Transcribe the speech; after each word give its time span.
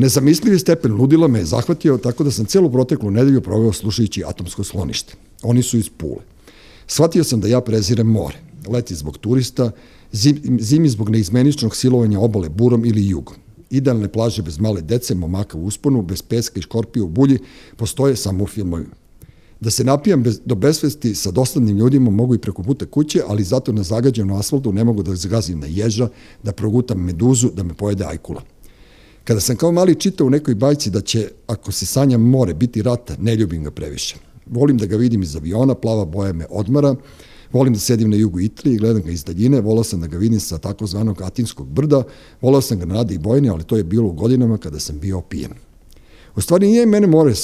Nezamislivi 0.00 0.58
stepen 0.58 0.92
ludila 0.92 1.28
me 1.28 1.38
je 1.38 1.44
zahvatio 1.44 1.98
tako 1.98 2.24
da 2.24 2.30
sam 2.30 2.44
celu 2.44 2.70
proteklu 2.72 3.10
nedelju 3.10 3.40
proveo 3.40 3.72
slušajući 3.72 4.22
atomsko 4.26 4.64
slonište. 4.64 5.14
Oni 5.42 5.62
su 5.62 5.78
iz 5.78 5.88
Pule. 5.96 6.22
Shvatio 6.86 7.24
sam 7.24 7.40
da 7.40 7.48
ja 7.48 7.60
prezirem 7.60 8.06
more. 8.06 8.36
Leti 8.68 8.94
zbog 8.94 9.18
turista, 9.18 9.70
zim, 10.12 10.58
zimi 10.60 10.88
zbog 10.88 11.10
neizmeničnog 11.10 11.76
silovanja 11.76 12.20
obale 12.20 12.48
burom 12.48 12.84
ili 12.84 13.08
jugom. 13.08 13.36
Idealne 13.70 14.08
plaže 14.08 14.42
bez 14.42 14.58
male 14.58 14.80
dece, 14.80 15.14
momaka 15.14 15.58
u 15.58 15.64
usponu, 15.64 16.02
bez 16.02 16.22
peska 16.22 16.58
i 16.58 16.62
škorpija 16.62 17.04
u 17.04 17.08
bulji, 17.08 17.38
postoje 17.76 18.16
samo 18.16 18.44
u 18.44 18.46
filmovima. 18.46 18.94
Da 19.60 19.70
se 19.70 19.84
napijam 19.84 20.22
bez, 20.22 20.40
do 20.44 20.54
besvesti 20.54 21.14
sa 21.14 21.30
dosadnim 21.30 21.76
ljudima 21.76 22.10
mogu 22.10 22.34
i 22.34 22.38
preko 22.38 22.62
puta 22.62 22.86
kuće, 22.86 23.22
ali 23.28 23.44
zato 23.44 23.72
na 23.72 23.82
zagađenom 23.82 24.38
asfaltu 24.38 24.72
ne 24.72 24.84
mogu 24.84 25.02
da 25.02 25.14
zagazim 25.14 25.60
na 25.60 25.66
ježa, 25.66 26.08
da 26.42 26.52
progutam 26.52 27.04
meduzu, 27.04 27.50
da 27.54 27.62
me 27.62 27.74
pojede 27.74 28.04
ajkula. 28.04 28.42
Kada 29.24 29.40
sam 29.40 29.56
kao 29.56 29.72
mali 29.72 29.94
čitao 29.94 30.26
u 30.26 30.30
nekoj 30.30 30.54
bajci 30.54 30.90
da 30.90 31.00
će, 31.00 31.30
ako 31.46 31.72
se 31.72 31.86
sanja 31.86 32.18
more, 32.18 32.54
biti 32.54 32.82
rata, 32.82 33.16
ne 33.20 33.36
ljubim 33.36 33.64
ga 33.64 33.70
previše. 33.70 34.16
Volim 34.46 34.78
da 34.78 34.86
ga 34.86 34.96
vidim 34.96 35.22
iz 35.22 35.36
aviona, 35.36 35.74
plava 35.74 36.04
boja 36.04 36.32
me 36.32 36.46
odmara, 36.50 36.94
volim 37.52 37.72
da 37.72 37.78
sedim 37.78 38.10
na 38.10 38.16
jugu 38.16 38.40
Italije 38.40 38.74
i 38.74 38.78
gledam 38.78 39.02
ga 39.02 39.10
iz 39.10 39.24
daljine, 39.24 39.60
volao 39.60 39.84
sam 39.84 40.00
da 40.00 40.06
ga 40.06 40.18
vidim 40.18 40.40
sa 40.40 40.58
takozvanog 40.58 41.22
Atinskog 41.22 41.68
brda, 41.68 42.02
volao 42.40 42.60
sam 42.60 42.78
ga 42.78 42.86
na 42.86 42.94
Nade 42.94 43.14
i 43.14 43.18
Bojne, 43.18 43.48
ali 43.48 43.64
to 43.64 43.76
je 43.76 43.84
bilo 43.84 44.08
u 44.08 44.12
godinama 44.12 44.58
kada 44.58 44.80
sam 44.80 44.98
bio 44.98 45.18
opijen. 45.18 45.50
U 46.36 46.40
stvari 46.40 46.66
nije 46.66 46.86
mene 46.86 47.06
more 47.06 47.34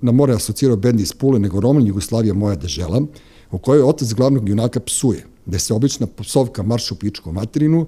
na 0.00 0.12
more 0.12 0.34
asocirao 0.34 0.76
bend 0.76 1.00
iz 1.00 1.12
Pule, 1.12 1.38
nego 1.38 1.60
roman 1.60 1.86
Jugoslavija 1.86 2.34
moja 2.34 2.56
dežela, 2.56 3.02
u 3.50 3.58
kojoj 3.58 3.82
otac 3.82 4.12
glavnog 4.12 4.48
junaka 4.48 4.80
psuje, 4.80 5.24
gde 5.46 5.58
se 5.58 5.74
obična 5.74 6.06
psovka 6.06 6.62
marš 6.62 6.90
u 6.90 6.94
pičku 6.94 7.32
materinu, 7.32 7.86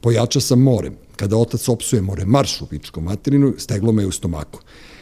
pojača 0.00 0.40
sa 0.40 0.56
morem. 0.56 0.94
Kada 1.16 1.36
otac 1.36 1.68
opsuje 1.68 2.02
more 2.02 2.24
marš 2.24 2.60
u 2.60 2.66
pičku 2.66 3.00
materinu, 3.00 3.54
steglo 3.58 3.92
me 3.92 4.06
u 4.06 4.12
stomaku. 4.12 4.60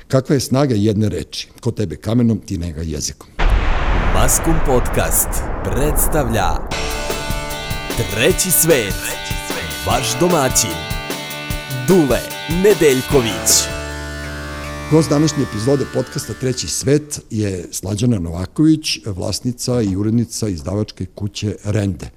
Kakva 0.09 0.35
je 0.35 0.41
snaga 0.41 0.75
jedne 0.75 1.09
reči? 1.09 1.49
Ko 1.61 1.71
tebe 1.71 1.97
kamenom, 1.97 2.39
ti 2.39 2.59
nega 2.59 2.83
jezikom. 2.83 3.29
Maskum 4.15 4.55
Podcast 4.67 5.29
predstavlja 5.65 6.49
Treći 7.97 8.51
svet, 8.51 8.95
vaš 9.87 10.21
domaćin, 10.21 10.77
Dule 11.89 12.21
Nedeljković. 12.49 13.51
Gost 14.91 15.11
današnje 15.11 15.43
epizode 15.43 15.85
podcasta 15.95 16.35
Treći 16.35 16.69
svet 16.69 17.21
je 17.31 17.69
Slađana 17.71 18.19
Novaković, 18.19 18.99
vlasnica 19.07 19.83
i 19.83 19.97
urednica 19.97 20.49
izdavačke 20.49 21.07
kuće 21.07 21.57
Rende. 21.65 22.11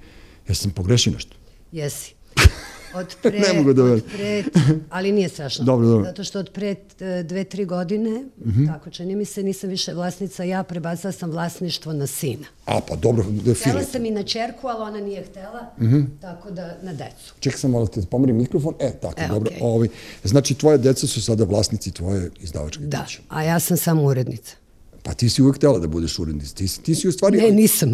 Jesam 0.48 0.70
pogrešio 0.70 1.12
nešto? 1.12 1.36
Jesi. 1.72 2.15
Od 2.96 3.16
pre, 3.22 3.38
ne 3.38 3.52
mogu 3.58 3.72
da 3.72 3.84
od 3.84 4.02
pre, 4.16 4.44
ali 4.90 5.12
nije 5.12 5.28
strašno. 5.28 5.64
Dobro, 5.70 5.86
dobro. 5.86 6.04
Zato 6.04 6.24
što 6.24 6.38
od 6.38 6.50
pre 6.50 6.74
e, 7.00 7.22
dve, 7.22 7.44
tri 7.44 7.64
godine, 7.64 8.10
mm 8.10 8.50
-hmm. 8.50 8.72
tako 8.72 8.90
čini 8.90 9.16
mi 9.16 9.24
se, 9.24 9.42
nisam 9.42 9.70
više 9.70 9.94
vlasnica, 9.94 10.44
ja 10.44 10.62
prebacila 10.62 11.12
sam 11.12 11.30
vlasništvo 11.30 11.92
na 11.92 12.06
sina. 12.06 12.46
A, 12.66 12.80
pa 12.88 12.96
dobro, 12.96 13.24
da 13.44 13.54
Htela 13.54 13.82
sam 13.82 14.04
i 14.04 14.10
na 14.10 14.22
čerku, 14.22 14.68
ali 14.68 14.82
ona 14.82 15.00
nije 15.00 15.24
htela, 15.24 15.70
mm 15.80 15.84
-hmm. 15.84 16.06
tako 16.20 16.50
da 16.50 16.76
na 16.82 16.92
decu. 16.92 17.34
Čekaj 17.40 17.58
sam 17.58 17.70
malo 17.70 17.86
te 17.86 18.02
pomerim 18.10 18.36
mikrofon. 18.36 18.74
E, 18.80 18.92
tako, 18.92 19.20
e, 19.20 19.28
dobro. 19.28 19.50
Okay. 19.50 19.58
Ovi, 19.62 19.88
znači, 20.24 20.54
tvoje 20.54 20.78
deca 20.78 21.06
su 21.06 21.22
sada 21.22 21.44
vlasnici 21.44 21.90
tvoje 21.90 22.30
izdavačke 22.40 22.84
da, 22.84 23.02
kuće. 23.02 23.20
Da, 23.30 23.36
a 23.36 23.42
ja 23.42 23.60
sam 23.60 23.76
samo 23.76 24.02
urednica. 24.02 24.65
Pa 25.06 25.14
ti 25.14 25.28
si 25.30 25.42
uvek 25.42 25.56
htela 25.56 25.78
da 25.78 25.86
budeš 25.86 26.18
urednica. 26.18 26.54
Ti, 26.54 26.82
ti 26.82 26.94
si 26.94 27.08
u 27.08 27.12
stvari... 27.12 27.38
Ne, 27.38 27.50
nisam. 27.50 27.92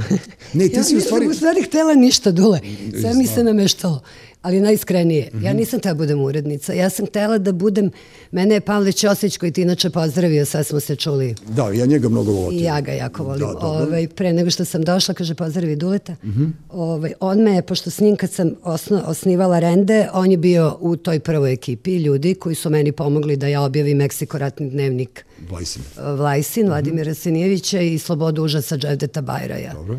Ne, 0.52 0.68
ti 0.68 0.76
ja 0.76 0.82
si 0.82 0.96
u 0.96 1.00
stvari... 1.00 1.24
Ja 1.24 1.28
nisam 1.28 1.30
u 1.30 1.34
stvari 1.34 1.62
htela 1.62 1.94
ništa, 1.94 2.30
Dule. 2.30 2.60
Sve 3.00 3.14
mi 3.14 3.26
se 3.26 3.44
nameštalo 3.44 4.00
ali 4.42 4.60
najiskrenije. 4.60 5.30
Mm 5.32 5.38
-hmm. 5.38 5.44
Ja 5.44 5.52
nisam 5.52 5.78
htela 5.78 5.94
da 5.94 5.98
budem 5.98 6.20
urednica. 6.20 6.72
Ja 6.72 6.90
sam 6.90 7.06
htela 7.06 7.38
da 7.38 7.52
budem, 7.52 7.90
mene 8.32 8.54
je 8.54 8.60
Pavle 8.60 8.92
Ćosić 8.92 9.36
koji 9.36 9.52
ti 9.52 9.62
inače 9.62 9.90
pozdravio, 9.90 10.44
sad 10.44 10.66
smo 10.66 10.80
se 10.80 10.96
čuli. 10.96 11.34
Da, 11.48 11.70
ja 11.70 11.86
njega 11.86 12.08
mnogo 12.08 12.32
volim. 12.32 12.58
I 12.58 12.62
ja 12.62 12.80
ga 12.80 12.92
jako 12.92 13.24
volim. 13.24 13.40
Da, 13.40 13.46
Ove, 13.46 13.86
ovaj, 13.86 14.08
pre 14.08 14.32
nego 14.32 14.50
što 14.50 14.64
sam 14.64 14.82
došla, 14.82 15.14
kaže 15.14 15.34
pozdravi 15.34 15.76
Duleta. 15.76 16.12
Mm 16.12 16.28
-hmm. 16.28 16.52
Ove, 16.70 16.92
ovaj, 16.92 17.12
on 17.20 17.38
me 17.38 17.54
je, 17.54 17.62
pošto 17.62 17.90
s 17.90 18.00
njim 18.00 18.16
kad 18.16 18.30
sam 18.30 18.50
osno, 18.62 19.02
osnivala 19.06 19.58
Rende, 19.58 20.08
on 20.12 20.30
je 20.30 20.36
bio 20.36 20.76
u 20.80 20.96
toj 20.96 21.20
prvoj 21.20 21.52
ekipi 21.52 21.96
ljudi 21.96 22.34
koji 22.34 22.54
su 22.54 22.70
meni 22.70 22.92
pomogli 22.92 23.36
da 23.36 23.46
ja 23.46 23.62
objavim 23.62 23.98
Meksiko 23.98 24.38
ratni 24.38 24.70
dnevnik 24.70 25.24
Vlajsin. 25.50 25.82
Vlajsin, 26.16 26.66
Vladimira 26.66 27.10
mm 27.10 27.14
-hmm. 27.14 27.22
Sinijevića 27.22 27.80
i 27.80 27.98
Slobodu 27.98 28.44
užasa 28.44 28.76
Dževdeta 28.76 29.20
Bajraja. 29.20 29.72
Dobro 29.74 29.98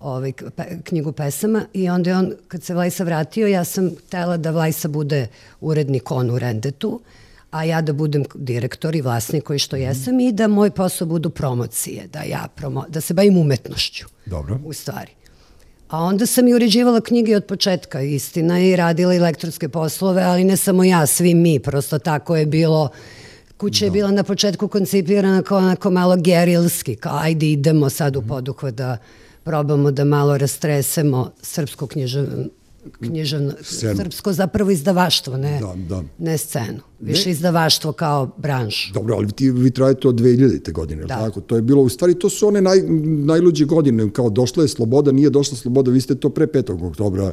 ovaj, 0.00 0.32
pe, 0.56 0.64
knjigu 0.84 1.12
pesama 1.12 1.62
i 1.72 1.88
onda 1.88 2.10
je 2.10 2.16
on, 2.16 2.32
kad 2.48 2.62
se 2.62 2.74
Vlajsa 2.74 3.04
vratio, 3.04 3.46
ja 3.46 3.64
sam 3.64 3.90
htela 4.06 4.36
da 4.36 4.50
Vlajsa 4.50 4.88
bude 4.88 5.26
urednik 5.60 6.10
on 6.10 6.30
u 6.30 6.38
Rendetu, 6.38 7.00
a 7.50 7.64
ja 7.64 7.80
da 7.82 7.92
budem 7.92 8.24
direktor 8.34 8.96
i 8.96 9.00
vlasnik 9.00 9.44
koji 9.44 9.58
što 9.58 9.76
jesam 9.76 10.16
mm. 10.16 10.20
i 10.20 10.32
da 10.32 10.48
moj 10.48 10.70
posao 10.70 11.06
budu 11.06 11.30
promocije, 11.30 12.06
da 12.12 12.22
ja 12.22 12.48
promo, 12.56 12.84
da 12.88 13.00
se 13.00 13.14
bavim 13.14 13.36
umetnošću. 13.36 14.06
Dobro. 14.26 14.60
U 14.64 14.72
stvari. 14.72 15.10
A 15.88 16.02
onda 16.02 16.26
sam 16.26 16.48
i 16.48 16.54
uređivala 16.54 17.00
knjige 17.00 17.36
od 17.36 17.44
početka, 17.44 18.00
istina, 18.00 18.60
i 18.60 18.76
radila 18.76 19.14
elektronske 19.14 19.68
poslove, 19.68 20.22
ali 20.22 20.44
ne 20.44 20.56
samo 20.56 20.84
ja, 20.84 21.06
svi 21.06 21.34
mi, 21.34 21.58
prosto 21.58 21.98
tako 21.98 22.36
je 22.36 22.46
bilo 22.46 22.88
Kuća 23.60 23.84
je 23.84 23.90
da. 23.90 23.92
bila 23.92 24.10
na 24.10 24.22
početku 24.22 24.68
koncipirana 24.68 25.42
kao 25.42 25.58
onako 25.58 25.90
malo 25.90 26.16
gerilski, 26.16 26.96
kao 26.96 27.18
ajde 27.18 27.46
idemo 27.46 27.90
sad 27.90 28.16
u 28.16 28.22
poduhvat 28.22 28.74
da 28.74 28.96
probamo 29.44 29.90
da 29.90 30.04
malo 30.04 30.38
rastresemo 30.38 31.30
srpsko 31.42 31.86
književno 31.86 32.44
književno, 33.00 33.52
scenu. 33.62 33.96
srpsko 33.96 34.32
zapravo 34.32 34.70
izdavaštvo, 34.70 35.36
ne, 35.36 35.60
da, 35.60 35.74
da. 35.88 36.02
ne 36.18 36.38
scenu. 36.38 36.80
Više 37.00 37.28
ne. 37.28 37.32
izdavaštvo 37.32 37.92
kao 37.92 38.30
branš. 38.36 38.92
Dobro, 38.94 39.14
ali 39.16 39.32
ti, 39.32 39.50
vi 39.50 39.70
trajete 39.70 40.08
od 40.08 40.14
2000. 40.14 40.72
godine, 40.72 41.04
da. 41.04 41.16
tako? 41.16 41.40
To 41.40 41.56
je 41.56 41.62
bilo, 41.62 41.82
u 41.82 41.88
stvari, 41.88 42.14
to 42.14 42.30
su 42.30 42.48
one 42.48 42.60
naj, 42.60 42.82
najluđe 43.24 43.64
godine, 43.64 44.10
kao 44.12 44.30
došla 44.30 44.62
je 44.64 44.68
sloboda, 44.68 45.12
nije 45.12 45.30
došla 45.30 45.56
sloboda, 45.56 45.90
vi 45.90 46.00
ste 46.00 46.14
to 46.14 46.30
pre 46.30 46.46
5. 46.46 46.88
oktobra 46.88 47.32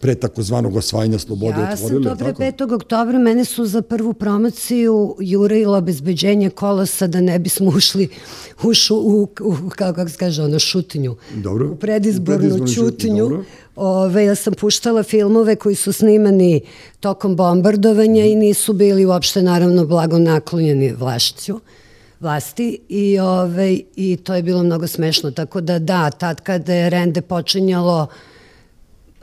pre 0.00 0.14
takozvanog 0.14 0.76
osvajanja 0.76 1.18
slobode 1.18 1.60
ja 1.60 1.72
otvorili. 1.72 2.06
Ja 2.06 2.16
sam 2.16 2.18
to 2.18 2.34
pre 2.34 2.52
5. 2.52 2.74
oktobra, 2.74 3.18
mene 3.18 3.44
su 3.44 3.66
za 3.66 3.82
prvu 3.82 4.12
promociju 4.12 5.16
jurilo 5.20 5.78
obezbeđenje 5.78 6.50
kolosa 6.50 7.06
da 7.06 7.20
ne 7.20 7.38
bismo 7.38 7.70
ušli 7.70 8.08
ušu 8.62 8.96
u, 8.96 9.22
u 9.40 9.70
kako, 9.76 9.94
kako 9.94 10.10
se 10.10 10.16
kaže, 10.18 10.42
ono, 10.42 10.58
šutinju. 10.58 11.16
Dobro. 11.34 11.70
U 11.70 11.76
predizbornu 11.76 12.74
čutinju. 12.74 13.44
Ove, 13.76 14.24
ja 14.24 14.34
sam 14.34 14.54
puštala 14.54 15.02
filmove 15.02 15.56
koji 15.56 15.74
su 15.74 15.92
snimani 15.92 16.60
tokom 17.00 17.36
bombardovanja 17.36 18.24
mm. 18.24 18.26
i 18.26 18.34
nisu 18.34 18.72
bili 18.72 19.06
uopšte 19.06 19.42
naravno 19.42 19.86
blago 19.86 20.18
naklonjeni 20.18 20.92
vlašću 20.92 21.60
vlasti 22.20 22.78
i, 22.88 23.18
ove, 23.18 23.78
i 23.96 24.16
to 24.16 24.34
je 24.34 24.42
bilo 24.42 24.62
mnogo 24.62 24.86
smešno. 24.86 25.30
Tako 25.30 25.60
da 25.60 25.78
da, 25.78 26.10
tad 26.10 26.40
kada 26.40 26.74
je 26.74 26.90
Rende 26.90 27.20
počinjalo 27.20 28.02
uh, 28.02 28.33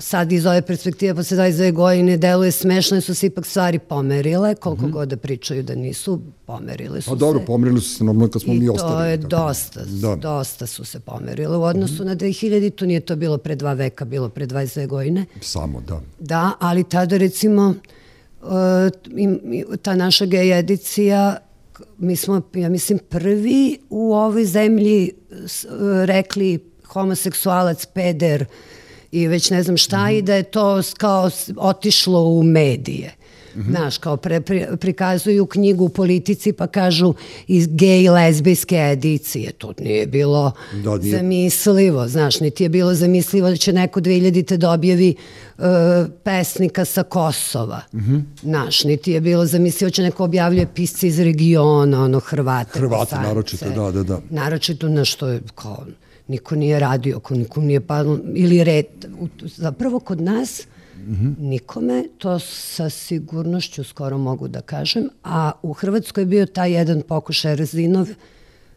sad 0.02 0.32
iz 0.32 0.46
ove 0.46 0.62
perspektive 0.62 1.16
posle 1.16 1.38
22 1.38 1.72
godine 1.72 2.18
deluje 2.18 2.52
smešno, 2.52 3.02
su 3.02 3.16
se 3.16 3.28
ipak 3.28 3.46
stvari 3.46 3.80
pomerile, 3.80 4.56
koliko 4.56 4.86
mm 4.86 4.90
-hmm. 4.90 4.94
god 4.94 5.10
da 5.10 5.18
pričaju 5.18 5.64
da 5.64 5.76
nisu, 5.76 6.22
pomerile 6.46 7.02
su 7.02 7.10
pa, 7.10 7.16
se. 7.16 7.16
A 7.16 7.20
dobro, 7.20 7.42
pomerili 7.48 7.82
su 7.82 7.96
se 7.96 8.04
normalno 8.04 8.32
kad 8.32 8.42
smo 8.42 8.54
I 8.54 8.60
mi 8.60 8.70
ostali. 8.70 8.92
I 8.92 8.96
to 8.96 9.04
je 9.04 9.18
tako. 9.18 9.30
Da. 9.30 9.38
dosta, 9.38 9.82
da. 9.86 10.16
dosta 10.16 10.68
su 10.68 10.86
se 10.86 11.00
pomerile. 11.00 11.58
U 11.58 11.64
odnosu 11.64 11.94
mm 11.94 11.98
-hmm. 11.98 12.06
na 12.06 12.16
2000, 12.16 12.70
to 12.70 12.86
nije 12.86 13.00
to 13.00 13.16
bilo 13.16 13.38
pre 13.38 13.56
dva 13.56 13.74
veka, 13.74 14.06
bilo 14.06 14.30
pre 14.30 14.48
22 14.48 14.88
godine. 14.88 15.26
Samo, 15.42 15.82
da. 15.82 16.02
Da, 16.20 16.52
ali 16.60 16.84
tada 16.84 17.18
recimo 17.18 17.74
uh, 18.42 18.50
ta 19.82 19.96
naša 19.96 20.26
gej 20.26 20.60
edicija 20.60 21.38
mi 21.98 22.16
smo, 22.16 22.42
ja 22.56 22.70
mislim, 22.70 23.00
prvi 23.10 23.80
u 23.90 24.14
ovoj 24.14 24.46
zemlji 24.46 25.12
rekli 26.06 26.72
homoseksualac, 26.86 27.86
peder, 27.86 28.46
i 29.12 29.28
već 29.28 29.50
ne 29.50 29.64
znam 29.64 29.78
šta 29.78 29.98
mm 29.98 30.10
-hmm. 30.10 30.18
i 30.18 30.22
da 30.22 30.36
je 30.36 30.44
to 30.44 30.82
kao 30.98 31.30
otišlo 31.58 32.24
u 32.24 32.44
medije. 32.44 33.14
Mm 33.56 33.60
-hmm. 33.60 33.70
Znaš, 33.70 33.98
kao 33.98 34.18
pre, 34.18 34.42
pre, 34.42 34.68
prikazuju 34.80 35.46
knjigu 35.46 35.86
u 35.86 35.90
politici 35.90 36.54
pa 36.54 36.68
kažu 36.68 37.14
iz 37.48 37.68
gej 37.68 38.10
lezbijske 38.10 38.76
edicije. 38.76 39.52
To 39.52 39.74
nije 39.80 40.08
bilo 40.08 40.52
da, 40.84 40.98
nije. 40.98 41.18
zamislivo, 41.18 42.08
znaš, 42.08 42.40
niti 42.40 42.64
je 42.64 42.70
bilo 42.70 42.94
zamislivo 42.94 43.50
da 43.50 43.58
će 43.58 43.74
neko 43.74 44.02
2000. 44.02 44.58
da 44.58 44.72
objavi 44.72 45.16
uh, 45.58 45.66
pesnika 46.24 46.86
sa 46.86 47.04
Kosova. 47.04 47.82
Mm 47.94 48.00
-hmm. 48.00 48.22
Znaš, 48.42 48.84
niti 48.84 49.12
je 49.12 49.22
bilo 49.22 49.46
zamislivo 49.46 49.90
da 49.90 49.94
će 49.94 50.02
neko 50.02 50.24
objavljuje 50.24 50.68
pisci 50.76 51.08
iz 51.08 51.20
regiona, 51.20 52.04
ono, 52.04 52.20
Hrvate. 52.20 52.80
Hrvate, 52.80 53.16
naročito, 53.16 53.70
da, 53.70 53.92
da, 53.92 54.04
da. 54.04 54.20
Naročito 54.30 54.90
na 54.90 55.06
što 55.06 55.28
je 55.28 55.42
kao 55.56 55.86
niko 56.28 56.56
nije 56.56 56.80
radio, 56.80 57.18
ako 57.18 57.36
niko 57.36 57.62
nije 57.62 57.82
padlo, 57.82 58.20
ili 58.36 58.64
red. 58.64 58.86
Zapravo 59.42 60.00
kod 60.00 60.22
nas 60.22 60.68
nikome, 61.40 62.04
to 62.18 62.40
sa 62.40 62.90
sigurnošću 62.90 63.84
skoro 63.84 64.18
mogu 64.18 64.48
da 64.48 64.62
kažem, 64.62 65.10
a 65.24 65.52
u 65.62 65.74
Hrvatskoj 65.74 66.22
je 66.22 66.26
bio 66.26 66.46
taj 66.46 66.72
jedan 66.72 67.02
pokušaj 67.02 67.56
Razinov, 67.56 68.10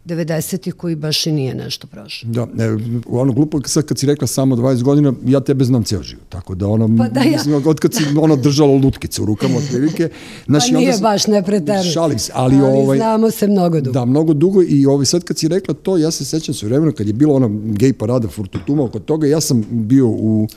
90-ih 0.04 0.74
koji 0.74 0.96
baš 0.96 1.26
i 1.26 1.32
nije 1.32 1.54
nešto 1.54 1.86
prošao. 1.86 2.30
Da, 2.30 2.46
ne, 2.54 2.78
ono 3.06 3.32
glupo 3.32 3.60
sad 3.64 3.84
kad 3.84 3.98
si 3.98 4.06
rekla 4.06 4.26
samo 4.26 4.56
20 4.56 4.82
godina, 4.82 5.12
ja 5.26 5.40
tebe 5.40 5.64
znam 5.64 5.84
ceo 5.84 6.02
život, 6.02 6.24
tako 6.28 6.54
da 6.54 6.68
ono, 6.68 6.98
Pa 6.98 7.08
da, 7.08 7.20
ja. 7.20 7.30
mislim, 7.30 7.62
od 7.66 7.80
kad 7.80 7.94
si 7.94 8.04
ono 8.20 8.36
držala 8.36 8.74
lutkice 8.74 9.22
u 9.22 9.24
rukama 9.24 9.56
otprilike. 9.56 10.08
Znači, 10.46 10.72
pa 10.72 10.78
nije 10.78 10.92
sam, 10.92 11.02
baš, 11.02 11.26
ne. 11.26 11.42
Šalim 11.92 12.18
se, 12.18 12.32
ali, 12.34 12.56
ali 12.56 12.76
ovaj, 12.76 12.98
znamo 12.98 13.30
se 13.30 13.46
mnogo 13.46 13.80
dugo. 13.80 13.92
Da, 13.92 14.04
mnogo 14.04 14.34
dugo 14.34 14.62
i 14.62 14.86
ovaj, 14.86 15.06
sad 15.06 15.24
kad 15.24 15.38
si 15.38 15.48
rekla 15.48 15.74
to, 15.74 15.96
ja 15.96 16.10
se 16.10 16.24
sećam 16.24 16.54
sve 16.54 16.68
vremena 16.68 16.92
kad 16.92 17.06
je 17.06 17.12
bilo 17.12 17.34
ono 17.34 17.50
gej 17.64 17.92
parada 17.92 18.28
Furtutuma 18.28 18.84
oko 18.84 18.98
toga, 18.98 19.26
ja 19.26 19.40
sam 19.40 19.64
bio 19.70 20.08
u 20.08 20.48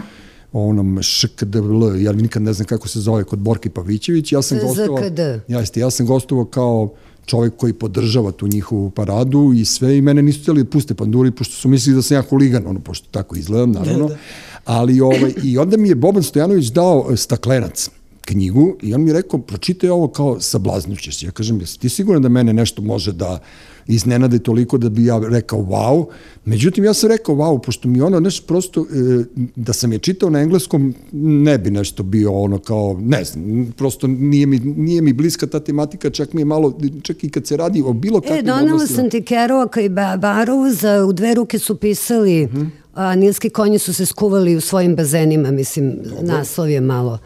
onom 0.54 1.00
ŠKDL, 1.02 1.96
ja 2.00 2.12
nikad 2.12 2.42
ne 2.42 2.54
znam 2.54 2.66
kako 2.66 2.88
se 2.88 3.00
zove, 3.00 3.24
kod 3.24 3.40
Borke 3.40 3.70
Pavićević, 3.70 4.32
ja 4.32 4.42
sam 4.42 4.60
gostovao, 4.68 5.04
jeste, 5.48 5.80
ja 5.80 5.90
sam 5.90 6.06
gostovao 6.06 6.46
kao 6.46 6.94
čovek 7.28 7.54
koji 7.58 7.74
podržava 7.74 8.32
tu 8.32 8.48
njihovu 8.48 8.90
paradu 8.90 9.54
i 9.56 9.66
sve 9.66 9.98
i 9.98 10.02
mene 10.02 10.22
nisu 10.22 10.42
htjeli 10.42 10.64
da 10.64 10.70
puste 10.70 10.94
panduri 10.94 11.32
pošto 11.32 11.56
su 11.56 11.70
mislili 11.70 11.96
da 11.96 12.02
sam 12.02 12.18
ja 12.18 12.22
huligan, 12.22 12.68
ono 12.68 12.80
pošto 12.80 13.08
tako 13.12 13.36
izgledam 13.36 13.72
naravno. 13.72 14.08
Da, 14.08 14.14
da. 14.14 14.20
Ali 14.66 15.02
ovaj 15.02 15.34
i 15.44 15.58
onda 15.58 15.78
mi 15.78 15.90
je 15.90 15.96
Boban 15.96 16.24
Stojanović 16.24 16.68
dao 16.68 17.08
e, 17.12 17.18
staklenac 17.18 17.90
knjigu 18.26 18.76
i 18.82 18.94
on 18.94 19.04
mi 19.04 19.10
je 19.10 19.14
rekao 19.14 19.40
pročitaj 19.40 19.90
ovo 19.90 20.08
kao 20.08 20.40
sablaznućeš. 20.40 21.24
Ja 21.24 21.32
kažem 21.32 21.60
jesi 21.60 21.80
ti 21.80 21.90
siguran 21.90 22.22
da 22.22 22.30
mene 22.30 22.54
nešto 22.54 22.82
može 22.82 23.14
da 23.14 23.40
iznenade 23.88 24.40
toliko 24.40 24.78
da 24.78 24.90
bi 24.90 25.06
ja 25.06 25.22
rekao 25.30 25.60
wow. 25.60 26.06
Međutim, 26.46 26.84
ja 26.84 26.94
sam 26.94 27.10
rekao 27.10 27.36
wow, 27.36 27.62
pošto 27.66 27.88
mi 27.88 28.02
ono 28.02 28.20
nešto 28.20 28.48
prosto, 28.48 28.82
e, 28.82 29.24
da 29.56 29.74
sam 29.74 29.92
je 29.92 30.00
čitao 30.00 30.30
na 30.30 30.40
engleskom, 30.40 30.94
ne 31.12 31.58
bi 31.58 31.72
nešto 31.72 32.04
bio 32.04 32.32
ono 32.32 32.60
kao, 32.60 32.98
ne 33.02 33.24
znam, 33.24 33.74
prosto 33.78 34.08
nije 34.08 34.46
mi, 34.46 34.60
nije 34.60 35.02
mi 35.02 35.14
bliska 35.14 35.48
ta 35.48 35.60
tematika, 35.60 36.10
čak 36.10 36.34
mi 36.34 36.42
je 36.42 36.46
malo, 36.46 36.80
čak 37.02 37.24
i 37.24 37.30
kad 37.30 37.48
se 37.48 37.58
radi 37.58 37.84
o 37.86 37.94
bilo 37.94 38.22
kakvim 38.22 38.40
E, 38.40 38.42
donala 38.42 38.88
sam 38.88 39.10
ti 39.10 39.22
Kerouaka 39.22 39.82
i 39.82 39.90
Barrows, 39.90 41.08
u 41.10 41.14
dve 41.14 41.34
ruke 41.34 41.60
su 41.60 41.76
pisali 41.76 42.46
mm 42.46 42.50
-hmm. 42.50 42.70
a, 42.94 43.16
nilski 43.16 43.50
konji 43.50 43.80
su 43.80 43.94
se 43.94 44.06
skuvali 44.06 44.56
u 44.56 44.62
svojim 44.62 44.96
bazenima, 44.96 45.52
mislim, 45.52 45.98
Dobro. 46.04 46.24
naslov 46.24 46.70
je 46.70 46.82
malo 46.82 47.20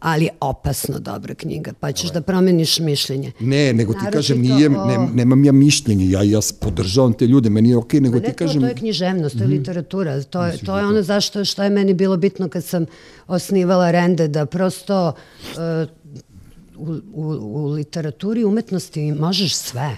ali 0.00 0.28
opasno 0.40 0.98
dobra 0.98 1.34
knjiga, 1.34 1.72
pa 1.80 1.92
ćeš 1.92 2.10
da 2.10 2.20
promeniš 2.20 2.78
mišljenje. 2.78 3.32
Ne, 3.40 3.72
nego 3.72 3.92
ti 3.92 4.00
kažem, 4.12 4.40
nije, 4.40 4.68
ne, 4.68 5.08
nemam 5.14 5.44
ja 5.44 5.52
mišljenje, 5.52 6.10
ja, 6.10 6.22
ja 6.22 6.40
podržavam 6.60 7.12
te 7.12 7.26
ljude, 7.26 7.50
meni 7.50 7.68
je 7.68 7.76
okej, 7.76 8.00
okay, 8.00 8.02
nego 8.02 8.20
pa 8.20 8.26
ti 8.26 8.32
kažem... 8.32 8.60
To, 8.60 8.66
to 8.66 8.68
je 8.68 8.74
književnost, 8.74 9.36
to 9.38 9.42
je 9.42 9.46
mm 9.46 9.50
-hmm. 9.50 9.58
literatura, 9.58 10.22
to 10.22 10.46
je, 10.46 10.56
to 10.58 10.76
je 10.76 10.82
da 10.82 10.88
ono 10.88 11.02
zašto, 11.02 11.44
što 11.44 11.62
je 11.62 11.70
meni 11.70 11.94
bilo 11.94 12.16
bitno 12.16 12.48
kad 12.48 12.64
sam 12.64 12.86
osnivala 13.26 13.90
Rende, 13.90 14.28
da 14.28 14.46
prosto 14.46 15.08
uh, 15.08 15.88
u, 16.76 16.92
u, 17.12 17.24
u 17.40 17.66
literaturi 17.66 18.44
umetnosti 18.44 19.12
možeš 19.12 19.54
sve 19.54 19.96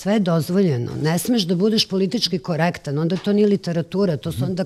sve 0.00 0.12
je 0.12 0.20
dozvoljeno. 0.20 0.90
Ne 1.02 1.18
smeš 1.18 1.42
da 1.42 1.54
budeš 1.54 1.88
politički 1.88 2.38
korektan, 2.38 2.98
onda 2.98 3.16
to 3.16 3.32
nije 3.32 3.48
literatura, 3.48 4.16
to 4.16 4.32
su 4.32 4.44
onda 4.44 4.64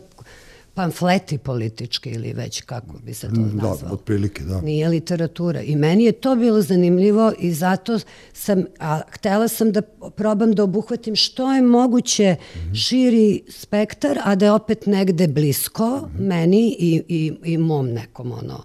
pamfleti 0.75 1.39
politički 1.39 2.11
ili 2.11 2.33
već 2.33 2.61
kako 2.61 2.99
bi 2.99 3.15
se 3.15 3.29
to 3.29 3.41
mm, 3.41 3.57
da, 3.57 3.69
nazvalo. 3.69 3.89
Da, 3.89 3.95
otprilike, 3.95 4.45
da. 4.45 4.61
Nije 4.61 4.89
literatura. 4.89 5.63
I 5.63 5.77
meni 5.77 6.05
je 6.05 6.13
to 6.13 6.37
bilo 6.37 6.63
zanimljivo 6.63 7.33
i 7.39 7.53
zato 7.53 7.99
sam, 8.33 8.65
a 8.79 9.01
htela 9.11 9.49
sam 9.49 9.73
da 9.73 9.83
probam 10.17 10.53
da 10.53 10.63
obuhvatim 10.63 11.17
što 11.17 11.53
je 11.53 11.63
moguće 11.63 12.37
mm 12.39 12.59
-hmm. 12.59 12.87
širi 12.87 13.43
spektar, 13.49 14.19
a 14.25 14.35
da 14.35 14.45
je 14.45 14.53
opet 14.53 14.87
negde 14.87 15.29
blisko 15.29 15.97
mm 15.97 16.19
-hmm. 16.19 16.27
meni 16.27 16.77
i, 16.79 17.03
i, 17.09 17.33
i 17.45 17.59
mom 17.59 17.87
nekom 17.87 18.33
ono, 18.33 18.65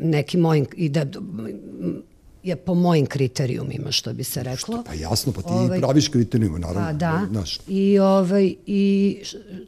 neki 0.00 0.36
mojim, 0.36 0.66
i 0.76 0.88
da 0.88 1.06
je 2.48 2.56
po 2.56 2.74
mojim 2.74 3.06
kriterijumima, 3.06 3.92
što 3.92 4.12
bi 4.12 4.24
se 4.24 4.42
reklo. 4.42 4.76
Što, 4.76 4.84
pa 4.86 4.94
jasno, 4.94 5.32
pa 5.32 5.42
ti 5.42 5.48
ovaj, 5.50 5.80
praviš 5.80 6.08
kriterijuma, 6.08 6.58
naravno. 6.58 6.88
Pa 6.88 6.92
da, 6.92 7.26
naš. 7.30 7.58
i, 7.68 7.98
ovaj, 7.98 8.54
i 8.66 9.16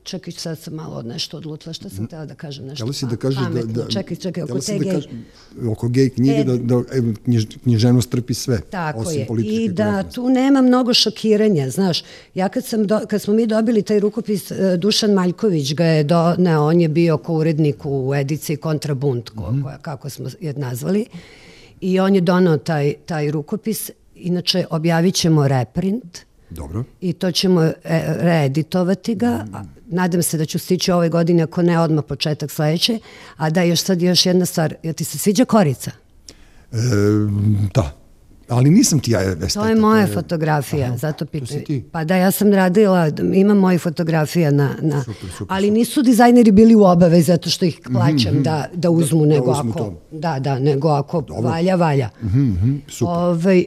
čekaj, 0.03 0.32
sad 0.32 0.59
sam 0.59 0.75
malo 0.75 1.03
nešto 1.03 1.37
odlutila, 1.37 1.73
šta 1.73 1.88
sam 1.88 2.06
htela 2.06 2.27
da 2.27 2.35
kažem 2.35 2.67
nešto 2.67 2.85
Htela 2.85 2.93
si 2.93 3.06
da 3.06 3.17
kažeš 3.17 3.41
da, 3.53 3.62
da... 3.62 3.88
Čekaj, 3.88 4.17
čekaj, 4.17 4.43
oko 4.43 4.59
te 4.61 4.79
da 4.79 4.85
gej... 4.85 5.00
Oko 5.71 5.88
gej 5.88 6.11
knjige, 6.11 6.41
e, 6.41 6.44
da, 6.44 6.56
da 6.56 6.82
knjiž, 7.25 7.47
književnost 7.62 8.11
trpi 8.11 8.35
sve, 8.35 8.61
tako 8.61 9.00
osim 9.00 9.21
je. 9.38 9.44
I 9.44 9.69
da 9.69 10.03
tu 10.03 10.29
nema 10.29 10.62
mnogo 10.62 10.94
šokiranja, 10.94 11.71
znaš, 11.71 12.03
ja 12.35 12.49
kad, 12.49 12.65
sam 12.65 12.87
do, 12.87 13.00
kad 13.09 13.23
smo 13.23 13.35
mi 13.35 13.47
dobili 13.47 13.83
taj 13.83 14.00
rukopis, 14.00 14.50
e, 14.50 14.76
Dušan 14.76 15.12
Maljković 15.12 15.75
ga 15.75 15.85
je, 15.85 16.05
do, 16.05 16.35
ne, 16.38 16.59
on 16.59 16.81
je 16.81 16.88
bio 16.88 17.19
ko 17.19 17.35
urednik 17.35 17.76
u 17.85 18.15
ediciji 18.15 18.56
Kontrabunt, 18.56 19.31
ko, 19.31 19.53
mm 19.53 19.56
-hmm. 19.56 19.62
koja, 19.62 19.79
kako 19.79 20.11
smo 20.11 20.29
je 20.41 20.53
nazvali, 20.53 21.06
I 21.81 22.00
on 22.00 22.15
je 22.15 22.21
donao 22.21 22.56
taj, 22.56 22.94
taj 23.06 23.31
rukopis. 23.31 23.91
Inače, 24.15 24.65
objavit 24.71 25.15
ćemo 25.15 25.49
reprint. 25.49 26.19
Dobro. 26.50 26.85
I 27.00 27.12
to 27.12 27.32
ćemo 27.32 27.62
e, 27.62 27.73
reeditovati 28.06 29.15
ga. 29.15 29.44
Mm. 29.44 29.56
Nadam 29.87 30.23
se 30.23 30.38
da 30.38 30.44
ću 30.44 30.59
stići 30.59 30.93
ove 30.93 31.09
godine, 31.09 31.43
ako 31.43 31.62
ne 31.62 31.79
odmah 31.81 32.05
početak 32.09 32.50
sledeće. 32.50 32.99
A 33.37 33.50
da, 33.50 33.62
još 33.62 33.81
sad 33.81 34.03
još 34.03 34.27
jedna 34.27 34.47
stvar. 34.47 34.75
Ja 34.82 34.93
ti 34.93 35.05
se 35.05 35.19
sviđa 35.19 35.44
korica? 35.44 35.91
E, 36.73 36.77
da. 37.75 38.00
Ali 38.50 38.70
nisam 38.70 39.00
ti 39.00 39.11
ja 39.11 39.23
esteta. 39.23 39.61
To 39.61 39.69
je 39.69 39.75
moja 39.75 40.06
fotografija, 40.06 40.87
Aha, 40.87 40.97
zato 40.97 41.26
pitam. 41.26 41.56
Pa 41.93 42.05
da, 42.05 42.17
ja 42.17 42.31
sam 42.31 42.52
radila, 42.52 43.11
imam 43.35 43.58
moje 43.58 43.79
fotografija 43.79 44.50
na, 44.50 44.76
na 44.81 45.05
super, 45.05 45.31
super, 45.31 45.56
ali 45.56 45.70
nisu 45.70 46.02
dizajneri 46.02 46.50
bili 46.50 46.75
u 46.75 46.85
obavezi 46.85 47.23
zato 47.23 47.50
što 47.50 47.64
ih 47.64 47.81
mhm, 47.85 47.94
plaćam 47.94 48.35
mm 48.35 48.38
-hmm, 48.38 48.43
da, 48.43 48.67
da 48.75 48.91
uzmu, 48.91 49.26
da, 49.26 49.35
nego 49.35 49.47
da 49.47 49.52
uzmu 49.52 49.70
ako, 49.70 49.79
to. 49.79 50.00
da, 50.11 50.38
da, 50.38 50.58
nego 50.58 50.88
ako 50.88 51.20
Dobro. 51.20 51.50
valja, 51.50 51.75
valja. 51.75 52.11
Mm 52.23 52.26
-hmm, 52.26 52.79
super. 52.88 53.14
Ove, 53.14 53.26
ovaj, 53.26 53.64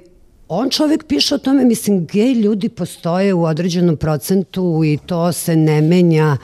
on 0.47 0.69
čovek 0.69 1.05
piše 1.07 1.35
o 1.35 1.37
tome, 1.37 1.65
mislim, 1.65 2.05
gej 2.05 2.33
ljudi 2.33 2.69
postoje 2.69 3.33
u 3.33 3.43
određenom 3.43 3.97
procentu 3.97 4.81
i 4.85 4.97
to 5.05 5.31
se 5.31 5.55
ne 5.55 5.81
menja 5.81 6.37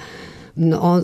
no, 0.55 1.03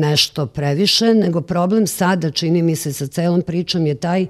nešto 0.00 0.46
previše, 0.46 1.14
nego 1.14 1.40
problem 1.40 1.86
sada, 1.86 2.30
čini 2.30 2.62
mi 2.62 2.76
se, 2.76 2.92
sa 2.92 3.06
celom 3.06 3.42
pričom 3.42 3.86
je 3.86 3.94
taj 3.94 4.26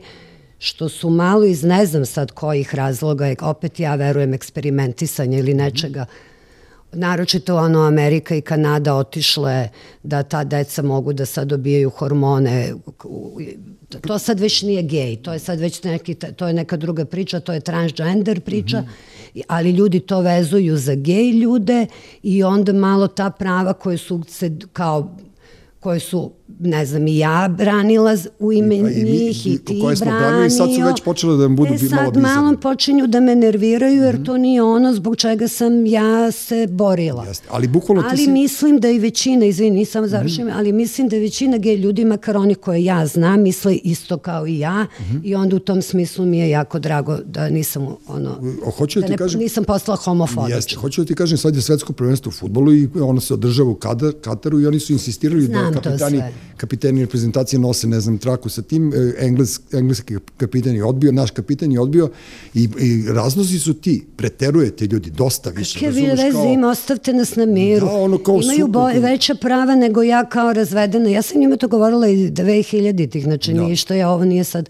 što 0.59 0.89
su 0.89 1.11
malo 1.11 1.45
iz 1.45 1.65
ne 1.65 1.87
znam 1.87 2.07
sad 2.07 2.31
kojih 2.31 2.75
razloga, 2.75 3.35
opet 3.41 3.81
ja 3.81 3.95
verujem 3.95 4.35
eksperimentisanja 4.35 5.39
ili 5.39 5.55
nečega, 5.55 6.07
naročito 6.93 7.57
ono 7.57 7.87
Amerika 7.87 8.35
i 8.35 8.41
Kanada 8.41 8.95
otišle 8.95 9.69
da 10.03 10.23
ta 10.23 10.45
deca 10.45 10.83
mogu 10.83 11.13
da 11.13 11.27
sad 11.27 11.49
dobijaju 11.49 11.91
hormone 11.91 12.75
to 14.01 14.19
sad 14.19 14.41
već 14.41 14.63
nije 14.63 14.83
gej, 14.83 15.17
to 15.17 15.33
je 15.33 15.39
sad 15.39 15.61
već 15.61 15.83
neki, 15.83 16.15
to 16.15 16.47
je 16.47 16.53
neka 16.53 16.77
druga 16.77 17.05
priča, 17.05 17.41
to 17.41 17.53
je 17.53 17.61
transgender 17.61 18.41
priča, 18.41 18.81
mm 18.81 18.85
-hmm. 19.35 19.43
ali 19.49 19.71
ljudi 19.71 20.01
to 20.01 20.21
vezuju 20.21 20.77
za 20.77 20.95
gej 20.95 21.31
ljude 21.31 21.87
i 22.23 22.43
onda 22.43 22.73
malo 22.73 23.09
ta 23.09 23.31
prava 23.31 23.73
koje 23.73 23.99
su 23.99 24.25
se 24.29 24.57
kao 24.73 25.17
koje 25.81 26.01
su, 26.01 26.33
ne 26.59 26.87
znam, 26.87 27.07
i 27.07 27.19
ja 27.19 27.49
branila 27.59 28.17
u 28.39 28.53
ime 28.53 28.75
I, 28.75 28.79
i, 28.79 29.05
njih 29.05 29.47
i, 29.47 29.51
i, 29.51 29.53
i 29.55 29.59
ti 29.59 29.81
koje 29.83 29.97
smo 29.97 30.07
branio. 30.07 30.47
I 30.47 30.51
sad 30.51 30.69
su 30.75 30.83
već 30.83 31.03
počele 31.05 31.37
da 31.37 31.49
budu 31.49 31.75
e, 31.75 31.79
sad 31.79 32.17
malo, 32.17 32.45
malo 32.45 32.57
počinju 32.57 33.07
da 33.07 33.21
me 33.21 33.35
nerviraju 33.35 34.03
jer 34.03 34.15
mm 34.15 34.19
-hmm. 34.19 34.27
to 34.27 34.39
nije 34.39 34.63
ono 34.63 34.95
zbog 34.95 35.17
čega 35.17 35.49
sam 35.49 35.87
ja 35.87 36.31
se 36.31 36.67
borila. 36.67 37.25
Jeste. 37.25 37.49
Ali 37.51 37.69
bukvalno 37.69 38.03
ali 38.07 38.17
ti 38.17 38.25
si... 38.25 38.31
mislim 38.31 38.81
da 38.81 38.91
i 38.91 38.99
većina, 38.99 39.47
izvini, 39.47 39.77
nisam 39.77 40.09
završim, 40.09 40.47
mm 40.47 40.51
-hmm. 40.51 40.59
ali 40.59 40.73
mislim 40.73 41.09
da 41.09 41.17
većina 41.17 41.59
gej 41.59 41.77
ljudi, 41.77 42.05
makar 42.05 42.37
oni 42.37 42.55
koje 42.55 42.85
ja 42.85 43.07
znam, 43.07 43.43
misle 43.43 43.75
isto 43.75 44.19
kao 44.19 44.47
i 44.47 44.59
ja 44.59 44.83
mm 44.83 45.03
-hmm. 45.03 45.21
i 45.25 45.35
onda 45.35 45.57
u 45.57 45.59
tom 45.59 45.83
smislu 45.83 46.27
mi 46.27 46.39
je 46.39 46.51
jako 46.51 46.79
drago 46.79 47.17
da 47.25 47.49
nisam 47.49 47.97
ono, 48.09 48.41
o, 48.65 48.71
hoću 48.71 49.01
da, 49.01 49.07
da 49.07 49.11
ne, 49.11 49.17
kažem, 49.17 49.41
nisam 49.41 49.65
postala 49.65 49.97
homofobična. 49.97 50.57
Jeste, 50.57 50.77
hoću 50.77 51.01
da 51.01 51.07
ti 51.07 51.15
kažem, 51.15 51.39
sad 51.39 51.57
je 51.57 51.63
svetsko 51.63 51.93
prvenstvo 51.93 52.31
u 52.31 52.33
futbolu 52.33 52.75
i 52.75 52.89
ono 53.01 53.21
se 53.21 53.35
održava 53.35 53.71
u 53.71 53.79
Kataru 54.21 54.61
i 54.61 54.67
oni 54.67 54.81
su 54.81 54.93
insistirali 54.93 55.49
da 55.49 55.59
Znam 55.59 55.73
da 55.73 55.81
kapitani, 55.81 56.23
kapitani 56.57 57.01
reprezentacije 57.01 57.61
nose, 57.61 57.87
ne 57.87 58.01
znam, 58.01 58.19
traku 58.19 58.49
sa 58.49 58.63
tim, 58.63 58.93
e, 58.95 59.15
Engles, 59.19 59.61
engleski 59.73 60.17
kapitan 60.37 60.75
je 60.75 60.85
odbio, 60.85 61.13
naš 61.13 61.31
kapitan 61.31 61.73
je 61.73 61.81
odbio 61.81 62.11
i, 62.55 62.69
i 62.79 63.05
razlozi 63.13 63.59
su 63.59 63.75
ti, 63.75 64.07
preterujete 64.17 64.87
ljudi, 64.87 65.11
dosta 65.11 65.51
više. 65.51 65.79
Kakve 65.79 65.91
vi 65.91 66.07
veze 66.07 66.33
kao... 66.33 66.53
ima, 66.53 66.69
ostavte 66.69 67.13
nas 67.13 67.37
na 67.37 67.47
miru. 67.47 67.87
Da, 67.87 67.93
ono 67.93 68.19
kao 68.19 68.41
Imaju 68.43 68.67
super, 68.67 68.73
boj, 68.73 68.99
veća 68.99 69.35
prava 69.35 69.75
nego 69.75 70.03
ja 70.03 70.25
kao 70.25 70.53
razvedena. 70.53 71.11
Ja 71.11 71.23
sam 71.23 71.41
njima 71.41 71.57
to 71.57 71.69
govorila 71.69 72.09
i 72.09 72.31
2000-ih, 72.31 73.25
znači 73.25 73.53
da. 73.53 73.63
ništa, 73.63 73.95
ja 73.95 74.11
ovo 74.11 74.25
nije 74.25 74.45
sad 74.45 74.69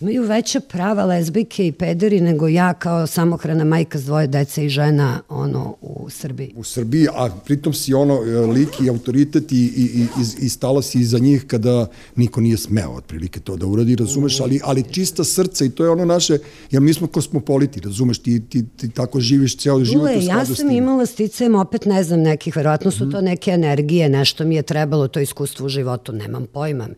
imaju 0.00 0.22
veća 0.22 0.60
prava 0.60 1.04
lezbijke 1.04 1.66
i 1.66 1.72
pederi 1.72 2.20
nego 2.20 2.48
ja 2.48 2.74
kao 2.74 3.06
samohrana 3.06 3.64
majka 3.64 3.98
s 3.98 4.04
dvoje 4.04 4.26
dece 4.26 4.66
i 4.66 4.68
žena 4.68 5.20
ono 5.28 5.76
u 5.80 6.10
Srbiji. 6.10 6.52
U 6.56 6.64
Srbiji, 6.64 7.06
a 7.14 7.30
pritom 7.44 7.72
si 7.72 7.94
ono 7.94 8.14
e, 8.14 8.46
lik 8.46 8.80
i 8.80 8.88
autoritet 8.88 9.52
i, 9.52 9.56
i, 9.56 10.02
i, 10.02 10.44
i 10.44 10.48
stala 10.48 10.82
si 10.82 11.00
iza 11.00 11.18
njih 11.18 11.44
kada 11.46 11.86
niko 12.16 12.40
nije 12.40 12.56
smeo 12.56 12.90
otprilike 12.90 13.40
to 13.40 13.56
da 13.56 13.66
uradi, 13.66 13.96
razumeš, 13.96 14.40
ali, 14.40 14.60
ali 14.64 14.82
čista 14.82 15.24
srca 15.24 15.64
i 15.64 15.70
to 15.70 15.84
je 15.84 15.90
ono 15.90 16.04
naše, 16.04 16.38
jer 16.70 16.82
mi 16.82 16.94
smo 16.94 17.06
kosmopoliti, 17.06 17.80
razumeš, 17.80 18.18
ti, 18.18 18.42
ti, 18.48 18.64
ti 18.76 18.90
tako 18.90 19.20
živiš 19.20 19.56
ceo 19.56 19.84
život 19.84 20.02
Ule, 20.02 20.18
u 20.18 20.22
skladu 20.22 20.50
ja 20.50 20.56
sam 20.56 20.70
imala 20.70 21.06
sticajem, 21.06 21.54
opet 21.54 21.84
ne 21.84 22.02
znam 22.02 22.20
nekih, 22.20 22.56
verovatno 22.56 22.90
su 22.90 23.04
mm 23.04 23.08
-hmm. 23.08 23.12
to 23.12 23.20
neke 23.20 23.50
energije, 23.50 24.08
nešto 24.08 24.44
mi 24.44 24.54
je 24.54 24.62
trebalo, 24.62 25.08
to 25.08 25.20
iskustvo 25.20 25.66
u 25.66 25.68
životu, 25.68 26.12
nemam 26.12 26.46
pojma 26.52 26.88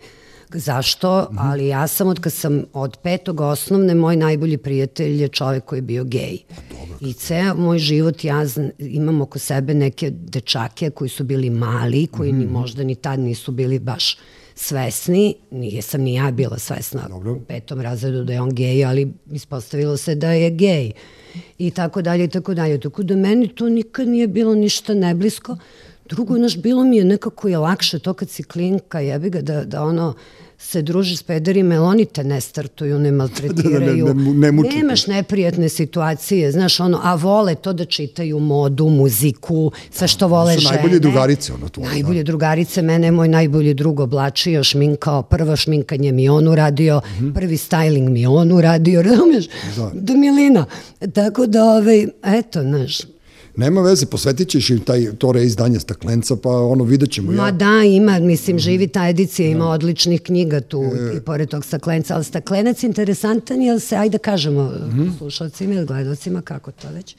zašto, 0.54 1.28
mm 1.30 1.36
-hmm. 1.36 1.40
ali 1.40 1.66
ja 1.66 1.86
sam 1.86 2.08
od 2.08 2.20
kad 2.20 2.32
sam 2.32 2.64
od 2.72 2.96
petog 3.02 3.40
osnovne, 3.40 3.94
moj 3.94 4.16
najbolji 4.16 4.56
prijatelj 4.56 5.22
je 5.22 5.28
čovek 5.28 5.64
koji 5.64 5.78
je 5.78 5.82
bio 5.82 6.04
gej. 6.04 6.38
Pa 6.48 6.76
dobro. 6.76 6.96
I 7.00 7.12
ceo 7.12 7.54
moj 7.54 7.78
život 7.78 8.24
ja 8.24 8.46
zna, 8.46 8.70
imam 8.78 9.20
oko 9.20 9.38
sebe 9.38 9.74
neke 9.74 10.10
dečake 10.10 10.90
koji 10.90 11.08
su 11.08 11.24
bili 11.24 11.50
mali, 11.50 12.06
koji 12.06 12.32
mm. 12.32 12.38
ni 12.38 12.46
možda 12.46 12.84
ni 12.84 12.94
tad 12.94 13.20
nisu 13.20 13.52
bili 13.52 13.78
baš 13.78 14.16
svesni, 14.54 15.34
nije 15.50 15.82
sam 15.82 16.00
ni 16.00 16.14
ja 16.14 16.30
bila 16.30 16.58
svesna 16.58 17.08
Dobro. 17.08 17.32
u 17.32 17.40
petom 17.40 17.80
razredu 17.80 18.24
da 18.24 18.32
je 18.32 18.40
on 18.40 18.54
gej, 18.54 18.84
ali 18.84 19.12
ispostavilo 19.30 19.96
se 19.96 20.14
da 20.14 20.30
je 20.30 20.50
gej 20.50 20.92
i 21.58 21.70
tako 21.70 22.02
dalje 22.02 22.24
i 22.24 22.28
tako 22.28 22.54
dalje. 22.54 22.80
Tako 22.80 23.02
da 23.02 23.16
meni 23.16 23.48
to 23.48 23.68
nikad 23.68 24.08
nije 24.08 24.28
bilo 24.28 24.54
ništa 24.54 24.94
neblisko. 24.94 25.56
Drugo, 26.10 26.38
naš, 26.38 26.56
bilo 26.58 26.84
mi 26.84 26.96
je 26.96 27.04
nekako 27.04 27.48
je 27.48 27.58
lakše 27.58 27.98
to 27.98 28.12
kad 28.14 28.30
si 28.30 28.42
klinka, 28.42 29.00
jebi 29.00 29.30
ga, 29.30 29.40
da, 29.40 29.64
da 29.64 29.82
ono, 29.82 30.14
se 30.58 30.82
druži 30.82 31.16
s 31.16 31.22
pederima, 31.22 31.74
jer 31.74 31.82
oni 31.82 32.04
te 32.04 32.24
ne 32.24 32.40
startuju, 32.40 32.98
ne 32.98 33.12
maltretiraju. 33.12 34.06
da, 34.06 34.12
da, 34.12 34.20
ne, 34.20 34.52
ne, 34.52 34.52
ne 34.52 34.68
Nemaš 34.76 35.06
neprijatne 35.06 35.68
situacije, 35.68 36.52
znaš, 36.52 36.80
ono, 36.80 37.00
a 37.02 37.14
vole 37.14 37.54
to 37.54 37.72
da 37.72 37.84
čitaju 37.84 38.38
modu, 38.38 38.88
muziku, 38.88 39.72
sve 39.90 40.08
što 40.08 40.28
vole 40.28 40.58
žene. 40.58 40.68
Su 40.68 40.74
najbolje 40.74 40.98
drugarice, 40.98 41.52
ono 41.52 41.68
to. 41.68 41.80
Najbolje 41.80 42.22
da. 42.22 42.26
drugarice, 42.26 42.82
mene 42.82 43.06
je 43.06 43.10
moj 43.10 43.28
najbolji 43.28 43.74
drug 43.74 44.00
oblačio, 44.00 44.64
šminkao, 44.64 45.22
prvo 45.22 45.56
šminkanje 45.56 46.12
mi 46.12 46.28
on 46.28 46.48
uradio, 46.48 47.00
mm 47.04 47.24
-hmm. 47.24 47.34
prvi 47.34 47.56
styling 47.56 48.08
mi 48.08 48.26
on 48.26 48.52
uradio, 48.52 49.02
razumiješ? 49.10 49.46
Da. 49.76 49.90
Do 49.94 50.14
milina. 50.14 50.66
Tako 51.14 51.46
da, 51.46 51.64
ovaj, 51.64 52.06
eto, 52.22 52.62
znaš, 52.62 52.98
Nema 53.56 53.80
veze, 53.80 54.06
posvetit 54.06 54.48
ćeš 54.48 54.70
im 54.70 54.80
taj, 54.80 55.12
to 55.18 55.32
reizdanje 55.32 55.80
staklenca, 55.80 56.36
pa 56.36 56.50
ono, 56.50 56.84
vidjet 56.84 57.10
ćemo. 57.10 57.32
Ma 57.32 57.46
ja. 57.46 57.50
da, 57.50 57.82
ima, 57.84 58.18
mislim, 58.18 58.56
mhm. 58.56 58.62
živi 58.62 58.88
ta 58.88 59.08
edicija, 59.08 59.48
ima 59.48 59.64
da. 59.64 59.70
odličnih 59.70 60.22
knjiga 60.22 60.60
tu 60.60 60.82
e... 60.82 61.16
i 61.16 61.20
pored 61.20 61.48
tog 61.48 61.64
staklenca, 61.64 62.14
ali 62.14 62.24
staklenac 62.24 62.82
interesantan 62.82 63.62
je, 63.62 63.80
se, 63.80 63.96
ajde 63.96 64.12
da 64.12 64.18
kažemo 64.18 64.62
mm 64.62 64.98
-hmm. 64.98 65.18
slušalcima 65.18 65.74
ili 65.74 65.86
gledalcima, 65.86 66.42
kako 66.42 66.72
to 66.72 66.88
već, 66.88 67.16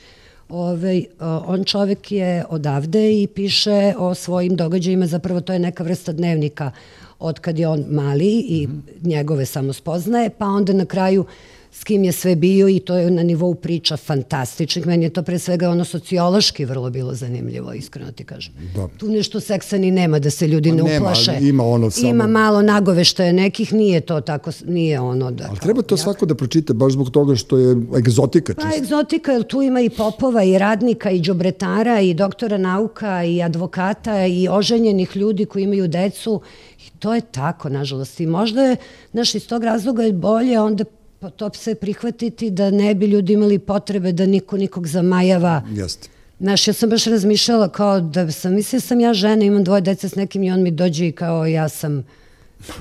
Ove, 0.49 1.03
on 1.45 1.63
čovek 1.63 2.11
je 2.11 2.45
odavde 2.49 3.21
i 3.21 3.27
piše 3.27 3.93
o 3.97 4.15
svojim 4.15 4.55
događajima, 4.55 5.07
zapravo 5.07 5.41
to 5.41 5.53
je 5.53 5.59
neka 5.59 5.83
vrsta 5.83 6.11
dnevnika 6.11 6.71
od 7.19 7.39
kad 7.39 7.59
je 7.59 7.67
on 7.67 7.85
mali 7.89 8.39
i 8.39 8.67
mm 8.67 8.71
-hmm. 8.71 9.07
njegove 9.07 9.45
samo 9.45 9.73
spoznaje, 9.73 10.29
pa 10.29 10.45
onda 10.45 10.73
na 10.73 10.85
kraju 10.85 11.25
s 11.71 11.83
kim 11.83 12.03
je 12.03 12.11
sve 12.11 12.35
bio 12.35 12.69
i 12.69 12.79
to 12.79 12.95
je 12.95 13.11
na 13.11 13.23
nivou 13.23 13.55
priča 13.55 13.97
fantastičnih. 13.97 14.87
Meni 14.87 15.05
je 15.05 15.09
to 15.09 15.23
pre 15.23 15.39
svega 15.39 15.69
ono 15.69 15.85
sociološki 15.85 16.65
vrlo 16.65 16.89
bilo 16.89 17.13
zanimljivo, 17.13 17.73
iskreno 17.73 18.11
ti 18.11 18.23
kažem. 18.23 18.53
Da. 18.75 18.87
Tu 18.97 19.07
nešto 19.07 19.39
seksa 19.39 19.77
ni 19.77 19.91
nema 19.91 20.19
da 20.19 20.29
se 20.29 20.47
ljudi 20.47 20.69
pa 20.69 20.75
ne 20.75 20.83
nema, 20.83 21.05
uplaše. 21.05 21.37
Ima 21.41 21.63
ono 21.63 21.91
samo... 21.91 22.09
Ima 22.09 22.27
malo 22.27 22.61
nagoveštaje 22.61 23.33
nekih, 23.33 23.73
nije 23.73 24.01
to 24.01 24.21
tako, 24.21 24.51
nije 24.65 24.99
ono 24.99 25.31
da... 25.31 25.45
Ali 25.49 25.59
treba 25.59 25.81
to 25.81 25.95
jak... 25.95 25.99
svako 25.99 26.25
da 26.25 26.35
pročite, 26.35 26.73
baš 26.73 26.93
zbog 26.93 27.09
toga 27.09 27.35
što 27.35 27.57
je 27.57 27.75
egzotika. 27.97 28.53
Pa 28.53 28.77
egzotika, 28.77 29.31
jer 29.31 29.43
tu 29.43 29.61
ima 29.61 29.81
i 29.81 29.89
popova, 29.89 30.43
i 30.43 30.57
radnika, 30.57 31.11
i 31.11 31.21
džobretara, 31.21 31.99
i 31.99 32.13
doktora 32.13 32.57
nauka, 32.57 33.23
i 33.23 33.41
advokata, 33.41 34.25
i 34.25 34.47
oženjenih 34.47 35.17
ljudi 35.17 35.45
koji 35.45 35.63
imaju 35.63 35.87
decu. 35.87 36.41
I 36.87 36.89
to 36.99 37.15
je 37.15 37.21
tako, 37.21 37.69
nažalost. 37.69 38.19
I 38.19 38.25
možda 38.25 38.61
je, 38.61 38.75
znaš, 39.11 39.35
iz 39.35 39.47
tog 39.47 39.63
razloga 39.63 40.03
je 40.03 40.13
bolje 40.13 40.59
onda 40.59 40.83
pa 41.21 41.29
to 41.29 41.49
se 41.53 41.75
prihvatiti 41.75 42.49
da 42.49 42.71
ne 42.71 42.95
bi 42.95 43.05
ljudi 43.05 43.33
imali 43.33 43.59
potrebe 43.59 44.11
da 44.11 44.25
niko 44.25 44.57
nikog 44.57 44.87
zamajava. 44.87 45.61
Jeste. 45.71 46.09
Znaš, 46.39 46.67
ja 46.67 46.73
sam 46.73 46.89
baš 46.89 47.05
razmišljala 47.05 47.69
kao 47.69 48.01
da 48.01 48.31
sam, 48.31 48.53
mislila 48.53 48.81
sam 48.81 48.99
ja 48.99 49.13
žena, 49.13 49.45
imam 49.45 49.63
dvoje 49.63 49.81
dece 49.81 50.09
s 50.09 50.15
nekim 50.15 50.43
i 50.43 50.51
on 50.51 50.63
mi 50.63 50.71
dođe 50.71 51.07
i 51.07 51.11
kao 51.11 51.45
ja 51.45 51.69
sam, 51.69 52.03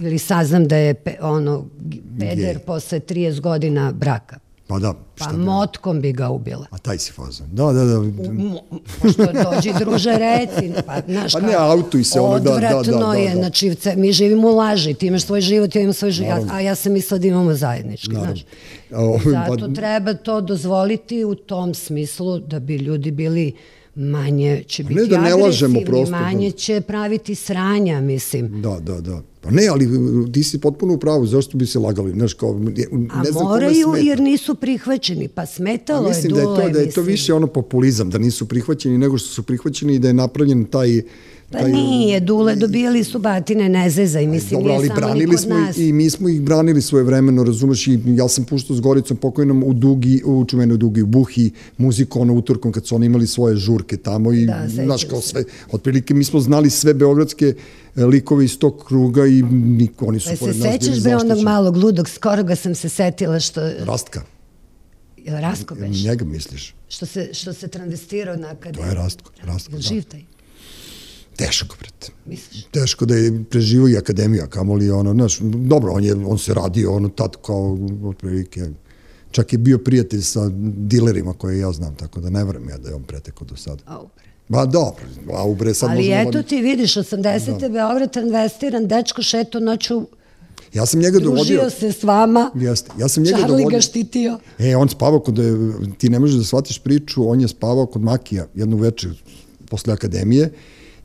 ili 0.01 0.19
saznam 0.19 0.69
da 0.69 0.77
je 0.77 0.95
pe, 0.95 1.15
ono, 1.21 1.67
peder 2.21 2.55
Gej. 2.55 2.59
posle 2.67 3.01
30 3.01 3.41
godina 3.41 3.93
braka. 3.93 4.39
Pa 4.71 4.79
da. 4.79 4.93
Pa 4.93 5.25
šta 5.25 5.31
pa 5.31 5.37
motkom 5.37 6.01
bi 6.01 6.13
ga 6.13 6.29
ubila. 6.29 6.67
A 6.71 6.79
taj 6.79 6.99
si 6.99 7.13
fazan. 7.13 7.49
Da, 7.53 7.73
da, 7.73 7.85
da. 7.85 8.01
Pošto 9.03 9.27
dođi 9.33 9.73
druže 9.79 10.19
reci. 10.19 10.73
Pa, 10.87 11.01
znaš, 11.09 11.33
pa 11.33 11.41
ne, 11.41 11.55
auto 11.55 11.99
i 11.99 12.05
se 12.05 12.21
ono, 12.21 12.39
da, 12.39 12.51
da, 12.51 12.59
da. 12.61 12.77
Odvratno 12.77 13.07
da, 13.07 13.15
je, 13.15 13.31
da. 13.31 13.37
znači, 13.37 13.77
mi 13.97 14.13
živimo 14.13 14.49
u 14.49 14.57
laži, 14.57 14.95
ti 14.95 15.07
imaš 15.07 15.23
svoj 15.23 15.41
život, 15.41 15.75
ja 15.75 15.83
imam 15.83 15.93
svoj 15.93 16.11
život, 16.11 16.51
a, 16.51 16.55
a 16.55 16.61
ja 16.61 16.75
sam 16.75 16.93
mislila 16.93 17.19
da 17.19 17.27
imamo 17.27 17.55
zajednički, 17.55 18.13
Naravno. 18.13 18.35
znaš. 18.35 18.45
Zato 19.25 19.69
pa... 19.69 19.75
treba 19.75 20.15
to 20.15 20.41
dozvoliti 20.41 21.25
u 21.25 21.35
tom 21.35 21.75
smislu 21.75 22.39
da 22.39 22.59
bi 22.59 22.77
ljudi 22.77 23.11
bili 23.11 23.55
manje 23.95 24.63
će 24.67 24.85
biti 24.85 25.01
ne 25.01 25.07
da 25.07 25.21
ne 25.21 25.35
lažemo 25.35 25.81
prosto, 25.87 26.11
manje 26.11 26.51
će 26.51 26.81
praviti 26.81 27.35
sranja, 27.35 28.01
mislim. 28.01 28.63
Da, 28.63 28.81
da, 28.81 29.01
da. 29.01 29.23
Pa 29.41 29.51
ne, 29.51 29.67
ali 29.69 29.89
ti 30.33 30.43
si 30.45 30.61
potpuno 30.61 30.95
u 30.95 30.99
pravu, 30.99 31.27
zašto 31.27 31.59
bi 31.59 31.67
se 31.67 31.79
lagali? 31.79 32.13
Znaš, 32.13 32.35
kao, 32.35 32.59
ne, 32.59 32.71
ne 32.93 33.09
A 33.13 33.25
znam 33.25 33.45
moraju 33.45 33.95
jer 34.03 34.21
nisu 34.21 34.55
prihvaćeni, 34.55 35.29
pa 35.29 35.47
smetalo 35.47 35.99
je 35.99 36.03
dule. 36.03 36.17
Mislim 36.17 36.35
da 36.35 36.41
je 36.41 36.45
to, 36.45 36.73
da 36.73 36.81
je 36.81 36.91
to 36.91 37.03
više 37.03 37.35
ono 37.35 37.47
populizam, 37.47 38.11
da 38.11 38.19
nisu 38.19 38.49
prihvaćeni 38.49 38.99
nego 38.99 39.19
što 39.19 39.29
su 39.29 39.43
prihvaćeni 39.43 39.95
i 39.95 39.99
da 39.99 40.09
je 40.09 40.15
napravljen 40.15 40.65
taj 40.65 41.03
Pa 41.51 41.59
taj, 41.59 41.73
nije, 41.73 42.21
Dule, 42.21 42.57
dobijali 42.57 43.05
su 43.05 43.19
batine, 43.19 43.69
ne 43.69 43.91
zezaj, 43.91 44.27
mislim, 44.27 44.61
dobro, 44.61 44.73
ali 44.73 44.83
nije 44.83 45.01
samo 45.01 45.15
ni 45.15 45.27
kod 45.27 45.41
smo 45.41 45.59
nas. 45.59 45.77
I 45.77 45.93
mi 45.93 46.11
smo 46.11 46.29
ih 46.29 46.43
branili 46.43 46.83
svoje 46.83 47.05
vremeno, 47.05 47.45
razumeš, 47.45 47.87
i 47.87 48.01
ja 48.07 48.29
sam 48.29 48.45
puštao 48.45 48.77
s 48.77 48.81
Goricom 48.81 49.17
pokojnom 49.17 49.63
u 49.63 49.73
Dugi, 49.73 50.23
u 50.25 50.45
čuvenoj 50.45 50.77
Dugi, 50.77 51.03
u 51.03 51.07
Buhi, 51.07 51.51
muziku 51.79 52.21
ono 52.21 52.35
utorkom 52.35 52.73
kad 52.73 52.87
su 52.87 52.95
oni 52.95 53.07
imali 53.07 53.27
svoje 53.27 53.57
žurke 53.57 53.97
tamo 53.97 54.33
i, 54.33 54.47
da, 54.47 54.65
znaš, 54.69 55.05
kao 55.05 55.21
sve, 55.21 55.45
otprilike 55.73 56.15
mi 56.15 56.25
smo 56.25 56.41
znali 56.41 56.71
sve 56.71 56.95
beogradske 56.95 57.55
e, 57.97 58.05
likove 58.05 58.45
iz 58.45 58.59
tog 58.59 58.85
kruga 58.87 59.27
i 59.27 59.43
niko, 59.53 60.07
oni 60.07 60.21
su 60.21 60.31
pa 60.31 60.37
pored 60.37 60.57
nas 60.57 60.63
bili 60.63 60.73
zaštićeni. 60.73 60.97
Se 60.97 61.01
sećaš 61.01 61.27
be 61.27 61.33
onog 61.33 61.45
malog 61.45 61.77
ludog, 61.77 62.09
skoro 62.09 62.43
ga 62.43 62.57
sam 62.57 62.75
se 62.75 62.89
setila 62.89 63.41
što... 63.41 63.61
Rastka. 63.79 64.23
Rastko 65.27 65.75
beš? 65.75 66.05
Njega 66.05 66.25
misliš? 66.25 66.75
Što 66.89 67.07
se, 67.07 67.29
što 67.33 67.53
se 67.53 67.69
travestirao 67.69 68.37
na 68.37 68.49
akademiju. 68.49 68.83
To 68.83 68.89
je 68.89 68.95
Rastko. 68.95 69.31
Rastko, 69.43 69.73
da. 69.73 69.81
Živ 69.81 70.03
taj? 70.03 70.30
Teško, 71.47 71.77
brate. 71.81 72.13
Misliš? 72.27 72.65
Teško 72.65 73.07
da 73.07 73.15
je 73.15 73.45
preživo 73.51 73.89
i 73.89 73.97
akademija, 73.97 74.47
kamoli 74.47 74.91
ono, 74.91 75.13
znaš, 75.13 75.39
dobro, 75.41 75.93
on, 75.93 76.05
je, 76.05 76.15
on 76.27 76.39
se 76.39 76.55
radio 76.55 76.93
ono 76.93 77.09
tad 77.09 77.37
kao, 77.47 77.79
otprilike, 78.05 78.69
čak 79.31 79.53
je 79.53 79.59
bio 79.59 79.79
prijatelj 79.79 80.21
sa 80.23 80.51
dilerima 80.63 81.33
koje 81.33 81.59
ja 81.59 81.73
znam, 81.73 81.97
tako 81.97 82.21
da 82.21 82.31
ne 82.31 82.45
vrem 82.45 82.69
ja 82.69 82.79
da 82.79 82.89
je 82.89 82.95
on 82.95 83.03
pretekao 83.03 83.47
do 83.47 83.57
sada. 83.57 83.83
Aubre. 83.87 84.25
Ba 84.49 84.67
dobro, 84.67 85.05
Aubre 85.33 85.75
sad 85.75 85.91
Ali 85.91 86.11
eto 86.13 86.43
ti 86.43 86.61
vidiš, 86.63 86.95
80. 86.95 87.61
Da. 87.61 87.69
Beograd 87.69 88.17
investiran, 88.17 88.89
dečko 88.89 89.23
šeto 89.23 89.61
noću 89.61 90.07
Ja 90.75 90.87
sam 90.87 91.01
njega 91.01 91.19
dovodio... 91.19 91.61
Družio 91.61 91.71
se 91.71 91.93
s 91.93 92.03
vama. 92.03 92.51
Jeste. 92.55 92.91
Ja 92.99 93.09
sam 93.09 93.23
njega 93.23 93.37
Charlie 93.37 93.59
dovodio... 93.59 93.77
ga 93.77 93.81
štitio. 93.81 94.39
E, 94.59 94.77
on 94.77 94.89
spavao 94.89 95.21
kod... 95.21 95.39
Ti 95.99 96.09
ne 96.09 96.19
možeš 96.19 96.37
da 96.37 96.45
shvatiš 96.45 96.79
priču, 96.79 97.29
on 97.29 97.41
je 97.41 97.49
spavao 97.49 97.87
kod 97.87 98.03
Makija 98.03 98.47
jednu 98.55 98.77
večer 98.77 99.23
posle 99.69 99.93
akademije 99.93 100.53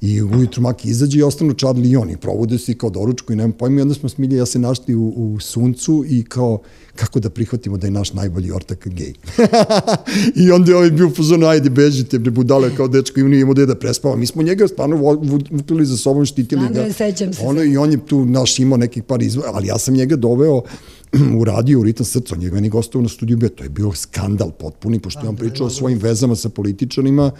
I 0.05 0.21
ujutru 0.21 0.61
Maki 0.61 0.89
izađe 0.89 1.19
i 1.19 1.23
ostanu 1.23 1.53
Charlie 1.53 1.91
i 1.91 1.95
on 1.95 2.09
i 2.09 2.17
provude 2.17 2.57
se 2.57 2.71
i 2.71 2.75
kao 2.75 2.89
doručku 2.89 3.33
i 3.33 3.35
nemam 3.35 3.51
pojma 3.51 3.79
i 3.79 3.81
onda 3.81 3.93
smo 3.93 4.09
smilje 4.09 4.37
ja 4.37 4.45
se 4.45 4.59
našli 4.59 4.95
u, 4.95 5.13
u 5.15 5.39
suncu 5.39 6.03
i 6.07 6.23
kao 6.23 6.59
kako 6.95 7.19
da 7.19 7.29
prihvatimo 7.29 7.77
da 7.77 7.87
je 7.87 7.91
naš 7.91 8.13
najbolji 8.13 8.51
ortak 8.51 8.87
gej. 8.87 9.13
I 10.45 10.51
onda 10.51 10.71
je 10.71 10.77
ovaj 10.77 10.91
bio 10.91 11.09
pozor, 11.09 11.43
ajde 11.45 11.69
bežite 11.69 12.19
bre 12.19 12.31
budale 12.31 12.75
kao 12.75 12.87
dečko 12.87 13.19
i 13.19 13.23
nije 13.23 13.41
imao 13.41 13.53
da 13.53 13.75
prespava. 13.75 14.15
Mi 14.15 14.25
smo 14.25 14.43
njega 14.43 14.67
stvarno 14.67 14.95
vukli 15.51 15.85
za 15.85 15.97
sobom, 15.97 16.25
štitili 16.25 16.67
ga. 16.73 16.83
Da, 16.83 16.93
sećam 16.93 17.33
se. 17.33 17.41
Ono, 17.43 17.63
I 17.63 17.77
on 17.77 17.91
je 17.91 18.05
tu 18.05 18.25
naš 18.25 18.59
imao 18.59 18.77
nekih 18.77 19.03
par 19.03 19.21
izvora, 19.21 19.51
ali 19.53 19.67
ja 19.67 19.77
sam 19.77 19.93
njega 19.93 20.15
doveo 20.15 20.61
u 21.39 21.43
radio 21.43 21.79
u 21.79 21.83
Ritam 21.83 22.05
srca, 22.05 22.35
on 22.35 22.41
je 22.41 22.51
meni 22.51 22.69
gostao 22.69 23.01
na 23.01 23.09
studiju 23.09 23.37
B, 23.37 23.49
to 23.49 23.63
je 23.63 23.69
bio 23.69 23.91
skandal 23.93 24.51
potpuni, 24.51 24.99
pošto 24.99 25.21
je 25.21 25.29
on 25.29 25.35
pa, 25.35 25.39
pričao 25.39 25.67
o 25.67 25.69
svojim 25.69 25.99
vezama 25.99 26.35
sa 26.35 26.49
političarima 26.49 27.31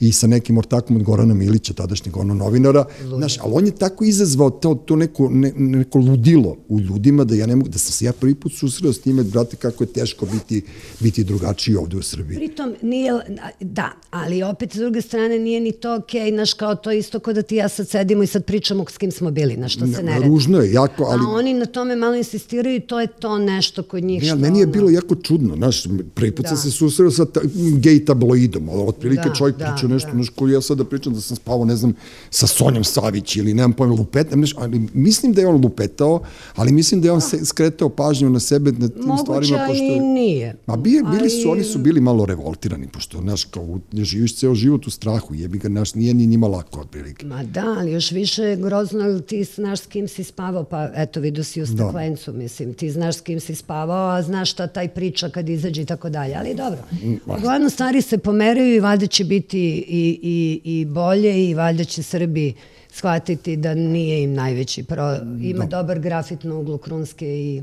i 0.00 0.12
sa 0.12 0.26
nekim 0.26 0.58
ortakom 0.58 0.96
od 0.96 1.02
Gorana 1.02 1.34
Milića, 1.34 1.72
tadašnjeg 1.72 2.16
ono 2.16 2.34
novinara, 2.34 2.84
znaš, 3.16 3.38
ali 3.40 3.52
on 3.54 3.66
je 3.66 3.74
tako 3.74 4.04
izazvao 4.04 4.50
to, 4.50 4.74
to 4.74 4.96
neko, 4.96 5.28
ne, 5.30 5.52
neko 5.56 5.98
ludilo 5.98 6.56
u 6.68 6.80
ljudima 6.80 7.24
da 7.24 7.34
ja 7.34 7.46
ne 7.46 7.56
mogu, 7.56 7.68
da 7.68 7.78
sam 7.78 7.92
se 7.92 8.04
ja 8.04 8.12
prvi 8.12 8.34
put 8.34 8.52
susreo 8.52 8.92
s 8.92 9.00
time, 9.00 9.22
brate, 9.22 9.56
kako 9.56 9.84
je 9.84 9.88
teško 9.88 10.26
biti, 10.26 10.62
biti 11.00 11.24
drugačiji 11.24 11.76
ovde 11.76 11.96
u 11.96 12.02
Srbiji. 12.02 12.36
Pritom 12.36 12.74
nije, 12.82 13.12
da, 13.60 13.92
ali 14.10 14.42
opet 14.42 14.72
s 14.72 14.76
druge 14.76 15.00
strane 15.00 15.38
nije 15.38 15.60
ni 15.60 15.72
to 15.72 15.96
okej, 15.96 16.20
okay, 16.20 16.34
znaš, 16.34 16.54
kao 16.54 16.74
to 16.74 16.92
isto 16.92 17.18
kod 17.18 17.34
da 17.34 17.42
ti 17.42 17.56
ja 17.56 17.68
sad 17.68 17.88
sedimo 17.88 18.22
i 18.22 18.26
sad 18.26 18.44
pričamo 18.44 18.84
s 18.88 18.98
kim 18.98 19.10
smo 19.10 19.30
bili, 19.30 19.56
na 19.56 19.68
što 19.68 19.86
se 19.86 20.02
ne 20.02 20.14
redi. 20.14 20.28
Ružno 20.28 20.58
je, 20.58 20.72
jako, 20.72 21.04
ali... 21.04 21.20
A 21.26 21.30
oni 21.30 21.54
na 21.54 21.66
tome 21.66 21.96
malo 21.96 22.14
insistiraju 22.14 22.76
i 22.76 22.80
to 22.80 23.00
je 23.00 23.06
to 23.24 23.38
nešto 23.38 23.82
kod 23.82 24.04
njih 24.04 24.22
ne, 24.22 24.28
što... 24.28 24.36
Meni 24.36 24.60
je 24.60 24.66
bilo 24.66 24.90
jako 24.90 25.14
čudno, 25.14 25.56
znaš, 25.56 25.84
prvi 26.14 26.30
put 26.34 26.42
da. 26.42 26.48
sam 26.48 26.56
se 26.56 26.70
susreo 26.70 27.10
sa 27.10 27.24
ta, 27.24 27.40
gej 27.78 28.04
tabloidom, 28.04 28.68
otprilike 28.68 29.28
da, 29.28 29.34
čovjek 29.34 29.56
da, 29.56 29.64
priča 29.64 29.88
nešto, 29.88 30.08
da. 30.08 30.14
znaš, 30.14 30.28
koji 30.28 30.52
ja 30.52 30.60
sada 30.60 30.84
pričam 30.84 31.14
da 31.14 31.20
sam 31.20 31.36
spavao, 31.36 31.64
ne 31.64 31.76
znam, 31.76 31.94
sa 32.30 32.46
Sonjom 32.46 32.84
Savić 32.84 33.36
ili 33.36 33.54
nemam 33.54 33.72
pojma, 33.72 33.94
lupetam, 33.94 34.38
znaš, 34.38 34.54
ali 34.56 34.88
mislim 34.94 35.32
da 35.32 35.40
je 35.40 35.46
on 35.46 35.60
lupetao, 35.62 36.20
ali 36.54 36.72
mislim 36.72 37.00
da 37.00 37.08
je 37.08 37.12
on 37.12 37.20
se, 37.20 37.44
skretao 37.44 37.88
pažnju 37.88 38.30
na 38.30 38.40
sebe 38.40 38.72
na 38.72 38.88
tim 38.88 39.02
Moguće, 39.02 39.22
stvarima. 39.22 39.58
Moguće, 39.58 39.84
i 39.84 40.00
nije. 40.00 40.56
Ma 40.66 40.76
bili, 40.76 41.02
bili 41.10 41.30
su, 41.30 41.50
oni 41.50 41.64
su 41.64 41.78
bili 41.78 42.00
malo 42.00 42.26
revoltirani, 42.26 42.88
pošto, 42.88 43.20
znaš, 43.20 43.44
kao, 43.44 43.78
živiš 43.92 44.36
ceo 44.36 44.54
život 44.54 44.86
u 44.86 44.90
strahu, 44.90 45.34
jebi 45.34 45.58
ga, 45.58 45.68
znaš, 45.68 45.94
nije 45.94 46.14
ni 46.14 46.26
njima 46.26 46.46
lako, 46.46 46.80
otprilike. 46.80 47.26
Ma 47.26 47.44
da, 47.44 47.74
ali 47.78 47.92
još 47.92 48.10
više 48.10 48.56
grozno, 48.56 49.20
ti 49.20 49.44
znaš 49.44 49.80
s 49.80 49.86
kim 49.86 50.08
si 50.08 50.24
spavao, 50.24 50.64
pa 50.64 50.90
eto, 50.94 51.20
vidio 51.20 51.44
si 51.44 51.62
u 51.62 51.66
da. 51.66 51.72
staklencu, 51.72 52.32
da. 52.32 52.38
mislim, 52.38 52.74
ti 52.74 52.90
znaš 52.90 53.03
znaš 53.04 53.16
s 53.16 53.20
kim 53.20 53.40
si 53.40 53.54
spavao, 53.54 54.10
a 54.10 54.22
znaš 54.22 54.50
šta 54.50 54.66
taj 54.66 54.88
priča 54.88 55.28
kad 55.28 55.48
izađe 55.48 55.82
i 55.82 55.86
tako 55.86 56.10
dalje. 56.10 56.34
Ali 56.34 56.54
dobro, 56.54 56.78
uglavnom 57.26 57.70
stvari 57.70 58.02
se 58.02 58.18
pomeraju 58.18 58.74
i 58.74 58.80
valjda 58.80 59.06
će 59.06 59.24
biti 59.24 59.84
i, 59.88 60.20
i, 60.22 60.60
i 60.64 60.84
bolje 60.84 61.50
i 61.50 61.54
valjda 61.54 61.84
će 61.84 62.02
Srbi 62.02 62.54
shvatiti 62.90 63.56
da 63.56 63.74
nije 63.74 64.22
im 64.22 64.34
najveći 64.34 64.82
pro... 64.82 65.16
Ima 65.42 65.66
dobar 65.66 65.98
grafit 65.98 66.44
na 66.44 66.54
uglu 66.54 66.78
Krunske 66.78 67.26
i 67.26 67.62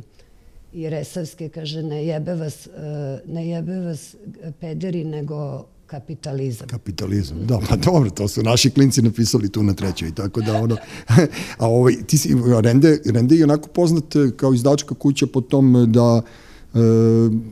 i 0.73 0.89
Resavske, 0.89 1.49
kaže, 1.49 1.83
ne 1.83 2.05
jebe 2.05 2.33
vas, 2.33 2.67
e, 2.67 3.19
ne 3.25 3.47
jebe 3.47 3.79
vas 3.79 4.15
pederi, 4.59 5.03
nego 5.03 5.65
kapitalizam. 5.91 6.67
Kapitalizam, 6.67 7.37
da, 7.45 7.59
pa 7.69 7.75
dobro, 7.75 8.09
to 8.09 8.27
su 8.27 8.43
naši 8.43 8.69
klinci 8.69 9.01
napisali 9.01 9.51
tu 9.51 9.63
na 9.63 9.73
trećoj, 9.73 10.15
tako 10.15 10.41
da 10.41 10.55
ono, 10.61 10.77
a 11.61 11.67
ovaj, 11.67 11.93
ti 12.07 12.17
si, 12.17 12.35
Rende, 12.61 12.99
Rende 13.05 13.35
je 13.35 13.43
onako 13.43 13.69
poznat 13.69 14.03
kao 14.37 14.53
izdačka 14.53 14.95
kuća 14.95 15.27
po 15.33 15.41
tom 15.41 15.91
da 15.91 16.21
e, 16.21 16.77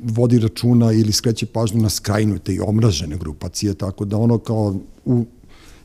vodi 0.04 0.40
računa 0.40 0.92
ili 0.92 1.12
skreće 1.12 1.46
pažnju 1.46 1.82
na 1.82 1.90
skrajnute 1.90 2.54
i 2.54 2.60
omražene 2.60 3.18
grupacije, 3.18 3.74
tako 3.74 4.06
da 4.06 4.18
ono 4.18 4.38
kao 4.38 4.76
u 5.06 5.26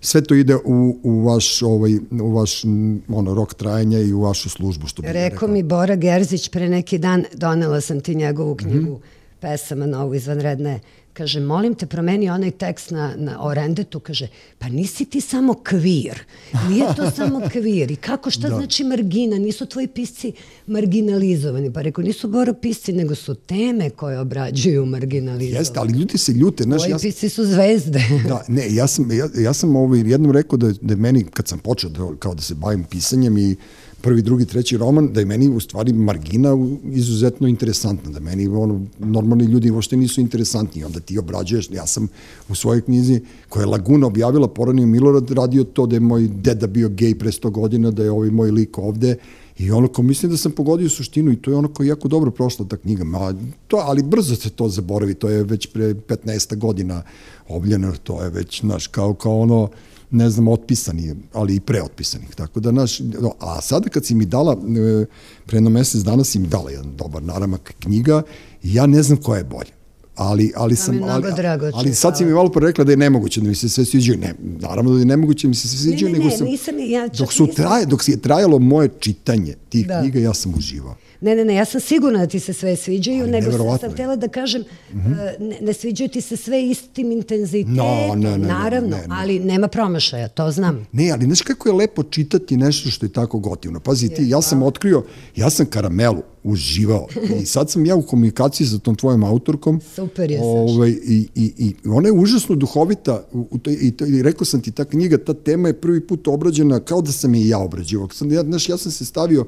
sve 0.01 0.21
to 0.21 0.35
ide 0.35 0.57
u, 0.57 0.99
u 1.03 1.25
vaš 1.25 1.63
ovaj 1.63 1.95
u 2.11 2.33
vaš 2.35 2.65
ono 3.09 3.35
rok 3.35 3.55
trajanja 3.55 3.99
i 3.99 4.13
u 4.13 4.21
vašu 4.21 4.51
službu 4.51 4.87
što 4.87 5.03
bi 5.03 5.09
rekao 5.13 5.49
mi 5.49 5.63
Bora 5.63 5.97
Gerzić 5.97 6.49
pre 6.49 6.69
neki 6.69 6.99
dan 6.99 7.25
donela 7.35 7.81
sam 7.81 8.01
ti 8.01 8.15
njegovu 8.15 8.55
knjigu 8.55 8.93
mm 8.93 8.97
-hmm. 8.97 9.24
Pesama 9.45 9.87
novu 9.87 10.15
izvanredne 10.15 10.81
Kaže, 11.15 11.41
molim 11.41 11.75
te, 11.75 11.87
promeni 11.87 12.27
onaj 12.31 12.51
tekst 12.51 12.91
na, 12.91 13.13
na 13.17 13.37
Orendetu, 13.47 14.01
kaže, 14.01 14.27
pa 14.59 14.69
nisi 14.69 15.05
ti 15.05 15.21
samo 15.21 15.55
kvir. 15.55 16.23
Nije 16.69 16.87
to 16.97 17.11
samo 17.11 17.41
kvir. 17.53 17.91
I 17.91 17.97
kako, 17.97 18.31
šta 18.31 18.49
da. 18.49 18.57
znači 18.57 18.85
margina? 18.85 19.39
Nisu 19.39 19.67
tvoji 19.67 19.87
pisci 19.87 20.33
marginalizovani. 20.67 21.73
Pa 21.73 21.83
rekao, 21.83 22.05
nisu 22.05 22.29
boro 22.29 22.55
pisci, 22.55 22.93
nego 22.93 23.15
su 23.15 23.35
teme 23.35 23.91
koje 23.91 24.19
obrađuju 24.21 24.87
marginalizovani. 24.87 25.61
Jeste, 25.61 25.79
ali 25.79 25.93
ljudi 25.93 26.19
se 26.19 26.33
ljute. 26.33 26.65
Znaš, 26.65 26.83
Tvoji 26.83 26.91
ja, 26.91 26.99
pisci 26.99 27.29
su 27.29 27.45
zvezde. 27.45 28.03
da, 28.29 28.45
ne, 28.49 28.75
ja 28.75 28.87
sam, 28.87 29.13
ja, 29.13 29.29
ja 29.39 29.53
sam 29.53 29.77
ovaj, 29.77 30.01
jednom 30.01 30.33
rekao 30.33 30.59
da, 30.59 30.73
da 30.81 30.97
meni, 30.97 31.25
kad 31.25 31.49
sam 31.49 31.59
počeo 31.59 31.91
da, 31.91 32.09
kao 32.19 32.35
da 32.35 32.43
se 32.43 32.55
bavim 32.55 32.85
pisanjem 32.85 33.39
i 33.39 33.57
prvi, 34.05 34.23
drugi, 34.23 34.45
treći 34.45 34.77
roman, 34.77 35.09
da 35.13 35.21
je 35.21 35.27
meni 35.27 35.49
u 35.49 35.61
stvari 35.61 35.93
margina 35.93 36.51
izuzetno 36.93 37.49
interesantna, 37.49 38.11
da 38.11 38.21
meni 38.21 38.47
ono, 38.49 38.81
normalni 38.99 39.45
ljudi 39.45 39.71
uopšte 39.71 39.97
nisu 39.97 40.21
interesantni, 40.21 40.85
onda 40.85 41.01
ti 41.01 41.19
obrađuješ, 41.19 41.71
ja 41.71 41.87
sam 41.87 42.09
u 42.49 42.55
svojoj 42.55 42.83
knjizi 42.83 43.21
koja 43.49 43.63
je 43.63 43.67
Laguna 43.67 44.07
objavila 44.07 44.49
Poranio 44.49 44.87
Milorad 44.87 45.31
radio 45.31 45.65
to 45.65 45.87
da 45.87 45.97
je 45.97 46.01
moj 46.01 46.29
deda 46.29 46.67
bio 46.67 46.89
gej 46.89 47.15
pre 47.19 47.31
100 47.31 47.51
godina, 47.51 47.91
da 47.91 48.05
je 48.05 48.11
ovaj 48.11 48.31
moj 48.31 48.51
lik 48.51 48.79
ovde, 48.79 49.17
I 49.59 49.69
ono 49.71 49.87
ko 49.89 50.03
mislim 50.03 50.33
da 50.33 50.37
sam 50.37 50.53
pogodio 50.53 50.91
suštinu 50.91 51.33
i 51.33 51.37
to 51.37 51.51
je 51.51 51.57
ono 51.57 51.69
ko 51.71 51.85
jako 51.87 52.09
dobro 52.11 52.31
prošla 52.31 52.67
ta 52.69 52.77
knjiga, 52.77 53.05
Ma, 53.05 53.29
to, 53.69 53.77
ali 53.77 54.03
brzo 54.03 54.35
se 54.37 54.51
to 54.51 54.67
zaboravi, 54.69 55.15
to 55.15 55.29
je 55.31 55.45
već 55.45 55.67
pre 55.67 55.95
15 55.95 56.57
godina 56.57 57.03
obljeno, 57.49 57.93
to 58.03 58.23
je 58.23 58.31
već, 58.31 58.61
znaš, 58.61 58.87
kao, 58.87 59.15
kao 59.15 59.39
ono, 59.41 59.69
ne 60.11 60.31
znam, 60.31 60.49
otpisani, 60.49 61.15
ali 61.33 61.55
i 61.55 61.61
preotpisanih. 61.61 62.35
Tako 62.35 62.61
da, 62.61 62.73
naš, 62.73 63.01
a 63.39 63.61
sada 63.61 63.89
kad 63.89 64.05
si 64.05 64.15
mi 64.15 64.27
dala, 64.27 64.53
e, 64.53 65.07
pre 65.47 65.57
jedno 65.57 65.71
mesec 65.71 66.03
dana 66.03 66.25
si 66.25 66.39
mi 66.39 66.47
dala 66.47 66.71
jedan 66.71 66.97
dobar 66.97 67.23
naramak 67.23 67.75
knjiga, 67.79 68.23
ja 68.63 68.87
ne 68.87 69.03
znam 69.03 69.19
koja 69.23 69.39
je 69.39 69.45
bolja 69.45 69.75
ali 70.17 70.53
ali 70.57 70.77
sam 70.77 71.03
ali, 71.03 71.33
drago 71.37 71.71
ali 71.75 71.95
sad 71.95 72.19
si 72.19 72.25
mi 72.25 72.33
malo 72.33 72.49
pre 72.49 72.67
rekla 72.67 72.85
da 72.85 72.93
je 72.93 72.97
nemoguće 72.97 73.41
da 73.41 73.49
mi 73.49 73.55
se 73.55 73.69
sve 73.69 73.85
sviđaju 73.85 74.19
ne 74.19 74.35
naravno 74.41 74.93
da 74.93 74.99
je 74.99 75.05
nemoguće 75.05 75.47
da 75.47 75.49
mi 75.49 75.55
se 75.55 75.69
sve 75.69 75.79
sviđaju 75.79 76.13
ne, 76.13 76.19
ne, 76.19 76.25
nego 76.25 76.31
ne, 76.31 76.37
sam 76.37 76.47
nisam, 76.47 76.75
ja 76.79 77.09
dok 77.09 77.33
su 77.33 77.47
nisam. 77.47 77.65
traje 77.65 77.87
dok 77.87 78.09
je 78.09 78.21
trajalo 78.21 78.59
moje 78.59 78.89
čitanje 78.99 79.55
tih 79.69 79.87
da. 79.87 80.01
knjiga 80.01 80.19
ja 80.19 80.35
sam 80.35 80.55
uživao 80.55 80.97
Ne, 81.25 81.35
ne, 81.35 81.45
ne, 81.45 81.54
ja 81.54 81.64
sam 81.64 81.81
sigurna 81.81 82.19
da 82.19 82.26
ti 82.26 82.40
se 82.40 82.52
sve 82.52 82.76
sviđaju, 82.76 83.23
Ali 83.23 83.31
nego 83.31 83.52
sam, 83.52 83.78
sam 83.78 83.93
htjela 83.93 84.16
da 84.16 84.28
kažem, 84.28 84.62
mm 84.62 84.97
-hmm. 84.99 85.38
ne, 85.40 85.59
ne 85.61 85.73
sviđaju 85.73 86.09
ti 86.09 86.21
se 86.21 86.37
sve 86.37 86.64
istim 86.64 87.12
intenzitetom, 87.12 87.76
no, 87.76 88.14
ne, 88.14 88.38
ne, 88.38 88.49
naravno, 88.49 88.88
ne, 88.88 88.97
ne, 88.97 89.09
ne. 89.09 89.14
ali 89.19 89.38
nema 89.38 89.69
promašaja, 89.69 90.28
to 90.28 90.50
znam. 90.50 90.87
Ne, 90.93 91.11
ali 91.11 91.25
znaš 91.25 91.43
kako 91.43 91.69
je 91.69 91.73
lepo 91.73 92.02
čitati 92.02 92.57
nešto 92.57 92.90
što 92.90 93.07
je 93.07 93.12
tako 93.12 93.38
gotivno. 93.38 93.81
Pazi, 93.81 94.09
ti, 94.09 94.28
ja 94.28 94.43
sam 94.43 94.62
otkrio, 94.62 95.04
ja 95.37 95.50
sam 95.50 95.66
karamelu 95.66 96.23
uživao 96.43 97.07
i 97.40 97.47
sad 97.54 97.71
sam 97.71 97.87
ja 97.87 97.97
u 97.97 98.02
komunikaciji 98.02 98.66
sa 98.66 98.78
tom 98.78 98.95
tvojom 98.95 99.25
autorkom. 99.25 99.81
Super 99.95 100.31
je, 100.31 100.40
ovaj, 100.43 100.90
i, 100.90 101.28
i, 101.35 101.52
I 101.59 101.75
ona 101.88 102.09
je 102.09 102.12
užasno 102.12 102.57
duhovita 102.57 103.25
u, 103.33 103.49
u 103.50 103.59
to, 103.59 103.71
i, 103.71 103.90
to, 103.90 104.07
i 104.07 104.23
rekao 104.23 104.44
sam 104.44 104.61
ti, 104.61 104.70
ta 104.70 104.85
knjiga, 104.85 105.18
ta 105.18 105.35
tema 105.35 105.68
je 105.68 105.81
prvi 105.81 106.07
put 106.07 106.29
obrađena 106.29 106.81
kao 106.81 107.03
da 107.03 107.12
sam 107.12 107.35
je 107.35 107.40
i 107.40 107.49
ja 107.49 107.59
obrađivao. 107.59 108.09
Ja, 108.31 108.42
znaš, 108.42 108.68
ja 108.68 108.77
sam 108.77 108.92
se 108.92 109.05
stavio 109.05 109.46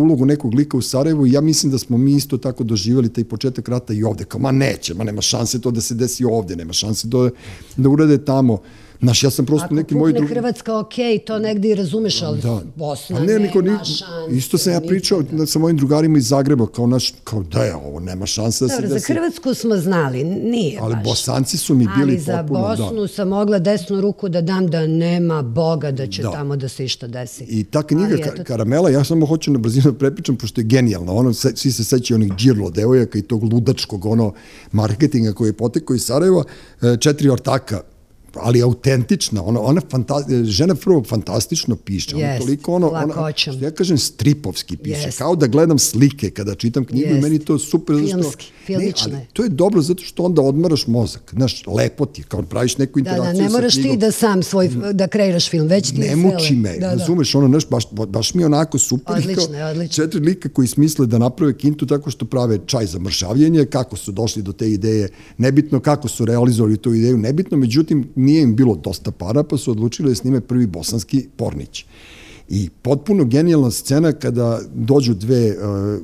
ulogu 0.00 0.26
nekog 0.26 0.54
lika 0.54 0.76
u 0.76 0.82
Sarajevu 0.82 1.26
i 1.26 1.32
ja 1.32 1.40
mislim 1.40 1.72
da 1.72 1.78
smo 1.78 1.96
mi 1.96 2.14
isto 2.14 2.38
tako 2.38 2.64
doživali 2.64 3.12
taj 3.12 3.24
početak 3.24 3.68
rata 3.68 3.92
i 3.92 4.04
ovde, 4.04 4.24
kao 4.24 4.40
ma 4.40 4.52
neće, 4.52 4.94
ma 4.94 5.04
nema 5.04 5.20
šanse 5.20 5.60
to 5.60 5.70
da 5.70 5.80
se 5.80 5.94
desi 5.94 6.24
ovde, 6.24 6.56
nema 6.56 6.72
šanse 6.72 7.10
to 7.10 7.30
da, 7.76 7.88
urade 7.88 8.24
tamo. 8.24 8.58
Znaš, 9.04 9.22
ja 9.22 9.30
sam 9.30 9.46
prosto 9.46 9.64
Ako 9.64 9.74
neki 9.74 9.94
moj 9.94 10.12
drugi... 10.12 10.28
Hrvatska, 10.28 10.78
ok, 10.78 10.94
to 11.26 11.38
negdje 11.38 11.70
i 11.70 11.74
razumeš, 11.74 12.22
ali 12.22 12.40
da. 12.40 12.60
Bosna 12.76 13.20
ne, 13.20 13.38
niko, 13.38 13.62
nema 13.62 13.78
ni... 13.78 13.84
šanse. 13.84 14.36
Isto 14.36 14.58
sam 14.58 14.72
ja 14.72 14.80
pričao 14.80 15.22
da. 15.22 15.46
sa 15.46 15.58
mojim 15.58 15.76
drugarima 15.76 16.18
iz 16.18 16.28
Zagreba, 16.28 16.66
kao 16.66 16.86
naš, 16.86 17.14
kao 17.24 17.42
da 17.42 17.62
je 17.62 17.74
ovo, 17.74 18.00
nema 18.00 18.26
šanse 18.26 18.64
da 18.64 18.68
Dobro, 18.68 18.88
se 18.88 18.94
desi. 18.94 19.06
za 19.06 19.14
Hrvatsku 19.14 19.54
smo 19.54 19.76
znali, 19.76 20.24
nije 20.24 20.78
ali 20.82 20.94
baš. 20.94 21.04
Bosanci 21.04 21.58
su 21.58 21.74
mi 21.74 21.88
bili 21.96 22.20
ali 22.26 22.38
potpuno, 22.38 22.64
Ali 22.64 22.76
za 22.76 22.84
Bosnu 22.84 23.00
da. 23.00 23.08
sam 23.08 23.28
mogla 23.28 23.58
desnu 23.58 24.00
ruku 24.00 24.28
da 24.28 24.40
dam 24.40 24.66
da 24.66 24.86
nema 24.86 25.42
Boga 25.42 25.90
da 25.90 26.06
će 26.06 26.22
da. 26.22 26.30
tamo 26.30 26.56
da 26.56 26.68
se 26.68 26.84
išta 26.84 27.06
desi. 27.06 27.44
I 27.44 27.64
ta 27.64 27.82
knjiga 27.82 28.16
ka, 28.16 28.44
Karamela, 28.44 28.90
ja 28.90 29.04
samo 29.04 29.26
hoću 29.26 29.52
na 29.52 29.58
brzinu 29.58 29.92
da 29.92 29.98
prepričam, 29.98 30.36
pošto 30.36 30.60
je 30.60 30.64
genijalna. 30.64 31.12
Ono, 31.12 31.32
svi 31.32 31.72
se 31.72 31.84
sećaju 31.84 32.16
onih 32.16 32.32
džirlo 32.32 32.70
devojaka 32.70 33.18
i 33.18 33.22
tog 33.22 33.52
ludačkog 33.52 34.06
ono, 34.06 34.32
marketinga 34.72 35.32
koji 35.32 35.48
je 35.48 35.52
potekao 35.52 35.94
iz 35.94 36.04
Sarajeva. 36.04 36.44
E, 36.82 36.96
četiri 37.00 37.30
ortaka 37.30 37.80
ali 38.40 38.62
autentična, 38.62 39.42
ona, 39.42 39.60
ona 39.60 39.80
fanta, 39.90 40.14
žena 40.44 40.74
prvo 40.74 41.04
fantastično 41.04 41.76
piše, 41.76 42.10
yes, 42.10 42.24
ona 42.24 42.38
toliko 42.38 42.74
ono, 42.74 42.88
ona, 42.88 43.32
što 43.36 43.64
ja 43.64 43.70
kažem 43.70 43.98
stripovski 43.98 44.76
piše, 44.76 45.08
yes. 45.08 45.18
kao 45.18 45.36
da 45.36 45.46
gledam 45.46 45.78
slike 45.78 46.30
kada 46.30 46.54
čitam 46.54 46.84
knjigu 46.84 47.10
yes. 47.10 47.18
i 47.18 47.20
meni 47.20 47.38
to 47.38 47.58
super. 47.58 47.96
Filmski, 47.96 48.46
filmično 48.66 49.12
ne, 49.12 49.16
ali 49.16 49.26
to 49.32 49.42
je 49.42 49.48
dobro 49.48 49.82
zato 49.82 50.04
što 50.04 50.22
onda 50.22 50.42
odmaraš 50.42 50.86
mozak, 50.86 51.32
znaš, 51.32 51.62
lepo 51.66 52.06
ti, 52.06 52.22
kao 52.22 52.42
praviš 52.42 52.78
neku 52.78 52.98
interakciju 52.98 53.32
da, 53.32 53.38
da, 53.38 53.42
ne 53.42 53.48
moraš 53.48 53.74
ti 53.74 53.96
da 53.96 54.10
sam 54.10 54.42
svoj, 54.42 54.70
da 54.92 55.08
kreiraš 55.08 55.50
film, 55.50 55.66
već 55.66 55.90
ti 55.90 55.98
ne 55.98 56.16
muči 56.16 56.54
me, 56.54 56.78
da, 56.78 56.94
razumeš, 56.94 57.32
da. 57.32 57.38
ono, 57.38 57.48
znaš, 57.48 57.68
baš, 57.68 57.84
baš 58.08 58.34
mi 58.34 58.44
onako 58.44 58.78
super, 58.78 59.16
odlično, 59.16 59.58
kao, 59.58 59.70
odlično. 59.70 60.04
četiri 60.04 60.20
lika 60.20 60.48
koji 60.48 60.68
smisle 60.68 61.06
da 61.06 61.18
naprave 61.18 61.56
kintu 61.58 61.86
tako 61.86 62.10
što 62.10 62.24
prave 62.24 62.58
čaj 62.66 62.86
za 62.86 62.98
mršavljenje, 62.98 63.64
kako 63.64 63.96
su 63.96 64.12
došli 64.12 64.42
do 64.42 64.52
te 64.52 64.70
ideje, 64.70 65.08
nebitno 65.38 65.80
kako 65.80 66.08
su 66.08 66.24
realizovali 66.24 66.76
tu 66.76 66.94
ideju, 66.94 67.18
nebitno, 67.18 67.56
međutim, 67.56 68.08
nije 68.24 68.42
im 68.42 68.56
bilo 68.56 68.74
dosta 68.74 69.10
para, 69.10 69.42
pa 69.42 69.56
su 69.56 69.70
odlučili 69.70 70.08
da 70.08 70.14
snime 70.14 70.40
prvi 70.40 70.66
bosanski 70.66 71.28
pornić. 71.36 71.84
I 72.48 72.70
potpuno 72.82 73.24
genijalna 73.24 73.70
scena 73.70 74.12
kada 74.12 74.60
dođu 74.74 75.14
dve 75.14 75.50
uh, 75.50 75.56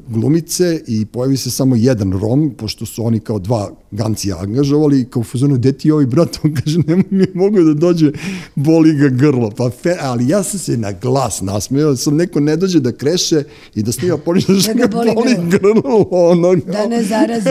glumice 0.09 0.83
i 0.87 1.07
pojavi 1.07 1.37
se 1.37 1.51
samo 1.51 1.77
jedan 1.77 2.13
Rom, 2.13 2.55
pošto 2.59 2.87
su 2.87 3.07
oni 3.07 3.21
kao 3.21 3.39
dva 3.39 3.71
gancija 3.91 4.39
angažovali, 4.39 5.07
kao 5.11 5.21
u 5.21 5.25
fazonu, 5.25 5.55
gde 5.55 5.73
ti 5.73 5.91
ovaj 5.91 6.07
brat, 6.07 6.39
on 6.45 6.55
kaže, 6.55 6.79
ne 7.11 7.27
mogu 7.35 7.63
da 7.63 7.75
dođe, 7.75 8.13
boli 8.55 8.95
ga 8.95 9.09
grlo. 9.09 9.51
Pa 9.51 9.71
fe, 9.71 9.97
ali 10.01 10.29
ja 10.29 10.43
sam 10.43 10.59
se 10.59 10.77
na 10.77 10.93
glas 10.93 11.41
nasmeo, 11.41 11.97
sam 11.97 12.17
neko 12.17 12.41
ne 12.41 12.57
dođe 12.57 12.81
da 12.81 12.93
kreše 12.93 13.43
i 13.75 13.83
da 13.83 13.93
snima 13.93 14.19
pornić, 14.19 14.47
da 14.67 14.73
ga 14.73 14.87
boli, 14.87 15.11
boli 15.15 15.37
grlo. 15.49 16.09
Ono, 16.11 16.55
da 16.55 16.87
ne 16.87 17.03
zarazi. 17.03 17.49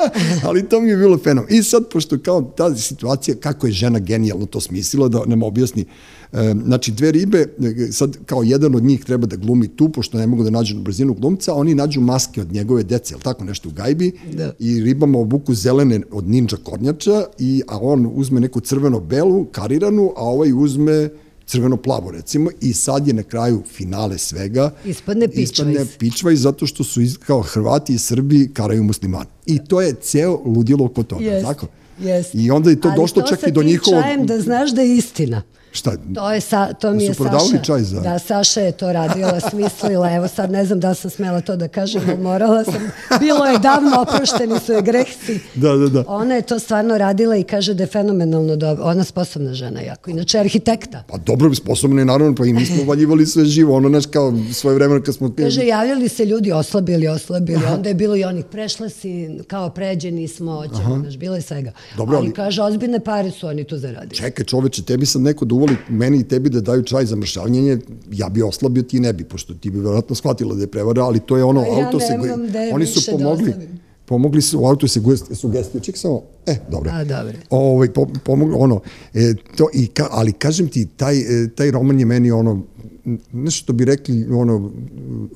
ali 0.46 0.68
to 0.68 0.80
mi 0.80 0.90
je 0.90 0.96
bilo 0.96 1.18
fenom. 1.18 1.44
I 1.48 1.62
sad, 1.62 1.88
pošto 1.92 2.18
kao 2.18 2.42
ta 2.42 2.74
situacija, 2.74 3.36
kako 3.40 3.66
je 3.66 3.72
žena 3.72 3.98
genijalno 3.98 4.46
to 4.46 4.60
smislila, 4.60 5.08
da 5.08 5.22
nam 5.26 5.42
objasni 5.42 5.84
Znači, 6.64 6.92
dve 6.92 7.12
ribe, 7.12 7.46
sad 7.90 8.16
kao 8.26 8.42
jedan 8.42 8.74
od 8.74 8.82
njih 8.82 9.04
treba 9.04 9.26
da 9.26 9.36
glumi 9.36 9.68
tu, 9.68 9.88
pošto 9.88 10.18
ne 10.18 10.26
mogu 10.26 10.44
da 10.44 10.50
nađu 10.50 10.74
na 10.74 10.82
brzinu 10.82 11.14
glumca, 11.14 11.54
oni 11.54 11.74
nađu 11.74 12.00
maske 12.00 12.40
od 12.40 12.52
njegove 12.52 12.82
dece, 12.82 13.14
ili 13.14 13.22
tako 13.22 13.44
nešto 13.44 13.68
u 13.68 13.72
gajbi, 13.72 14.12
da. 14.32 14.52
i 14.58 14.80
ribama 14.80 15.18
obuku 15.18 15.54
zelene 15.54 16.00
od 16.10 16.28
ninja 16.28 16.56
kornjača, 16.62 17.24
i, 17.38 17.62
a 17.68 17.78
on 17.78 18.10
uzme 18.14 18.40
neku 18.40 18.60
crveno-belu, 18.60 19.44
kariranu, 19.52 20.12
a 20.16 20.22
ovaj 20.22 20.52
uzme 20.52 21.08
crveno-plavo 21.46 22.10
recimo 22.10 22.50
i 22.60 22.72
sad 22.72 23.08
je 23.08 23.14
na 23.14 23.22
kraju 23.22 23.62
finale 23.66 24.18
svega 24.18 24.70
ispadne 24.84 25.28
pičvajz. 25.28 25.50
Ispadne 25.50 25.86
pičvajz 25.98 26.40
zato 26.40 26.66
što 26.66 26.84
su 26.84 27.00
kao 27.26 27.42
Hrvati 27.42 27.94
i 27.94 27.98
Srbi 27.98 28.50
karaju 28.54 28.82
muslimani. 28.82 29.30
I 29.46 29.58
to 29.64 29.80
je 29.80 29.94
ceo 29.94 30.40
ludilo 30.44 30.84
oko 30.84 31.02
toga, 31.02 31.24
Jest, 31.24 31.46
tako? 31.46 31.66
jest. 32.00 32.34
I 32.34 32.50
onda 32.50 32.70
je 32.70 32.80
to 32.80 32.88
Ali 32.88 32.96
došlo 32.96 33.22
čak 33.22 33.48
i 33.48 33.52
do 33.52 33.62
njihovog... 33.62 34.02
To 34.18 34.24
da 34.24 34.40
znaš 34.40 34.70
da 34.70 34.82
je 34.82 34.96
istina. 34.96 35.42
Šta? 35.72 35.92
To 36.14 36.32
je 36.32 36.40
sa, 36.42 36.72
to 36.72 36.92
mi 36.92 37.04
je 37.04 37.14
Saša. 37.14 37.58
čaj 37.58 37.80
za- 37.82 38.00
Da, 38.00 38.18
Saša 38.18 38.60
je 38.60 38.72
to 38.72 38.92
radila, 38.92 39.40
smislila. 39.42 40.12
Evo 40.12 40.28
sad 40.28 40.50
ne 40.50 40.64
znam 40.64 40.80
da 40.80 40.94
sam 40.94 41.10
smela 41.10 41.40
to 41.40 41.56
da 41.56 41.68
kažem, 41.68 42.02
ali 42.08 42.18
morala 42.18 42.64
sam. 42.64 42.80
Bilo 43.20 43.46
je 43.46 43.58
davno, 43.60 43.90
oprošteni 44.02 44.60
su 44.60 44.72
je 44.72 44.82
grehci. 44.82 45.40
Da, 45.54 45.68
da, 45.70 45.88
da. 45.88 46.04
Ona 46.08 46.34
je 46.34 46.42
to 46.42 46.58
stvarno 46.58 46.98
radila 46.98 47.36
i 47.36 47.44
kaže 47.44 47.74
da 47.74 47.82
je 47.82 47.88
fenomenalno 47.88 48.56
dobro. 48.56 48.84
Ona 48.84 49.00
je 49.00 49.04
sposobna 49.04 49.54
žena 49.54 49.80
jako. 49.82 50.10
Inače, 50.10 50.38
arhitekta. 50.38 51.02
Pa 51.08 51.16
dobro, 51.18 51.54
sposobno 51.54 51.98
je 51.98 52.04
naravno, 52.04 52.34
pa 52.34 52.44
i 52.44 52.52
mi 52.52 52.66
smo 52.66 52.84
valjivali 52.90 53.26
sve 53.26 53.44
živo, 53.44 53.76
ono, 53.76 53.88
znaš, 53.88 54.06
kao 54.06 54.32
svoje 54.52 54.74
vremena 54.74 55.00
kad 55.00 55.14
smo... 55.14 55.32
Kaže, 55.34 55.62
javljali 55.62 56.08
se 56.08 56.24
ljudi, 56.24 56.52
oslabili, 56.52 57.08
oslabili. 57.08 57.62
Onda 57.66 57.88
je 57.88 57.94
bilo 57.94 58.16
i 58.16 58.24
onih, 58.24 58.44
prešla 58.44 58.88
si, 58.88 59.12
kao 59.46 59.70
pređeni 59.70 60.28
smo, 60.28 60.64
ćemo, 60.68 60.98
znaš, 60.98 61.16
bilo 61.16 61.34
je 61.36 61.42
svega. 61.42 61.72
Dobro, 61.96 62.16
ali, 62.16 62.26
ali- 62.26 62.34
kaže, 62.34 62.62
ozbiljne 62.62 63.00
pare 63.00 63.30
su 63.30 63.46
oni 63.46 63.64
tu 63.64 63.78
zaradili. 63.78 64.14
Čekaj 64.14 64.44
čoveče, 64.44 64.82
tebi 64.82 65.06
sad 65.06 65.22
neko 65.22 65.44
da 65.44 65.54
uvoli 65.62 65.76
meni 65.88 66.18
i 66.18 66.24
tebi 66.24 66.50
da 66.50 66.60
daju 66.60 66.82
čaj 66.82 67.06
za 67.06 67.16
mršavljenje, 67.16 67.78
ja 68.10 68.28
bi 68.28 68.42
oslabio, 68.42 68.82
ti 68.82 69.00
ne 69.00 69.12
bi, 69.12 69.24
pošto 69.24 69.54
ti 69.54 69.70
bi 69.70 69.78
verovatno 69.78 70.14
shvatila 70.14 70.54
da 70.54 70.60
je 70.60 70.66
prevara, 70.66 71.04
ali 71.04 71.20
to 71.20 71.36
je 71.36 71.44
ono, 71.44 71.60
ja 71.60 71.86
auto 71.86 72.00
se... 72.00 72.18
gde 72.48 72.70
Oni 72.74 72.86
su 72.86 73.00
da 73.10 73.18
pomogli, 73.18 73.54
pomogli 74.04 74.42
su 74.42 74.60
u 74.60 74.66
auto 74.66 74.88
se 74.88 75.00
sugestiju, 75.34 75.80
ček 75.80 75.98
samo, 75.98 76.22
e, 76.46 76.56
dobro. 76.70 76.90
A, 76.94 77.04
dobro. 77.04 77.32
Ovaj, 77.50 77.92
po, 77.92 78.06
pomogli, 78.24 78.54
ono, 78.58 78.80
e, 79.14 79.34
to, 79.56 79.68
i 79.74 79.86
ka, 79.86 80.08
ali 80.10 80.32
kažem 80.32 80.68
ti, 80.68 80.86
taj, 80.96 81.18
e, 81.18 81.48
taj 81.54 81.70
roman 81.70 82.00
je 82.00 82.06
meni 82.06 82.30
ono, 82.30 82.62
nešto 83.32 83.58
što 83.62 83.72
bi 83.72 83.84
rekli, 83.84 84.26
ono, 84.30 84.70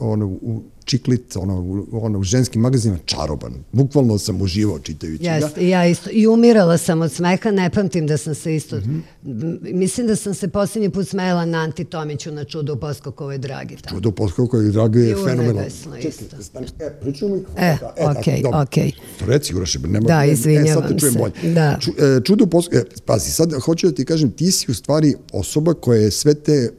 ono, 0.00 0.26
u 0.26 0.62
čiklit, 0.86 1.36
ono, 1.36 1.54
u- 1.56 1.86
ono, 1.94 2.18
u 2.18 2.24
ženskim 2.24 2.60
magazima, 2.60 2.98
čaroban. 3.06 3.52
Bukvalno 3.72 4.18
sam 4.18 4.42
uživao 4.42 4.78
čitajući 4.78 5.22
ga. 5.24 5.30
Jeste, 5.30 5.60
i 5.60 5.68
ja 5.68 5.86
isto. 5.86 6.10
I 6.12 6.26
umirala 6.26 6.78
sam 6.78 7.00
od 7.00 7.12
smeha, 7.12 7.50
ne 7.50 7.70
pamtim 7.70 8.06
da 8.06 8.16
sam 8.16 8.34
se 8.34 8.56
isto... 8.56 8.76
Mhm. 8.76 8.98
M- 9.24 9.58
Mislim 9.62 10.06
da 10.06 10.16
sam 10.16 10.34
se 10.34 10.48
posljednji 10.48 10.90
put 10.90 11.08
smela 11.08 11.44
na 11.46 11.58
Anti 11.58 11.84
Tomiću 11.86 12.32
na 12.32 12.44
čudu 12.44 12.72
u 12.72 12.76
Poskokovoj 12.76 13.38
dragi. 13.38 13.76
Tako. 13.76 13.94
Čudo 13.94 14.10
Poskoko 14.12 14.60
i 14.60 14.70
Drago 14.70 14.98
je 14.98 15.10
I 15.10 15.14
fenomenalno. 15.14 15.50
Urnebesno 15.50 15.96
isto. 15.98 16.42
stani, 16.42 16.66
e, 16.80 16.90
pričamo 16.92 17.34
mi 17.34 17.42
E, 17.56 17.76
okej, 18.10 18.42
okej. 18.54 18.92
To 19.18 19.26
reci, 19.26 19.54
Uraše, 19.56 19.78
nema, 19.80 20.00
Da, 20.00 20.24
e, 20.24 20.28
izvinjavam 20.28 20.82
sad 20.82 20.88
te 20.88 20.98
čujem 20.98 21.12
se, 21.12 21.18
bolje. 21.18 21.32
da. 21.44 21.78
Ču, 21.80 21.90
e, 21.92 22.20
čudo 22.22 22.46
Poskoko, 22.46 22.76
e, 22.76 22.84
pazi, 23.06 23.30
sad 23.30 23.52
hoću 23.54 23.86
da 23.86 23.94
ti 23.94 24.04
kažem, 24.04 24.30
ti 24.30 24.52
si 24.52 24.70
u 24.70 24.74
stvari 24.74 25.14
osoba 25.32 25.74
koja 25.74 26.00
je 26.00 26.10
sve 26.10 26.34
te 26.36 26.52
e, 26.52 26.70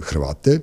Hrvate 0.00 0.60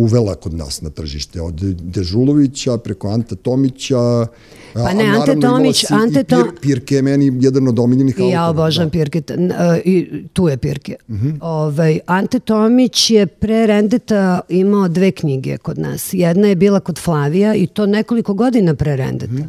uvela 0.00 0.34
kod 0.34 0.54
nas 0.54 0.80
na 0.82 0.90
tržište, 0.90 1.40
od 1.40 1.54
Dežulovića 1.64 2.78
preko 2.78 3.08
Anta 3.08 3.34
Tomića, 3.34 4.26
Pa 4.74 4.92
ne, 4.92 5.04
Ante 5.04 5.40
Tomić, 5.40 5.84
Ante 5.90 6.24
Tom... 6.24 6.42
Pir, 6.42 6.60
Pirke 6.60 6.94
je 6.94 7.02
meni 7.02 7.38
jedan 7.40 7.68
od 7.68 7.78
omiljenih 7.78 8.18
I 8.18 8.22
ja 8.22 8.44
autora, 8.44 8.62
obožavam 8.62 8.88
da. 8.88 8.92
Pirke, 8.92 9.22
e, 9.28 9.80
i 9.84 10.24
tu 10.32 10.48
je 10.48 10.56
Pirke. 10.56 10.96
Mhm. 11.08 11.30
ovaj, 11.40 11.98
Ante 12.06 12.38
Tomić 12.38 13.10
je 13.10 13.26
pre 13.26 13.66
Rendeta 13.66 14.40
imao 14.48 14.88
dve 14.88 15.10
knjige 15.10 15.56
kod 15.56 15.78
nas. 15.78 16.14
Jedna 16.14 16.48
je 16.48 16.56
bila 16.56 16.80
kod 16.80 16.98
Flavija 16.98 17.54
i 17.54 17.66
to 17.66 17.86
nekoliko 17.86 18.34
godina 18.34 18.74
pre 18.74 18.96
Rendeta. 18.96 19.32
Mhm. 19.32 19.48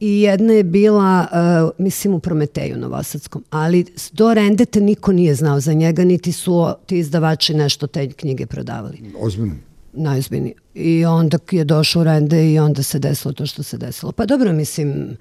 I 0.00 0.20
jedna 0.20 0.52
je 0.52 0.64
bila, 0.64 1.26
uh, 1.32 1.84
mislim, 1.84 2.14
u 2.14 2.18
Prometeju 2.18 2.78
Novosadskom. 2.78 3.44
Ali 3.50 3.84
do 4.12 4.34
Rendeta 4.34 4.80
niko 4.80 5.12
nije 5.12 5.34
znao 5.34 5.60
za 5.60 5.72
njega, 5.72 6.04
niti 6.04 6.32
su 6.32 6.66
ti 6.86 6.98
izdavači 6.98 7.54
nešto 7.54 7.86
te 7.86 8.12
knjige 8.12 8.46
prodavali. 8.46 9.12
Ozbiljno. 9.18 9.54
najozbiljniji. 9.92 10.54
I 10.74 11.04
onda 11.04 11.38
je 11.50 11.64
došao 11.64 12.04
Rende 12.04 12.52
i 12.52 12.58
onda 12.58 12.82
se 12.82 12.98
desilo 12.98 13.34
to 13.34 13.46
što 13.46 13.62
se 13.62 13.78
desilo. 13.78 14.12
Pa 14.12 14.26
dobro, 14.26 14.52
mislim, 14.52 15.16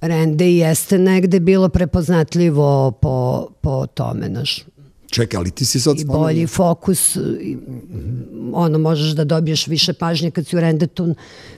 Rende 0.00 0.52
jeste 0.52 0.98
negde 0.98 1.40
bilo 1.40 1.68
prepoznatljivo 1.68 2.90
po, 2.90 3.48
po 3.60 3.86
tome, 3.86 4.28
naš, 4.28 4.64
Čekaj, 5.12 5.38
ali 5.38 5.50
ti 5.50 5.64
si 5.64 5.80
sad 5.80 6.00
i 6.00 6.04
bolji 6.06 6.46
fokus, 6.46 7.16
i, 7.16 7.58
ono, 8.52 8.78
možeš 8.80 9.10
da 9.10 9.24
dobiješ 9.24 9.66
više 9.66 9.92
pažnje 9.92 10.30
kad 10.30 10.46
si 10.46 10.56
u 10.56 10.60
Rendetu, 10.60 11.14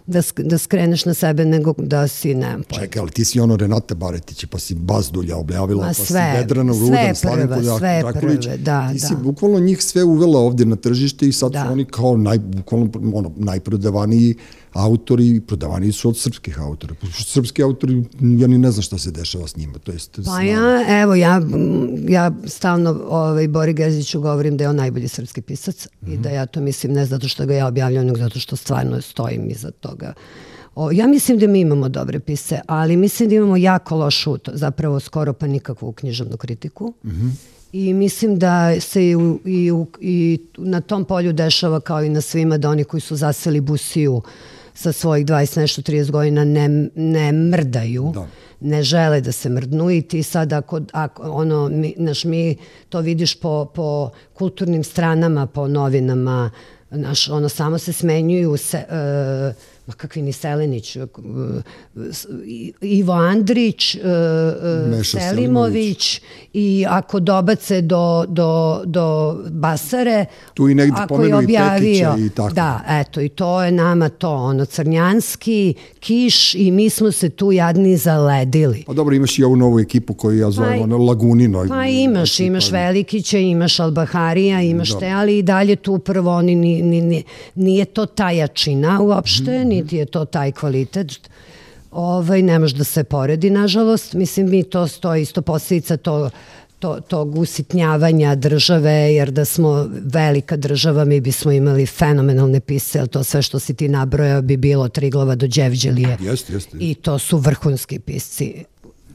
da, 0.07 0.23
sk 0.23 0.41
da 0.41 0.59
skreneš 0.59 1.05
na 1.05 1.15
sebe 1.15 1.45
nego 1.45 1.75
da 1.79 2.09
si, 2.09 2.35
ne 2.35 2.53
pojma. 2.53 2.65
Čekaj, 2.77 3.01
ali 3.01 3.11
ti 3.11 3.25
si 3.25 3.41
ono 3.41 3.57
Renata 3.57 3.95
Baretić, 3.95 4.45
pa 4.45 4.59
si 4.59 4.75
Bazdulja 4.77 5.37
objavila, 5.37 5.81
Ma 5.81 5.89
pa 5.89 5.95
sve, 5.95 6.07
si 6.07 6.39
Vedrana 6.39 6.73
Rudan, 6.73 7.15
Slavenko 7.15 7.55
Đak- 7.55 7.79
sve 7.79 8.03
Đaković. 8.05 8.41
prve, 8.41 8.57
da, 8.59 8.93
Ti 8.93 8.99
si 8.99 9.15
da. 9.15 9.21
bukvalno 9.21 9.59
njih 9.61 9.83
sve 9.83 10.05
uvela 10.05 10.39
ovde 10.41 10.65
na 10.65 10.77
tržište 10.77 11.29
i 11.29 11.33
sad 11.33 11.53
Da. 11.53 11.65
su 11.65 11.73
oni 11.73 11.85
kao 11.85 12.17
naj, 12.17 12.39
bukvalno, 12.39 12.89
ono, 13.15 13.33
najprodavaniji 13.37 14.35
autori 14.75 15.29
i 15.29 15.41
prodavaniji 15.41 15.93
su 15.93 16.09
od 16.09 16.19
srpskih 16.19 16.61
autora. 16.61 16.95
Srpski 17.25 17.63
autori, 17.63 18.05
ja 18.21 18.47
ni 18.47 18.59
ne 18.59 18.71
znam 18.71 18.83
šta 18.83 18.99
se 18.99 19.11
dešava 19.11 19.47
s 19.47 19.57
njima. 19.57 19.79
To 19.79 19.93
jest, 19.93 20.19
Pa 20.25 20.43
ja, 20.43 20.85
evo, 21.03 21.15
ja, 21.15 21.41
ja 22.09 22.33
stalno 22.47 23.01
ovaj, 23.09 23.49
Bori 23.49 23.73
Geziću 23.73 24.21
govorim 24.21 24.57
da 24.57 24.65
je 24.65 24.71
on 24.71 24.77
najbolji 24.77 25.09
srpski 25.09 25.43
pisac 25.43 25.87
i 26.07 26.17
da 26.17 26.31
ja 26.31 26.47
to 26.47 26.61
mislim 26.61 26.93
ne 26.93 27.07
zato 27.07 27.29
što 27.29 27.47
ga 27.47 27.55
ja 27.55 27.67
objavljam, 27.67 28.07
nego 28.07 28.19
zato 28.19 28.39
što 28.39 28.57
stvarno 28.57 29.01
stojim 29.01 29.51
iza 29.51 29.71
toga. 29.71 30.13
O, 30.75 30.91
ja 30.93 31.07
mislim 31.07 31.39
da 31.39 31.47
mi 31.47 31.61
imamo 31.61 31.89
dobre 31.89 32.21
pise, 32.21 32.61
ali 32.67 32.97
mislim 32.97 33.29
da 33.29 33.35
imamo 33.35 33.57
jako 33.57 33.97
lošu, 33.97 34.39
zapravo 34.53 35.01
skoro 35.01 35.33
pa 35.33 35.47
nikakvu 35.47 35.93
književnu 35.93 36.37
kritiku. 36.37 36.95
I 37.73 37.93
mislim 37.95 38.39
da 38.39 38.81
se 38.81 39.09
i, 39.09 39.17
u, 39.17 39.41
i, 39.45 39.73
u, 39.73 39.87
i 40.01 40.39
na 40.57 40.81
tom 40.81 41.05
polju 41.05 41.33
dešava 41.33 41.81
kao 41.81 42.05
i 42.05 42.09
na 42.09 42.21
svima 42.21 42.59
da 42.59 42.71
oni 42.71 42.85
koji 42.85 43.01
su 43.01 43.17
zaseli 43.17 43.61
busiju 43.61 44.23
sa 44.75 44.93
svojih 44.93 45.27
20 45.27 45.61
nešto 45.61 45.83
30 45.83 46.11
godina 46.11 46.45
ne, 46.45 46.69
ne 46.95 47.33
mrdaju 47.33 48.11
Da. 48.15 48.27
ne 48.61 48.83
žele 48.83 49.21
da 49.21 49.33
se 49.33 49.49
mrdnu 49.49 49.91
i 49.91 50.03
ti 50.03 50.23
sad 50.23 50.53
ako, 50.53 50.81
ako 50.93 51.23
ono, 51.23 51.69
mi, 51.69 51.95
naš, 51.97 52.25
mi 52.25 52.57
to 52.89 53.01
vidiš 53.01 53.41
po, 53.41 53.65
po 53.75 54.11
kulturnim 54.33 54.85
stranama, 54.85 55.47
po 55.47 55.69
novinama, 55.69 56.51
naš, 56.91 57.29
ono, 57.29 57.49
samo 57.49 57.79
se 57.79 57.93
smenjuju 57.93 58.57
se, 58.57 58.77
e, 58.79 59.74
ma 59.87 59.95
kakvi 59.95 60.23
ni 60.23 60.33
Selenić, 60.33 60.97
e, 60.97 61.07
I- 62.47 62.73
Ivo 62.83 63.13
Andrić, 63.15 63.95
e, 63.95 63.99
e, 63.99 64.89
Meša 64.89 65.21
Selimović 65.21 66.21
i 66.53 66.87
ako 66.89 67.21
dobace 67.21 67.81
do, 67.83 68.25
do, 68.29 68.51
do 68.85 69.05
Basare, 69.51 70.25
Tu 70.55 70.69
i 70.69 70.75
negde 70.75 70.97
ako 70.97 71.23
je 71.23 71.31
i 71.31 71.33
objavio, 71.35 71.81
Pekića 72.11 72.17
i 72.19 72.31
tako. 72.31 72.55
Da, 72.55 72.81
eto, 72.91 73.21
i 73.21 73.29
to 73.29 73.63
je 73.63 73.73
nama 73.73 74.09
to, 74.09 74.31
ono, 74.31 74.65
Crnjanski, 74.65 75.75
Kiš 76.01 76.25
i 76.55 76.71
mi 76.71 76.91
smo 76.91 77.13
se 77.13 77.29
tu 77.31 77.53
jadni 77.53 77.97
zaledili. 77.97 78.85
Pa 78.87 78.93
dobro, 78.93 79.15
imaš 79.15 79.39
i 79.39 79.45
ovu 79.45 79.57
novu 79.57 79.81
ekipu 79.81 80.15
koju 80.15 80.39
ja 80.39 80.51
zovem 80.51 80.79
Pa- 80.79 80.85
ono, 80.85 80.99
Lagunino. 80.99 81.67
Pa 81.69 81.87
imaš, 81.87 82.41
imaš 82.41 82.71
Velikića, 82.71 83.39
imaš 83.39 83.81
Albaharija, 83.81 84.61
imaš 84.63 84.91
Da. 84.91 84.99
te, 84.99 85.09
ali 85.09 85.39
i 85.39 85.43
dalje 85.43 85.77
tu 85.77 85.99
prvo 85.99 86.33
oni 86.33 86.55
ni, 86.55 86.83
ni, 86.83 87.01
ni, 87.01 87.23
nije 87.55 87.85
to 87.85 88.07
ta 88.07 88.31
jačina 88.31 89.01
uopšte, 89.01 89.59
Mhm. 89.59 89.74
Niti 89.83 89.97
je 89.97 90.07
to 90.07 90.25
taj 90.25 90.53
kvalitet. 90.53 91.31
Ovaj, 91.91 92.43
ne 92.43 92.59
može 92.59 92.77
da 92.77 92.85
se 92.85 93.05
poredi, 93.05 93.51
nažalost. 93.51 94.13
Mislim, 94.13 94.51
mi 94.51 94.63
to 94.63 94.89
stoji 94.89 95.23
isto 95.23 95.43
posljedica 95.43 95.97
to, 95.97 96.31
to, 96.79 97.01
tog 97.01 97.39
usitnjavanja 97.39 98.35
države, 98.35 98.93
jer 98.93 99.31
da 99.31 99.45
smo 99.45 99.89
velika 99.91 100.57
država, 100.57 101.05
mi 101.05 101.21
bismo 101.21 101.53
imali 101.53 101.87
fenomenalne 101.87 102.61
pise, 102.61 102.99
ali 102.99 103.09
to 103.09 103.25
sve 103.25 103.43
što 103.43 103.59
si 103.59 103.75
ti 103.75 103.89
nabrojao 103.89 104.43
bi 104.43 104.57
bilo 104.57 104.89
Triglava 104.89 105.35
do 105.35 105.47
Đevđelije. 105.47 106.17
Jeste, 106.21 106.53
jeste. 106.53 106.77
I 106.81 106.95
to 106.95 107.19
su 107.19 107.39
vrhunski 107.39 107.99
pisci, 107.99 108.65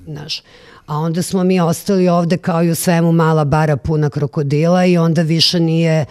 znaš. 0.06 0.44
A 0.86 0.98
onda 0.98 1.22
smo 1.22 1.44
mi 1.44 1.60
ostali 1.60 2.10
ovde 2.10 2.38
kao 2.38 2.64
i 2.64 2.70
u 2.70 2.76
svemu 2.76 3.12
mala 3.12 3.46
bara 3.46 3.78
puna 3.78 4.10
krokodila 4.10 4.86
i 4.86 4.98
onda 4.98 5.22
više 5.22 5.60
nije 5.60 6.06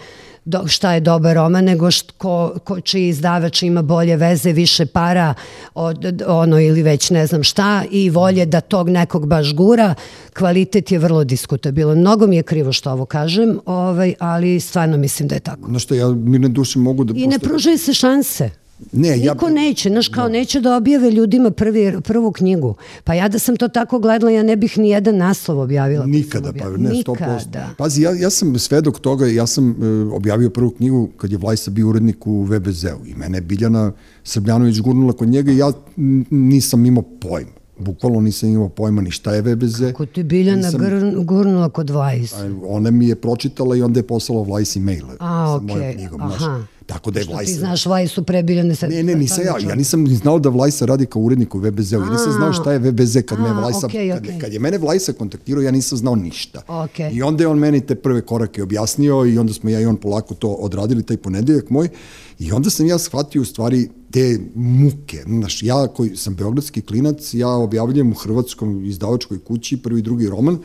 do, 0.49 0.67
šta 0.67 0.93
je 0.93 0.99
dobar 0.99 1.35
roman, 1.35 1.65
nego 1.65 1.91
št, 1.91 2.11
ko, 2.17 2.53
ko, 2.63 2.81
čiji 2.81 3.07
izdavač 3.07 3.63
ima 3.63 3.81
bolje 3.81 4.15
veze, 4.17 4.51
više 4.51 4.85
para, 4.85 5.33
od, 5.75 6.21
ono 6.27 6.59
ili 6.59 6.81
već 6.83 7.09
ne 7.09 7.27
znam 7.27 7.43
šta 7.43 7.83
i 7.91 8.09
volje 8.09 8.45
da 8.45 8.61
tog 8.61 8.89
nekog 8.89 9.27
baš 9.27 9.53
gura. 9.53 9.95
Kvalitet 10.33 10.91
je 10.91 10.99
vrlo 10.99 11.23
diskutabilan. 11.23 11.97
Mnogo 11.99 12.27
mi 12.27 12.35
je 12.35 12.43
krivo 12.43 12.71
što 12.73 12.91
ovo 12.91 13.05
kažem, 13.05 13.59
ovaj, 13.65 14.13
ali 14.19 14.59
stvarno 14.59 14.97
mislim 14.97 15.27
da 15.27 15.35
je 15.35 15.39
tako. 15.41 15.69
Znaš 15.69 15.83
šta, 15.83 15.95
ja 15.95 16.07
mirne 16.07 16.47
duše 16.49 16.79
mogu 16.79 17.03
da... 17.03 17.13
I 17.15 17.27
ne 17.27 17.39
pošto- 17.39 17.47
pružaju 17.49 17.77
se 17.77 17.93
šanse. 17.93 18.49
Ne, 18.91 19.23
ja... 19.23 19.33
Niko 19.33 19.49
neće, 19.49 19.89
znaš, 19.89 20.07
kao 20.07 20.29
neće 20.29 20.61
da 20.61 20.75
objave 20.77 21.11
ljudima 21.11 21.51
prvi, 21.51 22.01
prvu 22.01 22.31
knjigu. 22.31 22.75
Pa 23.03 23.13
ja 23.13 23.27
da 23.27 23.39
sam 23.39 23.55
to 23.57 23.67
tako 23.67 23.99
gledala, 23.99 24.31
ja 24.31 24.43
ne 24.43 24.55
bih 24.55 24.77
ni 24.77 24.89
jedan 24.89 25.17
naslov 25.17 25.59
objavila. 25.59 26.05
Nikada, 26.05 26.53
pa 26.59 26.69
ne, 26.69 26.89
100%. 26.89 26.97
Nikada. 26.97 27.69
Pazi, 27.77 28.01
ja, 28.01 28.11
ja 28.11 28.29
sam 28.29 28.59
svedok 28.59 28.99
toga, 28.99 29.27
ja 29.27 29.47
sam 29.47 29.69
uh, 29.69 30.13
objavio 30.13 30.49
prvu 30.49 30.69
knjigu 30.69 31.09
kad 31.17 31.31
je 31.31 31.37
Vlajsa 31.37 31.71
bio 31.71 31.87
urednik 31.89 32.27
u 32.27 32.43
VBZ-u 32.43 33.05
i 33.05 33.13
mene 33.15 33.37
je 33.37 33.41
Biljana 33.41 33.91
Srbljanović 34.23 34.79
gurnula 34.79 35.13
kod 35.13 35.27
njega 35.27 35.51
i 35.51 35.57
ja 35.57 35.71
nisam 36.29 36.85
imao 36.85 37.03
pojma. 37.21 37.51
Bukvalno 37.79 38.21
nisam 38.21 38.49
imao 38.49 38.69
pojma 38.69 39.01
ni 39.01 39.11
šta 39.11 39.33
je 39.33 39.41
VBZ. 39.41 39.93
Ko 39.93 40.05
ti 40.05 40.23
Biljana 40.23 40.61
Nisam- 40.61 40.79
gr, 40.81 41.23
gurnula 41.23 41.69
kod 41.69 41.89
Vajs. 41.89 42.33
Ona 42.67 42.91
mi 42.91 43.07
je 43.07 43.15
pročitala 43.15 43.75
i 43.75 43.81
onda 43.81 43.99
je 43.99 44.07
poslala 44.07 44.43
Vlajsi 44.43 44.79
mail 44.79 45.05
A, 45.19 45.57
sa 45.59 45.65
mojom 45.65 45.81
okej, 45.81 45.95
knjigom. 45.95 46.21
aha. 46.21 46.37
Znaš. 46.37 46.61
Tako 46.89 47.11
da 47.11 47.19
je 47.19 47.23
Što 47.23 47.31
ti 47.31 47.35
Vlajsa... 47.35 47.59
znaš, 47.59 47.85
Vlajsu 47.85 48.23
prebiljene 48.23 48.75
se... 48.75 48.87
Ne, 48.87 49.03
ne, 49.03 49.15
nisam 49.15 49.43
ja. 49.45 49.69
Ja 49.69 49.75
nisam 49.75 50.03
ni 50.03 50.15
znao 50.15 50.39
da 50.39 50.49
Vlajsa 50.49 50.85
radi 50.85 51.05
kao 51.05 51.21
urednik 51.21 51.55
u 51.55 51.59
VBZ-u. 51.59 51.95
Ja 51.95 52.09
nisam 52.09 52.31
znao 52.31 52.53
šta 52.53 52.71
je 52.71 52.79
VBZ 52.79 53.17
kad 53.25 53.39
me 53.39 53.49
A, 53.49 53.53
Vlajsa... 53.53 53.85
okej, 53.85 54.09
kad, 54.09 54.25
okej. 54.25 54.39
kad 54.39 54.53
je 54.53 54.59
mene 54.59 54.77
Vlajsa 54.77 55.13
kontaktirao, 55.13 55.61
ja 55.61 55.71
nisam 55.71 55.97
znao 55.97 56.15
ništa. 56.15 56.61
Okej. 56.67 57.11
I 57.13 57.21
onda 57.21 57.43
je 57.43 57.47
on 57.47 57.59
meni 57.59 57.81
te 57.81 57.95
prve 57.95 58.21
korake 58.21 58.63
objasnio 58.63 59.25
i 59.25 59.37
onda 59.37 59.53
smo 59.53 59.69
ja 59.69 59.81
i 59.81 59.85
on 59.85 59.97
polako 59.97 60.33
to 60.33 60.47
odradili, 60.47 61.03
taj 61.03 61.17
ponedeljak 61.17 61.69
moj. 61.69 61.89
I 62.39 62.51
onda 62.51 62.69
sam 62.69 62.85
ja 62.85 62.97
shvatio 62.97 63.41
u 63.41 63.45
stvari 63.45 63.89
te 64.11 64.39
muke. 64.55 65.23
Znaš, 65.27 65.63
ja 65.63 65.87
koji 65.87 66.15
sam 66.15 66.35
beogradski 66.35 66.81
klinac, 66.81 67.33
ja 67.33 67.49
objavljujem 67.49 68.11
u 68.11 68.15
hrvatskom 68.15 68.85
izdavačkoj 68.85 69.39
kući 69.39 69.77
prvi 69.77 69.99
i 69.99 70.03
drugi 70.03 70.27
roman, 70.27 70.57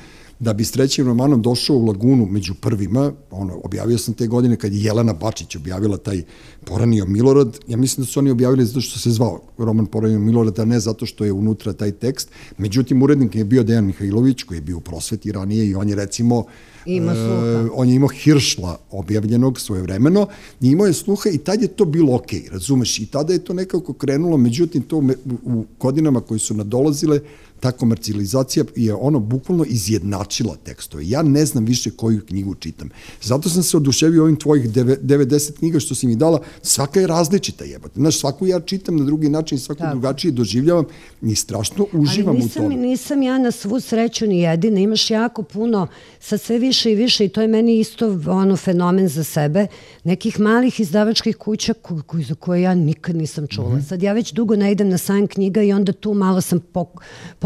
da 0.45 0.53
bi 0.53 0.65
s 0.65 0.71
trećim 0.71 1.07
romanom 1.07 1.43
došao 1.43 1.77
u 1.77 1.87
Lagunu 1.87 2.27
među 2.27 2.55
prvima, 2.55 3.13
ono, 3.31 3.61
objavio 3.65 3.99
sam 3.99 4.15
te 4.15 4.27
godine 4.27 4.57
kad 4.57 4.73
je 4.73 4.83
Jelena 4.83 5.13
Bačić 5.13 5.57
objavila 5.57 5.97
taj 5.97 6.23
Poranio 6.65 7.07
Milorad, 7.07 7.59
ja 7.69 7.77
mislim 7.77 8.05
da 8.05 8.11
su 8.11 8.21
oni 8.21 8.31
objavili 8.31 8.65
zato 8.65 8.81
što 8.81 8.99
se 8.99 9.11
zvao 9.11 9.41
roman 9.59 9.87
Poranio 9.87 10.19
Milorad, 10.19 10.59
a 10.59 10.65
ne 10.65 10.81
zato 10.81 11.07
što 11.07 11.25
je 11.25 11.33
unutra 11.33 11.73
taj 11.73 11.93
tekst. 11.93 12.29
Međutim, 12.59 13.03
urednik 13.03 13.35
je 13.35 13.45
bio 13.45 13.63
Dejan 13.63 13.85
Mihajlović, 13.85 14.43
koji 14.43 14.59
je 14.59 14.63
bio 14.63 14.77
u 14.77 14.81
prosveti 14.81 15.33
ranije 15.33 15.67
i 15.67 15.75
on 15.75 15.89
je 15.89 15.97
recimo 15.97 16.45
Ima 16.87 17.15
sluha. 17.15 17.47
e, 17.47 17.69
on 17.75 17.89
je 17.89 17.95
imao 17.95 18.09
Hiršla 18.09 18.79
objavljenog 18.91 19.61
svoje 19.61 19.83
vremeno, 19.83 20.27
i 20.61 20.69
imao 20.69 20.87
je 20.87 20.93
sluha 20.93 21.31
i 21.31 21.39
tad 21.39 21.63
je 21.63 21.69
to 21.69 21.85
bilo 21.85 22.15
okej, 22.15 22.49
razumeš, 22.53 22.99
i 22.99 23.07
tada 23.07 23.33
je 23.33 23.45
to 23.45 23.53
nekako 23.53 23.93
krenulo, 23.93 24.37
međutim 24.37 24.83
to 24.83 25.03
u 25.45 25.65
godinama 25.81 26.21
koji 26.21 26.41
su 26.41 26.55
nadolazile, 26.55 27.21
ta 27.61 27.73
komercijalizacija 27.73 28.65
je 28.77 28.95
ono 28.95 29.21
bukvalno 29.21 29.65
izjednačila 29.65 30.57
tekstove. 30.57 31.09
Ja 31.09 31.23
ne 31.23 31.47
znam 31.47 31.65
više 31.65 31.91
koju 31.91 32.21
knjigu 32.21 32.55
čitam. 32.55 32.89
Zato 33.23 33.49
sam 33.49 33.63
se 33.63 33.77
oduševio 33.77 34.23
ovim 34.23 34.37
tvojih 34.37 34.71
deve- 34.71 34.97
90 34.99 35.53
knjiga 35.53 35.81
što 35.81 35.95
si 35.95 36.07
mi 36.07 36.17
dala. 36.17 36.41
Svaka 36.63 37.01
je 37.01 37.07
različita 37.07 37.65
jebate. 37.65 37.95
Znaš, 37.95 38.19
svaku 38.19 38.47
ja 38.47 38.61
čitam 38.61 38.97
na 38.97 39.05
drugi 39.05 39.29
način, 39.29 39.59
svaku 39.59 39.79
Tako. 39.79 39.91
drugačije 39.91 40.33
doživljavam 40.33 40.85
i 41.23 41.35
strašno 41.35 41.87
uživam 41.93 42.29
Ali 42.29 42.39
u 42.39 42.43
nisam, 42.43 42.63
tome. 42.63 42.77
nisam 42.77 43.23
ja 43.23 43.39
na 43.39 43.51
svu 43.51 43.81
sreću 43.81 44.27
ni 44.27 44.39
jedina, 44.39 44.81
imaš 44.81 45.11
jako 45.11 45.43
puno, 45.43 45.87
sad 46.21 46.41
sve 46.41 46.59
više 46.59 46.93
i 46.93 46.97
više 46.97 47.25
i 47.25 47.29
to 47.29 47.43
je 47.43 47.49
meni 47.49 47.79
isto 47.79 48.07
ono 48.29 48.57
fenomen 48.57 49.09
za 49.09 49.25
sebe, 49.25 49.67
nekih 50.05 50.41
malih 50.41 50.81
izdavačkih 50.81 51.37
kuća 51.37 51.73
ko, 51.75 52.03
ko, 52.03 52.19
za 52.21 52.35
koje 52.35 52.63
ja 52.63 52.75
nikad 52.75 53.17
nisam 53.17 53.47
čula. 53.47 53.69
Mhm. 53.71 53.81
Sad 53.81 54.03
ja 54.03 54.13
već 54.13 54.33
dugo 54.33 54.57
ne 54.57 54.73
idem 54.73 54.89
na 54.89 54.99
sajam 54.99 55.27
knjiga 55.27 55.63
i 55.63 55.73
onda 55.73 55.93
tu 55.93 56.15
malo 56.15 56.41
sam 56.41 56.61
po, 56.73 56.87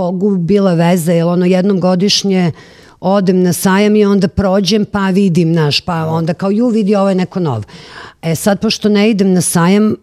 pogubila 0.08 0.74
veze, 0.74 1.12
jer 1.14 1.26
ono 1.26 1.46
jednom 1.46 1.80
godišnje 1.80 2.52
odem 3.00 3.42
na 3.42 3.52
sajam 3.52 3.96
i 3.96 4.04
onda 4.04 4.28
prođem 4.28 4.84
pa 4.84 5.10
vidim 5.10 5.52
naš, 5.52 5.80
pa 5.80 6.06
onda 6.06 6.34
kao 6.34 6.50
ju 6.50 6.68
vidi 6.68 6.94
ovo 6.96 7.08
je 7.08 7.14
neko 7.14 7.40
nov. 7.40 7.64
E 8.22 8.34
sad, 8.34 8.60
pošto 8.60 8.88
ne 8.88 9.10
idem 9.10 9.32
na 9.32 9.40
sajam, 9.40 9.94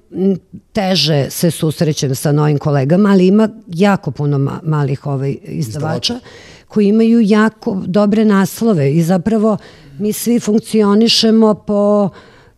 teže 0.74 1.30
se 1.30 1.52
susrećem 1.52 2.16
sa 2.16 2.32
novim 2.32 2.58
kolegama, 2.58 3.10
ali 3.10 3.28
ima 3.28 3.50
jako 3.68 4.12
puno 4.12 4.38
ma 4.38 4.60
malih 4.64 5.08
ovaj, 5.08 5.38
izdavača 5.44 6.20
koji 6.68 6.88
imaju 6.88 7.20
jako 7.22 7.82
dobre 7.86 8.26
naslove 8.26 8.94
i 8.94 9.04
zapravo 9.04 9.58
mi 10.00 10.14
svi 10.14 10.40
funkcionišemo 10.40 11.54
po 11.54 12.10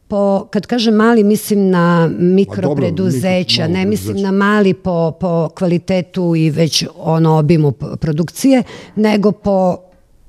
po, 0.07 0.47
kad 0.51 0.65
kažem 0.65 0.95
mali, 0.95 1.23
mislim 1.23 1.69
na 1.69 2.09
mikropreduzeća, 2.19 3.63
mikro- 3.63 3.73
ne 3.73 3.85
mislim 3.85 4.21
na 4.21 4.31
mali 4.31 4.73
po, 4.73 5.11
po 5.19 5.49
kvalitetu 5.49 6.35
i 6.35 6.49
već 6.49 6.85
ono 6.97 7.37
obimu 7.37 7.71
produkcije, 7.71 8.63
nego 8.95 9.31
po 9.31 9.77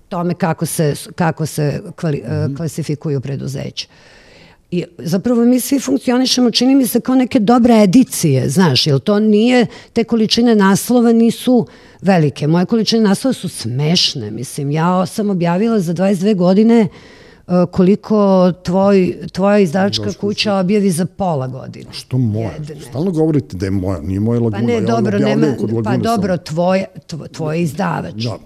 tome 0.09 0.35
kako 0.35 0.67
se, 0.67 0.95
kako 1.15 1.47
se 1.47 1.83
kvali, 1.97 2.23
mm 2.27 2.57
klasifikuju 2.57 3.21
preduzeća. 3.21 3.87
I 4.71 4.85
zapravo 4.99 5.45
mi 5.45 5.61
svi 5.61 5.81
funkcionišemo, 5.81 6.51
čini 6.51 6.75
mi 6.75 6.87
se 6.87 7.01
kao 7.01 7.15
neke 7.15 7.39
dobre 7.39 7.83
edicije, 7.83 8.49
znaš, 8.49 8.87
jer 8.87 8.99
to 8.99 9.19
nije, 9.19 9.67
te 9.93 10.05
količine 10.05 10.55
naslova 10.55 11.13
nisu 11.13 11.67
velike. 12.03 12.47
Moje 12.47 12.67
količine 12.67 13.03
naslova 13.03 13.33
su 13.33 13.49
smešne, 13.49 14.31
mislim. 14.31 14.71
Ja 14.71 15.07
sam 15.07 15.31
objavila 15.31 15.81
za 15.81 15.95
22 15.95 16.35
godine 16.35 16.81
uh, 16.81 17.18
koliko 17.67 18.19
tvoj, 18.55 19.19
tvoja 19.33 19.59
izdavačka 19.59 20.13
kuća 20.13 20.55
objavi 20.55 20.91
za 20.91 21.07
pola 21.07 21.47
godine. 21.49 21.93
Što 21.93 22.19
moja? 22.19 22.51
Jedne. 22.53 22.81
Stalno 22.81 23.11
govorite 23.11 23.57
da 23.57 23.67
je 23.67 23.71
moja, 23.71 24.01
nije 24.01 24.21
moja 24.21 24.41
laguna. 24.41 24.57
Pa 24.57 24.63
ne, 24.63 24.75
ja 24.75 24.81
dobro, 24.81 25.19
nema, 25.19 25.47
pa 25.85 25.97
dobro, 25.97 26.37
tvoje, 26.37 26.85
tvo- 27.07 27.29
tvoj 27.29 27.63
izdavač. 27.63 28.15
Da. 28.15 28.39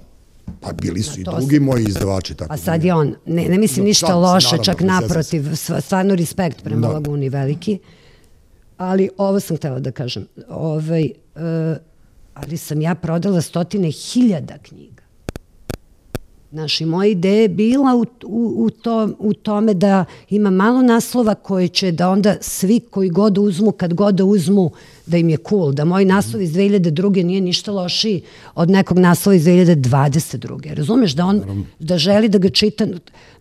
Pa 0.60 0.72
bili 0.72 1.02
su 1.02 1.20
i 1.20 1.24
drugi 1.24 1.60
moji 1.60 1.84
izdavači. 1.84 2.34
Tako 2.34 2.52
A 2.52 2.56
da 2.56 2.62
sad 2.62 2.84
je 2.84 2.94
on, 2.94 3.14
ne, 3.26 3.48
ne 3.48 3.58
mislim 3.58 3.84
Da, 3.84 3.88
ništa 3.88 4.06
se, 4.06 4.12
loše, 4.14 4.46
naravno, 4.46 4.64
čak 4.64 4.78
bez 4.78 4.88
veze. 4.90 5.00
naprotiv, 5.00 5.44
stvarno 5.80 6.14
respekt 6.14 6.62
prema 6.64 6.80
Da. 6.80 6.88
Laguni 6.88 7.28
veliki. 7.28 7.78
Ali 8.78 9.10
ovo 9.18 9.40
sam 9.40 9.56
htela 9.56 9.78
da 9.78 9.90
kažem. 9.92 10.26
Ovaj, 10.48 11.04
e, 11.04 11.10
ali 12.34 12.56
sam 12.56 12.80
ja 12.80 12.94
prodala 12.94 13.40
stotine 13.40 13.90
hiljada 13.90 14.58
knjiga. 14.58 14.91
Znaš, 16.52 16.80
i 16.80 16.84
moja 16.84 17.08
ideja 17.08 17.42
je 17.42 17.48
bila 17.48 17.94
u, 17.94 18.06
u, 18.24 18.54
u, 18.56 18.70
to, 18.70 19.08
u 19.18 19.34
tome 19.34 19.74
da 19.74 20.04
ima 20.30 20.50
malo 20.50 20.82
naslova 20.82 21.34
koje 21.34 21.68
će 21.68 21.92
da 21.92 22.10
onda 22.10 22.36
svi 22.40 22.80
koji 22.80 23.10
god 23.10 23.38
uzmu, 23.38 23.72
kad 23.72 23.94
god 23.94 24.14
da 24.14 24.24
uzmu, 24.24 24.70
da 25.06 25.16
im 25.16 25.28
je 25.28 25.36
cool, 25.40 25.72
da 25.72 25.84
moj 25.84 26.04
naslov 26.04 26.42
iz 26.42 26.52
2002. 26.52 26.92
nije 27.24 27.40
ništa 27.40 27.72
lošiji 27.72 28.22
od 28.54 28.70
nekog 28.70 28.98
naslova 28.98 29.36
iz 29.36 29.44
2022. 29.44 30.42
Razumeš 30.74 31.12
da 31.12 31.26
on 31.26 31.42
da 31.78 31.98
želi 31.98 32.28
da 32.28 32.38
ga 32.38 32.48
čita 32.50 32.86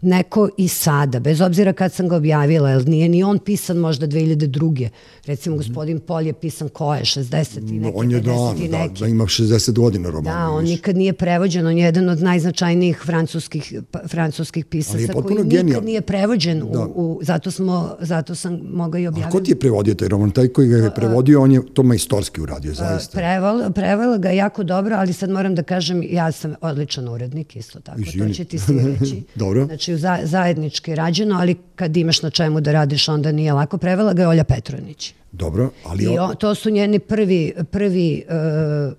neko 0.01 0.49
i 0.57 0.67
sada, 0.67 1.19
bez 1.19 1.41
obzira 1.41 1.73
kad 1.73 1.93
sam 1.93 2.07
ga 2.07 2.15
objavila, 2.15 2.69
jer 2.69 2.87
nije 2.87 3.09
ni 3.09 3.23
on 3.23 3.39
pisan 3.39 3.77
možda 3.77 4.07
2002. 4.07 4.89
Recimo 5.25 5.57
gospodin 5.57 5.99
Pol 5.99 6.21
je 6.21 6.33
pisan 6.33 6.69
ko 6.69 6.95
je, 6.95 7.01
60 7.01 7.57
i 7.59 7.73
neke, 7.73 7.93
On 7.95 8.11
je 8.11 8.19
da, 8.19 8.31
50 8.31 8.65
i 8.65 8.69
da, 8.69 8.77
neki. 8.77 8.99
da 8.99 9.07
ima 9.07 9.23
60 9.25 9.71
godina 9.73 10.09
roman. 10.09 10.23
Da, 10.33 10.49
on 10.49 10.63
nikad 10.65 10.97
nije 10.97 11.13
prevođen, 11.13 11.67
on 11.67 11.77
je 11.77 11.83
jedan 11.83 12.09
od 12.09 12.21
najznačajnijih 12.21 12.97
francuskih, 12.99 13.73
pa- 13.91 14.07
francuskih 14.07 14.65
pisaca 14.65 15.13
koji 15.13 15.25
nikad 15.27 15.47
genijalan. 15.47 15.85
nije 15.85 16.01
prevođen, 16.01 16.59
Da. 16.61 16.79
u, 16.79 16.91
u, 16.95 17.19
zato, 17.23 17.51
smo, 17.51 17.95
zato 17.99 18.35
sam 18.35 18.59
mogla 18.65 18.99
i 18.99 19.05
A 19.05 19.09
objaviti. 19.09 19.31
ko 19.31 19.39
ti 19.39 19.51
je 19.51 19.59
prevodio 19.59 19.93
taj 19.93 20.07
roman? 20.07 20.31
Taj 20.31 20.47
koji 20.47 20.67
ga 20.67 20.77
je 20.77 20.91
prevodio, 20.95 21.41
on 21.41 21.50
je 21.53 21.73
to 21.73 21.83
majstorski 21.83 22.41
uradio, 22.41 22.73
zaista. 22.73 23.17
Prevala, 23.17 23.69
prevala 23.69 24.17
ga 24.17 24.29
jako 24.29 24.63
dobro, 24.63 24.95
ali 24.95 25.13
sad 25.13 25.29
moram 25.29 25.55
da 25.55 25.63
kažem, 25.63 26.03
ja 26.09 26.31
sam 26.31 26.55
odličan 26.61 27.07
urednik, 27.09 27.55
isto 27.55 27.79
tako, 27.79 27.99
Izvini. 28.01 28.27
to 28.27 28.33
će 28.33 28.45
ti 28.45 28.59
svi 28.59 28.95
reći. 28.99 29.23
Dobro. 29.35 29.65
Znači, 29.65 29.97
za, 29.97 30.19
zajednički 30.23 30.95
rađeno, 30.95 31.35
ali 31.39 31.55
kad 31.75 31.97
imaš 31.97 32.21
na 32.21 32.29
čemu 32.29 32.61
da 32.61 32.71
radiš, 32.71 33.07
onda 33.09 33.31
nije 33.31 33.53
lako. 33.53 33.77
Prevala 33.77 34.13
ga 34.13 34.21
je 34.21 34.27
Olja 34.27 34.43
Petronić. 34.43 35.13
Dobro, 35.31 35.69
ali... 35.85 36.03
I 36.03 36.07
on- 36.07 36.31
o, 36.31 36.35
to 36.35 36.55
su 36.55 36.69
njeni 36.69 36.99
prvi, 36.99 37.53
prvi 37.71 38.23
e, 38.29 38.91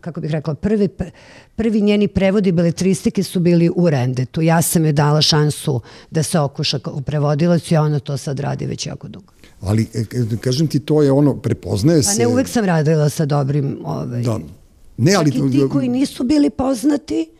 kako 0.00 0.20
bih 0.20 0.30
rekla, 0.30 0.54
prvi, 0.54 0.88
prvi 1.56 1.80
njeni 1.80 2.08
prevodi 2.08 2.52
beletristike 2.52 3.22
su 3.22 3.40
bili 3.40 3.70
u 3.76 3.90
Rendetu. 3.90 4.42
Ja 4.42 4.62
sam 4.62 4.84
joj 4.84 4.92
dala 4.92 5.22
šansu 5.22 5.80
da 6.10 6.22
se 6.22 6.38
okuša 6.40 6.78
kao 6.78 7.00
prevodilac 7.00 7.70
i 7.70 7.76
ona 7.76 7.98
to 8.00 8.16
sad 8.16 8.40
radi 8.40 8.66
već 8.66 8.86
jako 8.86 9.08
dugo. 9.08 9.32
Ali, 9.60 9.86
e, 9.94 10.36
kažem 10.40 10.66
ti, 10.66 10.78
to 10.80 11.02
je 11.02 11.12
ono, 11.12 11.36
prepoznaje 11.36 12.02
Pa 12.02 12.08
se... 12.08 12.18
ne, 12.18 12.26
uvek 12.26 12.48
sam 12.48 12.64
radila 12.64 13.08
sa 13.08 13.26
dobrim... 13.26 13.78
Ovaj, 13.84 14.22
Da. 14.22 14.38
Ne, 14.96 15.14
ali... 15.14 15.32
Čak 15.32 15.40
i 15.48 15.50
ti 15.50 15.68
koji 15.72 15.88
nisu 15.88 16.24
bili 16.24 16.50
poznati, 16.50 17.30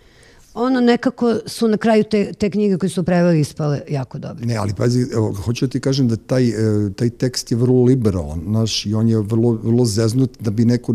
ono 0.59 0.81
nekako 0.81 1.37
su 1.47 1.68
na 1.68 1.77
kraju 1.77 2.05
te, 2.05 2.33
te 2.33 2.51
knjige 2.51 2.79
koje 2.79 2.90
su 2.90 3.03
preveli 3.03 3.40
ispale 3.40 3.81
jako 3.88 4.18
dobre. 4.18 4.47
Ne, 4.47 4.57
ali 4.57 4.75
pazi, 4.75 5.07
evo, 5.12 5.33
hoću 5.33 5.66
da 5.66 5.71
ti 5.71 5.81
kažem 5.81 6.09
da 6.09 6.16
taj, 6.16 6.49
e, 6.49 6.92
taj 6.97 7.11
tekst 7.11 7.51
je 7.51 7.57
vrlo 7.57 7.85
liberalan, 7.85 8.40
znaš, 8.47 8.87
i 8.87 8.94
on 8.94 9.09
je 9.09 9.18
vrlo, 9.18 9.53
vrlo 9.62 9.85
zeznut 9.85 10.31
da 10.40 10.51
bi 10.51 10.64
neko, 10.64 10.94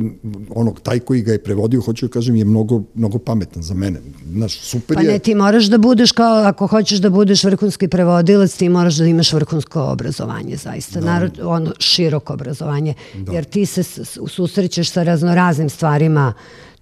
ono, 0.49 0.71
taj 0.71 0.99
koji 0.99 1.21
ga 1.21 1.31
je 1.31 1.43
prevodio, 1.43 1.81
hoću 1.81 2.07
da 2.07 2.11
kažem, 2.11 2.35
je 2.35 2.45
mnogo, 2.45 2.83
mnogo 2.95 3.17
pametan 3.17 3.63
za 3.63 3.73
mene. 3.73 3.99
Znaš, 4.31 4.59
super 4.59 4.95
Pa 4.95 5.01
je... 5.01 5.11
ne, 5.11 5.19
ti 5.19 5.35
moraš 5.35 5.65
da 5.65 5.77
budeš 5.77 6.11
kao, 6.11 6.43
ako 6.43 6.67
hoćeš 6.67 6.99
da 6.99 7.09
budeš 7.09 7.43
vrhunski 7.43 7.87
prevodilac, 7.87 8.55
ti 8.55 8.69
moraš 8.69 8.95
da 8.95 9.05
imaš 9.05 9.33
vrhunsko 9.33 9.81
obrazovanje, 9.81 10.57
zaista. 10.57 10.99
Da. 10.99 11.05
Narod, 11.05 11.39
ono, 11.43 11.71
široko 11.79 12.33
obrazovanje. 12.33 12.93
Da. 13.13 13.31
Jer 13.31 13.43
ti 13.45 13.65
se 13.65 13.83
susrećeš 14.27 14.91
sa 14.91 15.03
raznoraznim 15.03 15.69
stvarima. 15.69 16.33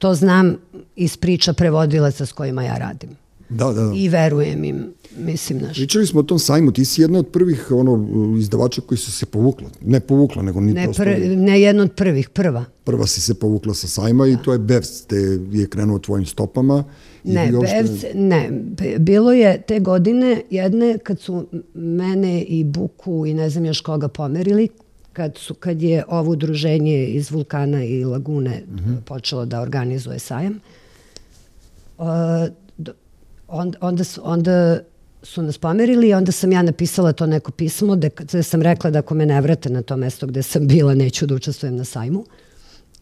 To 0.02 0.16
znam 0.16 0.56
iz 0.96 1.18
priča 1.18 1.54
prevodilaca 1.54 2.26
s 2.26 2.32
kojima 2.32 2.64
ja 2.64 2.78
radim. 2.78 3.10
Da, 3.50 3.66
da, 3.66 3.82
da. 3.82 3.94
I 3.96 4.10
verujem 4.10 4.64
im, 4.64 4.94
mislim, 5.18 5.60
naš. 5.60 5.76
Pričali 5.76 6.08
smo 6.08 6.20
o 6.20 6.24
tom 6.24 6.40
sajmu, 6.40 6.72
ti 6.72 6.86
si 6.86 7.02
jedna 7.02 7.20
od 7.20 7.28
prvih 7.28 7.72
ono, 7.72 8.08
izdavača 8.40 8.82
koji 8.82 8.98
su 8.98 9.12
se 9.12 9.26
povukla. 9.26 9.70
Ne 9.82 10.00
povukla, 10.00 10.42
nego 10.42 10.62
ni 10.62 10.74
Ne, 10.74 10.84
prosto... 10.84 11.04
pr, 11.04 11.10
ne 11.28 11.62
jedno 11.62 11.84
od 11.84 11.92
prvih, 11.92 12.30
prva. 12.30 12.66
Prva 12.84 13.08
si 13.08 13.22
se 13.22 13.34
povukla 13.34 13.74
sa 13.74 13.88
sajma 13.88 14.28
i 14.28 14.38
to 14.44 14.54
je 14.54 14.60
Bevs, 14.60 15.02
te 15.02 15.16
je 15.52 15.68
krenuo 15.68 16.00
tvojim 16.00 16.26
stopama. 16.26 16.84
Ne, 17.24 17.52
uopšte- 17.54 17.84
Bevc, 17.84 18.06
ne, 18.16 18.50
bilo 19.00 19.32
je 19.32 19.62
te 19.62 19.80
godine 19.80 20.42
jedne 20.50 20.98
kad 20.98 21.20
su 21.20 21.46
mene 21.74 22.42
i 22.42 22.64
Buku 22.64 23.26
i 23.26 23.34
ne 23.34 23.50
znam 23.50 23.66
još 23.66 23.82
koga 23.82 24.08
pomerili, 24.08 24.70
kad, 25.14 25.38
su, 25.38 25.54
kad 25.54 25.82
je 25.82 26.04
ovo 26.08 26.32
udruženje 26.32 27.06
iz 27.06 27.32
Vulkana 27.32 27.84
i 27.84 28.06
Lagune 28.06 28.64
mm 28.68 28.78
-hmm. 28.78 29.02
počelo 29.06 29.46
da 29.46 29.62
organizuje 29.62 30.20
sajam. 30.20 30.60
Uh, 31.98 32.06
onda, 33.48 33.78
onda, 33.82 34.04
su, 34.04 34.22
onda 34.24 34.80
su 35.24 35.42
nas 35.42 35.58
pomerili 35.58 36.10
i 36.10 36.14
onda 36.14 36.32
sam 36.32 36.52
ja 36.52 36.62
napisala 36.62 37.14
to 37.14 37.26
neko 37.26 37.52
pismo 37.52 37.96
gde, 37.96 38.10
gde 38.18 38.44
sam 38.44 38.62
rekla 38.62 38.90
da 38.90 39.00
ako 39.00 39.16
me 39.16 39.26
ne 39.26 39.42
vrate 39.42 39.70
na 39.70 39.82
to 39.82 39.98
mesto 39.98 40.28
gde 40.28 40.44
sam 40.44 40.68
bila, 40.68 40.96
neću 40.96 41.26
da 41.26 41.36
učestvujem 41.36 41.76
na 41.76 41.84
sajmu. 41.84 42.26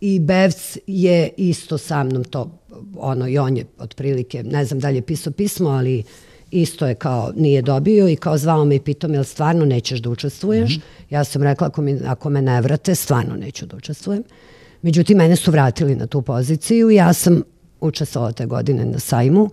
I 0.02 0.20
Bevc 0.20 0.78
je 0.88 1.30
isto 1.38 1.78
sa 1.78 2.04
mnom 2.04 2.24
to, 2.24 2.60
ono, 2.98 3.28
i 3.28 3.38
on 3.38 3.58
je 3.58 3.66
otprilike, 3.78 4.44
ne 4.44 4.66
znam 4.66 4.80
da 4.80 4.90
li 4.90 4.96
je 4.96 5.02
pisao 5.02 5.34
pismo, 5.34 5.70
ali 5.70 6.04
isto 6.52 6.88
je 6.88 6.96
kao 6.96 7.32
nije 7.36 7.62
dobio 7.62 8.10
i 8.10 8.16
kao 8.16 8.38
zvao 8.38 8.66
me 8.66 8.76
i 8.76 8.80
pitao 8.80 9.10
me, 9.10 9.16
jel 9.16 9.24
stvarno 9.24 9.66
nećeš 9.66 10.00
da 10.00 10.10
učestvuješ? 10.10 10.78
Mm 10.78 10.80
-hmm. 10.80 11.14
Ja 11.14 11.24
sam 11.24 11.44
rekla, 11.44 11.68
ako, 11.68 11.82
mi, 11.82 12.00
ako 12.06 12.30
me 12.30 12.42
ne 12.42 12.62
vrate, 12.62 12.96
stvarno 12.96 13.36
neću 13.36 13.66
da 13.66 13.78
učestvujem. 13.78 14.24
Međutim, 14.82 15.18
mene 15.18 15.36
su 15.36 15.52
vratili 15.52 15.96
na 15.96 16.08
tu 16.08 16.22
poziciju 16.22 16.90
i 16.90 16.96
ja 16.96 17.14
sam 17.14 17.42
učestvovala 17.82 18.32
te 18.32 18.46
godine 18.46 18.86
na 18.86 19.00
sajmu 19.00 19.50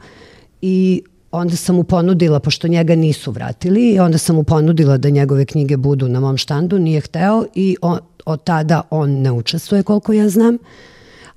i 0.63 1.03
onda 1.31 1.57
sam 1.57 1.77
mu 1.77 1.85
ponudila, 1.85 2.41
pošto 2.41 2.69
njega 2.69 2.95
nisu 2.95 3.31
vratili, 3.31 3.91
i 3.91 3.99
onda 3.99 4.19
sam 4.19 4.37
mu 4.37 4.45
ponudila 4.45 4.97
da 4.97 5.11
njegove 5.11 5.45
knjige 5.45 5.77
budu 5.77 6.09
na 6.09 6.21
mom 6.21 6.37
štandu, 6.37 6.79
nije 6.79 7.01
hteo 7.01 7.45
i 7.55 7.77
on, 7.83 7.99
od 8.27 8.45
tada 8.45 8.83
on 8.91 9.11
ne 9.11 9.33
učestvuje 9.33 9.83
koliko 9.83 10.13
ja 10.13 10.29
znam. 10.29 10.59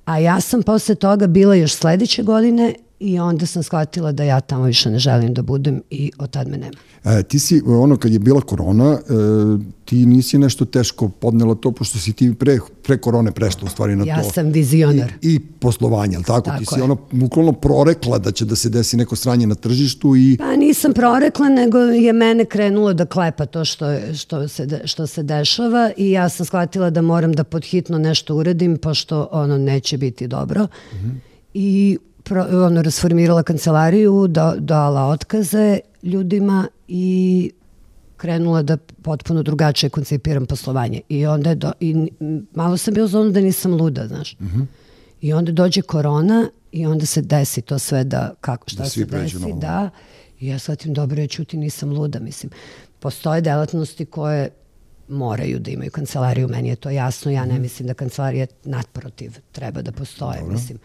A 0.04 0.18
ja 0.18 0.40
sam 0.40 0.62
posle 0.62 0.94
toga 0.94 1.26
bila 1.26 1.54
još 1.54 1.72
sledeće 1.72 2.22
godine 2.22 2.74
I 3.00 3.18
onda 3.18 3.46
sam 3.46 3.62
shvatila 3.62 4.12
da 4.12 4.24
ja 4.24 4.40
tamo 4.40 4.64
više 4.64 4.90
ne 4.90 4.98
želim 4.98 5.34
da 5.34 5.42
budem 5.42 5.82
i 5.90 6.12
od 6.18 6.30
tad 6.30 6.48
me 6.48 6.58
nema. 6.58 6.76
E, 7.04 7.22
ti 7.22 7.38
si, 7.38 7.62
ono, 7.66 7.96
kad 7.96 8.12
je 8.12 8.18
bila 8.18 8.40
korona, 8.40 8.92
e, 8.92 8.98
ti 9.84 10.06
nisi 10.06 10.38
nešto 10.38 10.64
teško 10.64 11.08
podnela 11.08 11.54
to, 11.54 11.72
pošto 11.72 11.98
si 11.98 12.12
ti 12.12 12.34
pre, 12.34 12.58
pre 12.82 12.98
korone 12.98 13.32
prešla 13.32 13.60
u 13.64 13.68
stvari 13.68 13.96
na 13.96 14.04
ja 14.04 14.20
to. 14.20 14.26
Ja 14.26 14.32
sam 14.32 14.46
vizionar. 14.46 15.12
I, 15.22 15.34
i 15.34 15.40
poslovanje, 15.40 16.16
ali 16.16 16.24
tako? 16.24 16.40
tako 16.40 16.58
ti 16.58 16.66
si 16.66 16.78
je. 16.78 16.82
ono, 16.82 16.96
bukvalno 17.12 17.52
prorekla 17.52 18.18
da 18.18 18.32
će 18.32 18.44
da 18.44 18.56
se 18.56 18.68
desi 18.68 18.96
neko 18.96 19.16
sranje 19.16 19.46
na 19.46 19.54
tržištu 19.54 20.16
i... 20.16 20.36
Pa 20.38 20.56
nisam 20.56 20.92
prorekla, 20.92 21.48
nego 21.48 21.78
je 21.78 22.12
mene 22.12 22.44
krenulo 22.44 22.92
da 22.92 23.06
klepa 23.06 23.46
to 23.46 23.64
što, 23.64 23.86
što, 24.14 24.48
se, 24.48 24.66
de, 24.66 24.80
što 24.84 25.06
se 25.06 25.22
dešava 25.22 25.90
i 25.96 26.10
ja 26.10 26.28
sam 26.28 26.46
shvatila 26.46 26.90
da 26.90 27.02
moram 27.02 27.32
da 27.32 27.44
podhitno 27.44 27.98
nešto 27.98 28.34
uredim, 28.34 28.78
pošto 28.78 29.28
ono 29.32 29.58
neće 29.58 29.98
biti 29.98 30.26
dobro. 30.26 30.64
Mm 30.64 30.96
-hmm. 30.96 31.14
I 31.54 31.98
pro, 32.30 32.46
ono, 32.66 32.82
rasformirala 32.82 33.42
kancelariju, 33.42 34.26
da, 34.28 34.54
dala 34.58 35.06
otkaze 35.06 35.80
ljudima 36.02 36.68
i 36.88 37.50
krenula 38.16 38.62
da 38.62 38.76
potpuno 38.76 39.42
drugačije 39.42 39.90
koncipiram 39.90 40.46
poslovanje. 40.46 41.00
I 41.08 41.26
onda 41.26 41.54
do, 41.54 41.72
i 41.80 42.10
malo 42.54 42.76
sam 42.76 42.94
bio 42.94 43.06
zonu 43.06 43.30
da 43.30 43.40
nisam 43.40 43.74
luda, 43.74 44.06
znaš. 44.06 44.36
Mm 44.40 44.46
-hmm. 44.46 44.66
I 45.20 45.32
onda 45.32 45.52
dođe 45.52 45.82
korona 45.82 46.50
i 46.72 46.86
onda 46.86 47.06
se 47.06 47.22
desi 47.22 47.62
to 47.62 47.78
sve 47.78 48.04
da, 48.04 48.34
kako, 48.40 48.70
šta 48.70 48.82
da 48.82 48.88
se 48.88 49.04
desi, 49.04 49.52
da. 49.60 49.90
I 50.40 50.48
ja 50.48 50.58
shvatim, 50.58 50.94
dobro, 50.94 51.20
ja 51.20 51.26
ćuti, 51.26 51.56
nisam 51.56 51.90
luda, 51.90 52.20
mislim. 52.20 52.52
Postoje 53.00 53.40
delatnosti 53.40 54.04
koje 54.04 54.50
moraju 55.08 55.58
da 55.58 55.70
imaju 55.70 55.90
kancelariju, 55.90 56.48
meni 56.48 56.68
je 56.68 56.76
to 56.76 56.90
jasno, 56.90 57.30
ja 57.30 57.44
ne 57.44 57.52
mhm. 57.52 57.62
mislim 57.62 57.88
da 57.88 57.94
kancelarija 57.94 58.46
nadprotiv 58.64 59.32
treba 59.52 59.82
da 59.82 59.92
postoje, 59.92 60.38
Dobro. 60.38 60.52
mislim 60.52 60.78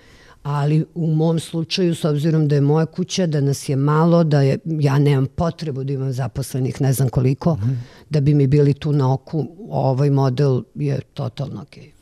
ali 0.45 0.85
u 0.95 1.07
mom 1.07 1.39
slučaju, 1.39 1.95
s 1.95 2.05
obzirom 2.05 2.47
da 2.47 2.55
je 2.55 2.61
moja 2.61 2.85
kuća, 2.85 3.27
da 3.27 3.41
nas 3.41 3.69
je 3.69 3.75
malo, 3.75 4.23
da 4.23 4.41
je, 4.41 4.57
ja 4.65 4.99
nemam 4.99 5.25
potrebu 5.25 5.83
da 5.83 5.93
imam 5.93 6.13
zaposlenih 6.13 6.81
ne 6.81 6.93
znam 6.93 7.09
koliko, 7.09 7.55
mm 7.55 7.83
da 8.09 8.21
bi 8.21 8.33
mi 8.33 8.47
bili 8.47 8.73
tu 8.73 8.91
na 8.91 9.13
oku, 9.13 9.47
ovaj 9.69 10.09
model 10.09 10.63
je 10.75 10.99
totalno 11.13 11.61
okej. 11.61 11.83
Okay. 11.83 11.94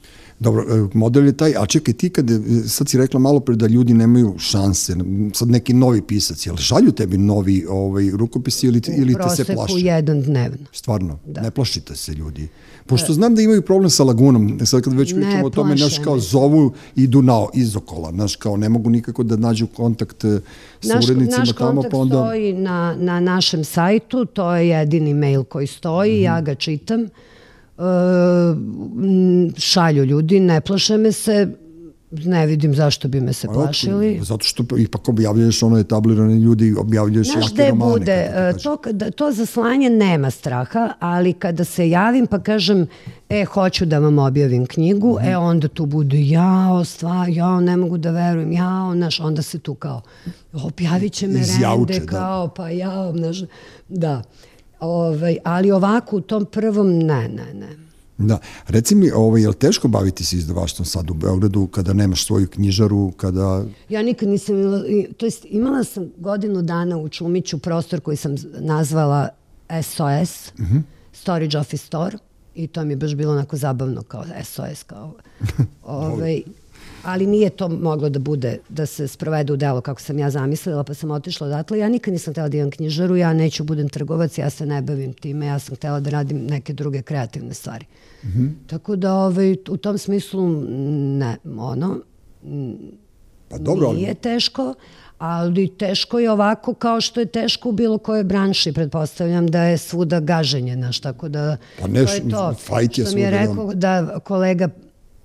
Dobro, 0.43 0.63
e, 0.63 0.87
model 0.93 1.25
je 1.25 1.33
taj, 1.33 1.53
a 1.57 1.65
čekaj 1.65 1.93
ti 1.93 2.09
kad, 2.09 2.29
sad 2.67 2.89
si 2.89 2.97
rekla 2.97 3.19
malo 3.19 3.39
pre 3.39 3.55
da 3.55 3.67
ljudi 3.67 3.93
nemaju 3.93 4.35
šanse, 4.37 4.95
sad 5.33 5.49
neki 5.49 5.73
novi 5.73 6.01
pisac, 6.01 6.45
jel 6.45 6.57
šalju 6.57 6.91
tebi 6.91 7.17
novi 7.17 7.65
ovaj, 7.69 8.09
rukopisi 8.11 8.67
ili, 8.67 8.81
ili 8.97 9.15
te 9.15 9.35
se 9.35 9.53
plaše? 9.53 9.73
U 9.73 9.77
jedan 9.77 10.21
dnevno. 10.21 10.65
Stvarno, 10.71 11.19
da. 11.25 11.41
ne 11.41 11.51
plašite 11.51 11.95
se 11.95 12.13
ljudi. 12.13 12.47
Pošto 12.85 13.13
znam 13.13 13.35
da 13.35 13.41
imaju 13.41 13.61
problem 13.61 13.89
sa 13.89 14.03
lagunom, 14.03 14.59
sad 14.65 14.81
kad 14.81 14.93
već 14.93 15.13
pričamo 15.15 15.45
o 15.45 15.49
tome, 15.49 15.75
naš 15.75 15.99
kao 15.99 16.19
zovu, 16.19 16.73
idu 16.95 17.21
na 17.21 17.45
izokola, 17.53 18.11
naš 18.11 18.35
kao 18.35 18.57
ne 18.57 18.69
mogu 18.69 18.89
nikako 18.89 19.23
da 19.23 19.35
nađu 19.35 19.67
kontakt 19.67 20.23
e, 20.23 20.39
sa 20.81 20.95
naš, 20.95 21.05
urednicima 21.05 21.39
naš 21.39 21.53
tamo, 21.53 21.83
pa 21.91 21.97
onda... 21.97 22.15
Naš 22.15 22.23
kontakt 22.23 22.35
stoji 22.35 22.53
na, 22.53 22.95
na 22.99 23.19
našem 23.19 23.63
sajtu, 23.63 24.25
to 24.25 24.55
je 24.55 24.67
jedini 24.67 25.13
mail 25.13 25.43
koji 25.43 25.67
stoji, 25.67 26.11
mm 26.11 26.19
-hmm. 26.19 26.25
ja 26.25 26.41
ga 26.41 26.55
čitam, 26.55 27.07
šalju 29.57 30.05
ljudi, 30.05 30.39
ne 30.39 30.61
plaše 30.61 30.97
me 30.97 31.11
se, 31.11 31.47
ne 32.11 32.45
vidim 32.45 32.75
zašto 32.75 33.07
bi 33.07 33.21
me 33.21 33.33
se 33.33 33.47
plašili. 33.47 34.19
Zato 34.21 34.43
što 34.43 34.63
ipak 34.77 35.09
objavljuješ 35.09 35.63
ono 35.63 35.77
etablirane 35.79 36.35
ljudi, 36.35 36.75
objavljuješ 36.77 37.31
Znaš 37.31 37.51
jake 37.51 37.69
romane. 37.69 37.91
bude, 37.91 38.11
e, 38.11 38.53
to, 38.63 38.77
to 39.15 39.31
zaslanje 39.31 39.89
nema 39.89 40.31
straha, 40.31 40.93
ali 40.99 41.33
kada 41.33 41.63
se 41.63 41.89
javim 41.89 42.27
pa 42.27 42.39
kažem, 42.39 42.87
e, 43.29 43.45
hoću 43.45 43.85
da 43.85 43.99
vam 43.99 44.19
objavim 44.19 44.65
knjigu, 44.65 45.17
mm. 45.21 45.27
e, 45.27 45.37
onda 45.37 45.67
tu 45.67 45.85
bude, 45.85 46.27
jao, 46.27 46.85
stva, 46.85 47.25
jao, 47.29 47.61
ne 47.61 47.77
mogu 47.77 47.97
da 47.97 48.11
verujem, 48.11 48.51
jao, 48.51 48.95
znaš, 48.95 49.19
onda 49.19 49.41
se 49.41 49.59
tu 49.59 49.75
kao, 49.75 50.01
objavit 50.53 51.13
će 51.13 51.27
me 51.27 51.39
Izjauče, 51.39 51.93
rende, 51.93 52.05
da. 52.05 52.11
kao, 52.11 52.47
pa 52.47 52.69
jao, 52.69 53.13
znaš, 53.17 53.37
da. 53.89 54.21
Ovaj, 54.83 55.37
ali 55.43 55.71
ovako 55.71 56.17
u 56.17 56.21
tom 56.21 56.45
prvom, 56.45 56.97
ne, 56.97 57.27
ne, 57.27 57.53
ne. 57.53 57.69
Da. 58.17 58.39
Reci 58.67 58.95
mi, 58.95 59.11
ovaj, 59.11 59.41
je 59.41 59.47
li 59.47 59.55
teško 59.55 59.87
baviti 59.87 60.25
se 60.25 60.35
izdavaštvom 60.35 60.85
sad 60.85 61.09
u 61.09 61.13
Beogradu 61.13 61.67
kada 61.67 61.93
nemaš 61.93 62.25
svoju 62.25 62.47
knjižaru, 62.47 63.11
kada... 63.11 63.65
Ja 63.89 64.01
nikad 64.01 64.29
nisam 64.29 64.59
imala, 64.59 64.83
to 65.17 65.25
jest 65.25 65.45
imala 65.49 65.83
sam 65.83 66.11
godinu 66.17 66.61
dana 66.61 66.97
u 66.97 67.09
Čumiću 67.09 67.59
prostor 67.59 67.99
koji 67.99 68.17
sam 68.17 68.35
nazvala 68.59 69.29
SOS, 69.69 70.51
uh 70.59 70.65
-huh. 70.65 70.81
Storage 71.13 71.57
Office 71.57 71.85
Store, 71.85 72.17
i 72.55 72.67
to 72.67 72.85
mi 72.85 72.91
je 72.91 72.97
baš 72.97 73.15
bilo 73.15 73.31
onako 73.31 73.57
zabavno 73.57 74.01
kao 74.01 74.23
SOS, 74.43 74.83
kao 74.83 75.13
ovaj, 75.83 76.41
ali 77.03 77.27
nije 77.27 77.49
to 77.49 77.69
moglo 77.69 78.09
da 78.09 78.19
bude, 78.19 78.57
da 78.69 78.85
se 78.85 79.07
sprovede 79.07 79.53
u 79.53 79.55
delo 79.55 79.81
kako 79.81 80.01
sam 80.01 80.19
ja 80.19 80.29
zamislila, 80.29 80.83
pa 80.83 80.93
sam 80.93 81.11
otišla 81.11 81.47
odatle. 81.47 81.79
Ja 81.79 81.89
nikad 81.89 82.13
nisam 82.13 82.33
htela 82.33 82.49
da 82.49 82.57
imam 82.57 82.71
knjižaru, 82.71 83.15
ja 83.15 83.33
neću 83.33 83.63
budem 83.63 83.89
trgovac, 83.89 84.37
ja 84.37 84.49
se 84.49 84.65
ne 84.65 84.81
bavim 84.81 85.13
time, 85.13 85.45
ja 85.45 85.59
sam 85.59 85.75
htela 85.75 85.99
da 85.99 86.09
radim 86.09 86.45
neke 86.45 86.73
druge 86.73 87.01
kreativne 87.01 87.53
stvari. 87.53 87.85
Mm 88.23 88.27
-hmm. 88.27 88.49
Tako 88.67 88.95
da 88.95 89.13
ovaj, 89.13 89.51
u 89.69 89.77
tom 89.77 89.97
smislu 89.97 90.49
ne, 91.17 91.37
ono, 91.57 91.99
pa 93.49 93.57
dobro, 93.57 93.93
nije 93.93 94.07
ali... 94.07 94.15
teško, 94.15 94.73
ali 95.17 95.77
teško 95.77 96.19
je 96.19 96.31
ovako 96.31 96.73
kao 96.73 97.01
što 97.01 97.19
je 97.19 97.25
teško 97.25 97.69
u 97.69 97.71
bilo 97.71 97.97
kojoj 97.97 98.23
branši, 98.23 98.73
pretpostavljam 98.73 99.47
da 99.47 99.63
je 99.63 99.77
svuda 99.77 100.19
gaženje, 100.19 100.75
znaš, 100.75 100.99
tako 100.99 101.29
da 101.29 101.57
pa 101.81 101.87
ne, 101.87 102.05
to 102.05 102.13
je 102.13 102.29
to. 102.29 102.53
Fajt 102.59 102.97
je 102.97 103.05
što 103.05 103.15
mi 103.15 103.21
je 103.21 103.31
rekao 103.31 103.73
da 103.73 104.19
kolega 104.19 104.69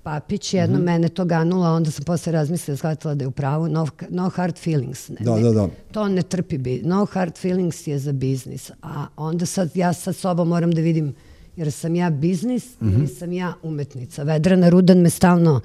Papić 0.09 0.53
jedno 0.53 0.77
mm 0.77 0.81
-hmm. 0.81 0.85
mene 0.85 1.09
to 1.09 1.25
ganula, 1.25 1.69
onda 1.71 1.91
sam 1.91 2.05
posle 2.05 2.31
razmislila, 2.31 2.77
shvatila 2.77 3.15
da 3.15 3.23
je 3.23 3.27
u 3.27 3.31
pravu, 3.31 3.67
no, 3.67 3.87
no 4.09 4.29
hard 4.29 4.57
feelings. 4.57 5.09
Ne, 5.09 5.15
da, 5.19 5.39
da, 5.39 5.51
da. 5.51 5.69
To 5.91 6.07
ne 6.07 6.21
trpi, 6.21 6.81
no 6.83 7.05
hard 7.05 7.37
feelings 7.37 7.87
je 7.87 7.99
za 7.99 8.11
biznis, 8.11 8.71
a 8.81 9.05
onda 9.17 9.45
sad 9.45 9.75
ja 9.75 9.93
sa 9.93 10.13
sobom 10.13 10.47
moram 10.47 10.71
da 10.71 10.81
vidim 10.81 11.15
jer 11.55 11.71
sam 11.71 11.95
ja 11.95 12.09
biznis 12.09 12.65
mm 12.81 12.87
-hmm. 12.87 12.97
ili 12.97 13.07
sam 13.07 13.33
ja 13.33 13.53
umetnica. 13.63 14.23
Vedrana 14.23 14.69
Rudan 14.69 14.97
me 14.97 15.09
stalno 15.09 15.53
uh, 15.53 15.61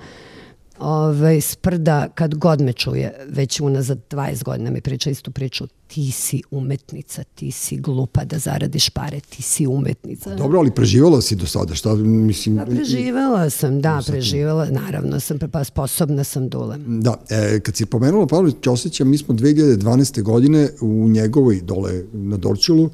ovaj, 0.79 1.41
sprda 1.41 2.09
kad 2.15 2.35
god 2.35 2.61
me 2.61 2.73
čuje, 2.73 3.27
već 3.29 3.61
unazad 3.61 3.99
20 4.11 4.45
godina 4.45 4.71
mi 4.71 4.81
priča 4.81 5.11
istu 5.11 5.31
priču, 5.31 5.67
ti 5.87 6.11
si 6.11 6.43
umetnica, 6.51 7.23
ti 7.35 7.51
si 7.51 7.77
glupa 7.77 8.25
da 8.25 8.39
zaradiš 8.39 8.91
pare, 8.91 9.21
ti 9.21 9.43
si 9.43 9.67
umetnica. 9.67 10.35
Dobro, 10.35 10.59
ali 10.59 10.71
preživala 10.71 11.21
si 11.21 11.37
do 11.37 11.47
sada, 11.47 11.75
šta 11.75 11.95
mislim... 11.95 12.57
Da, 12.57 12.65
preživala 12.65 13.51
sam, 13.51 13.81
da, 13.81 14.03
preživala, 14.07 14.67
naravno 14.71 15.21
sam, 15.21 15.39
pa 15.39 15.65
sposobna 15.65 16.25
sam 16.25 16.49
dule. 16.49 16.79
Da, 16.87 17.15
e, 17.31 17.61
kad 17.61 17.77
si 17.77 17.87
pomenula 17.87 18.27
Pavle 18.27 18.53
Ćosića, 18.63 19.05
mi 19.05 19.19
smo 19.19 19.35
2012. 19.35 20.23
godine 20.23 20.69
u 20.81 21.09
njegovoj 21.09 21.61
dole 21.61 22.03
na 22.13 22.37
Dorčulu, 22.37 22.91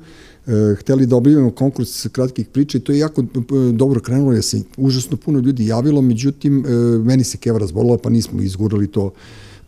hteli 0.79 1.07
da 1.07 1.17
objavimo 1.17 1.51
konkurs 1.51 2.07
kratkih 2.13 2.47
priča 2.47 2.79
i 2.79 2.81
to 2.81 2.93
je 2.93 2.99
jako 2.99 3.25
dobro 3.73 4.01
krenulo, 4.01 4.33
jer 4.33 4.45
se 4.45 4.63
užasno 4.77 5.17
puno 5.17 5.39
ljudi 5.39 5.67
javilo, 5.67 6.03
međutim, 6.03 6.65
e, 6.67 6.71
meni 6.99 7.25
se 7.25 7.39
keva 7.39 7.59
razbolila, 7.59 7.99
pa 7.99 8.11
nismo 8.11 8.43
izgurali 8.43 8.87
to 8.87 9.13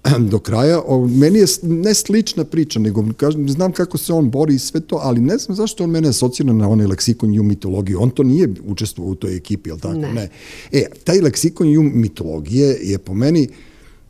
do 0.31 0.39
kraja. 0.39 0.81
O, 0.87 1.07
meni 1.07 1.39
je 1.39 1.47
ne 1.63 1.95
slična 1.95 2.45
priča, 2.45 2.81
nego 2.81 3.05
kažem, 3.17 3.49
znam 3.49 3.73
kako 3.73 3.99
se 3.99 4.13
on 4.13 4.31
bori 4.31 4.55
i 4.55 4.59
sve 4.59 4.81
to, 4.81 5.01
ali 5.03 5.21
ne 5.21 5.39
znam 5.39 5.57
zašto 5.57 5.85
on 5.85 5.91
mene 5.91 6.09
asocira 6.09 6.53
na 6.53 6.69
onaj 6.69 6.87
leksikon 6.87 7.35
ju 7.35 7.43
mitologiju. 7.43 8.01
On 8.01 8.11
to 8.11 8.23
nije 8.23 8.49
učestvovao 8.65 9.13
u 9.13 9.15
toj 9.15 9.37
ekipi, 9.37 9.71
je 9.71 9.75
li 9.75 9.81
tako? 9.81 9.99
Ne. 9.99 10.13
ne. 10.13 10.29
E, 10.73 10.87
taj 11.05 11.21
leksikon 11.21 11.69
ju 11.69 11.83
mitologije 11.83 12.79
je 12.83 12.99
po 12.99 13.15
meni, 13.15 13.49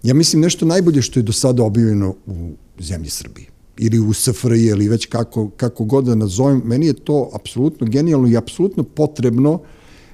ja 0.03 0.15
mislim, 0.15 0.43
nešto 0.43 0.67
najbolje 0.67 1.03
što 1.03 1.21
je 1.21 1.25
do 1.25 1.33
sada 1.33 1.63
objavljeno 1.63 2.15
u 2.27 2.51
zemlji 2.79 3.11
Srbiji 3.11 3.52
ili 3.79 3.99
u 3.99 4.13
SFRJ 4.13 4.67
ili 4.67 4.89
već 4.89 5.07
kako, 5.07 5.51
kako 5.51 5.85
god 5.85 6.05
da 6.05 6.15
nazovem, 6.15 6.63
meni 6.65 6.87
je 6.87 6.93
to 6.93 7.31
apsolutno 7.35 7.87
genijalno 7.87 8.29
i 8.29 8.37
apsolutno 8.37 8.83
potrebno 8.83 9.61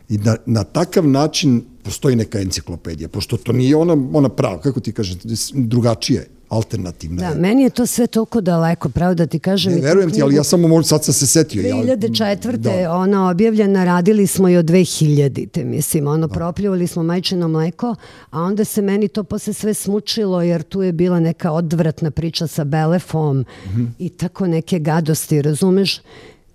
i 0.08 0.18
da 0.18 0.36
na 0.46 0.64
takav 0.64 1.08
način 1.08 1.62
postoji 1.82 2.16
neka 2.16 2.40
enciklopedija, 2.40 3.08
pošto 3.08 3.36
to 3.36 3.52
nije 3.52 3.76
ona, 3.76 3.96
ona 4.12 4.28
prava, 4.28 4.60
kako 4.60 4.80
ti 4.80 4.92
kažeš, 4.92 5.16
drugačije. 5.54 6.26
Alternativna. 6.48 7.22
Da, 7.22 7.40
meni 7.40 7.62
je 7.62 7.70
to 7.70 7.86
sve 7.86 8.06
toliko 8.06 8.40
daleko, 8.40 8.88
pravo 8.88 9.14
da 9.14 9.26
ti 9.26 9.38
kažem. 9.38 9.72
Ne, 9.72 9.80
verujem 9.80 10.10
ti, 10.10 10.22
ali 10.22 10.34
ja 10.34 10.44
samo 10.44 10.68
možda 10.68 10.88
sad 10.88 11.04
sam 11.04 11.14
se 11.14 11.26
setio. 11.26 11.62
2004. 11.62 12.56
Da. 12.56 12.70
je 12.70 12.88
ona 12.88 13.30
objavljena, 13.30 13.84
radili 13.84 14.26
smo 14.26 14.48
i 14.48 14.56
od 14.56 14.64
2000. 14.64 15.64
mislim, 15.64 16.06
ono, 16.06 16.26
da. 16.26 16.34
propljuvali 16.34 16.86
smo 16.86 17.02
majčino 17.02 17.48
mleko, 17.48 17.94
a 18.30 18.40
onda 18.42 18.64
se 18.64 18.82
meni 18.82 19.08
to 19.08 19.24
posle 19.24 19.52
sve 19.52 19.74
smučilo, 19.74 20.42
jer 20.42 20.62
tu 20.62 20.82
je 20.82 20.92
bila 20.92 21.20
neka 21.20 21.52
odvratna 21.52 22.10
priča 22.10 22.46
sa 22.46 22.64
Belefom 22.64 23.36
mm 23.38 23.44
-hmm. 23.66 23.88
i 23.98 24.08
tako 24.08 24.46
neke 24.46 24.78
gadosti, 24.78 25.42
razumeš? 25.42 26.00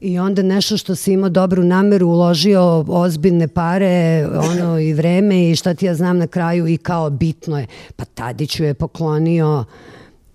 I 0.03 0.19
onda 0.19 0.41
nešto 0.41 0.77
što 0.77 0.95
si 0.95 1.13
imao 1.13 1.29
dobru 1.29 1.63
nameru, 1.63 2.07
uložio 2.07 2.85
ozbiljne 2.87 3.47
pare, 3.47 4.27
ono 4.27 4.79
i 4.79 4.93
vreme 4.93 5.49
i 5.49 5.55
šta 5.55 5.73
ti 5.73 5.85
ja 5.85 5.95
znam 5.95 6.17
na 6.17 6.27
kraju 6.27 6.67
i 6.67 6.77
kao 6.77 7.09
bitno 7.09 7.59
je. 7.59 7.67
Pa 7.95 8.05
Tadiću 8.05 8.63
je 8.63 8.73
poklonio 8.73 9.65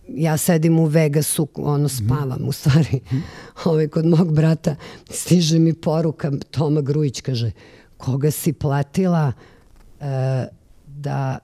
ja 0.09 0.37
sedim 0.37 0.79
u 0.79 0.85
Vegasu, 0.85 1.49
ono 1.55 1.89
spavam 1.89 2.49
u 2.49 2.53
stvari, 2.53 3.01
ovaj, 3.64 3.89
kod 3.89 4.07
mog 4.07 4.35
brata, 4.35 4.77
stiže 5.11 5.59
mi 5.59 5.75
poruka, 5.75 6.33
Toma 6.51 6.81
Grujić 6.81 7.21
kaže, 7.21 7.51
koga 7.97 8.31
si 8.31 8.53
platila 8.53 9.33
e, 10.01 10.47
da 10.87 11.39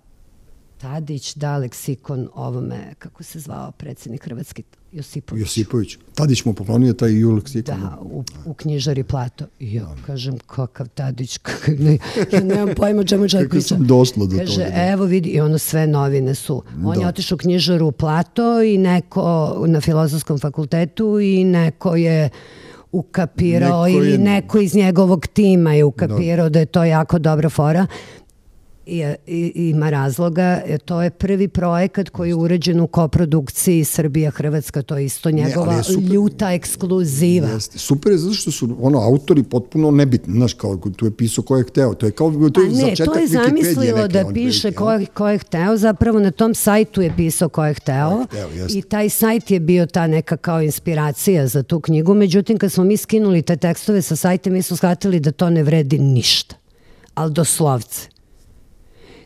Tadić 0.78 1.34
da 1.34 1.56
leksikon 1.56 2.28
ovome, 2.34 2.94
kako 2.98 3.22
se 3.22 3.40
zvao 3.40 3.70
predsednik 3.70 4.24
Hrvatski, 4.24 4.62
Josipović. 4.94 5.42
Josipović. 5.42 5.98
Tadić 6.14 6.44
mu 6.44 6.54
poklonio 6.54 6.92
taj 6.92 7.12
ju 7.12 7.32
leksikon. 7.32 7.80
Da, 7.80 7.98
u, 8.00 8.24
u 8.44 8.54
knjižari 8.54 9.02
Plato. 9.02 9.44
I 9.58 9.74
ja 9.74 9.84
da. 9.84 10.02
kažem, 10.06 10.38
kakav 10.46 10.88
Tadić, 10.88 11.38
kakav, 11.46 11.74
ne, 11.78 11.98
ja 12.32 12.40
nemam 12.40 12.74
pojma 12.76 13.04
čemu 13.04 13.28
čovjek 13.28 13.50
priča. 13.50 13.68
Kako 13.68 13.78
sam 13.78 13.86
došla 13.86 14.26
do 14.26 14.36
Kaže, 14.36 14.52
toga. 14.52 14.70
Da. 14.70 14.92
evo 14.92 15.04
vidi, 15.04 15.28
i 15.28 15.40
ono 15.40 15.58
sve 15.58 15.86
novine 15.86 16.34
su. 16.34 16.62
On 16.84 16.94
da. 16.94 17.00
je 17.00 17.06
otišao 17.06 17.36
u 17.36 17.38
knjižaru 17.38 17.92
Plato 17.92 18.62
i 18.62 18.78
neko 18.78 19.54
na 19.66 19.80
filozofskom 19.80 20.38
fakultetu 20.38 21.20
i 21.20 21.44
neko 21.44 21.96
je 21.96 22.28
ukapirao 22.92 23.86
neko 23.86 24.02
je... 24.02 24.08
ili 24.08 24.18
neko 24.18 24.58
iz 24.58 24.74
njegovog 24.74 25.26
tima 25.26 25.74
je 25.74 25.84
ukapirao 25.84 26.48
da. 26.48 26.50
da 26.50 26.58
je 26.58 26.66
to 26.66 26.84
jako 26.84 27.18
dobra 27.18 27.50
fora 27.50 27.86
i, 28.86 29.04
i, 29.26 29.52
ima 29.54 29.90
razloga. 29.90 30.62
E, 30.66 30.78
to 30.78 31.02
je 31.02 31.10
prvi 31.10 31.48
projekat 31.48 32.08
koji 32.08 32.28
je 32.28 32.34
uređen 32.34 32.80
u 32.80 32.86
koprodukciji 32.86 33.84
Srbija-Hrvatska, 33.84 34.82
to 34.82 34.96
je 34.96 35.04
isto 35.04 35.30
njegova 35.30 35.72
ne, 35.72 35.76
je 35.76 35.84
super, 35.84 36.10
ljuta 36.10 36.52
ekskluziva. 36.52 37.48
Jeste. 37.48 37.78
Super 37.78 38.12
je 38.12 38.18
zato 38.18 38.34
što 38.34 38.50
su 38.50 38.76
ono, 38.80 38.98
autori 38.98 39.42
potpuno 39.42 39.90
nebitni, 39.90 40.34
znaš, 40.34 40.54
kao 40.54 40.76
tu 40.76 41.04
je 41.04 41.10
pisao 41.10 41.44
ko 41.44 41.56
je 41.56 41.64
hteo, 41.64 41.94
to 41.94 42.06
je 42.06 42.12
kao 42.12 42.32
to 42.52 42.60
je 42.60 42.68
ne, 42.68 42.94
to 42.96 43.18
je 43.18 43.26
zamislilo 43.26 44.08
da 44.08 44.24
piše 44.34 44.72
ko 44.72 44.92
je, 44.92 45.06
ko 45.06 45.28
je 45.28 45.38
hteo, 45.38 45.76
zapravo 45.76 46.20
na 46.20 46.30
tom 46.30 46.54
sajtu 46.54 47.02
je 47.02 47.12
pisao 47.16 47.48
ko 47.48 47.64
je 47.64 47.74
hteo, 47.74 48.26
ko 48.30 48.36
je 48.36 48.46
hteo 48.46 48.66
i 48.70 48.82
taj 48.82 49.08
sajt 49.08 49.50
je 49.50 49.60
bio 49.60 49.86
ta 49.86 50.06
neka 50.06 50.36
kao 50.36 50.62
inspiracija 50.62 51.46
za 51.46 51.62
tu 51.62 51.80
knjigu, 51.80 52.14
međutim 52.14 52.58
kad 52.58 52.72
smo 52.72 52.84
mi 52.84 52.96
skinuli 52.96 53.42
te 53.42 53.56
tekstove 53.56 54.02
sa 54.02 54.16
sajta, 54.16 54.50
mi 54.50 54.62
smo 54.62 54.76
shvatili 54.76 55.20
da 55.20 55.32
to 55.32 55.50
ne 55.50 55.62
vredi 55.62 55.98
ništa, 55.98 56.56
ali 57.14 57.32
doslovce 57.32 58.13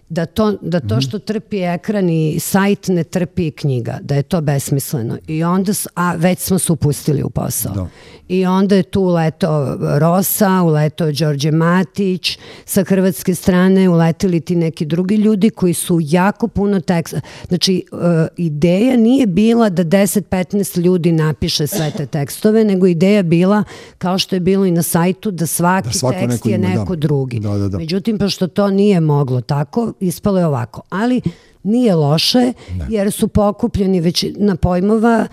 da 0.09 0.27
to, 0.27 0.55
da 0.63 0.81
to 0.81 1.01
što 1.01 1.19
trpi 1.19 1.59
ekran 1.59 2.11
i 2.11 2.41
sajt 2.41 2.89
ne 2.89 3.05
trpi 3.05 3.51
knjiga, 3.51 3.99
da 4.03 4.15
je 4.15 4.23
to 4.23 4.41
besmisleno. 4.41 5.19
I 5.27 5.45
onda, 5.45 5.73
a 5.95 6.15
već 6.15 6.39
smo 6.39 6.59
se 6.59 6.73
upustili 6.73 7.23
u 7.23 7.31
posao. 7.31 7.75
Da. 7.75 7.87
I 8.29 8.47
onda 8.47 8.77
je 8.77 8.83
tu 8.83 9.01
uletao 9.01 9.77
Rosa, 9.99 10.63
uletao 10.63 11.13
Đorđe 11.13 11.51
Matić, 11.51 12.39
sa 12.65 12.85
hrvatske 12.85 13.35
strane 13.35 13.89
uletili 13.89 14.41
ti 14.41 14.57
neki 14.57 14.87
drugi 14.87 15.15
ljudi 15.15 15.51
koji 15.51 15.75
su 15.75 15.99
jako 16.03 16.49
puno 16.49 16.81
teksta. 16.81 17.21
Znači, 17.49 17.85
uh, 17.93 18.01
ideja 18.37 18.97
nije 18.97 19.27
bila 19.27 19.69
da 19.69 19.85
10-15 19.85 20.81
ljudi 20.81 21.13
napiše 21.13 21.67
sve 21.67 21.91
te 21.97 22.07
tekstove, 22.07 22.65
nego 22.65 22.87
ideja 22.87 23.23
bila, 23.23 23.65
kao 23.99 24.19
što 24.19 24.37
je 24.37 24.41
bilo 24.41 24.67
i 24.67 24.71
na 24.71 24.83
sajtu, 24.83 25.31
da 25.31 25.47
svaki 25.47 25.89
da 26.03 26.11
tekst 26.11 26.29
neko 26.29 26.49
je 26.49 26.55
ima, 26.55 26.69
neko 26.69 26.97
da. 26.97 27.01
drugi. 27.01 27.41
Da, 27.41 27.59
da, 27.59 27.69
da. 27.69 27.79
Međutim, 27.79 28.19
pošto 28.19 28.47
to 28.47 28.71
nije 28.71 29.01
moglo 29.01 29.41
tako, 29.41 29.93
ispalo 30.01 30.39
je 30.39 30.47
ovako. 30.47 30.83
Ali 30.91 31.21
nije 31.63 31.95
loše, 31.95 32.39
ne. 32.39 32.87
jer 32.89 33.13
su 33.13 33.29
pokupljeni 33.29 34.01
već 34.01 34.25
na 34.37 34.57
pojmova 34.57 35.27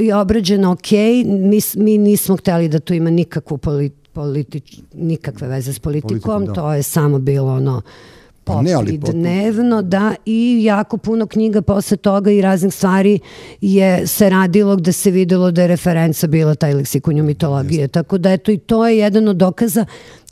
i 0.00 0.12
obrađeno 0.12 0.72
ok, 0.72 0.90
mi, 1.24 1.60
mi 1.76 1.98
nismo 1.98 2.36
hteli 2.36 2.68
da 2.68 2.78
to 2.78 2.94
ima 2.94 3.10
nikakvu 3.10 3.58
politi, 3.58 3.96
politič, 4.12 4.78
nikakve 4.94 5.48
veze 5.48 5.72
s 5.72 5.78
politikom, 5.78 6.08
Politikom, 6.08 6.44
da. 6.46 6.52
to 6.52 6.74
je 6.74 6.82
samo 6.82 7.18
bilo 7.18 7.52
ono 7.52 7.82
pop 8.44 8.62
ne, 8.62 8.72
ali, 8.72 8.98
dnevno, 8.98 9.82
da, 9.82 10.14
i 10.26 10.60
jako 10.64 10.96
puno 10.96 11.26
knjiga 11.26 11.62
posle 11.62 11.96
toga 11.96 12.30
i 12.30 12.42
raznih 12.42 12.74
stvari 12.74 13.18
je 13.60 14.06
se 14.06 14.30
radilo 14.30 14.76
gde 14.76 14.92
se 14.92 15.10
videlo 15.10 15.50
da 15.50 15.62
je 15.62 15.68
referenca 15.68 16.26
bila 16.26 16.54
taj 16.54 16.74
leksikonju 16.74 17.24
mitologije, 17.24 17.80
Jeste. 17.80 17.92
tako 17.92 18.18
da 18.18 18.32
eto 18.32 18.52
i 18.52 18.58
to 18.58 18.88
je 18.88 18.98
jedan 18.98 19.28
od 19.28 19.36
dokaza 19.36 19.84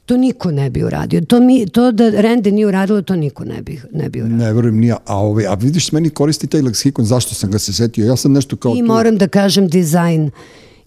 To 0.09 0.16
niko 0.16 0.50
ne 0.50 0.70
bi 0.70 0.82
uradio. 0.84 1.20
To, 1.20 1.40
mi, 1.40 1.66
to 1.66 1.90
da 1.92 2.11
Rende 2.11 2.50
nije 2.50 2.66
uradilo, 2.66 3.02
to 3.02 3.16
niko 3.16 3.44
ne 3.44 3.62
bi, 3.62 3.80
ne 3.92 4.09
bi 4.09 4.20
uradio. 4.20 4.36
Ne 4.36 4.52
verujem 4.52 4.78
nije. 4.78 4.94
A, 5.06 5.16
ove, 5.16 5.46
a 5.46 5.54
vidiš, 5.54 5.92
meni 5.92 6.11
koristi 6.11 6.46
taj 6.46 6.62
leksikon, 6.62 7.04
zašto 7.04 7.34
sam 7.34 7.50
ga 7.50 7.59
se 7.59 7.72
setio? 7.72 8.06
Ja 8.06 8.16
sam 8.16 8.32
nešto 8.32 8.56
kao... 8.56 8.72
I 8.76 8.78
tu... 8.78 8.86
moram 8.86 9.18
da 9.18 9.28
kažem 9.28 9.68
dizajn 9.68 10.30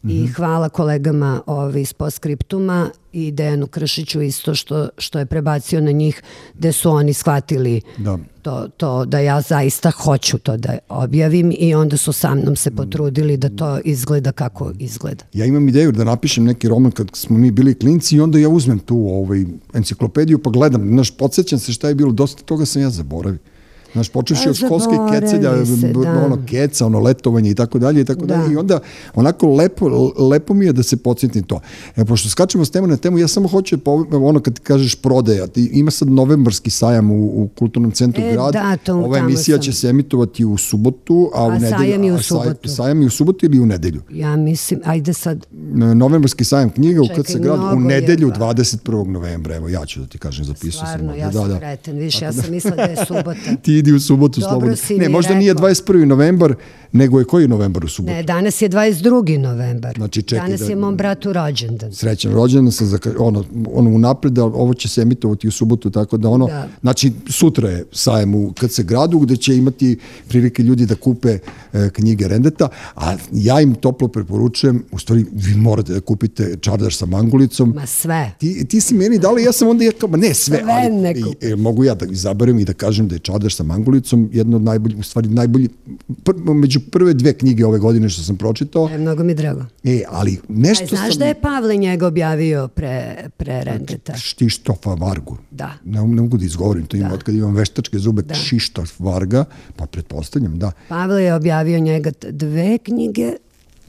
mm 0.04 0.10
-hmm. 0.10 0.36
hvala 0.36 0.70
kolegama 0.70 1.41
ovi 1.45 1.82
iz 1.82 1.93
postskriptuma 1.93 2.89
i 3.14 3.32
Dejanu 3.32 3.68
Kršiću 3.68 4.22
isto 4.22 4.56
što, 4.56 4.89
što 4.97 5.20
je 5.20 5.26
prebacio 5.26 5.82
na 5.82 5.91
njih 5.91 6.22
gde 6.54 6.72
su 6.72 6.91
oni 6.91 7.14
shvatili 7.14 7.82
da. 7.97 8.18
To, 8.41 8.68
to 8.78 9.06
da 9.06 9.20
ja 9.20 9.41
zaista 9.41 9.91
hoću 9.91 10.38
to 10.38 10.58
da 10.58 10.78
objavim 10.89 11.54
i 11.60 11.76
onda 11.76 11.97
su 11.97 12.14
sa 12.14 12.36
mnom 12.36 12.56
se 12.56 12.72
potrudili 12.72 13.38
da 13.38 13.49
to 13.49 13.80
izgleda 13.86 14.32
kako 14.32 14.72
izgleda. 14.80 15.24
Ja 15.34 15.45
imam 15.45 15.70
ideju 15.70 15.91
da 15.91 16.04
napišem 16.04 16.43
neki 16.43 16.68
roman 16.68 16.91
kad 16.91 17.08
smo 17.14 17.38
mi 17.38 17.52
bili 17.52 17.80
klinci 17.80 18.16
i 18.16 18.20
onda 18.20 18.39
ja 18.39 18.49
uzmem 18.49 18.80
tu 18.80 19.08
ovaj, 19.10 19.45
enciklopediju 19.74 20.39
pa 20.39 20.49
gledam, 20.49 20.88
znaš, 20.88 21.18
podsjećam 21.18 21.60
se 21.60 21.74
šta 21.74 21.88
je 21.88 21.95
bilo, 21.95 22.12
dosta 22.12 22.43
toga 22.43 22.66
sam 22.66 22.82
ja 22.82 22.89
zaboravio. 22.89 23.39
Znaš, 23.93 24.09
počeši 24.09 24.49
od 24.49 24.55
školske 24.55 24.95
kecelja, 25.11 25.65
se, 25.65 25.87
da. 25.87 26.25
ono 26.25 26.37
keca, 26.49 26.85
ono 26.85 26.99
letovanje 26.99 27.49
i 27.49 27.55
tako 27.55 27.79
dalje 27.79 28.01
i 28.01 28.05
tako 28.05 28.25
da. 28.25 28.37
dalje. 28.37 28.53
I 28.53 28.57
onda 28.57 28.79
onako 29.15 29.47
lepo, 29.47 30.11
lepo 30.17 30.53
mi 30.53 30.65
je 30.65 30.73
da 30.73 30.83
se 30.83 30.97
podsjetim 30.97 31.43
to. 31.43 31.59
E, 31.95 32.05
pošto 32.05 32.29
skačemo 32.29 32.65
s 32.65 32.71
temu 32.71 32.87
na 32.87 32.97
temu, 32.97 33.17
ja 33.17 33.27
samo 33.27 33.47
hoću, 33.47 33.77
ono 34.11 34.39
kad 34.39 34.53
ti 34.53 34.61
kažeš 34.61 34.95
prodaja, 34.95 35.47
ti, 35.47 35.69
ima 35.73 35.91
sad 35.91 36.07
novembarski 36.07 36.69
sajam 36.69 37.11
u, 37.11 37.43
u 37.43 37.47
Kulturnom 37.47 37.91
centru 37.91 38.23
e, 38.23 38.33
grad. 38.33 38.53
Da, 38.53 38.77
to, 38.77 38.95
Ova 38.95 39.17
emisija 39.17 39.57
sam. 39.57 39.63
će 39.63 39.73
se 39.73 39.89
emitovati 39.89 40.45
u 40.45 40.57
subotu, 40.57 41.31
a, 41.35 41.43
a 41.43 41.47
u 41.47 41.51
nedelju. 41.51 41.77
Sajam 41.77 42.03
je 42.03 42.13
u 42.13 42.21
subotu. 42.21 42.67
Saj, 42.67 42.75
sajam 42.75 43.01
je 43.01 43.07
u 43.07 43.09
subotu 43.09 43.45
ili 43.45 43.59
u 43.59 43.65
nedelju? 43.65 44.01
Ja 44.11 44.35
mislim, 44.35 44.79
ajde 44.85 45.13
sad. 45.13 45.45
Novembarski 45.95 46.43
sajam 46.43 46.69
knjiga 46.69 47.01
Čekaj, 47.07 47.19
u 47.19 47.23
KC 47.23 47.35
grad 47.35 47.59
u 47.73 47.79
nedelju 47.79 48.27
je, 48.27 48.33
21. 48.33 49.07
novembra. 49.07 49.55
Evo, 49.55 49.69
ja 49.69 49.85
ću 49.85 49.99
da 49.99 50.05
ti 50.05 50.17
kažem, 50.17 50.45
zapisao 50.45 50.71
sam. 50.71 50.87
Stvarno, 50.87 51.15
ja 51.15 51.29
da, 51.29 51.39
sam 51.39 51.49
da, 51.49 51.57
kreten, 51.59 51.97
više, 51.97 52.25
ja 52.25 52.33
sam 52.33 52.51
mislila 52.51 52.75
da 52.75 52.83
je 52.83 53.05
subota. 53.05 53.55
ti 53.63 53.80
idi 53.82 53.93
u 53.93 53.99
subotu 53.99 54.41
slobodno. 54.41 54.75
Ne, 54.97 55.09
možda 55.09 55.29
rekao. 55.29 55.39
nije 55.39 55.55
21. 55.55 56.05
novembar, 56.05 56.55
nego 56.91 57.19
je 57.19 57.25
koji 57.25 57.47
novembar 57.47 57.86
u 57.86 57.88
subotu? 57.88 58.13
Ne, 58.13 58.23
danas 58.23 58.61
je 58.61 58.69
22. 58.69 59.38
novembar. 59.38 59.95
Znači, 59.97 60.21
čekaj, 60.21 60.47
danas 60.47 60.59
da, 60.59 60.65
je 60.65 60.75
mom 60.75 60.97
bratu 60.97 61.34
rođendan. 61.34 61.93
Srećan 61.93 62.34
rođendan 62.34 62.71
sam, 62.71 62.88
za, 62.88 62.99
ono, 63.19 63.43
ono 63.73 63.89
unapred, 63.89 64.34
da 64.34 64.43
ovo 64.43 64.73
će 64.73 64.88
se 64.88 65.01
emitovati 65.01 65.47
u 65.47 65.51
subotu, 65.51 65.89
tako 65.89 66.17
da 66.17 66.29
ono, 66.29 66.47
da. 66.47 66.67
znači 66.82 67.11
sutra 67.29 67.69
je 67.69 67.86
sajem 67.91 68.36
u 68.36 68.53
KC 68.53 68.79
gradu 68.79 69.19
gde 69.19 69.38
će 69.38 69.55
imati 69.55 69.99
prilike 70.27 70.63
ljudi 70.63 70.86
da 70.86 70.95
kupe 70.95 71.39
e, 71.73 71.89
knjige 71.89 72.27
Rendeta, 72.27 72.67
a 72.95 73.15
ja 73.32 73.61
im 73.61 73.75
toplo 73.75 74.07
preporučujem, 74.07 74.84
u 74.91 74.99
stvari 74.99 75.25
vi 75.32 75.55
morate 75.55 75.93
da 75.93 75.99
kupite 75.99 76.57
čardaš 76.61 76.97
sa 76.97 77.05
mangulicom. 77.05 77.73
Ma 77.75 77.86
sve. 77.86 78.32
Ti, 78.38 78.65
ti 78.65 78.82
si 78.82 78.93
meni 78.93 79.19
dali, 79.19 79.43
ja 79.43 79.51
sam 79.51 79.67
onda, 79.67 79.84
ja 79.84 79.91
kao, 79.91 80.09
ma 80.09 80.17
ne 80.17 80.34
sve, 80.34 80.57
sve 80.57 80.73
ali 80.73 81.36
e, 81.41 81.51
e, 81.51 81.55
mogu 81.55 81.84
ja 81.84 81.95
da 81.95 82.05
izaberem 82.05 82.59
i 82.59 82.65
da 82.65 82.73
kažem 82.73 83.07
da 83.07 83.15
je 83.15 83.19
čardaš 83.19 83.55
sa 83.55 83.63
mangulicom 83.72 84.30
jedno 84.34 84.57
od 84.57 84.63
najboljih, 84.63 84.97
u 84.99 85.03
stvari 85.03 85.30
najbolji, 85.30 85.69
pr, 86.24 86.34
među 86.53 86.80
prve 86.80 87.13
dve 87.13 87.34
knjige 87.34 87.65
ove 87.65 87.80
godine 87.80 88.09
što 88.09 88.24
sam 88.24 88.38
pročitao. 88.38 88.89
E, 88.89 88.97
mnogo 88.97 89.24
mi 89.24 89.34
drago. 89.36 89.65
E, 89.84 90.03
ali 90.09 90.39
nešto 90.49 90.84
Aj, 90.84 90.88
znaš 90.88 91.13
sam... 91.13 91.19
da 91.19 91.26
je 91.26 91.41
Pavle 91.41 91.78
njega 91.78 92.07
objavio 92.07 92.67
pre, 92.67 93.15
pre 93.38 93.63
Rendeta? 93.63 94.17
Štištofa 94.17 94.93
Vargu. 94.93 95.38
Da. 95.51 95.74
Ne, 95.86 96.07
ne 96.07 96.22
mogu 96.22 96.38
da 96.38 96.45
izgovorim, 96.45 96.86
to 96.86 96.97
da. 96.97 97.13
od 97.13 97.24
kada 97.24 97.38
imam 97.38 97.55
veštačke 97.55 97.99
zube, 97.99 98.22
da. 98.22 98.34
Štištof 98.34 98.99
Varga, 98.99 99.45
pa 99.76 99.86
pretpostavljam, 99.86 100.59
da. 100.59 100.72
Pavle 100.88 101.24
je 101.24 101.34
objavio 101.36 101.80
njega 101.80 102.11
dve 102.30 102.78
knjige 102.78 103.34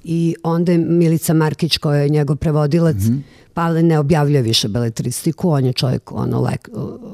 i 0.04 0.34
onda 0.42 0.72
je 0.72 0.78
Milica 0.78 1.34
Markić 1.34 1.78
koja 1.78 2.00
je 2.00 2.08
njegov 2.08 2.36
prevodilac 2.36 2.96
mm 2.96 3.00
-hmm 3.00 3.41
Pa 3.54 3.62
ali 3.62 3.82
ne 3.82 3.98
objavljuje 3.98 4.42
više 4.42 4.68
beletristiku, 4.68 5.50
on 5.50 5.64
je 5.64 5.72
čovjek 5.72 6.12
ono 6.12 6.40
lek, 6.40 6.68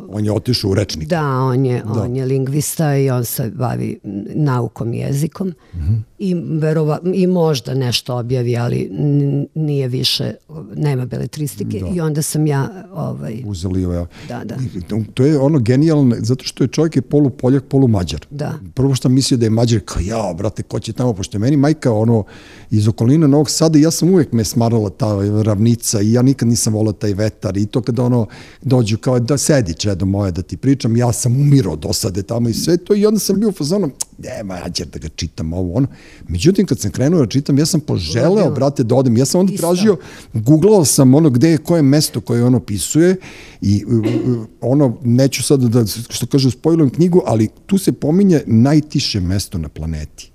On 0.08 0.24
je 0.24 0.32
otišao 0.32 0.70
u 0.70 0.74
rečnik. 0.74 1.08
Da, 1.08 1.26
on 1.26 1.66
je, 1.66 1.82
da. 1.94 2.02
on 2.02 2.16
je 2.16 2.24
lingvista 2.24 2.96
i 2.96 3.10
on 3.10 3.24
se 3.24 3.50
bavi 3.50 4.00
naukom 4.34 4.92
i 4.92 4.98
jezikom 4.98 5.48
mm 5.48 5.78
-hmm. 5.78 6.07
I, 6.18 6.34
verova, 6.34 7.00
i 7.14 7.26
možda 7.26 7.74
nešto 7.74 8.16
objavi, 8.16 8.56
ali 8.56 8.90
nije 9.54 9.88
više, 9.88 10.34
nema 10.76 11.06
beletristike 11.06 11.80
da. 11.80 11.86
i 11.94 12.00
onda 12.00 12.22
sam 12.22 12.46
ja 12.46 12.86
ovaj, 12.92 13.42
uzeli 13.46 13.82
ja. 13.82 14.06
Da, 14.28 14.44
da. 14.44 14.56
To 15.14 15.24
je 15.24 15.38
ono 15.38 15.58
genijalno, 15.58 16.16
zato 16.18 16.44
što 16.44 16.64
je 16.64 16.68
čovjek 16.68 16.96
je 16.96 17.02
polu 17.02 17.30
Poljak, 17.30 17.64
polu 17.64 17.88
Mađar. 17.88 18.26
Da. 18.30 18.54
Prvo 18.74 18.94
što 18.94 19.08
mislio 19.08 19.38
da 19.38 19.46
je 19.46 19.50
Mađar, 19.50 19.80
kao 19.84 20.02
ja, 20.02 20.34
brate, 20.34 20.62
ko 20.62 20.80
će 20.80 20.92
tamo, 20.92 21.12
pošto 21.12 21.36
je 21.36 21.40
meni 21.40 21.56
majka 21.56 21.92
ono, 21.92 22.24
iz 22.70 22.88
okolina 22.88 23.26
Novog 23.26 23.50
Sada 23.50 23.78
i 23.78 23.82
ja 23.82 23.90
sam 23.90 24.10
uvek 24.10 24.32
me 24.32 24.44
smarala 24.44 24.90
ta 24.90 25.18
ravnica 25.42 26.00
i 26.00 26.12
ja 26.12 26.22
nikad 26.22 26.48
nisam 26.48 26.74
volao 26.74 26.92
taj 26.92 27.14
vetar 27.14 27.56
i 27.56 27.66
to 27.66 27.82
kada 27.82 28.02
ono 28.02 28.26
dođu 28.62 28.98
kao 28.98 29.18
da 29.20 29.38
sedi 29.38 29.74
čedo 29.74 30.06
moje 30.06 30.32
da 30.32 30.42
ti 30.42 30.56
pričam, 30.56 30.96
ja 30.96 31.12
sam 31.12 31.36
umirao 31.36 31.76
dosade 31.76 32.22
tamo 32.22 32.48
i 32.48 32.54
sve 32.54 32.76
to 32.76 32.94
i 32.94 33.06
onda 33.06 33.20
sam 33.20 33.40
bio 33.40 33.48
u 33.48 33.52
fazonu, 33.52 33.90
ne, 34.18 34.42
mađer 34.44 34.86
da 34.86 34.98
ga 34.98 35.08
čitam 35.08 35.52
ovo, 35.52 35.74
ono. 35.74 35.86
Međutim, 36.28 36.66
kad 36.66 36.80
sam 36.80 36.90
krenuo 36.90 37.20
da 37.20 37.26
čitam, 37.26 37.58
ja 37.58 37.66
sam 37.66 37.80
poželeo, 37.80 38.50
brate, 38.50 38.84
da 38.84 38.94
odem. 38.94 39.16
Ja 39.16 39.24
sam 39.24 39.40
onda 39.40 39.52
tražio, 39.56 39.96
googlao 40.32 40.84
sam 40.84 41.14
ono 41.14 41.30
gde 41.30 41.50
je, 41.50 41.58
koje 41.58 41.82
mesto 41.82 42.20
koje 42.20 42.44
on 42.44 42.54
opisuje 42.54 43.16
i 43.60 43.84
ono, 44.60 44.96
neću 45.04 45.42
sad 45.42 45.60
da, 45.60 45.86
što 45.86 46.26
kaže, 46.26 46.50
spojlujem 46.50 46.90
knjigu, 46.90 47.22
ali 47.26 47.48
tu 47.66 47.78
se 47.78 47.92
pominje 47.92 48.42
najtiše 48.46 49.20
mesto 49.20 49.58
na 49.58 49.68
planeti 49.68 50.30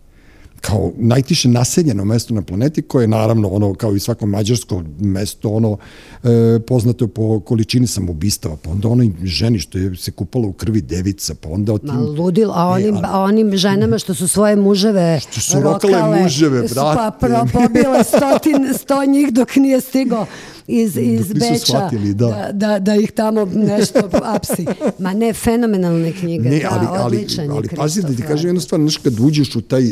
kao 0.63 0.91
najtiše 0.97 1.49
naseljeno 1.49 2.05
mesto 2.05 2.33
na 2.33 2.41
planeti 2.41 2.81
koje 2.81 3.03
je 3.03 3.07
naravno 3.07 3.47
ono 3.47 3.73
kao 3.73 3.95
i 3.95 3.99
svako 3.99 4.25
mađarsko 4.25 4.83
mesto 4.99 5.49
ono 5.49 5.77
e, 6.23 6.59
poznato 6.67 7.07
po 7.07 7.39
količini 7.39 7.87
samoubistava 7.87 8.55
pa 8.63 8.69
onda 8.69 8.87
onoj 8.87 9.11
ženi 9.23 9.59
što 9.59 9.77
je 9.77 9.95
se 9.95 10.11
kupala 10.11 10.47
u 10.47 10.53
krvi 10.53 10.81
devica 10.81 11.33
pa 11.41 11.49
onda 11.49 11.73
o 11.73 11.77
tim 11.77 11.89
Ma 11.89 12.01
ludil 12.01 12.51
a 12.53 12.67
onim, 12.67 12.95
e, 12.95 12.99
a, 13.03 13.19
onim 13.19 13.57
ženama 13.57 13.97
što 13.97 14.13
su 14.13 14.27
svoje 14.27 14.55
muževe 14.55 15.19
što 15.19 15.41
su 15.41 15.61
rokale, 15.61 15.93
rokale 15.93 16.21
muževe 16.21 16.61
brate 16.61 16.97
pa 16.97 17.11
pro, 17.19 17.45
pobile 17.53 18.03
stotin 18.03 18.73
sto 18.73 19.05
njih 19.05 19.33
dok 19.33 19.55
nije 19.55 19.81
stigao 19.81 20.25
iz, 20.67 20.97
iz 20.97 21.33
Beča 21.33 21.55
shvatili, 21.59 22.13
da. 22.13 22.27
Da, 22.27 22.51
da, 22.53 22.79
da 22.79 22.95
ih 22.95 23.11
tamo 23.11 23.45
nešto 23.45 24.09
apsi. 24.23 24.65
Ma 24.99 25.13
ne, 25.13 25.33
fenomenalne 25.33 26.11
knjige, 26.11 26.49
ne, 26.49 26.59
da, 26.59 26.69
ali, 26.71 26.87
odličan 27.05 27.39
ali, 27.39 27.57
ali, 27.57 27.67
ali 27.71 27.77
pazi 27.77 28.01
da 28.01 28.07
ti 28.07 28.21
kažem 28.21 28.47
jednu 28.47 28.61
stvar, 28.61 28.81
znaš, 28.81 28.97
kad 28.97 29.19
uđeš 29.19 29.55
u 29.55 29.61
taj, 29.61 29.83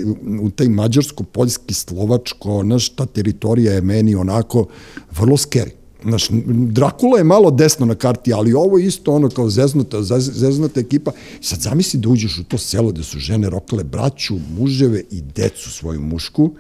u 0.42 0.50
taj 0.50 0.68
mađarsko-poljski, 0.68 1.74
slovačko, 1.74 2.62
znaš, 2.64 2.90
ta 2.90 3.06
teritorija 3.06 3.74
je 3.74 3.82
meni 3.82 4.16
onako 4.16 4.68
vrlo 5.12 5.38
scary. 5.38 5.72
Znaš, 6.04 6.28
Drakula 6.72 7.18
je 7.18 7.24
malo 7.24 7.52
desno 7.52 7.86
na 7.86 7.96
karti, 7.96 8.34
ali 8.34 8.54
ovo 8.54 8.78
je 8.78 8.86
isto 8.86 9.14
ono 9.14 9.30
kao 9.30 9.50
zeznuta, 9.50 10.04
zeznuta 10.20 10.80
ekipa. 10.80 11.12
Sad 11.42 11.60
zamisli 11.60 12.00
da 12.00 12.10
uđeš 12.10 12.40
u 12.40 12.44
to 12.44 12.58
selo 12.58 12.92
gde 12.92 13.04
su 13.04 13.20
žene 13.20 13.50
rokale 13.50 13.84
braću, 13.84 14.36
muževe 14.58 15.04
i 15.12 15.22
decu 15.22 15.72
svoju 15.72 16.02
mušku, 16.02 16.52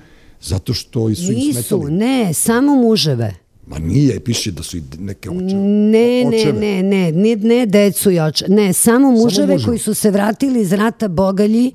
zato 0.41 0.73
što 0.73 0.99
su 0.99 1.31
im 1.31 1.53
smetali. 1.53 1.81
Nisu, 1.81 1.83
ne, 1.89 2.33
samo 2.33 2.75
muževe. 2.75 3.35
Ma 3.67 3.79
nije, 3.79 4.19
piše 4.19 4.51
da 4.51 4.63
su 4.63 4.77
i 4.77 4.83
neke 4.99 5.29
očeve. 5.29 5.53
Ne, 5.53 6.25
ne, 6.25 6.53
ne, 6.53 6.83
ne, 6.83 7.11
ne, 7.11 7.35
ne 7.35 7.65
decu 7.65 8.11
i 8.11 8.19
oče. 8.19 8.45
Ne, 8.47 8.73
samo 8.73 9.11
muževe, 9.11 9.59
samo 9.59 9.65
koji 9.65 9.79
su 9.79 9.93
se 9.93 10.11
vratili 10.11 10.61
iz 10.61 10.73
rata 10.73 11.07
bogalji 11.07 11.71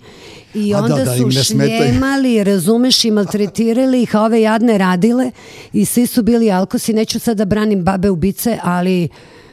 i 0.54 0.74
a 0.74 0.78
da, 0.78 0.84
onda 0.84 0.96
da, 0.96 1.04
da, 1.04 1.16
su 1.16 1.30
šljemali, 1.30 2.44
razumeš, 2.44 3.04
i 3.04 3.10
maltretirali 3.10 4.02
ih, 4.02 4.16
a 4.16 4.22
ove 4.22 4.40
jadne 4.40 4.78
radile 4.78 5.30
i 5.72 5.84
svi 5.84 6.06
su 6.06 6.22
bili 6.22 6.50
alkosi. 6.50 6.92
Neću 6.92 7.20
sad 7.20 7.36
da 7.36 7.44
branim 7.44 7.84
babe 7.84 8.10
ubice, 8.10 8.58
ali... 8.62 9.08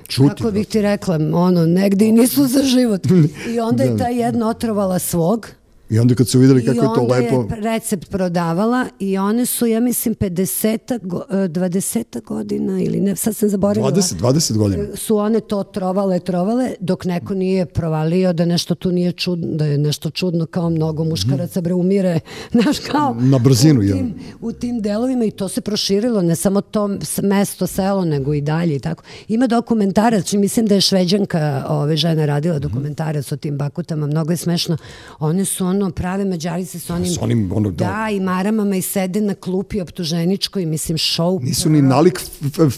Čuti, 0.07 0.29
kako 0.29 0.51
bih 0.51 0.67
ti 0.67 0.81
rekla, 0.81 1.19
ono, 1.33 1.65
negde 1.65 2.05
i 2.05 2.11
nisu 2.11 2.47
za 2.47 2.63
život. 2.63 3.01
I 3.55 3.59
onda 3.59 3.83
je 3.83 3.89
da. 3.89 3.97
ta 3.97 4.07
jedna 4.07 4.49
otrovala 4.49 4.99
svog, 4.99 5.49
I 5.93 5.99
onda 5.99 6.15
kad 6.15 6.27
su 6.27 6.39
videli 6.39 6.65
kako 6.65 6.77
je 6.77 6.89
to 6.95 7.01
lepo... 7.01 7.35
I 7.35 7.37
onda 7.37 7.55
je 7.55 7.61
recept 7.61 8.09
prodavala 8.09 8.85
i 8.99 9.17
one 9.17 9.45
su, 9.45 9.65
ja 9.65 9.79
mislim, 9.79 10.15
50 10.15 10.99
20 10.99 12.17
e, 12.17 12.21
godina 12.25 12.81
ili 12.81 13.01
ne, 13.01 13.15
sad 13.15 13.35
sam 13.35 13.49
zaboravila. 13.49 13.91
20, 13.91 14.15
20 14.21 14.57
godina. 14.57 14.83
Su 14.95 15.17
one 15.17 15.39
to 15.39 15.63
trovale, 15.63 16.19
trovale, 16.19 16.73
dok 16.79 17.05
neko 17.05 17.33
nije 17.33 17.65
provalio 17.65 18.33
da 18.33 18.45
nešto 18.45 18.75
tu 18.75 18.91
nije 18.91 19.11
čudno, 19.11 19.47
da 19.55 19.65
je 19.65 19.77
nešto 19.77 20.09
čudno 20.09 20.45
kao 20.45 20.69
mnogo 20.69 21.03
muškaraca 21.03 21.61
bre 21.61 21.73
umire, 21.73 22.19
znaš 22.61 22.79
kao... 22.79 23.15
Na 23.19 23.39
brzinu, 23.39 23.79
u 23.79 23.83
tim, 23.83 24.13
u 24.41 24.51
tim 24.51 24.81
delovima 24.81 25.25
i 25.25 25.31
to 25.31 25.47
se 25.47 25.61
proširilo, 25.61 26.21
ne 26.21 26.35
samo 26.35 26.61
to 26.61 26.89
mesto, 27.23 27.67
selo, 27.67 28.05
nego 28.05 28.33
i 28.33 28.41
dalje 28.41 28.75
i 28.75 28.79
tako. 28.79 29.03
Ima 29.27 29.47
dokumentarac, 29.47 30.33
mislim 30.33 30.65
da 30.65 30.75
je 30.75 30.81
šveđanka 30.81 31.65
ove 31.69 31.97
žene 31.97 32.25
radila 32.25 32.59
dokumentarac 32.59 33.31
o 33.31 33.37
tim 33.37 33.57
bakutama, 33.57 34.07
mnogo 34.07 34.31
je 34.31 34.37
smešno. 34.37 34.77
One 35.19 35.45
su 35.45 35.65
ono 35.65 35.82
prave 35.91 36.25
mađarice 36.25 36.79
sa 36.79 36.95
onim, 36.95 37.13
s 37.13 37.17
onim 37.21 37.51
ono, 37.55 37.71
da, 37.71 37.85
da, 37.85 38.09
i 38.11 38.19
maramama 38.19 38.75
i 38.75 38.81
sede 38.81 39.21
na 39.21 39.35
klupi 39.35 39.81
optuženičkoj, 39.81 40.65
mislim, 40.65 40.97
show. 40.97 41.43
Nisu 41.43 41.69
ni 41.69 41.81
nalik 41.81 42.21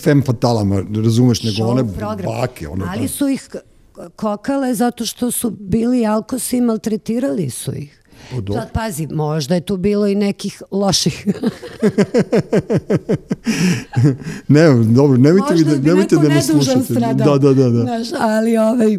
fem 0.04 0.24
fatalama, 0.26 0.84
razumeš, 1.04 1.44
nego 1.44 1.64
one 1.64 1.94
program. 1.94 2.32
bake. 2.32 2.68
Ono, 2.68 2.86
Ali 2.90 3.02
da. 3.02 3.08
su 3.08 3.28
ih 3.28 3.50
kokale 4.16 4.74
zato 4.74 5.06
što 5.06 5.32
su 5.32 5.50
bili 5.50 6.06
alkosi 6.06 6.58
i 6.58 6.62
maltretirali 6.62 7.50
su 7.50 7.74
ih. 7.76 8.02
O, 8.34 8.54
Sad 8.54 8.72
pazi, 8.72 9.08
možda 9.08 9.56
je 9.56 9.62
tu 9.62 9.78
bilo 9.78 10.08
i 10.08 10.16
nekih 10.16 10.64
loših. 10.72 11.28
ne, 14.48 14.84
dobro, 14.84 15.18
nemojte, 15.18 15.54
možda 15.54 15.76
da, 15.76 15.88
nemojte 15.90 16.16
da 16.16 16.30
nas 16.30 16.46
slušate. 16.46 16.94
Da, 16.94 17.14
da, 17.14 17.38
da. 17.38 17.54
da. 17.54 17.82
Znaš, 17.82 18.08
ali 18.20 18.58
ovaj, 18.58 18.98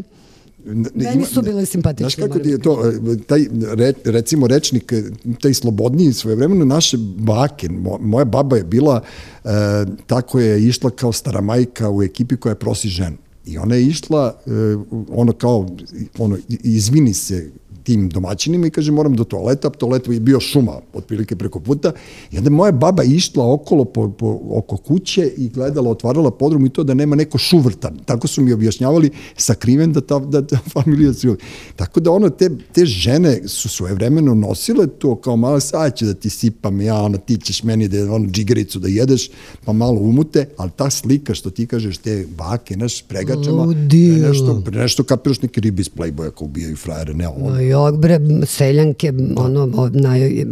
Meni 0.94 1.24
su 1.24 1.42
bile 1.42 1.66
simpatične. 1.66 2.10
Znaš 2.10 2.14
kako 2.14 2.38
ti 2.38 2.48
je 2.48 2.58
to, 2.58 2.82
e, 2.88 3.16
taj, 3.26 3.46
re, 3.74 3.92
recimo 4.04 4.46
rečnik, 4.46 4.92
e, 4.92 5.02
taj 5.40 5.54
slobodniji 5.54 6.12
svojevremeno 6.12 6.64
naše 6.64 6.96
bake, 7.18 7.68
moja 8.00 8.24
baba 8.24 8.56
je 8.56 8.64
bila, 8.64 9.00
e, 9.44 9.48
tako 10.06 10.40
je 10.40 10.64
išla 10.64 10.90
kao 10.90 11.12
stara 11.12 11.40
majka 11.40 11.90
u 11.90 12.02
ekipi 12.02 12.36
koja 12.36 12.54
prosi 12.54 12.88
ženu. 12.88 13.16
I 13.46 13.58
ona 13.58 13.74
je 13.74 13.86
išla, 13.86 14.34
e, 14.46 14.50
ono 15.08 15.32
kao, 15.32 15.68
ono, 16.18 16.38
izvini 16.48 17.14
se 17.14 17.50
tim 17.86 18.08
domaćinima 18.08 18.66
i 18.66 18.70
kaže 18.70 18.92
moram 18.92 19.14
do 19.16 19.24
toaleta, 19.24 19.70
toalet 19.70 20.08
je 20.08 20.20
bio 20.20 20.40
šuma 20.40 20.80
otprilike 20.94 21.36
preko 21.36 21.60
puta 21.60 21.92
i 22.32 22.38
onda 22.38 22.50
moja 22.50 22.72
baba 22.72 23.02
išla 23.04 23.52
okolo 23.52 23.84
po, 23.84 24.10
po, 24.10 24.40
oko 24.50 24.76
kuće 24.76 25.32
i 25.36 25.48
gledala, 25.48 25.90
otvarala 25.90 26.30
podrum 26.30 26.66
i 26.66 26.68
to 26.68 26.84
da 26.84 26.94
nema 26.94 27.16
neko 27.16 27.38
šuvrtan. 27.38 27.98
Tako 28.04 28.28
su 28.28 28.42
mi 28.42 28.52
objašnjavali 28.52 29.10
sakriven 29.36 29.92
da 29.92 30.00
ta, 30.00 30.18
da 30.18 30.46
ta 30.46 30.58
familija 30.72 31.14
su. 31.14 31.36
Tako 31.76 32.00
da 32.00 32.10
ono, 32.10 32.30
te, 32.30 32.50
te 32.72 32.86
žene 32.86 33.48
su 33.48 33.68
svojevremeno 33.68 34.34
nosile 34.34 34.86
to 34.86 35.16
kao 35.16 35.36
malo 35.36 35.60
sad 35.60 35.96
ću 35.96 36.04
da 36.04 36.14
ti 36.14 36.30
sipam 36.30 36.80
ja, 36.80 37.02
ono, 37.02 37.18
ti 37.18 37.36
ćeš 37.36 37.62
meni 37.62 37.88
da 37.88 38.12
ono 38.12 38.26
džigericu 38.26 38.78
da 38.78 38.88
jedeš, 38.88 39.30
pa 39.64 39.72
malo 39.72 40.00
umute, 40.00 40.48
ali 40.56 40.70
ta 40.76 40.90
slika 40.90 41.34
što 41.34 41.50
ti 41.50 41.66
kažeš, 41.66 41.98
te 41.98 42.26
bake, 42.38 42.76
naš 42.76 43.02
pregačama, 43.02 43.62
Ludil. 43.62 44.28
nešto, 44.28 44.62
nešto 44.72 45.04
kapiraš 45.04 45.42
neki 45.42 45.60
ribi 45.60 45.80
iz 45.80 45.90
Playboya 45.90 46.30
kao 46.30 46.44
ubijaju 46.44 46.76
frajere, 46.76 47.14
ne 47.14 47.28
ono 47.28 47.60
jog 47.60 47.75
bre, 47.92 48.20
seljanke, 48.46 49.12
ono, 49.36 49.90
naj, 49.92 50.44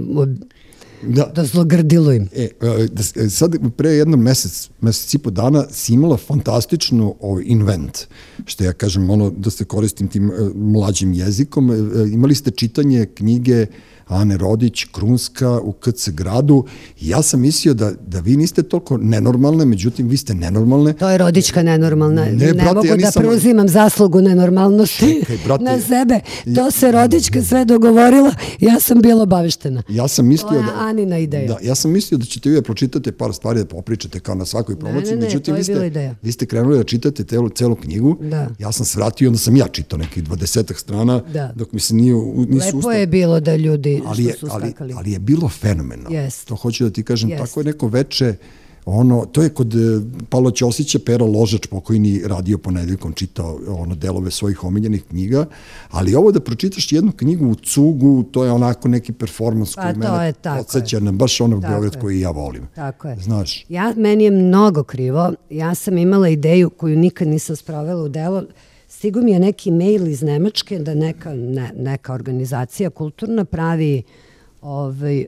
da, 1.02 1.30
da 1.34 1.44
zlogrdilo 1.44 2.12
im. 2.12 2.28
E, 2.32 2.42
e 2.42 2.88
da, 2.88 3.22
e, 3.22 3.28
sad 3.30 3.56
pre 3.76 3.90
jednom 3.90 4.20
mesec, 4.20 4.70
mesec 4.80 5.14
i 5.14 5.18
po 5.18 5.30
dana 5.30 5.64
si 5.70 5.94
imala 5.94 6.16
fantastičnu 6.16 7.14
ovaj, 7.20 7.44
invent, 7.46 7.98
što 8.44 8.64
ja 8.64 8.72
kažem, 8.72 9.10
ono, 9.10 9.30
da 9.30 9.50
se 9.50 9.64
koristim 9.64 10.08
tim 10.08 10.30
uh, 10.30 10.34
mlađim 10.54 11.12
jezikom, 11.12 11.70
imali 12.12 12.34
ste 12.34 12.50
čitanje 12.50 13.06
knjige 13.06 13.66
Ane 14.08 14.36
Rodić, 14.36 14.84
Krunska 14.92 15.60
u 15.60 15.72
KC 15.72 16.08
gradu 16.08 16.64
i 17.00 17.08
ja 17.08 17.22
sam 17.22 17.40
mislio 17.40 17.74
da, 17.74 17.92
da 18.06 18.20
vi 18.20 18.36
niste 18.36 18.62
toliko 18.62 18.96
nenormalne, 18.96 19.64
međutim 19.64 20.08
vi 20.08 20.16
ste 20.16 20.34
nenormalne. 20.34 20.92
To 20.92 21.10
je 21.10 21.18
Rodička 21.18 21.62
nenormalna. 21.62 22.24
Ne, 22.24 22.32
ne 22.32 22.54
brate, 22.54 22.74
mogu 22.74 22.86
ja 22.86 22.90
da 22.90 22.96
nisam... 22.96 23.22
da 23.22 23.28
preuzimam 23.28 23.68
zaslugu 23.68 24.20
nenormalnosti 24.20 25.20
Čekaj, 25.20 25.38
brate, 25.44 25.64
na 25.64 25.80
sebe. 25.80 26.20
To 26.54 26.70
se 26.70 26.92
Rodička 26.92 27.42
sve 27.42 27.64
dogovorila, 27.64 28.34
ja 28.60 28.80
sam 28.80 29.00
bila 29.00 29.22
obaveštena. 29.22 29.82
Ja 29.88 30.08
sam 30.08 30.26
mislio 30.26 30.62
da... 30.62 30.72
Anina 30.78 31.18
ideja. 31.18 31.48
Da, 31.48 31.58
ja 31.62 31.74
sam 31.74 31.90
mislio 31.90 32.18
da 32.18 32.24
ćete 32.24 32.48
vi 32.48 32.54
da 32.54 32.62
pročitate 32.62 33.12
par 33.12 33.34
stvari 33.34 33.58
da 33.58 33.64
popričate 33.64 34.20
kao 34.20 34.34
na 34.34 34.44
svakoj 34.44 34.78
promociji, 34.78 35.10
ne, 35.10 35.16
ne, 35.16 35.20
ne, 35.20 35.26
međutim 35.26 35.54
vi 35.54 35.64
ste, 35.64 36.14
vi 36.22 36.32
ste 36.32 36.46
krenuli 36.46 36.78
da 36.78 36.84
čitate 36.84 37.24
celu, 37.24 37.48
celu 37.48 37.76
knjigu, 37.76 38.16
da. 38.20 38.48
ja 38.58 38.72
sam 38.72 38.86
svratio, 38.86 39.28
onda 39.28 39.38
sam 39.38 39.56
ja 39.56 39.68
čitao 39.68 39.98
nekih 39.98 40.24
dvadesetak 40.24 40.78
strana, 40.78 41.22
da. 41.32 41.52
dok 41.56 41.72
mi 41.72 41.80
se 41.80 41.94
nije, 41.94 42.14
nisu 42.48 42.66
Lepo 42.66 42.78
ustali. 42.78 43.00
je 43.00 43.06
bilo 43.06 43.40
da 43.40 43.56
ljudi 43.56 43.93
ali 44.06 44.24
je, 44.24 44.34
ali, 44.50 44.74
ali 44.96 45.12
je 45.12 45.18
bilo 45.18 45.48
fenomenalno. 45.48 46.10
Yes. 46.18 46.48
To 46.48 46.54
hoću 46.54 46.84
da 46.84 46.90
ti 46.90 47.02
kažem, 47.02 47.30
yes. 47.30 47.38
tako 47.38 47.60
je 47.60 47.64
neko 47.64 47.88
veče 47.88 48.34
ono, 48.86 49.26
to 49.26 49.42
je 49.42 49.48
kod 49.48 49.74
e, 49.74 50.00
Pavla 50.28 50.50
Ćosića 50.50 50.98
Pero 51.06 51.26
Ložač 51.26 51.66
pokojni 51.66 52.22
radio 52.24 52.58
ponedeljkom 52.58 53.12
čitao 53.12 53.58
ono 53.68 53.94
delove 53.94 54.30
svojih 54.30 54.64
omiljenih 54.64 55.04
knjiga, 55.04 55.46
ali 55.90 56.14
ovo 56.14 56.32
da 56.32 56.40
pročitaš 56.40 56.92
jednu 56.92 57.12
knjigu 57.12 57.46
u 57.48 57.54
cugu, 57.54 58.22
to 58.22 58.44
je 58.44 58.52
onako 58.52 58.88
neki 58.88 59.12
performans 59.12 59.74
Pa, 59.74 59.82
koji 59.82 59.94
to 59.94 59.98
mene 60.00 60.32
podsjeća 60.56 60.96
je. 60.96 61.00
na 61.00 61.12
baš 61.12 61.40
ono 61.40 61.60
Tako 61.60 61.72
Beograd 61.72 61.94
je. 61.94 62.00
koji 62.00 62.20
ja 62.20 62.30
volim. 62.30 62.66
Tako 62.74 63.08
je. 63.08 63.16
Znaš, 63.16 63.64
Ja, 63.68 63.94
meni 63.96 64.24
je 64.24 64.30
mnogo 64.30 64.82
krivo. 64.82 65.32
Ja 65.50 65.74
sam 65.74 65.98
imala 65.98 66.28
ideju 66.28 66.70
koju 66.70 66.96
nikad 66.96 67.28
nisam 67.28 67.56
sprovela 67.56 68.02
u 68.02 68.08
delo. 68.08 68.44
Stigo 69.04 69.20
mi 69.20 69.32
je 69.32 69.40
neki 69.40 69.70
mail 69.70 70.06
iz 70.08 70.22
Nemačke 70.22 70.78
da 70.78 70.94
neka, 70.94 71.34
ne, 71.34 71.72
neka 71.76 72.12
organizacija 72.14 72.90
kulturna 72.90 73.44
pravi 73.44 74.02
ovaj, 74.62 75.18
e, 75.18 75.26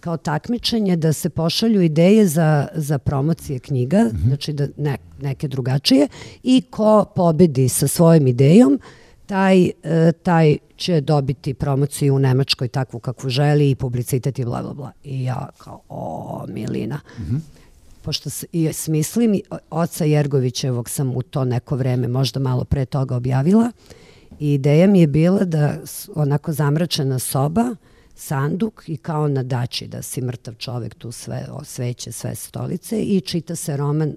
kao 0.00 0.16
takmičenje 0.16 0.96
da 0.96 1.12
se 1.12 1.30
pošalju 1.30 1.80
ideje 1.82 2.26
za, 2.26 2.68
za 2.74 2.98
promocije 2.98 3.58
knjiga, 3.58 4.04
Mhm. 4.04 4.28
znači 4.28 4.52
da 4.52 4.68
ne, 4.76 4.96
neke 5.20 5.48
drugačije 5.48 6.08
i 6.42 6.62
ko 6.70 7.04
pobedi 7.16 7.68
sa 7.68 7.88
svojom 7.88 8.26
idejom, 8.26 8.80
taj, 9.26 9.64
e, 9.82 10.12
taj 10.12 10.56
će 10.76 11.00
dobiti 11.00 11.54
promociju 11.54 12.14
u 12.14 12.18
Nemačkoj 12.18 12.68
takvu 12.68 13.00
kakvu 13.00 13.30
želi 13.30 13.70
i 13.70 13.74
publicitet 13.74 14.38
i 14.38 14.44
bla 14.44 14.62
bla 14.62 14.74
bla. 14.74 14.92
I 15.04 15.24
ja 15.24 15.48
kao, 15.58 15.80
o, 15.88 16.44
Milina. 16.48 17.00
Pošto 18.10 18.30
i 18.52 18.72
smislim, 18.72 19.40
oca 19.70 20.04
Jergovićevog 20.04 20.88
sam 20.90 21.16
u 21.16 21.22
to 21.22 21.44
neko 21.44 21.76
vreme, 21.76 22.08
možda 22.08 22.40
malo 22.40 22.64
pre 22.64 22.84
toga 22.84 23.16
objavila, 23.16 23.72
i 24.40 24.54
ideja 24.54 24.86
mi 24.86 25.00
je 25.00 25.06
bila 25.06 25.44
da 25.44 25.76
onako 26.14 26.52
zamračena 26.52 27.18
soba, 27.18 27.74
sanduk 28.14 28.82
i 28.86 28.96
kao 28.96 29.28
na 29.28 29.42
dači 29.42 29.86
da 29.86 30.02
si 30.02 30.22
mrtav 30.22 30.54
čovek 30.54 30.94
tu 30.94 31.12
sve 31.12 31.46
osveće, 31.50 32.12
sve 32.12 32.34
stolice 32.34 33.02
i 33.02 33.20
čita 33.20 33.56
se 33.56 33.76
roman 33.76 34.16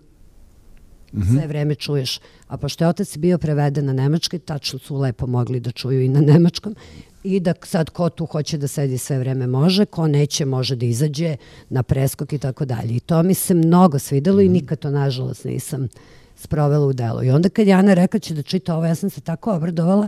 sve 1.31 1.47
vreme 1.47 1.75
čuješ. 1.75 2.19
A 2.47 2.57
pošto 2.57 2.83
je 2.83 2.87
otac 2.87 3.17
bio 3.17 3.37
preveden 3.37 3.85
na 3.85 3.93
nemački, 3.93 4.39
tačno 4.39 4.79
su 4.79 4.97
lepo 4.97 5.27
mogli 5.27 5.59
da 5.59 5.71
čuju 5.71 6.01
i 6.01 6.09
na 6.09 6.21
nemačkom. 6.21 6.75
I 7.23 7.39
da 7.39 7.53
sad 7.63 7.89
ko 7.89 8.09
tu 8.09 8.25
hoće 8.25 8.57
da 8.57 8.67
sedi 8.67 8.97
sve 8.97 9.19
vreme 9.19 9.47
može, 9.47 9.85
ko 9.85 10.07
neće 10.07 10.45
može 10.45 10.75
da 10.75 10.85
izađe 10.85 11.35
na 11.69 11.83
preskok 11.83 12.33
i 12.33 12.37
tako 12.37 12.65
dalje. 12.65 12.95
I 12.95 12.99
to 12.99 13.23
mi 13.23 13.33
se 13.33 13.53
mnogo 13.53 13.99
svidelo 13.99 14.41
i 14.41 14.49
nikad 14.49 14.79
to 14.79 14.89
nažalost 14.89 15.45
nisam 15.45 15.87
sprovela 16.35 16.87
u 16.87 16.93
delo. 16.93 17.23
I 17.23 17.29
onda 17.29 17.49
kad 17.49 17.67
je 17.67 17.73
Ana 17.73 17.93
rekla 17.93 18.19
će 18.19 18.33
da 18.33 18.41
čita 18.41 18.75
ovo, 18.75 18.85
ja 18.85 18.95
sam 18.95 19.09
se 19.09 19.21
tako 19.21 19.53
obradovala, 19.53 20.07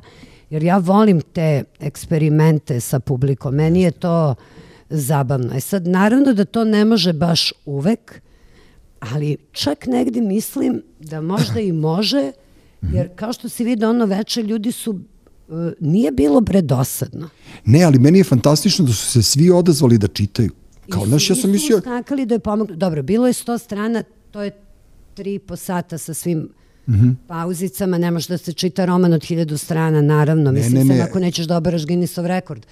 jer 0.49 0.63
ja 0.63 0.78
volim 0.78 1.22
te 1.22 1.63
eksperimente 1.80 2.80
sa 2.80 2.99
publikom. 2.99 3.55
Meni 3.55 3.82
je 3.82 3.91
to 3.91 4.36
zabavno. 4.89 5.55
E 5.55 5.59
sad, 5.59 5.88
naravno 5.88 6.34
da 6.34 6.45
to 6.45 6.63
ne 6.63 6.86
može 6.86 7.13
baš 7.13 7.53
uvek, 7.66 8.22
ali 8.99 9.38
čak 9.51 9.86
negde 9.86 10.22
mislim 10.22 10.82
da 10.99 11.22
možda 11.22 11.59
i 11.59 11.72
može, 11.72 12.32
jer 12.93 13.09
kao 13.16 13.34
što 13.34 13.49
si 13.49 13.63
vidio 13.63 13.89
ono 13.89 14.05
veče, 14.05 14.43
ljudi 14.43 14.72
su, 14.72 14.99
nije 15.80 16.12
bilo 16.12 16.41
bre 16.41 16.62
dosadno. 16.62 17.30
ne, 17.66 17.84
ali 17.84 18.00
meni 18.00 18.18
je 18.18 18.24
fantastično 18.24 18.86
da 18.86 18.93
su 18.93 19.06
se 19.06 19.24
svi 19.24 19.50
odazvali 19.52 19.98
da 19.98 20.08
čitaju. 20.08 20.52
Kao, 20.89 21.06
znaš, 21.06 21.24
ja 21.24 21.36
sam 21.36 21.41
su 21.41 21.48
mislio, 21.48 21.78
uskakali 21.78 22.26
da 22.26 22.36
je 22.36 22.39
pomoglo. 22.39 22.76
Dobro, 22.76 23.04
bilo 23.04 23.28
je 23.28 23.34
sto 23.34 23.58
strana, 23.58 24.04
to 24.32 24.41
je 24.41 24.52
tri 25.14 25.34
i 25.34 25.39
po 25.39 25.56
sata 25.56 25.98
sa 25.98 26.14
svim 26.14 26.50
Mhm. 26.88 27.10
pauzicama, 27.28 27.98
ne 27.98 28.12
može 28.12 28.28
da 28.28 28.38
se 28.38 28.54
čita 28.54 28.86
roman 28.86 29.14
od 29.14 29.24
hiljadu 29.24 29.58
strana, 29.58 30.02
naravno, 30.04 30.43
Ne, 30.43 30.52
mislim 30.54 30.74
ne, 30.78 30.82
se 30.86 30.93
ne. 30.93 31.02
ako 31.02 31.20
nećeš 31.20 31.46
da 31.46 31.58
oberaš 31.58 31.86
Guinnessov 31.86 32.26
rekord. 32.28 32.66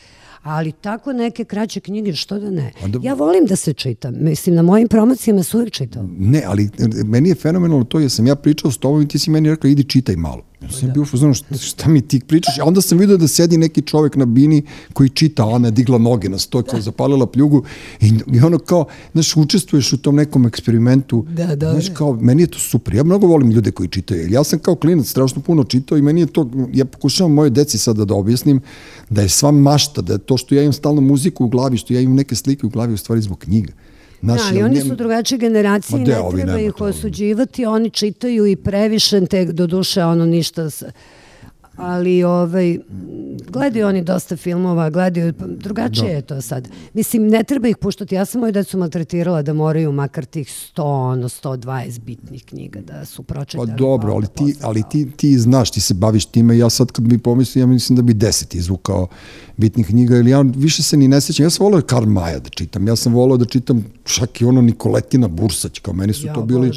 Ali 0.43 0.71
tako 0.73 1.13
neke 1.13 1.43
kraće 1.45 1.79
knjige, 1.79 2.13
što 2.13 2.39
da 2.39 2.51
ne? 2.51 2.71
Onda- 2.83 2.99
Ja 3.01 3.13
volim 3.13 3.45
da 3.45 3.55
se 3.55 3.73
čitam. 3.73 4.13
Mislim, 4.15 4.55
na 4.55 4.61
mojim 4.61 4.87
promocijama 4.87 5.43
se 5.43 5.57
uvijek 5.57 5.73
čitao. 5.73 6.05
Ne, 6.09 6.43
ali 6.45 6.63
e, 6.63 6.69
meni 7.05 7.29
je 7.29 7.35
fenomenalno 7.35 7.83
to, 7.85 7.99
jer 7.99 8.11
sam 8.11 8.27
ja 8.27 8.35
pričao 8.35 8.71
s 8.71 8.77
tobom 8.77 9.01
i 9.01 9.07
ti 9.07 9.19
si 9.19 9.29
meni 9.29 9.49
rekao, 9.49 9.67
idi 9.69 9.83
čitaj 9.83 10.15
malo. 10.15 10.41
Ja 10.63 10.71
sam 10.71 10.91
bio 10.93 11.01
u 11.01 11.05
fazonu, 11.05 11.33
šta, 11.33 11.57
šta 11.57 11.89
mi 11.89 12.01
ti 12.01 12.19
pričaš? 12.27 12.59
A 12.59 12.65
onda 12.65 12.81
sam 12.81 12.97
vidio 12.97 13.17
da 13.17 13.27
sedi 13.27 13.57
neki 13.57 13.81
čovek 13.81 14.15
na 14.15 14.25
bini 14.25 14.63
koji 14.93 15.09
čita, 15.09 15.45
ona 15.45 15.67
je 15.67 15.71
digla 15.71 15.97
noge 15.97 16.29
na 16.29 16.37
sto, 16.37 16.61
kao 16.61 16.81
zapalila 16.81 17.27
pljugu 17.27 17.63
i, 18.01 18.11
i 18.33 18.39
ono 18.39 18.57
kao, 18.59 18.85
znaš, 19.13 19.35
učestvuješ 19.37 19.93
u 19.93 19.97
tom 19.97 20.15
nekom 20.15 20.45
eksperimentu. 20.45 21.25
Da, 21.29 21.55
da, 21.55 21.71
Znaš, 21.71 21.87
da. 21.87 21.93
kao, 21.93 22.13
meni 22.13 22.43
je 22.43 22.47
to 22.47 22.59
super. 22.59 22.95
Ja 22.95 23.03
mnogo 23.03 23.27
volim 23.27 23.51
ljude 23.51 23.71
koji 23.71 23.89
čitaju. 23.89 24.21
jer 24.21 24.31
Ja 24.31 24.43
sam 24.43 24.59
kao 24.59 24.75
klinac 24.75 25.07
strašno 25.07 25.41
puno 25.41 25.63
čitao 25.63 25.97
i 25.97 26.01
meni 26.01 26.21
je 26.21 26.27
to, 26.27 26.49
ja 26.73 26.85
pokušavam 26.85 27.33
moje 27.33 27.49
deci 27.49 27.77
sada 27.77 28.05
da 28.05 28.13
objasnim 28.13 28.61
da 29.09 29.21
je 29.21 29.29
sva 29.29 29.51
mašta, 29.51 30.01
da 30.01 30.13
je 30.13 30.19
to 30.19 30.37
što 30.37 30.55
ja 30.55 30.61
imam 30.61 30.73
stalno 30.73 31.01
muziku 31.01 31.45
u 31.45 31.49
glavi, 31.49 31.77
što 31.77 31.93
ja 31.93 32.01
imam 32.01 32.15
neke 32.15 32.35
slike 32.35 32.65
u 32.65 32.69
glavi, 32.69 32.93
u 32.93 32.97
stvari 32.97 33.21
zbog 33.21 33.39
knjiga. 33.39 33.73
Znaš, 34.23 34.41
da, 34.41 34.47
ali 34.47 34.63
oni 34.63 34.81
su 34.81 34.95
drugačije 34.95 35.37
generacije 35.39 35.97
i 35.97 35.99
ne 35.99 36.15
treba 36.33 36.59
ih 36.59 36.81
osuđivati, 36.81 37.65
oni 37.67 37.89
čitaju 37.91 38.45
i 38.45 38.55
previše, 38.57 38.93
te 39.21 39.45
do 39.45 39.67
duše 39.67 40.03
ono 40.03 40.25
ništa, 40.27 40.69
s- 40.69 40.83
ali 41.75 42.23
ovaj, 42.23 42.79
gledaju 43.43 43.87
oni 43.87 44.03
dosta 44.03 44.37
filmova, 44.37 44.89
gledaju, 44.89 45.33
pa, 45.33 45.45
drugačije 45.47 46.03
Da. 46.03 46.11
je 46.11 46.21
to 46.21 46.41
sad. 46.41 46.63
Mislim, 46.93 47.27
ne 47.27 47.43
treba 47.43 47.67
ih 47.67 47.77
puštati, 47.77 48.15
ja 48.15 48.25
sam 48.25 48.41
moju 48.41 48.51
decu 48.51 48.77
maltretirala 48.77 49.41
da 49.41 49.53
moraju 49.53 49.91
makar 49.91 50.25
tih 50.25 50.47
100, 50.47 50.81
ono 50.83 51.29
120 51.29 51.99
bitnih 51.99 52.45
knjiga 52.45 52.79
da 52.81 53.05
su 53.05 53.23
Pa 53.23 53.33
pročitali. 53.33 53.71
dobro, 53.71 54.09
pa 54.09 54.15
ali 54.15 54.27
ti, 54.27 54.55
ali 54.61 54.81
to. 54.81 54.87
ti, 54.87 55.11
ti 55.11 55.37
znaš, 55.39 55.71
ti 55.71 55.81
se 55.81 55.93
baviš 55.93 56.25
time, 56.25 56.57
ja 56.57 56.69
sad 56.69 56.91
kad 56.91 57.05
bi 57.05 57.17
pomislio, 57.17 57.61
ja 57.61 57.67
mislim 57.67 57.95
da 57.95 58.01
bi 58.01 58.13
deset 58.13 58.55
izvukao 58.55 59.07
bitnih 59.57 59.87
knjiga, 59.87 60.17
ili 60.17 60.31
ja 60.31 60.41
više 60.41 60.83
se 60.83 60.97
ni 60.97 61.07
ne 61.07 61.21
sećam, 61.21 61.45
ja 61.45 61.49
sam 61.49 61.63
volao 61.65 61.81
Karl 61.81 62.05
Maja 62.05 62.39
da 62.39 62.49
čitam, 62.49 62.87
ja 62.87 62.95
sam 62.95 63.13
volao 63.13 63.37
da 63.37 63.45
čitam 63.45 63.85
čak 64.03 64.41
i 64.41 64.45
ono 64.45 64.61
Nikoletina 64.61 65.27
Bursać, 65.27 65.79
kao 65.79 65.93
meni 65.93 66.13
su 66.13 66.27
Ja 66.27 66.33
to 66.33 66.41
bili, 66.43 66.71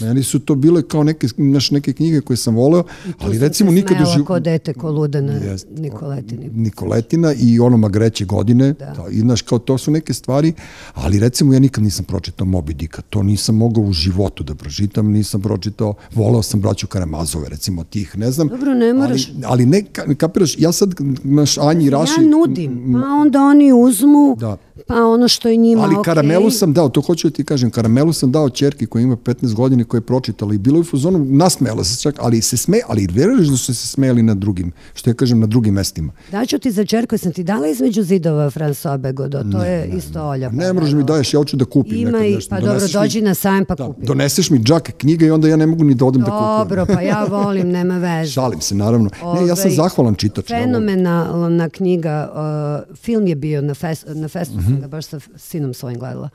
meni 0.00 0.22
su 0.22 0.38
to 0.38 0.54
bile 0.54 0.82
kao 0.82 1.04
neke, 1.04 1.26
naš, 1.36 1.70
neke 1.70 1.92
knjige 1.92 2.20
koje 2.20 2.36
sam 2.36 2.54
voleo, 2.54 2.82
Tu 2.82 3.10
ali 3.18 3.38
recimo 3.38 3.72
nikad 3.72 3.96
u 4.02 4.04
životu... 4.14 4.40
dete, 4.40 4.74
ko 4.74 4.90
luda 4.90 5.20
na 5.20 5.32
Jest. 5.32 5.66
Nikoletini. 5.70 6.50
Nikoletina 6.54 7.32
i 7.32 7.60
ono 7.60 7.76
Magreće 7.76 8.24
godine, 8.24 8.72
da. 8.72 8.86
Da. 8.86 9.04
i 9.10 9.20
znaš, 9.20 9.42
kao 9.42 9.58
to 9.58 9.78
su 9.78 9.90
neke 9.90 10.14
stvari, 10.14 10.52
ali 10.94 11.18
recimo 11.18 11.52
ja 11.52 11.58
nikad 11.58 11.84
nisam 11.84 12.04
pročitao 12.04 12.46
Moby 12.46 12.72
Dicka, 12.72 13.02
to 13.10 13.22
nisam 13.22 13.56
mogao 13.56 13.84
u 13.84 13.92
životu 13.92 14.44
da 14.44 14.54
pročitam, 14.54 15.10
nisam 15.10 15.42
pročitao, 15.42 15.94
volao 16.14 16.42
sam 16.42 16.60
braću 16.60 16.86
Karamazove, 16.86 17.48
recimo 17.48 17.84
tih, 17.84 18.18
ne 18.18 18.30
znam. 18.30 18.48
Dobro, 18.48 18.74
ne 18.74 18.92
moraš. 18.94 19.28
Ali, 19.28 19.44
ali 19.44 19.66
ne, 19.66 19.82
ka- 19.92 20.14
kapiraš, 20.14 20.58
ja 20.58 20.72
sad, 20.72 20.94
naš 21.24 21.58
Anji 21.58 21.90
Raši... 22.16 22.24
Ja 22.24 22.30
nudim, 22.30 22.92
pa 22.94 23.08
onda 23.10 23.40
oni 23.40 23.72
uzmu, 23.74 24.36
Da. 24.38 24.56
pa 24.86 24.94
ono 24.96 25.28
što 25.28 25.48
je 25.48 25.56
njima 25.56 25.82
Ali 25.82 25.96
karamelu 26.04 26.50
sam 26.50 26.72
dao, 26.72 26.88
to 26.88 27.00
hoću 27.00 27.28
da 27.28 27.32
ti 27.32 27.44
kažem, 27.44 27.70
karamelu 27.70 28.12
sam 28.12 28.32
dao 28.32 28.50
ćerki 28.50 28.86
koja 28.86 29.02
ima 29.02 29.16
15 29.16 29.54
godina 29.54 29.84
koja 29.84 29.98
je 29.98 30.02
pročitala 30.02 30.54
i 30.54 30.58
bilo 30.58 30.76
je 30.76 30.80
u 30.80 30.84
fazonu, 30.84 31.18
nasmejala 31.20 31.84
se 31.84 32.02
čak, 32.02 32.14
ali 32.18 32.42
se 32.42 32.56
sme, 32.56 32.80
ali 32.88 33.08
veruješ 33.08 33.48
da 33.48 33.56
su 33.56 33.74
se 33.74 33.86
smejali 33.86 34.22
na 34.22 34.34
drugim, 34.36 34.72
što 34.94 35.10
ja 35.10 35.14
kažem, 35.14 35.40
na 35.40 35.46
drugim 35.46 35.74
mestima. 35.74 36.12
Daću 36.30 36.58
ti 36.58 36.70
za 36.70 36.84
čerku, 36.84 37.18
sam 37.18 37.32
ti 37.32 37.44
dala 37.44 37.66
između 37.68 38.02
zidova 38.02 38.50
François 38.50 38.98
Begodo, 38.98 39.42
to 39.44 39.64
je 39.64 39.86
isto 39.88 40.22
Olja. 40.22 40.50
Ne 40.50 40.72
možeš 40.72 40.92
mi 40.92 41.04
daješ, 41.04 41.34
ja 41.34 41.38
hoću 41.38 41.56
da 41.56 41.64
kupim 41.66 41.94
Ima 41.94 42.10
nekad 42.10 42.26
i, 42.26 42.34
nešto. 42.34 42.50
pa 42.50 42.56
dobro, 42.56 42.68
Doneseš 42.70 42.94
mi- 42.94 43.00
dođi 43.00 43.20
na 43.20 43.34
sajam 43.34 43.64
pa 43.64 43.74
Da, 43.74 43.86
kupi. 43.86 44.06
doneseš 44.06 44.50
mi 44.50 44.58
džak 44.60 44.90
knjiga 44.92 45.26
i 45.26 45.30
onda 45.30 45.48
ja 45.48 45.56
ne 45.56 45.66
mogu 45.66 45.84
ni 45.84 45.94
da 45.94 46.04
odem 46.04 46.22
da 46.22 46.26
kupujem. 46.28 46.58
Dobro, 46.58 46.86
pa 46.88 47.02
ja 47.02 47.24
volim, 47.26 47.68
nema 47.68 47.98
veze. 47.98 48.30
Šalim 48.30 48.60
se, 48.60 48.74
naravno. 48.74 49.10
Ne, 49.34 49.46
ja 49.46 49.56
sam 49.56 49.64
Ovaj, 49.64 49.76
zahvalan 49.76 50.14
čitač. 50.14 50.48
Fenomenalna 50.48 51.68
knjiga, 51.68 52.05
uh, 52.08 52.96
film 52.96 53.26
je 53.26 53.34
bio 53.36 53.62
na, 53.62 53.74
fest, 53.74 54.04
na 54.08 54.28
festu, 54.28 54.54
Mhm. 54.54 54.64
sam 54.64 54.80
ga 54.80 54.88
baš 54.88 55.04
sa 55.06 55.20
sinom 55.36 55.74
svojim 55.74 55.98
gledala 55.98 56.28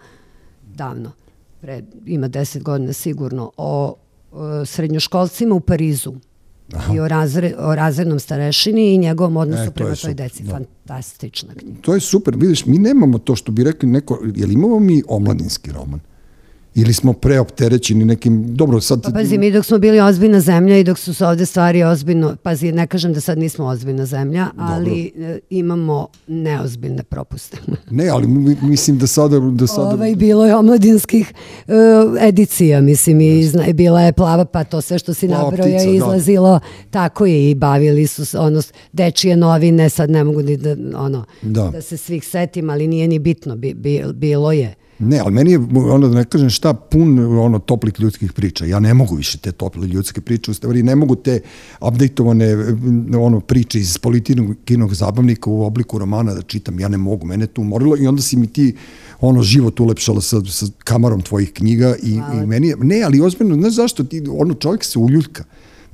davno, 0.65 1.11
pre, 1.61 1.83
ima 2.05 2.27
deset 2.27 2.63
godina 2.63 2.93
sigurno, 2.93 3.51
o 3.57 3.95
uh, 4.31 4.39
srednjoškolcima 4.65 5.55
u 5.55 5.59
Parizu 5.61 6.13
i 6.93 6.99
o, 6.99 7.07
razre, 7.07 7.53
o 7.57 7.75
razrednom 7.75 8.19
starešini 8.19 8.93
i 8.93 8.97
njegovom 8.97 9.37
odnosu 9.37 9.61
E, 9.61 9.65
to 9.65 9.71
prema 9.71 9.95
toj 9.95 10.13
deci. 10.13 10.43
da. 10.43 10.51
Fantastična 10.51 11.53
knjiga. 11.53 11.81
To 11.81 11.93
je 11.93 11.99
super, 12.01 12.35
vidiš, 12.37 12.65
mi 12.65 12.77
nemamo 12.77 13.17
to 13.17 13.35
što 13.35 13.51
bi 13.51 13.63
rekli 13.63 13.89
neko, 13.89 14.19
jel 14.35 14.51
imamo 14.51 14.79
mi 14.79 15.03
omladinski 15.07 15.71
roman? 15.71 15.99
Ili 16.75 16.93
smo 16.93 17.13
preopterećeni 17.13 18.05
nekim, 18.05 18.55
dobro, 18.55 18.81
sad... 18.81 19.01
Pa 19.03 19.09
pazi, 19.11 19.37
mi 19.37 19.51
dok 19.51 19.65
smo 19.65 19.77
bili 19.77 19.99
ozbiljna 19.99 20.39
zemlja 20.39 20.77
i 20.77 20.83
dok 20.83 20.97
su 20.97 21.13
se 21.13 21.25
ovde 21.25 21.45
stvari 21.45 21.83
ozbiljno, 21.83 22.35
pazi, 22.35 22.71
ne 22.71 22.87
kažem 22.87 23.13
da 23.13 23.19
sad 23.21 23.37
nismo 23.37 23.65
ozbiljna 23.65 24.05
zemlja, 24.05 24.47
ali 24.57 25.11
e, 25.17 25.39
imamo 25.49 26.07
neozbiljne 26.27 27.03
propuste. 27.03 27.57
Ne, 27.91 28.07
ali 28.07 28.27
mi- 28.27 28.57
mislim 28.61 28.97
da 28.97 29.07
sada... 29.07 29.39
Da 29.39 29.67
sada 29.67 29.89
Ovaj, 29.89 30.15
bilo 30.15 30.45
je 30.45 30.55
omladinskih 30.55 31.33
e, 31.67 31.73
edicija, 32.19 32.81
mislim, 32.81 33.21
i 33.21 33.43
zna, 33.43 33.63
bila 33.73 34.01
je 34.01 34.13
plava, 34.13 34.45
pa 34.45 34.63
to 34.63 34.81
sve 34.81 34.99
što 34.99 35.13
si 35.13 35.27
nabroja 35.27 35.67
je 35.69 35.85
da. 35.85 35.91
izlazilo, 35.91 36.59
tako 36.89 37.25
je 37.25 37.51
i 37.51 37.55
bavili 37.55 38.07
su 38.07 38.25
se, 38.25 38.39
ono, 38.39 38.61
dečije 38.93 39.37
novine, 39.37 39.89
sad 39.89 40.09
ne 40.09 40.23
mogu 40.23 40.41
ni 40.41 40.57
da, 40.57 40.75
ono, 40.95 41.25
Da. 41.41 41.63
da 41.63 41.81
se 41.81 41.97
svih 41.97 42.27
setim, 42.27 42.69
ali 42.69 42.87
nije 42.87 43.07
ni 43.07 43.19
bitno, 43.19 43.55
bi, 43.55 43.73
bi, 43.73 44.03
bilo 44.13 44.51
je. 44.51 44.75
Ne, 45.03 45.19
ali 45.19 45.31
meni 45.31 45.51
je, 45.51 45.59
ono 45.75 46.07
da 46.07 46.15
ne 46.15 46.23
kažem 46.25 46.49
šta, 46.49 46.73
pun 46.73 47.19
ono 47.39 47.59
toplih 47.59 47.93
ljudskih 47.99 48.33
priča. 48.33 48.65
Ja 48.65 48.79
ne 48.79 48.93
mogu 48.93 49.15
više 49.15 49.37
te 49.37 49.51
tople 49.51 49.87
ljudske 49.87 50.21
priče, 50.21 50.51
u 50.51 50.53
stvari 50.53 50.83
ne 50.83 50.95
mogu 50.95 51.15
te 51.15 51.39
updateovane 51.81 52.55
ono 53.17 53.39
priče 53.39 53.79
iz 53.79 53.97
politinog 53.97 54.55
kinog 54.65 54.93
zabavnika 54.95 55.49
u 55.49 55.63
obliku 55.63 55.97
romana 55.97 56.33
da 56.33 56.41
čitam, 56.41 56.79
ja 56.79 56.87
ne 56.87 56.97
mogu, 56.97 57.25
mene 57.25 57.47
to 57.47 57.61
umorilo 57.61 57.97
i 57.97 58.07
onda 58.07 58.21
si 58.21 58.37
mi 58.37 58.47
ti 58.47 58.75
ono 59.21 59.43
život 59.43 59.79
ulepšala 59.79 60.21
sa, 60.21 60.41
sa 60.45 60.65
kamarom 60.83 61.21
tvojih 61.21 61.53
knjiga 61.53 61.95
i, 62.03 62.13
i 62.13 62.45
meni 62.45 62.67
je, 62.67 62.75
ne, 62.77 63.01
ali 63.01 63.21
ozbiljno, 63.21 63.55
ne 63.55 63.69
zašto 63.69 64.03
ti, 64.03 64.23
ono 64.29 64.53
čovjek 64.53 64.83
se 64.83 64.99
uljuljka. 64.99 65.43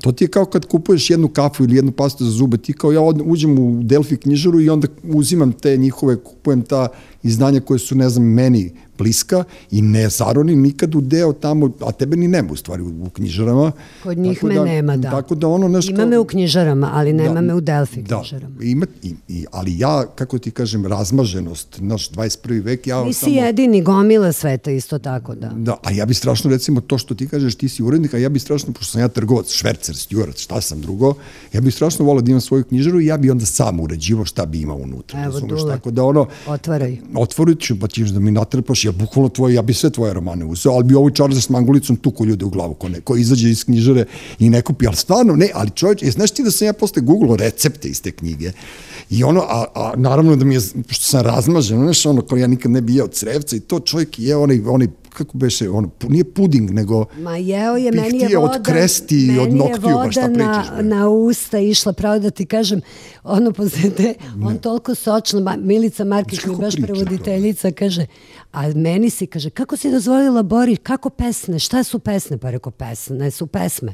To 0.01 0.11
ti 0.11 0.23
je 0.23 0.27
kao 0.27 0.45
kad 0.45 0.65
kupuješ 0.65 1.09
jednu 1.09 1.27
kafu 1.27 1.63
ili 1.63 1.75
jednu 1.75 1.91
pastu 1.91 2.25
za 2.25 2.31
zube, 2.31 2.57
ti 2.57 2.73
kao 2.73 2.91
ja 2.91 3.01
od, 3.01 3.21
uđem 3.25 3.59
u 3.59 3.83
Delfi 3.83 4.17
knjižaru 4.17 4.61
i 4.61 4.69
onda 4.69 4.87
uzimam 5.03 5.51
te 5.51 5.77
njihove, 5.77 6.15
kupujem 6.23 6.61
ta 6.61 6.87
izdanja 7.23 7.59
koje 7.59 7.79
su, 7.79 7.95
ne 7.95 8.09
znam, 8.09 8.25
meni 8.25 8.71
bliska 8.97 9.43
i 9.71 9.81
ne 9.81 10.09
zaroni 10.09 10.55
nikad 10.55 10.95
u 10.95 11.01
deo 11.01 11.33
tamo, 11.33 11.71
a 11.81 11.91
tebe 11.91 12.17
ni 12.17 12.27
nema 12.27 12.51
u 12.51 12.55
stvari 12.55 12.83
u, 12.83 12.87
u 13.05 13.09
knjižarama. 13.09 13.71
Kod 14.03 14.17
njih 14.17 14.37
Tako 14.37 14.47
me 14.47 14.55
da, 14.55 14.63
nema, 14.65 14.97
da. 14.97 15.09
Tako 15.11 15.35
da 15.35 15.47
ono 15.47 15.67
nešto... 15.67 15.91
Ima 15.91 16.05
me 16.05 16.17
u 16.19 16.25
knjižarama, 16.25 16.89
ali 16.93 17.13
nema 17.13 17.33
Da, 17.33 17.41
me 17.41 17.53
u 17.53 17.61
Delfi 17.61 18.01
da, 18.01 18.19
knjižarama. 18.19 18.55
ima, 18.61 18.85
i, 19.03 19.15
i, 19.27 19.45
ali 19.51 19.79
ja, 19.79 20.05
kako 20.15 20.39
ti 20.39 20.51
kažem, 20.51 20.85
razmaženost, 20.85 21.77
naš 21.79 22.09
21. 22.11 22.63
vek, 22.63 22.87
ja 22.87 23.03
Nisi 23.03 23.19
samo... 23.19 23.35
jedini, 23.35 23.81
gomila 23.81 24.31
sveta 24.31 24.71
isto 24.71 24.99
tako, 24.99 25.35
da. 25.35 25.49
Da, 25.49 25.77
a 25.83 25.91
ja 25.91 26.05
bi 26.05 26.13
strašno, 26.13 26.49
recimo, 26.49 26.81
to 26.81 26.97
što 26.97 27.15
ti 27.15 27.27
kažeš, 27.27 27.55
ti 27.55 27.69
si 27.69 27.83
urednik, 27.83 28.13
a 28.13 28.17
ja 28.17 28.29
bi 28.29 28.39
strašno, 28.39 28.73
pošto 28.73 28.91
sam 28.91 29.01
ja 29.01 29.07
trgovac, 29.07 29.49
švercer, 29.51 29.95
stjurac, 29.95 30.37
šta 30.39 30.61
sam 30.61 30.81
drugo, 30.81 31.13
ja 31.53 31.61
bi 31.61 31.71
strašno 31.71 32.05
volao 32.05 32.21
da 32.21 32.31
imam 32.31 32.41
svoju 32.41 32.63
knjižaru 32.63 33.01
i 33.01 33.05
ja 33.05 33.17
bi 33.17 33.31
onda 33.31 33.45
sam 33.45 33.79
uređivao 33.79 34.25
šta 34.25 34.45
bi 34.45 34.61
imao 34.61 34.77
unutra. 34.77 35.23
Evo, 35.23 35.33
razumeš? 35.33 35.59
Dule. 35.61 35.73
Tako 35.75 35.91
da 35.91 36.03
ono, 36.03 36.27
Otvaraj. 36.47 36.97
otvorit 37.15 37.59
ću, 37.59 37.79
pa 37.79 37.87
ćeš 37.87 38.09
da 38.09 38.19
mi 38.19 38.31
natrpaš, 38.31 38.85
ja 38.87 38.91
bukvalno 38.91 39.29
tvoje, 39.29 39.55
ja 39.55 39.61
bi 39.61 39.73
sve 39.73 39.89
tvoje 39.89 40.13
romane 40.13 40.45
uzeo, 40.45 40.71
ali 40.71 40.83
bi 40.83 40.95
ovaj 40.95 41.13
čar 41.13 41.35
s 41.35 41.49
mangulicom 41.49 41.95
tuko 41.95 42.25
ljude 42.25 42.45
u 42.45 42.49
glavu, 42.49 42.73
ko, 42.73 42.89
ne, 42.89 43.01
ko 43.01 43.15
izađe 43.15 43.49
iz 43.49 43.63
knjižare 43.65 44.05
i 44.39 44.49
ne 44.49 44.61
kupi, 44.61 44.87
ali 44.87 44.95
stvarno, 44.95 45.35
ne, 45.35 45.49
ali 45.53 45.69
čovječ, 45.69 46.03
je, 46.03 46.11
znaš 46.11 46.31
ti 46.31 46.43
da 46.43 46.51
sam 46.51 46.67
ja 46.67 46.73
posle 46.73 47.01
googlao 47.01 47.35
recepte 47.35 47.87
iz 47.87 48.01
te 48.01 48.11
knjige, 48.11 48.51
i 49.09 49.23
ono, 49.23 49.41
a, 49.41 49.65
a 49.75 49.93
naravno 49.97 50.35
da 50.35 50.45
mi 50.45 50.55
je, 50.55 50.61
što 50.87 51.03
sam 51.03 51.21
razmažen, 51.21 51.79
znaš, 51.79 52.05
ono, 52.05 52.21
kao 52.21 52.37
ja 52.37 52.47
nikad 52.47 52.71
ne 52.71 52.81
bi 52.81 52.95
jeo 52.95 53.07
crevca 53.07 53.55
i 53.55 53.59
to 53.59 53.79
čovjek 53.79 54.19
je 54.19 54.35
onaj, 54.35 54.61
onaj 54.67 54.87
kako 55.17 55.37
beše, 55.37 55.69
ono, 55.69 55.89
nije 56.09 56.23
puding, 56.23 56.71
nego 56.71 57.05
Ma 57.17 57.37
jeo 57.37 57.75
je, 57.75 57.91
meni 57.91 58.19
je 58.19 58.37
voda, 58.37 58.51
od 58.51 58.65
kresti 58.65 59.15
i 59.15 59.39
od 59.39 59.53
noktiju, 59.53 59.95
pa 60.03 60.11
šta 60.11 60.29
pričaš? 60.33 60.67
na, 60.75 60.81
na 60.81 61.09
usta 61.09 61.59
išla, 61.59 61.93
pravo 61.93 62.19
da 62.19 62.29
ti 62.29 62.45
kažem, 62.45 62.81
ono 63.23 63.51
posle 63.51 63.89
te, 63.89 64.13
on 64.43 64.57
toliko 64.57 64.95
sočno, 64.95 65.39
ma, 65.39 65.55
Milica 65.57 66.03
Markić 66.03 66.45
mi 66.45 66.55
baš 66.55 66.73
priča 66.75 66.87
to? 66.87 66.93
prevoditeljica, 66.93 67.71
kaže, 67.71 68.05
a 68.51 68.67
meni 68.67 69.09
si, 69.09 69.27
kaže, 69.27 69.49
kako 69.49 69.77
si 69.77 69.91
dozvolila 69.91 70.43
Bori, 70.43 70.75
kako 70.75 71.09
pesne, 71.09 71.59
šta 71.59 71.83
su 71.83 71.99
pesne? 71.99 72.37
Pa 72.37 72.49
rekao, 72.49 72.71
pesne 72.71 73.31
su 73.31 73.47
pesme 73.47 73.93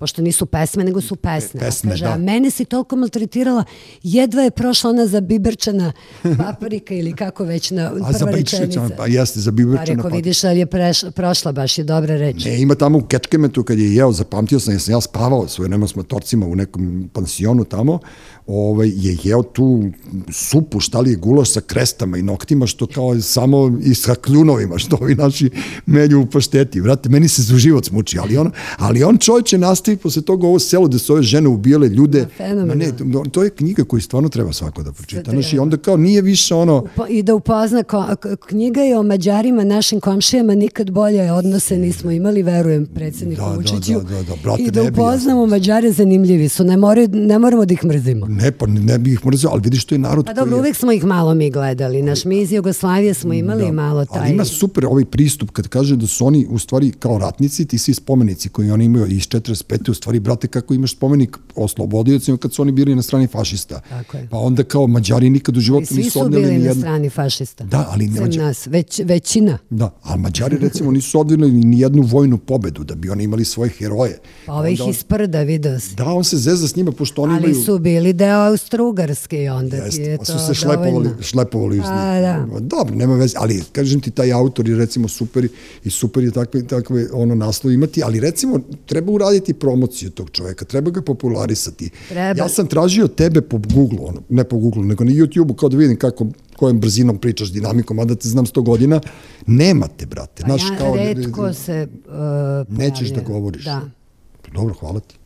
pošto 0.00 0.22
nisu 0.22 0.46
pesme, 0.46 0.84
nego 0.84 1.00
su 1.00 1.16
pesne. 1.16 1.60
A 1.60 1.64
pesme, 1.64 1.90
kaže, 1.90 2.04
da. 2.04 2.12
a 2.12 2.16
mene 2.18 2.50
si 2.50 2.64
toliko 2.64 2.96
maltretirala, 2.96 3.64
jedva 4.02 4.42
je 4.42 4.50
prošla 4.50 4.90
ona 4.90 5.06
za 5.06 5.20
biberčana 5.20 5.92
paprika 6.38 6.94
ili 6.94 7.12
kako 7.12 7.44
već 7.44 7.70
na 7.70 7.82
A 8.04 8.12
za 8.12 8.18
prva 8.18 8.32
biberčana, 8.32 8.64
rečenica. 8.64 8.94
pa 8.96 9.06
jeste, 9.06 9.40
za 9.40 9.50
Pa 9.50 9.54
biberčana 9.54 9.84
rekao, 9.84 10.02
paprika. 10.02 10.16
vidiš, 10.16 10.44
ali 10.44 10.58
je 10.58 10.66
preš, 10.66 11.00
prošla, 11.14 11.52
baš 11.52 11.78
je 11.78 11.84
dobra 11.84 12.16
reč. 12.16 12.44
Ne, 12.44 12.62
ima 12.62 12.74
tamo 12.74 12.98
u 12.98 13.02
Kečkemetu 13.02 13.64
kad 13.64 13.78
je 13.78 13.94
jeo, 13.94 14.12
zapamtio 14.12 14.60
sam, 14.60 14.74
jer 14.74 14.80
sam 14.80 14.94
ja 14.94 15.00
spavao 15.00 15.48
s 15.48 15.58
nema 15.58 15.88
s 15.88 15.94
motorcima 15.94 16.46
u 16.46 16.56
nekom 16.56 17.10
pansionu 17.12 17.64
tamo, 17.64 17.98
ovaj, 18.50 18.88
je 18.88 19.16
jeo 19.22 19.42
tu 19.42 19.82
supu, 20.32 20.80
šta 20.80 21.00
li 21.00 21.10
je 21.10 21.16
gulaš 21.16 21.52
sa 21.52 21.60
krestama 21.60 22.18
i 22.18 22.22
noktima, 22.22 22.66
što 22.66 22.86
kao 22.86 23.20
samo 23.20 23.78
i 23.82 23.94
sa 23.94 24.14
kljunovima, 24.14 24.78
što 24.78 24.98
ovi 25.00 25.14
naši 25.14 25.50
melju 25.86 26.20
u 26.20 26.26
pašteti. 26.26 26.80
Vrate, 26.80 27.08
meni 27.08 27.28
se 27.28 27.42
za 27.42 27.56
život 27.56 27.84
smuči, 27.84 28.18
ali 28.18 28.36
on, 28.36 28.50
ali 28.76 29.04
on 29.04 29.18
čovječe 29.18 29.58
nastavi 29.58 29.96
posle 29.96 30.22
toga 30.22 30.46
ovo 30.46 30.58
selo 30.58 30.86
gde 30.86 30.98
su 30.98 31.12
ove 31.12 31.22
žene 31.22 31.48
ubijale 31.48 31.88
ljude. 31.88 32.26
Da. 32.38 32.64
Ma 32.64 32.74
ne, 32.74 32.92
to, 33.32 33.42
je 33.42 33.50
knjiga 33.50 33.84
koju 33.84 34.00
stvarno 34.00 34.28
treba 34.28 34.52
svako 34.52 34.82
da 34.82 34.92
pročita. 34.92 35.30
Znaš, 35.30 35.52
i 35.52 35.58
onda 35.58 35.76
kao 35.76 35.96
nije 35.96 36.22
više 36.22 36.54
ono, 36.54 36.84
Po- 36.96 37.06
I 37.08 37.22
da 37.22 37.34
upozna, 37.34 37.82
ko, 37.82 38.04
knjiga 38.48 38.80
je 38.80 38.98
o 38.98 39.02
Mađarima, 39.02 39.64
našim 39.64 40.00
komšijama, 40.00 40.54
nikad 40.54 40.90
bolje 40.90 41.32
odnose 41.32 41.76
nismo 41.78 42.10
imali, 42.10 42.42
verujem, 42.42 42.86
predsjedniku 42.86 43.40
Da, 43.42 43.48
da, 43.48 43.54
Vučiću. 43.56 43.92
da, 43.92 44.00
da, 44.00 44.22
da, 44.22 44.34
brate, 44.42 44.62
I 44.62 44.70
da 44.70 44.82
upoznamo 44.82 45.46
Mađare, 45.46 45.92
zanimljivi 45.92 46.48
su, 46.48 46.64
ne, 46.64 46.76
moraju, 46.76 47.08
ne 47.12 47.38
moramo 47.38 47.64
da 47.64 47.74
ih 47.74 47.84
mrzimo. 47.84 48.26
Ne, 48.40 48.50
pa 48.50 48.66
ne, 48.66 48.80
ne 48.82 48.98
bi 48.98 49.12
ih 49.12 49.26
mrzio, 49.26 49.50
ali 49.52 49.60
vidiš, 49.64 49.84
to 49.84 49.94
je 49.94 49.98
narod 49.98 50.24
Pa 50.24 50.32
koji 50.32 50.40
dobro, 50.40 50.56
je... 50.56 50.60
uvek 50.60 50.76
smo 50.76 50.92
ih 50.92 51.04
malo 51.04 51.34
mi 51.34 51.50
gledali, 51.50 52.02
naš 52.02 52.24
mi 52.24 52.40
iz 52.40 52.52
Jugoslavije 52.52 53.14
smo 53.14 53.32
imali 53.32 53.72
malo 53.72 54.04
taj... 54.04 54.20
Ali 54.20 54.30
ima 54.30 54.44
super 54.44 54.86
ovaj 54.86 55.04
pristup 55.04 55.50
kad 55.50 55.68
kaže 55.68 55.96
da 55.96 56.06
su 56.06 56.26
oni 56.26 56.46
u 56.50 56.58
stvari 56.58 56.90
kao 56.92 57.18
ratnici, 57.18 57.64
ti 57.64 57.78
svi 57.78 57.94
spomenici 57.94 58.48
koji 58.48 58.70
oni 58.70 58.84
imaju 58.84 59.06
iz 59.06 59.22
45. 59.22 59.90
u 59.90 59.94
stvari, 59.94 60.20
brate, 60.20 60.46
kako 60.48 60.74
imaš 60.74 60.92
spomenik 60.92 61.36
oslobodiocima 61.54 62.36
kad 62.36 62.52
su 62.52 62.62
oni 62.62 62.72
bili 62.72 62.94
na 62.94 63.02
strani 63.02 63.26
fašista. 63.26 63.80
Tako 63.88 64.16
je. 64.16 64.28
Pa 64.30 64.38
onda 64.38 64.62
kao 64.62 64.86
Mađari 64.86 65.30
nikad 65.30 65.56
u 65.56 65.60
I 65.60 65.62
životu 65.62 65.86
svi 65.86 65.96
nisu 65.96 66.10
su 66.10 66.20
odneli 66.20 66.42
bili 66.42 66.54
ni 66.54 66.58
na 66.58 66.68
jednu... 66.68 66.80
strani 66.80 67.10
fašista. 67.10 67.64
Da, 67.64 67.88
ali 67.90 68.06
ne 68.06 68.20
Mađari. 68.20 68.46
nas, 68.46 68.66
već, 68.66 69.00
većina. 69.04 69.58
Da, 69.70 69.90
a 70.02 70.16
Mađari 70.16 70.58
recimo 70.58 70.90
nisu 70.90 71.20
odneli 71.20 71.52
ni 71.52 71.80
jednu 71.80 72.02
vojnu 72.02 72.38
pobedu 72.38 72.84
da 72.84 72.94
bi 72.94 73.10
oni 73.10 73.24
imali 73.24 73.44
svoje 73.44 73.70
heroje. 73.70 74.18
Pa 74.46 74.52
ove 74.52 74.72
ih 74.72 74.80
Onda 74.80 74.84
on- 74.84 74.90
isprda, 74.90 75.42
video 75.42 75.80
si. 75.80 75.94
Da, 75.94 76.04
on 76.04 76.24
se 76.24 76.36
zeza 76.36 76.68
s 76.68 76.76
njima 76.76 76.92
pošto 76.92 77.22
oni 77.22 77.34
Ali 77.34 77.44
imaju... 77.44 77.64
su 77.64 77.78
bili 77.78 78.12
deo 78.12 78.29
Austro-Ugarske 78.30 79.42
i 79.42 79.48
onda 79.48 79.76
ti 79.76 79.82
Jeste, 79.84 80.02
je 80.02 80.18
pa 80.18 80.24
to 80.24 80.32
su 80.32 80.46
se 80.46 80.54
šlepovali, 80.54 81.10
šlepovali 81.20 81.80
A, 81.84 82.14
njih. 82.14 82.22
da. 82.22 82.60
Dobro, 82.60 82.94
nema 82.94 83.14
veze, 83.14 83.36
ali 83.38 83.62
kažem 83.72 84.00
ti, 84.00 84.10
taj 84.10 84.32
autor 84.32 84.68
je 84.68 84.76
recimo 84.76 85.08
super 85.08 85.48
i 85.84 85.90
super 85.90 86.24
je 86.24 86.30
takve, 86.30 86.66
takve 86.66 87.06
ono 87.12 87.34
naslove 87.34 87.74
imati, 87.74 88.02
ali 88.02 88.20
recimo 88.20 88.60
treba 88.86 89.12
uraditi 89.12 89.54
promociju 89.54 90.10
tog 90.10 90.30
čoveka, 90.30 90.64
treba 90.64 90.90
ga 90.90 91.02
popularisati. 91.02 91.90
Treba. 92.08 92.42
Ja 92.42 92.48
sam 92.48 92.66
tražio 92.66 93.08
tebe 93.08 93.40
po 93.40 93.58
Google, 93.74 93.98
ono, 94.00 94.22
ne 94.28 94.44
po 94.44 94.56
Google, 94.58 94.84
nego 94.84 95.04
na 95.04 95.10
YouTube-u 95.10 95.54
kao 95.54 95.68
da 95.68 95.76
vidim 95.76 95.96
kako 95.96 96.26
kojom 96.56 96.80
brzinom 96.80 97.18
pričaš 97.18 97.52
dinamikom, 97.52 97.98
a 97.98 98.04
da 98.04 98.14
te 98.14 98.28
znam 98.28 98.46
100 98.46 98.62
godina, 98.62 99.00
nemate, 99.46 100.06
brate. 100.06 100.42
Pa 100.42 100.48
Znaš, 100.48 100.62
ja 100.70 100.78
kao, 100.78 100.96
redko 100.96 101.52
se 101.52 101.88
uh, 102.68 102.78
Nećeš 102.78 103.08
da 103.08 103.20
govoriš. 103.20 103.64
Da, 103.64 103.80
Dobro, 104.54 104.74
hvala 104.74 105.00
ti. 105.00 105.19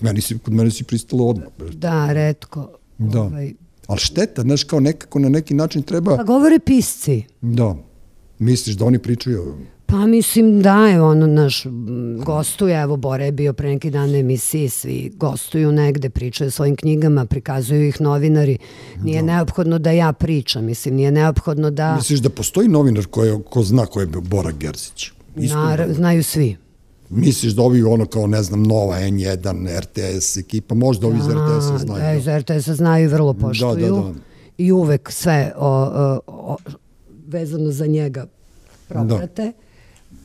Meni 0.00 0.20
si, 0.20 0.38
kod 0.38 0.54
mene 0.54 0.70
si 0.70 0.84
pristala 0.84 1.24
odmah. 1.24 1.48
da, 1.72 2.12
redko. 2.12 2.68
Da. 2.98 3.22
Ovaj, 3.22 3.52
Ali 3.86 4.00
šteta, 4.00 4.42
znaš, 4.42 4.64
kao 4.64 4.80
nekako 4.80 5.18
na 5.18 5.28
neki 5.28 5.54
način 5.54 5.82
treba... 5.82 6.16
pa 6.16 6.22
govore 6.22 6.58
pisci. 6.58 7.22
Da. 7.40 7.76
Misliš 8.38 8.76
da 8.76 8.84
oni 8.84 8.98
pričaju? 8.98 9.56
Pa 9.86 10.06
mislim 10.06 10.62
da 10.62 10.86
je 10.86 11.02
ono 11.02 11.26
naš 11.26 11.64
gostuje, 12.24 12.82
evo 12.82 12.96
Bore 12.96 13.24
je 13.24 13.32
bio 13.32 13.52
pre 13.52 13.68
neki 13.68 13.90
dan 13.90 14.10
na 14.10 14.18
emisiji, 14.18 14.68
svi 14.68 15.12
gostuju 15.16 15.72
negde, 15.72 16.10
pričaju 16.10 16.50
svojim 16.50 16.76
knjigama, 16.76 17.26
prikazuju 17.26 17.88
ih 17.88 18.00
novinari. 18.00 18.58
Nije 19.02 19.22
neophodno 19.22 19.78
da 19.78 19.90
ja 19.90 20.12
pričam, 20.12 20.64
mislim, 20.64 20.94
nije 20.94 21.10
neophodno 21.10 21.70
da 21.70 21.96
Misliš 21.96 22.20
da 22.20 22.30
postoji 22.30 22.68
novinar 22.68 23.06
ko, 23.06 23.24
je, 23.24 23.42
ko 23.50 23.62
zna 23.62 23.86
ko 23.86 24.00
je 24.00 24.06
Bora 24.06 24.50
Gerzić? 24.50 25.10
Isto 25.36 25.56
nar, 25.56 25.86
znaju 25.92 26.24
svi. 26.24 26.56
Misliš 27.10 27.52
da 27.52 27.62
ovi 27.62 27.82
ono 27.82 28.06
kao, 28.06 28.26
ne 28.26 28.42
znam, 28.42 28.62
Nova, 28.62 28.96
N1, 29.00 29.80
RTS 29.80 30.36
ekipa, 30.36 30.74
možda 30.74 31.06
ovi 31.06 31.18
iz 31.18 31.26
RTS-a 31.26 31.74
A, 31.74 31.78
znaju. 31.78 32.02
Da, 32.02 32.06
da. 32.06 32.12
iz 32.14 32.26
RTS-a 32.42 32.74
znaju 32.74 33.04
i 33.04 33.08
vrlo 33.08 33.34
poštuju. 33.34 33.76
da. 33.76 34.12
I 34.58 34.72
uvek 34.72 35.12
sve 35.12 35.52
o, 35.56 35.68
o, 35.68 36.20
o, 36.26 36.56
vezano 37.26 37.70
za 37.70 37.86
njega 37.86 38.26
proprate. 38.88 39.52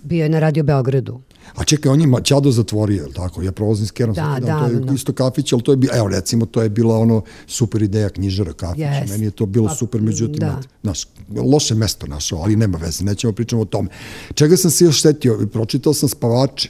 Bio 0.04 0.24
je 0.24 0.30
na 0.30 0.40
Radio 0.40 0.64
Beogradu. 0.64 1.22
A 1.56 1.64
čekaj, 1.64 1.92
on 1.92 2.02
je 2.02 2.08
Ćado 2.24 2.52
zatvorio, 2.52 3.04
je 3.04 3.14
tako? 3.14 3.42
Ja 3.42 3.52
prolazim 3.52 3.88
s 3.88 3.92
Kerom, 3.92 4.16
Da, 4.16 4.22
svaki 4.22 4.46
dan, 4.46 4.60
to 4.60 4.66
je 4.68 4.74
davno. 4.80 4.94
isto 4.94 5.14
kafić, 5.14 5.54
ali 5.54 5.62
to 5.64 5.72
je, 5.72 5.78
evo 5.94 6.08
recimo, 6.08 6.46
to 6.46 6.62
je 6.62 6.70
bila 6.70 6.98
ono 6.98 7.22
super 7.48 7.82
ideja 7.82 8.10
knjižara 8.10 8.54
kafića. 8.54 8.86
Jest. 8.88 9.12
Meni 9.12 9.26
je 9.26 9.32
to 9.32 9.46
bilo 9.46 9.68
Pa, 9.68 9.76
super, 9.76 10.02
međutim, 10.02 10.40
da. 10.40 10.46
da. 10.46 10.62
naš, 10.84 11.08
loše 11.54 11.76
mesto 11.76 12.08
našao, 12.08 12.40
ali 12.40 12.56
nema 12.56 12.78
veze, 12.78 13.04
nećemo 13.04 13.34
pričamo 13.34 13.62
o 13.62 13.66
tome. 13.66 13.90
Čega 14.34 14.58
sam 14.58 14.72
se 14.72 14.86
još 14.86 15.02
setio? 15.02 15.48
Pročitao 15.54 15.94
sam 15.94 16.10
Spavače. 16.10 16.70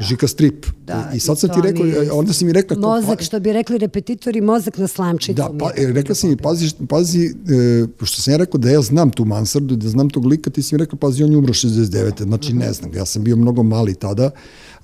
Žika 0.00 0.28
strip. 0.28 0.66
Da, 0.78 1.10
I, 1.12 1.16
I 1.16 1.20
sad 1.20 1.38
sam 1.38 1.50
ti 1.50 1.60
rekao, 1.62 1.84
mi 1.84 2.10
onda 2.10 2.32
si 2.32 2.44
mi 2.44 2.52
rekla... 2.52 2.76
Mozak, 2.78 3.18
pa- 3.18 3.24
što 3.24 3.40
bi 3.40 3.52
rekli 3.52 3.78
repetitori, 3.78 4.40
mozak 4.40 4.78
na 4.78 4.86
slamčicu. 4.88 5.32
Da, 5.32 5.50
pa, 5.60 5.70
je 5.70 5.84
e, 5.84 5.92
rekla 5.92 6.14
si 6.14 6.26
mi, 6.26 6.36
pazi, 6.36 6.70
pazi 6.88 7.24
e, 7.24 7.32
pošto 7.88 8.22
sam 8.22 8.32
ja 8.32 8.38
rekao 8.38 8.58
da 8.58 8.70
ja 8.70 8.82
znam 8.82 9.10
tu 9.10 9.24
mansardu, 9.24 9.76
da 9.76 9.88
znam 9.88 10.10
tog 10.10 10.26
lika, 10.26 10.50
ti 10.50 10.62
si 10.62 10.74
mi 10.74 10.78
rekao, 10.78 10.98
pazi, 10.98 11.22
on 11.22 11.30
je 11.30 11.36
umro 11.36 11.52
69. 11.54 11.82
Znači, 12.20 12.48
Mhm. 12.48 12.58
ne 12.58 12.72
znam, 12.72 12.90
ga, 12.90 12.98
ja 12.98 13.06
sam 13.06 13.24
bio 13.24 13.36
mnogo 13.36 13.62
mali 13.62 13.94
tada, 13.94 14.30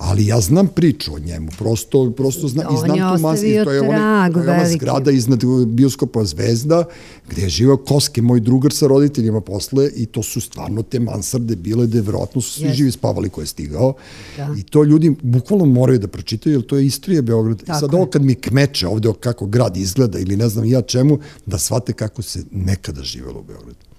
ali 0.03 0.27
ja 0.27 0.41
znam 0.41 0.69
priču 0.69 1.15
o 1.15 1.19
njemu, 1.19 1.49
prosto, 1.59 2.11
prosto 2.11 2.49
znam, 2.49 2.75
i 2.75 2.79
znam 2.79 2.99
tu 2.99 3.27
ostavio 3.27 3.65
to 3.65 3.71
je, 3.71 3.81
ona, 3.81 4.31
to 4.33 4.39
je 4.41 4.51
ona 4.51 4.69
zgrada 4.69 5.11
iznad 5.11 5.41
bioskopa 5.67 6.25
Zvezda, 6.25 6.85
gde 7.31 7.43
je 7.43 7.49
živao 7.49 7.77
Koske, 7.77 8.23
moj 8.23 8.41
drugar 8.41 8.73
sa 8.73 8.87
roditeljima 8.87 9.41
posle, 9.41 9.91
i 9.97 10.07
to 10.07 10.23
su 10.23 10.41
stvarno 10.41 10.83
te 10.83 11.01
mansarde 11.01 11.57
bile, 11.57 11.87
da 11.87 11.99
je 11.99 12.03
verovatno 12.03 12.41
su 12.41 12.53
svi 12.53 12.65
Jeste. 12.65 12.77
živi 12.77 12.91
spavali 12.91 13.29
ko 13.29 13.41
je 13.41 13.47
stigao, 13.47 13.95
Da. 14.37 14.55
i 14.59 14.63
to 14.63 14.85
ljudi 14.85 15.15
bukvalno 15.23 15.65
moraju 15.65 15.99
da 15.99 16.09
pročitaju, 16.09 16.55
jer 16.57 16.67
to 16.67 16.77
je 16.77 16.87
istorija 16.87 17.23
Beograda. 17.23 17.63
I 17.63 17.67
Tako 17.67 17.81
sad 17.81 17.93
je. 17.93 17.97
ovo 17.97 18.07
kad 18.07 18.23
mi 18.23 18.35
kmeče 18.35 18.87
ovde 18.89 19.09
o 19.09 19.13
kako 19.13 19.47
grad 19.47 19.77
izgleda 19.77 20.19
ili 20.19 20.37
ne 20.37 20.49
znam 20.49 20.65
ja 20.65 20.83
čemu, 20.83 21.19
da 21.47 21.59
shvate 21.59 21.93
kako 21.93 22.23
se 22.23 22.45
nekada 22.51 23.03
živelo 23.03 23.41
u 23.41 23.45
Beogradu. 23.45 23.92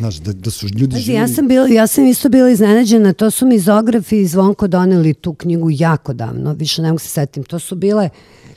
Znaš, 0.00 0.16
da, 0.16 0.32
da 0.32 0.50
su 0.50 0.66
ljudi 0.66 0.96
živjeli... 0.98 1.22
ja 1.22 1.28
sam, 1.28 1.48
bila, 1.48 1.68
ja 1.68 1.86
sam 1.86 2.06
isto 2.06 2.28
bila 2.28 2.50
iznenađena, 2.50 3.12
to 3.12 3.30
su 3.30 3.46
mi 3.46 3.58
Zografi 3.58 4.20
i 4.20 4.26
Zvonko 4.26 4.68
doneli 4.68 5.14
tu 5.14 5.34
knjigu 5.34 5.68
jako 5.70 6.12
davno, 6.12 6.52
više 6.52 6.82
ne 6.82 6.88
mogu 6.88 6.98
se 6.98 7.08
setim. 7.08 7.44
To 7.44 7.58
su 7.58 7.76
bile, 7.76 8.08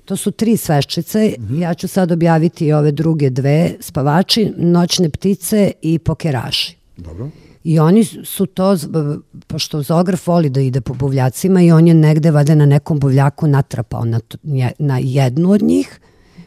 to 0.05 0.15
su 0.15 0.31
tri 0.31 0.57
sveščice, 0.57 1.33
Mhm. 1.39 1.61
ja 1.61 1.73
ću 1.73 1.87
sad 1.87 2.11
objaviti 2.11 2.65
i 2.65 2.73
ove 2.73 2.91
druge 2.91 3.29
dve, 3.29 3.75
spavači, 3.79 4.53
noćne 4.57 5.09
ptice 5.09 5.71
i 5.81 5.99
pokeraši. 5.99 6.77
Dobro. 6.97 7.29
I 7.63 7.79
oni 7.79 8.03
su 8.25 8.45
to, 8.45 8.77
pošto 9.47 9.81
Zograf 9.81 10.27
voli 10.27 10.49
da 10.49 10.61
ide 10.61 10.81
po 10.81 10.93
buvljacima 10.93 11.61
i 11.61 11.71
on 11.71 11.87
je 11.87 11.93
negde 11.93 12.31
vade 12.31 12.55
na 12.55 12.65
nekom 12.65 12.99
buvljaku 12.99 13.47
natrapao 13.47 14.05
na, 14.05 14.19
to, 14.19 14.37
na 14.79 14.99
jednu 15.03 15.51
od 15.51 15.61
njih, 15.61 15.99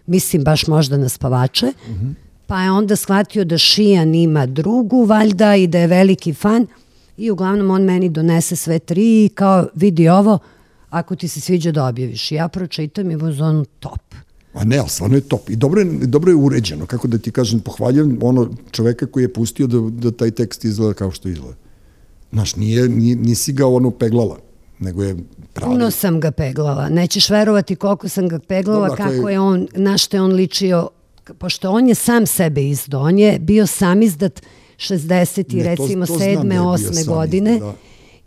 mislim 0.06 0.44
baš 0.44 0.66
možda 0.66 0.96
na 0.96 1.08
spavače, 1.08 1.66
mm 1.66 1.92
-hmm. 1.92 2.25
Pa 2.46 2.62
je 2.62 2.70
onda 2.70 2.96
shvatio 2.96 3.44
da 3.44 3.58
Šijan 3.58 4.14
ima 4.14 4.46
drugu 4.46 5.04
valjda 5.04 5.56
i 5.56 5.66
da 5.66 5.78
je 5.78 5.86
veliki 5.86 6.34
fan 6.34 6.66
i 7.16 7.30
uglavnom 7.30 7.70
on 7.70 7.82
meni 7.82 8.08
donese 8.08 8.56
sve 8.56 8.78
tri 8.78 9.24
i 9.24 9.28
kao 9.28 9.66
vidi 9.74 10.08
ovo, 10.08 10.38
ako 10.90 11.16
ti 11.16 11.28
se 11.28 11.40
sviđa 11.40 11.72
da 11.72 11.86
objaviš. 11.86 12.32
Ja 12.32 12.48
pročitam 12.48 13.10
i 13.10 13.14
on 13.42 13.64
top. 13.80 14.00
A 14.54 14.64
ne, 14.64 14.78
ali 14.78 14.88
stvarno 14.88 15.16
je 15.16 15.20
top. 15.20 15.50
I 15.50 15.56
dobro 15.56 15.80
je, 15.80 15.86
dobro 16.06 16.30
je 16.30 16.36
uređeno. 16.36 16.86
Kako 16.86 17.08
da 17.08 17.18
ti 17.18 17.30
kažem, 17.30 17.60
pohvaljujem 17.60 18.18
ono 18.22 18.50
čoveka 18.70 19.06
koji 19.06 19.24
je 19.24 19.32
pustio 19.32 19.66
da, 19.66 19.78
da 19.90 20.10
taj 20.10 20.30
tekst 20.30 20.64
izgleda 20.64 20.94
kao 20.94 21.10
što 21.10 21.28
izgleda. 21.28 21.56
Znaš, 22.32 22.56
nije, 22.56 22.88
nije, 22.88 23.16
nisi 23.16 23.52
ga 23.52 23.66
ono 23.66 23.90
peglala, 23.90 24.38
nego 24.78 25.04
je 25.04 25.16
pravi. 25.52 25.72
Puno 25.72 25.90
sam 25.90 26.20
ga 26.20 26.30
peglala. 26.30 26.88
Nećeš 26.88 27.30
verovati 27.30 27.76
koliko 27.76 28.08
sam 28.08 28.28
ga 28.28 28.38
peglala, 28.38 28.88
Dobro, 28.88 29.04
kako 29.04 29.28
je... 29.28 29.32
je 29.32 29.40
on, 29.40 29.68
na 29.74 29.98
što 29.98 30.16
je 30.16 30.20
on 30.20 30.32
ličio, 30.32 30.88
pošto 31.34 31.70
on 31.70 31.88
je 31.88 31.94
sam 31.94 32.26
sebe 32.26 32.68
izdao. 32.68 33.02
On 33.02 33.18
je 33.18 33.38
bio 33.38 33.66
sam 33.66 34.02
izdat 34.02 34.42
60. 34.76 35.54
Ne, 35.54 35.64
recimo 35.64 36.06
to, 36.06 36.12
to 36.12 36.18
7. 36.18 36.60
8. 36.60 37.06
godine. 37.06 37.58
Da 37.58 37.74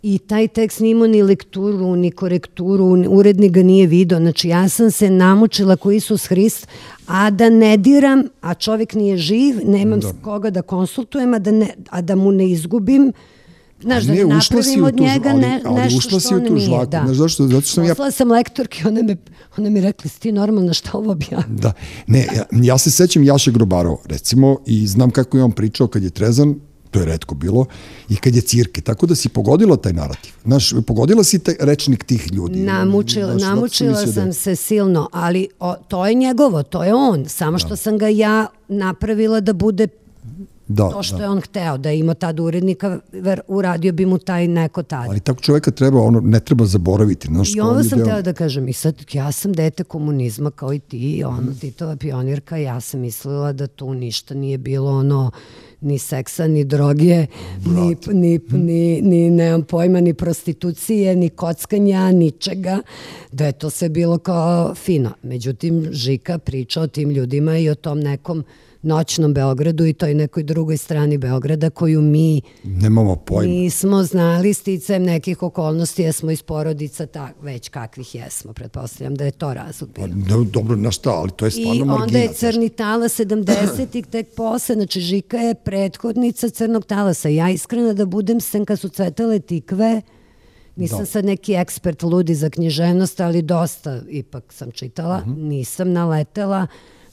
i 0.04 0.18
taj 0.18 0.47
tekst 0.47 0.80
nije 0.80 0.91
imao 0.91 1.08
ni 1.08 1.24
lekturu, 1.24 1.95
ni 1.95 2.12
korekturu, 2.12 2.86
urednik 3.10 3.52
ga 3.52 3.64
nije 3.64 3.88
video. 3.88 4.20
Znači 4.20 4.50
ja 4.50 4.70
sam 4.70 4.91
se 4.91 5.10
namučila 5.10 5.76
ko 5.76 5.91
Isus 5.91 6.28
Hrist, 6.28 6.68
a 7.08 7.30
da 7.30 7.50
ne 7.50 7.78
diram, 7.78 8.24
a 8.41 8.54
čovjek 8.54 8.93
nije 8.93 9.18
živ, 9.18 9.56
nemam 9.66 10.00
da. 10.00 10.14
koga 10.22 10.50
da 10.50 10.62
konsultujem, 10.62 11.34
a 11.34 11.39
da, 11.39 11.52
ne, 11.52 11.68
a 11.89 12.02
da 12.02 12.16
mu 12.16 12.32
ne 12.32 12.50
izgubim, 12.50 13.14
Znaš, 13.82 14.04
da 14.04 14.14
ne, 14.14 14.24
da 14.24 14.36
napravim 14.36 14.84
od 14.84 15.00
njega 15.00 15.34
ne, 15.34 15.62
ali, 15.66 15.80
ali 15.80 15.94
nešto 15.94 16.20
što 16.20 16.36
on 16.36 16.54
nije. 16.54 16.86
Da. 16.86 17.02
Znaš, 17.06 17.18
zašto? 17.18 17.48
Zato 17.48 17.62
što 17.62 17.74
sam 17.74 17.88
Poslala 17.88 18.08
ja... 18.08 18.12
sam 18.12 18.32
lektorki, 18.32 18.88
ona, 18.88 19.02
me, 19.02 19.16
ona 19.58 19.70
mi 19.70 19.82
rekla, 19.82 20.10
si 20.10 20.20
ti 20.20 20.32
normalna 20.32 20.74
šta 20.74 20.90
ovo 20.94 21.12
objavim? 21.12 21.58
Da, 21.58 21.74
ne, 22.08 22.28
ja, 22.36 22.46
ja 22.64 22.78
se 22.78 22.92
sećam 22.92 23.24
Jaše 23.24 23.52
Grobarova, 23.52 23.98
recimo, 24.06 24.58
i 24.66 24.88
znam 24.88 25.12
kako 25.12 25.38
je 25.38 25.44
on 25.44 25.52
pričao 25.52 25.88
kad 25.88 26.04
je 26.04 26.10
trezan, 26.10 26.56
to 26.92 27.00
je 27.00 27.06
redko 27.06 27.36
bilo, 27.36 27.66
i 28.10 28.16
kad 28.16 28.36
je 28.36 28.42
cirke, 28.42 28.82
tako 28.82 29.06
da 29.06 29.16
si 29.16 29.30
pogodila 29.30 29.78
taj 29.78 29.94
narativ. 29.94 30.34
Znaš, 30.44 30.74
pogodila 30.88 31.24
si 31.24 31.40
taj 31.40 31.56
rečnik 31.60 32.04
tih 32.04 32.32
ljudi. 32.32 32.60
Namučila, 32.60 33.32
Znaš, 33.32 33.42
namučila 33.42 33.96
sam, 33.96 34.14
sam 34.14 34.26
da... 34.26 34.34
se 34.34 34.56
silno, 34.56 35.10
ali 35.12 35.48
o, 35.60 35.76
to 35.88 36.08
je 36.08 36.14
njegovo, 36.14 36.64
to 36.64 36.84
je 36.84 36.94
on, 36.94 37.26
samo 37.28 37.60
što 37.60 37.70
da. 37.70 37.76
sam 37.76 37.98
ga 37.98 38.08
ja 38.08 38.48
napravila 38.68 39.40
da 39.40 39.54
bude 39.54 39.88
da, 40.70 40.90
to 40.90 41.04
što 41.04 41.18
da. 41.18 41.24
je 41.24 41.30
on 41.30 41.42
hteo, 41.42 41.78
da 41.78 41.92
ima 41.92 42.14
tad 42.14 42.40
urednika, 42.40 43.00
ver, 43.12 43.42
uradio 43.48 43.94
bi 43.94 44.06
mu 44.06 44.18
taj 44.18 44.48
neko 44.48 44.84
tad. 44.84 45.06
Ali 45.10 45.20
tako 45.20 45.42
čoveka 45.42 45.72
treba, 45.72 46.02
ono, 46.02 46.20
ne 46.20 46.40
treba 46.40 46.66
zaboraviti. 46.66 47.28
Znaš, 47.28 47.56
I 47.56 47.60
ovo 47.60 47.84
sam 47.84 47.98
deo... 47.98 48.08
teo 48.08 48.22
da 48.22 48.34
kažem, 48.34 48.68
i 48.68 48.74
sad, 48.74 48.96
ja 49.14 49.32
sam 49.32 49.54
dete 49.54 49.84
komunizma 49.84 50.52
kao 50.52 50.74
i 50.74 50.80
ti, 50.80 51.24
ono, 51.28 51.52
mm. 51.52 51.56
Titova 51.62 51.96
pionirka, 51.96 52.58
ja 52.58 52.80
sam 52.80 53.00
mislila 53.00 53.54
da 53.54 53.68
tu 53.68 53.94
ništa 53.94 54.34
nije 54.34 54.58
bilo 54.58 54.92
ono, 54.92 55.32
ni 55.82 56.00
seksa, 56.00 56.48
ni 56.48 56.64
droge, 56.64 57.26
ni, 57.66 57.96
ni, 58.14 58.40
ni, 58.52 59.02
ni, 59.02 59.30
nemam 59.30 59.64
pojma, 59.64 60.00
ni 60.00 60.14
prostitucije, 60.14 61.16
ni 61.16 61.30
kockanja, 61.30 62.12
ničega, 62.12 62.82
da 63.32 63.46
je 63.46 63.52
to 63.52 63.70
sve 63.70 63.90
bilo 63.90 64.18
kao 64.18 64.76
fino. 64.76 65.12
Međutim, 65.24 65.88
Žika 65.92 66.38
priča 66.38 66.82
o 66.82 66.88
tim 66.88 67.10
ljudima 67.10 67.58
i 67.58 67.70
o 67.70 67.76
tom 67.76 68.00
nekom 68.00 68.44
noćnom 68.82 69.34
Beogradu 69.34 69.86
i 69.86 69.94
toj 69.94 70.14
nekoj 70.14 70.44
drugoj 70.44 70.78
strani 70.78 71.18
Beograda 71.18 71.70
koju 71.70 72.02
mi 72.02 72.42
nemamo 72.64 73.16
pojma. 73.16 73.54
Nismo 73.54 74.04
znali 74.04 74.54
sticajem 74.54 75.04
nekih 75.04 75.44
okolnosti, 75.44 76.02
jesmo 76.02 76.32
iz 76.32 76.42
porodica 76.42 77.06
tak, 77.06 77.36
već 77.42 77.70
kakvih 77.70 78.16
jesmo, 78.16 78.54
pretpostavljam 78.54 79.16
da 79.16 79.26
je 79.26 79.32
to 79.32 79.54
razlog. 79.54 79.90
Pa, 79.96 80.08
ne, 80.08 80.46
dobro, 80.52 80.76
na 80.76 80.92
šta, 80.92 81.10
ali 81.10 81.32
to 81.32 81.46
je 81.46 81.52
stvarno 81.52 81.86
margina. 81.86 82.00
I 82.00 82.08
onda 82.08 82.18
je 82.20 82.34
Crni 82.34 82.70
talas 82.70 83.20
70-ih 83.20 84.06
tek 84.06 84.28
posle, 84.36 84.76
znači 84.76 85.02
Žika 85.02 85.38
je 85.38 85.56
prethodnica 85.56 86.50
Crnog 86.50 86.86
talasa. 86.86 87.30
Ja 87.30 87.50
iskreno 87.50 87.94
da 87.94 88.06
budem 88.06 88.42
sen 88.42 88.66
kad 88.66 88.80
su 88.80 88.90
cvetale 88.90 89.40
tikve, 89.40 90.02
Nisam 90.76 91.00
da. 91.00 91.06
sad 91.06 91.26
neki 91.26 91.54
ekspert 91.54 92.04
ludi 92.04 92.36
za 92.36 92.50
književnost, 92.50 93.20
ali 93.20 93.42
dosta 93.42 94.02
ipak 94.10 94.54
sam 94.54 94.72
čitala. 94.72 95.18
Uh 95.18 95.28
mhm. 95.28 95.40
-huh. 95.40 95.48
Nisam 95.48 95.92
naletela 95.92 96.68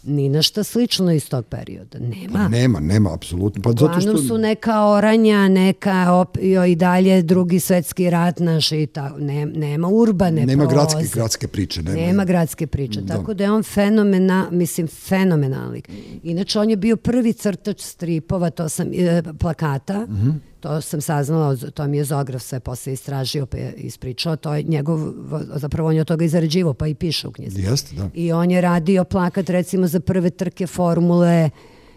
ni 0.07 0.29
na 0.29 0.43
šta 0.43 0.65
slično 0.65 1.13
iz 1.13 1.29
tog 1.29 1.47
perioda. 1.47 1.99
Nema. 1.99 2.33
Pa 2.33 2.49
nema, 2.49 2.81
nema, 2.81 3.15
apsolutno. 3.15 3.63
Pa 3.63 3.71
zato 3.71 4.01
što... 4.01 4.19
su 4.19 4.39
neka 4.39 4.85
oranja, 4.85 5.49
neka 5.49 6.13
op, 6.13 6.39
jo, 6.43 6.65
i 6.65 6.75
dalje 6.75 7.23
drugi 7.23 7.61
svetski 7.61 8.11
rat 8.11 8.39
naš 8.39 8.73
i 8.73 8.87
tako. 8.87 9.19
Ne, 9.19 9.47
nema 9.47 9.89
urbane 9.89 10.47
Nema 10.47 10.65
proze. 10.65 10.75
gradske, 10.75 11.05
gradske 11.15 11.49
priče. 11.49 11.83
Nema, 11.83 12.01
nema 12.01 12.25
gradske 12.25 12.67
priče. 12.67 13.01
Da. 13.01 13.17
Tako 13.17 13.35
da 13.35 13.45
je 13.45 13.51
on 13.51 13.63
fenomena, 13.63 14.49
mislim, 14.51 14.87
fenomenalni. 14.87 15.83
Inače, 16.23 16.61
on 16.61 16.71
je 16.71 16.77
bio 16.77 16.97
prvi 16.97 17.33
crtač 17.33 17.81
stripova, 17.81 18.51
to 18.51 18.69
sam, 18.69 18.89
e, 18.93 19.23
plakata, 19.39 20.07
uh 20.09 20.11
mhm. 20.11 20.31
To 20.61 20.81
sam 20.81 21.01
saznala, 21.01 21.57
to 21.57 21.87
mi 21.87 21.97
je 21.97 22.05
Zograf 22.05 22.43
sve 22.43 22.61
posle 22.61 22.93
istražio 22.93 23.47
pa 23.47 23.57
je 23.57 23.75
ispričao, 23.77 24.37
to 24.37 24.55
je 24.55 24.63
njegov, 24.63 25.13
zapravo 25.55 25.89
on 25.89 25.95
je 25.95 26.01
od 26.01 26.07
toga 26.07 26.25
izrađivo 26.25 26.75
pa 26.75 26.87
i 26.87 26.95
piše 26.95 27.29
u 27.29 27.33
knjizi. 27.33 27.63
Jeste, 27.63 27.97
da. 27.97 28.09
I 28.15 28.33
on 28.33 28.51
je 28.51 28.61
radio 28.61 29.05
plakat 29.05 29.51
recimo 29.51 29.87
za 29.87 30.01
prve 30.01 30.31
trke 30.31 30.67
formule 30.67 31.51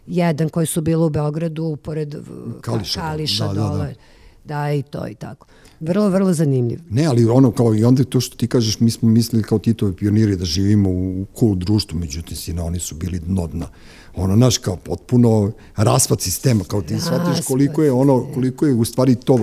jedan 0.07 0.49
koji 0.49 0.66
su 0.66 0.82
bili 0.82 1.05
u 1.05 1.10
Beogradu 1.10 1.78
pored 1.84 2.16
Kališa, 2.62 3.01
Kališa 3.01 3.47
da, 3.47 3.53
dole. 3.53 3.78
Da, 3.78 4.55
da. 4.55 4.64
da, 4.64 4.74
i 4.74 4.82
to 4.82 5.07
i 5.07 5.16
tako. 5.16 5.47
Vrlo, 5.80 6.10
vrlo 6.10 6.34
zanimljiv. 6.34 6.80
Ne, 6.89 7.05
ali 7.05 7.26
ono 7.26 7.51
kao 7.51 7.76
i 7.76 7.84
onda 7.84 8.03
to 8.03 8.20
što 8.20 8.38
ti 8.38 8.47
kažeš, 8.47 8.80
mi 8.80 8.91
smo 8.91 9.10
mislili 9.10 9.43
kao 9.43 9.60
Titovi 9.60 9.95
pioniri 9.95 10.36
da 10.36 10.45
živimo 10.45 10.89
u 10.89 11.26
cool 11.39 11.55
društvu, 11.55 11.99
međutim, 11.99 12.38
sina, 12.38 12.64
oni 12.66 12.80
su 12.80 12.95
bili 12.95 13.20
dno 13.20 13.47
dna 13.47 13.68
ono, 14.16 14.36
naš, 14.36 14.57
kao 14.57 14.76
potpuno 14.76 15.51
raspad 15.76 16.22
sistema, 16.22 16.64
kao 16.64 16.82
ti 16.82 16.99
shvatiš 16.99 17.45
koliko 17.45 17.84
je 17.84 17.91
ono, 17.91 18.28
koliko 18.34 18.66
je 18.66 18.74
u 18.74 18.86
stvari 18.86 19.16
to, 19.16 19.39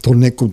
to 0.00 0.14
neko, 0.14 0.48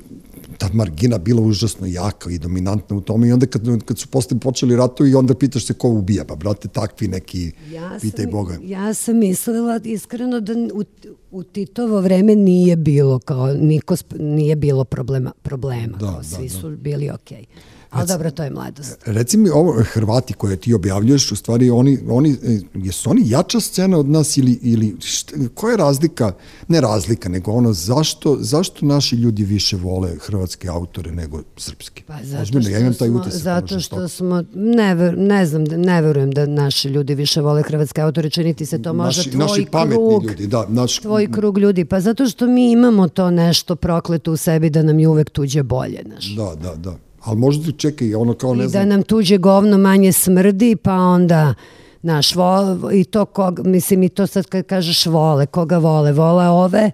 ta 0.58 0.70
margina 0.74 1.18
bila 1.18 1.42
užasno 1.42 1.88
jaka 1.88 2.30
i 2.30 2.38
dominantna 2.38 2.98
u 2.98 3.02
tome 3.02 3.28
i 3.28 3.32
onda 3.32 3.46
kad, 3.46 3.84
kad 3.86 4.00
su 4.00 4.08
posle 4.08 4.40
počeli 4.40 4.76
ratovi 4.76 5.16
onda 5.16 5.36
pitaš 5.36 5.66
se 5.66 5.74
ko 5.74 5.90
ubija, 5.90 6.26
pa 6.26 6.36
brate 6.36 6.68
takvi 6.68 7.08
neki, 7.08 7.52
ja 7.72 7.98
pitaj 8.02 8.26
sam, 8.26 8.32
Boga. 8.32 8.58
Ja 8.64 8.94
sam 8.94 9.18
mislila 9.18 9.80
iskreno 9.84 10.40
da 10.40 10.54
u, 10.74 10.84
u 11.32 11.44
Titovo 11.44 12.02
vreme 12.02 12.36
nije 12.36 12.76
bilo 12.76 13.20
kao, 13.20 13.54
niko, 13.54 13.96
nije 14.20 14.56
bilo 14.56 14.84
problema, 14.84 15.32
problema 15.42 15.98
da, 15.98 16.06
kao, 16.06 16.18
da, 16.18 16.24
svi 16.24 16.44
da. 16.44 16.50
su 16.50 16.70
bili 16.70 17.10
okej. 17.10 17.38
Okay. 17.38 17.77
Ali 17.90 18.08
dobro, 18.08 18.32
to 18.32 18.44
je 18.44 18.50
mladost. 18.50 18.98
Reci 19.06 19.38
mi 19.38 19.50
ovo, 19.50 19.84
Hrvati 19.84 20.34
koje 20.34 20.56
ti 20.56 20.74
objavljuješ, 20.74 21.32
u 21.32 21.36
stvari 21.36 21.70
oni, 21.70 22.00
oni, 22.10 22.38
e, 22.44 22.60
jesu 22.74 23.10
oni 23.10 23.22
jača 23.26 23.60
scena 23.60 23.98
od 23.98 24.10
nas 24.10 24.38
ili, 24.38 24.60
ili 24.62 24.96
šta, 25.00 25.36
koja 25.54 25.72
je 25.72 25.78
razlika, 25.78 26.32
ne 26.68 26.82
razlika, 26.82 27.30
nego 27.30 27.52
ono, 27.52 27.74
zašto, 27.74 28.38
zašto 28.40 28.86
naši 28.86 29.16
ljudi 29.16 29.44
više 29.44 29.78
vole 29.78 30.16
hrvatske 30.22 30.68
autore 30.68 31.12
nego 31.12 31.42
srpske? 31.58 32.04
Pa 32.08 32.14
zato 32.24 32.42
Ozbiljno, 32.42 32.62
što 32.62 32.72
ja 32.72 32.80
imam 32.80 32.94
taj 32.94 33.10
utisak. 33.10 33.42
Zato 33.42 33.80
što 33.80 34.08
smo, 34.08 34.44
ne, 34.54 34.96
ver, 34.96 35.18
ne 35.18 35.46
znam, 35.46 35.64
ne 35.64 36.02
verujem 36.02 36.32
da 36.32 36.46
naši 36.46 36.88
ljudi 36.88 37.16
više 37.16 37.42
vole 37.42 37.64
hrvatske 37.64 38.02
autore, 38.02 38.30
činiti 38.30 38.66
se 38.66 38.82
to 38.82 38.94
možda 38.94 39.08
naši, 39.08 39.32
tvoj 39.32 39.40
naši 39.40 39.66
krug. 39.92 40.24
ljudi, 40.24 40.48
da. 40.48 40.66
Naš, 40.70 41.00
tvoj 41.00 41.32
krug 41.32 41.58
ljudi, 41.58 41.86
pa 41.86 42.00
zato 42.00 42.28
što 42.28 42.48
mi 42.48 42.72
imamo 42.72 43.08
to 43.08 43.32
nešto 43.32 43.76
prokleto 43.76 44.32
u 44.32 44.38
sebi 44.38 44.70
da 44.70 44.84
nam 44.84 45.00
je 45.00 45.08
uvek 45.08 45.30
tuđe 45.30 45.64
bolje, 45.64 46.04
znaš. 46.06 46.36
Da, 46.36 46.56
da, 46.56 46.76
da 46.76 47.07
ali 47.22 47.38
možda 47.38 47.72
čekaj, 47.72 48.16
ono 48.16 48.34
kao 48.34 48.56
ne 48.56 48.66
I 48.66 48.68
znam. 48.68 48.82
I 48.82 48.86
da 48.86 48.90
nam 48.96 49.04
tuđe 49.04 49.38
govno 49.38 49.78
manje 49.78 50.12
smrdi, 50.12 50.76
pa 50.76 50.94
onda 50.94 51.54
naš 52.02 52.36
vo, 52.36 52.78
i 52.94 53.04
to 53.04 53.26
kog, 53.26 53.60
mislim 53.68 54.04
i 54.04 54.10
to 54.10 54.28
sad 54.28 54.46
kad 54.46 54.66
kažeš 54.66 55.06
vole, 55.06 55.46
koga 55.46 55.78
vole, 55.78 56.12
vole 56.12 56.48
ove 56.48 56.92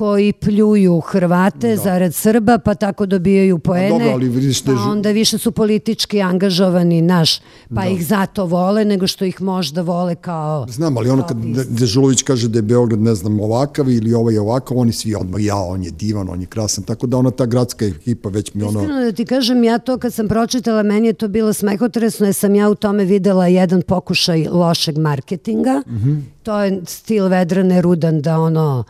koji 0.00 0.32
pljuju 0.32 1.00
Hrvate 1.00 1.68
da. 1.68 1.76
zarad 1.76 2.14
Srba, 2.14 2.58
pa 2.58 2.74
tako 2.74 3.06
dobijaju 3.06 3.58
poene, 3.58 3.90
dobro, 3.90 4.10
ali 4.10 4.28
vidiš, 4.28 4.62
pa 4.64 4.72
onda 4.72 5.10
više 5.10 5.38
su 5.38 5.52
politički 5.52 6.22
angažovani 6.22 7.02
naš, 7.02 7.38
pa 7.68 7.82
da. 7.82 7.86
ih 7.86 8.06
zato 8.06 8.44
vole, 8.46 8.84
nego 8.84 9.06
što 9.06 9.24
ih 9.24 9.42
možda 9.42 9.82
vole 9.82 10.14
kao... 10.14 10.66
Znam, 10.68 10.96
ali 10.96 11.10
ono 11.10 11.26
kad 11.26 11.36
Dežulović 11.68 12.22
kaže 12.22 12.48
da 12.48 12.58
je 12.58 12.62
Beograd, 12.62 13.00
ne 13.00 13.14
znam, 13.14 13.40
ovakav 13.40 13.90
ili 13.90 14.14
ovaj 14.14 14.34
je 14.34 14.40
ovakav, 14.40 14.78
oni 14.78 14.92
svi 14.92 15.14
odmah, 15.14 15.44
ja, 15.44 15.56
on 15.56 15.84
je 15.84 15.90
divan, 15.90 16.28
on 16.28 16.40
je 16.40 16.46
krasan, 16.46 16.84
tako 16.84 17.06
da 17.06 17.16
ona 17.16 17.30
ta 17.30 17.46
gradska 17.46 17.84
ekipa 17.84 18.28
već 18.28 18.54
mi 18.54 18.62
ono... 18.62 18.80
Iskreno 18.80 19.00
da 19.00 19.12
ti 19.12 19.24
kažem, 19.24 19.64
ja 19.64 19.78
to 19.78 19.98
kad 19.98 20.14
sam 20.14 20.28
pročitala, 20.28 20.82
meni 20.82 21.06
je 21.06 21.12
to 21.12 21.28
bilo 21.28 21.52
smehotresno, 21.52 22.26
jer 22.26 22.34
sam 22.34 22.54
ja 22.54 22.70
u 22.70 22.74
tome 22.74 23.04
videla 23.04 23.46
jedan 23.46 23.82
pokušaj 23.82 24.46
lošeg 24.50 24.98
marketinga, 24.98 25.82
mm 25.86 25.96
-hmm 25.96 26.39
to 26.50 26.62
je 26.62 26.80
stil 26.86 27.28
vedrane 27.28 27.80
rudan 27.82 28.20
da 28.20 28.40
ono 28.40 28.84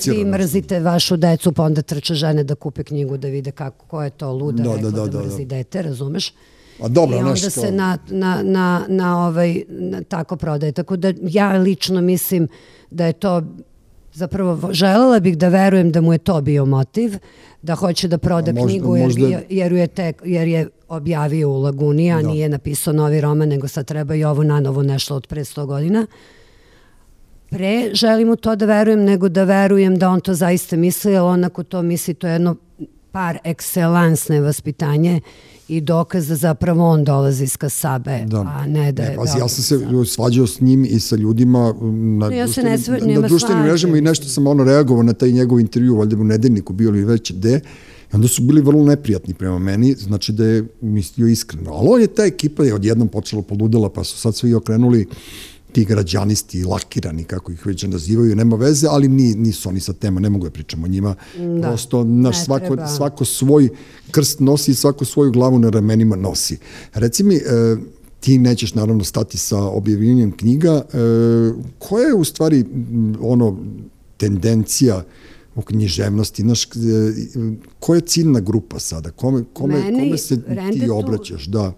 svi 0.00 0.24
mrzite 0.24 0.80
vašu 0.80 1.16
decu 1.16 1.52
pa 1.52 1.62
onda 1.62 1.82
trče 1.82 2.14
žene 2.14 2.44
da 2.44 2.54
kupe 2.54 2.84
knjigu 2.84 3.16
da 3.16 3.28
vide 3.28 3.50
kako 3.50 3.84
ko 3.86 4.02
je 4.02 4.10
to 4.10 4.32
luda 4.32 4.62
da, 4.62 4.74
rekla 4.74 4.90
da, 4.90 5.00
da, 5.00 5.06
da, 5.06 5.18
da 5.18 5.24
mrzi 5.24 5.44
da. 5.44 5.56
dete, 5.56 5.82
razumeš? 5.82 6.32
A 6.82 6.88
dobro, 6.88 7.16
I 7.16 7.18
onda 7.18 7.30
nešto... 7.30 7.50
se 7.50 7.72
na, 7.72 7.98
na, 8.08 8.42
na, 8.42 8.84
na 8.88 9.26
ovaj, 9.26 9.62
na, 9.68 10.02
tako 10.02 10.36
prodaje. 10.36 10.72
Tako 10.72 10.96
da 10.96 11.12
ja 11.20 11.52
lično 11.52 12.00
mislim 12.00 12.48
da 12.90 13.06
je 13.06 13.12
to 13.12 13.42
zapravo 14.12 14.72
želela 14.72 15.20
bih 15.20 15.38
da 15.38 15.48
verujem 15.48 15.92
da 15.92 16.00
mu 16.00 16.12
je 16.12 16.18
to 16.18 16.40
bio 16.40 16.64
motiv, 16.64 17.16
da 17.62 17.74
hoće 17.74 18.08
da 18.08 18.18
proda 18.18 18.52
možda, 18.52 18.68
knjigu 18.68 18.96
jer, 18.96 19.06
možda... 19.06 19.40
jer, 19.48 19.72
je 19.72 19.86
tek, 19.86 20.22
jer 20.24 20.48
je 20.48 20.68
objavio 20.88 21.50
u 21.50 21.60
Laguni, 21.60 22.12
a 22.12 22.22
da. 22.22 22.28
nije 22.28 22.48
napisao 22.48 22.92
novi 22.92 23.20
roman, 23.20 23.48
nego 23.48 23.68
sad 23.68 23.86
treba 23.86 24.14
i 24.14 24.24
ovo 24.24 24.42
na 24.42 24.60
novo 24.60 24.82
nešto 24.82 25.16
od 25.16 25.26
pre 25.26 25.44
100 25.44 25.66
godina. 25.66 26.06
Pre 27.50 27.90
želim 27.94 28.30
u 28.30 28.36
to 28.36 28.56
da 28.56 28.66
verujem 28.66 29.04
nego 29.04 29.28
da 29.28 29.44
verujem 29.44 29.98
da 29.98 30.08
on 30.08 30.20
to 30.20 30.34
zaista 30.34 30.76
misli, 30.76 31.12
jer 31.12 31.22
onako 31.22 31.62
to 31.62 31.82
misli, 31.82 32.14
to 32.14 32.26
je 32.26 32.32
jedno 32.32 32.56
par 33.12 33.38
ekselansne 33.44 34.40
vaspitanje 34.40 35.20
i 35.68 35.80
dokaz 35.80 36.28
da 36.28 36.36
zapravo 36.36 36.88
on 36.88 37.04
dolazi 37.04 37.44
iz 37.44 37.56
Kasabe, 37.56 38.24
da. 38.26 38.40
a 38.40 38.66
ne 38.66 38.92
da 38.92 39.02
je... 39.02 39.10
Ne, 39.10 39.16
pazi, 39.16 39.38
ja 39.38 39.48
sam 39.48 39.64
se 39.64 39.86
svađao 40.06 40.46
s 40.46 40.60
njim 40.60 40.84
i 40.84 41.00
sa 41.00 41.16
ljudima 41.16 41.74
na, 41.82 42.28
no, 42.28 42.30
ja 42.30 42.44
društvenim, 42.44 42.78
sva, 42.78 42.98
na 43.00 43.28
društvenim 43.28 43.64
mrežama 43.64 43.98
i 43.98 44.00
nešto 44.00 44.28
sam 44.28 44.46
ono 44.46 44.64
reagovao 44.64 45.02
na 45.02 45.12
taj 45.12 45.32
njegov 45.32 45.60
intervju, 45.60 45.96
valjda 45.96 46.16
u 46.16 46.24
nedeljniku 46.24 46.72
bio 46.72 46.90
li 46.90 47.04
već 47.04 47.32
gde, 47.32 47.60
I 48.12 48.16
onda 48.16 48.28
su 48.28 48.42
bili 48.42 48.60
vrlo 48.60 48.84
neprijatni 48.84 49.34
prema 49.34 49.58
meni, 49.58 49.94
znači 49.94 50.32
da 50.32 50.44
je 50.44 50.64
mislio 50.80 51.28
iskreno. 51.28 51.70
Ali 51.72 51.88
on 51.88 52.00
je 52.00 52.06
ta 52.06 52.24
ekipa 52.24 52.64
je 52.64 52.74
odjednom 52.74 53.08
počela 53.08 53.42
poludela, 53.42 53.90
pa 53.90 54.04
su 54.04 54.18
sad 54.18 54.36
svi 54.36 54.54
okrenuli 54.54 55.06
ti 55.72 55.84
građanisti, 55.84 56.64
lakirani, 56.64 57.24
kako 57.24 57.52
ih 57.52 57.66
već 57.66 57.82
nazivaju, 57.82 58.36
nema 58.36 58.56
veze, 58.56 58.86
ali 58.90 59.08
ni, 59.08 59.34
nisu 59.34 59.68
oni 59.68 59.80
sa 59.80 59.92
tema, 59.92 60.20
ne 60.20 60.30
mogu 60.30 60.44
da 60.44 60.50
pričamo 60.50 60.84
o 60.84 60.88
njima. 60.88 61.14
Da, 61.38 61.68
Prosto 61.68 62.04
naš 62.04 62.44
svako, 62.44 62.66
treba. 62.66 62.86
svako 62.86 63.24
svoj 63.24 63.68
krst 64.10 64.40
nosi 64.40 64.70
i 64.70 64.74
svako 64.74 65.04
svoju 65.04 65.32
glavu 65.32 65.58
na 65.58 65.70
ramenima 65.70 66.16
nosi. 66.16 66.58
Reci 66.94 67.22
mi, 67.22 67.36
e, 67.36 67.40
ti 68.20 68.38
nećeš 68.38 68.74
naravno 68.74 69.04
stati 69.04 69.38
sa 69.38 69.58
objavljenjem 69.58 70.32
knjiga, 70.32 70.72
e, 70.72 70.98
koja 71.78 72.06
je 72.06 72.14
u 72.14 72.24
stvari 72.24 72.64
ono 73.20 73.58
tendencija 74.16 75.04
u 75.54 75.62
književnosti, 75.62 76.42
znaš, 76.42 76.64
e, 76.64 76.68
koja 77.80 77.96
je 77.96 78.06
ciljna 78.06 78.40
grupa 78.40 78.78
sada? 78.78 79.10
Kome, 79.10 79.44
kome, 79.52 79.74
Meni, 79.74 79.98
kome 79.98 80.18
se 80.18 80.42
ti 80.72 80.90
obraćaš? 80.90 81.46
Da. 81.46 81.72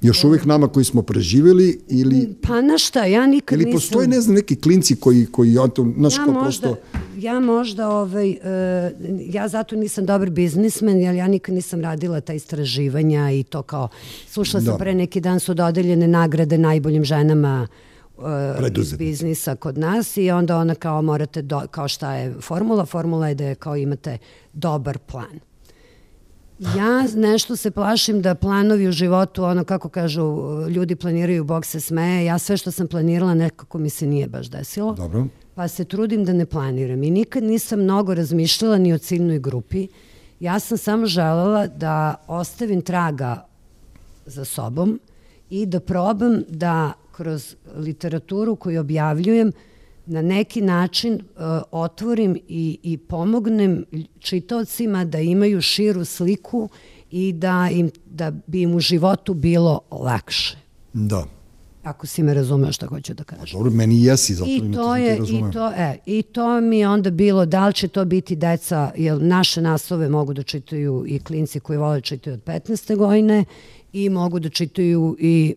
Još 0.00 0.24
uvek 0.24 0.44
nama 0.44 0.68
koji 0.68 0.84
smo 0.84 1.02
preživeli 1.02 1.80
ili... 1.88 2.34
Pa 2.42 2.60
na 2.60 2.78
šta, 2.78 3.04
ja 3.04 3.26
nikad 3.26 3.58
nisam... 3.58 3.70
Ili 3.70 3.76
postoje, 3.76 4.08
ne 4.08 4.20
znam, 4.20 4.34
neki 4.34 4.56
klinci 4.56 4.96
koji, 4.96 5.26
koji 5.26 5.52
ja 5.52 5.68
to, 5.68 5.86
znaš, 5.96 6.16
ja 6.16 6.24
kao 6.24 6.34
možda, 6.34 6.68
prosto... 6.68 6.76
Ja 7.18 7.40
možda, 7.40 7.88
ovaj, 7.88 8.30
uh, 8.30 8.36
ja 9.34 9.48
zato 9.48 9.76
nisam 9.76 10.06
dobar 10.06 10.30
biznismen, 10.30 11.00
jer 11.00 11.14
ja 11.14 11.28
nikad 11.28 11.54
nisam 11.54 11.80
radila 11.80 12.20
ta 12.20 12.32
istraživanja 12.32 13.30
i 13.30 13.42
to 13.42 13.62
kao, 13.62 13.88
slušala 14.28 14.64
sam 14.64 14.72
da. 14.72 14.78
pre 14.78 14.94
neki 14.94 15.20
dan 15.20 15.40
su 15.40 15.54
dodeljene 15.54 16.08
nagrade 16.08 16.58
najboljim 16.58 17.04
ženama 17.04 17.68
uh, 18.16 18.24
iz 18.80 18.92
biznisa 18.92 19.56
kod 19.56 19.78
nas 19.78 20.16
i 20.16 20.30
onda 20.30 20.56
ona 20.56 20.74
kao 20.74 21.02
morate, 21.02 21.42
do, 21.42 21.62
kao 21.70 21.88
šta 21.88 22.14
je 22.14 22.34
formula? 22.40 22.86
Formula 22.86 23.28
je 23.28 23.34
da 23.34 23.44
je 23.44 23.54
kao 23.54 23.76
imate 23.76 24.18
dobar 24.52 24.98
plan. 24.98 25.49
Ja 26.60 27.06
nešto 27.16 27.56
se 27.56 27.70
plašim 27.70 28.22
da 28.22 28.34
planovi 28.34 28.88
u 28.88 28.92
životu, 28.92 29.44
ono 29.44 29.64
kako 29.64 29.88
kažu, 29.88 30.22
ljudi 30.68 30.96
planiraju, 30.96 31.44
Bog 31.44 31.66
se 31.66 31.80
smeje, 31.80 32.24
ja 32.24 32.38
sve 32.38 32.56
što 32.56 32.70
sam 32.70 32.88
planirala 32.88 33.34
nekako 33.34 33.78
mi 33.78 33.90
se 33.90 34.06
nije 34.06 34.26
baš 34.28 34.50
desilo. 34.50 34.92
Dobro. 34.94 35.26
Pa 35.54 35.68
se 35.68 35.84
trudim 35.84 36.24
da 36.24 36.32
ne 36.32 36.46
planiram 36.46 37.02
i 37.02 37.10
nikad 37.10 37.42
nisam 37.42 37.80
mnogo 37.80 38.14
razmišljala 38.14 38.78
ni 38.78 38.92
o 38.92 38.98
ciljnoj 38.98 39.38
grupi. 39.38 39.88
Ja 40.40 40.58
sam 40.58 40.78
samo 40.78 41.06
želela 41.06 41.66
da 41.66 42.14
ostavim 42.26 42.82
traga 42.82 43.46
za 44.26 44.44
sobom 44.44 45.00
i 45.50 45.66
da 45.66 45.80
probam 45.80 46.42
da 46.48 46.92
kroz 47.12 47.56
literaturu 47.76 48.56
koju 48.56 48.80
objavljujem 48.80 49.48
uh, 49.48 49.54
na 50.06 50.22
neki 50.22 50.60
način 50.60 51.14
uh, 51.14 51.42
otvorim 51.70 52.36
i, 52.48 52.78
i 52.82 52.98
pomognem 52.98 53.84
čitaocima 54.18 55.04
da 55.04 55.18
imaju 55.18 55.60
širu 55.60 56.04
sliku 56.04 56.68
i 57.10 57.32
da, 57.32 57.68
im, 57.72 57.90
da 58.06 58.30
bi 58.46 58.62
im 58.62 58.74
u 58.74 58.80
životu 58.80 59.34
bilo 59.34 59.80
lakše. 59.90 60.56
Da. 60.92 61.24
Ako 61.82 62.06
si 62.06 62.22
me 62.22 62.34
razumeo 62.34 62.72
šta 62.72 62.86
hoću 62.86 63.14
da 63.14 63.24
kažem. 63.24 63.42
A 63.42 63.52
dobro, 63.52 63.70
meni 63.70 64.04
jesi, 64.04 64.34
zato 64.34 64.50
I 64.50 64.72
to 64.74 64.96
je, 64.96 65.16
i 65.16 65.52
to, 65.52 65.72
e, 65.76 65.98
I 66.06 66.22
to 66.22 66.60
mi 66.60 66.78
je 66.78 66.88
onda 66.88 67.10
bilo, 67.10 67.46
da 67.46 67.66
li 67.66 67.74
će 67.74 67.88
to 67.88 68.04
biti 68.04 68.36
deca, 68.36 68.92
jer 68.96 69.22
naše 69.22 69.62
naslove 69.62 70.08
mogu 70.08 70.34
da 70.34 70.42
čitaju 70.42 71.04
i 71.06 71.18
klinci 71.18 71.60
koji 71.60 71.78
vole 71.78 71.96
da 71.96 72.00
čitaju 72.00 72.34
od 72.34 72.44
15. 72.44 72.96
godine 72.96 73.44
i 73.92 74.08
mogu 74.08 74.38
da 74.38 74.48
čitaju 74.48 75.16
i 75.18 75.54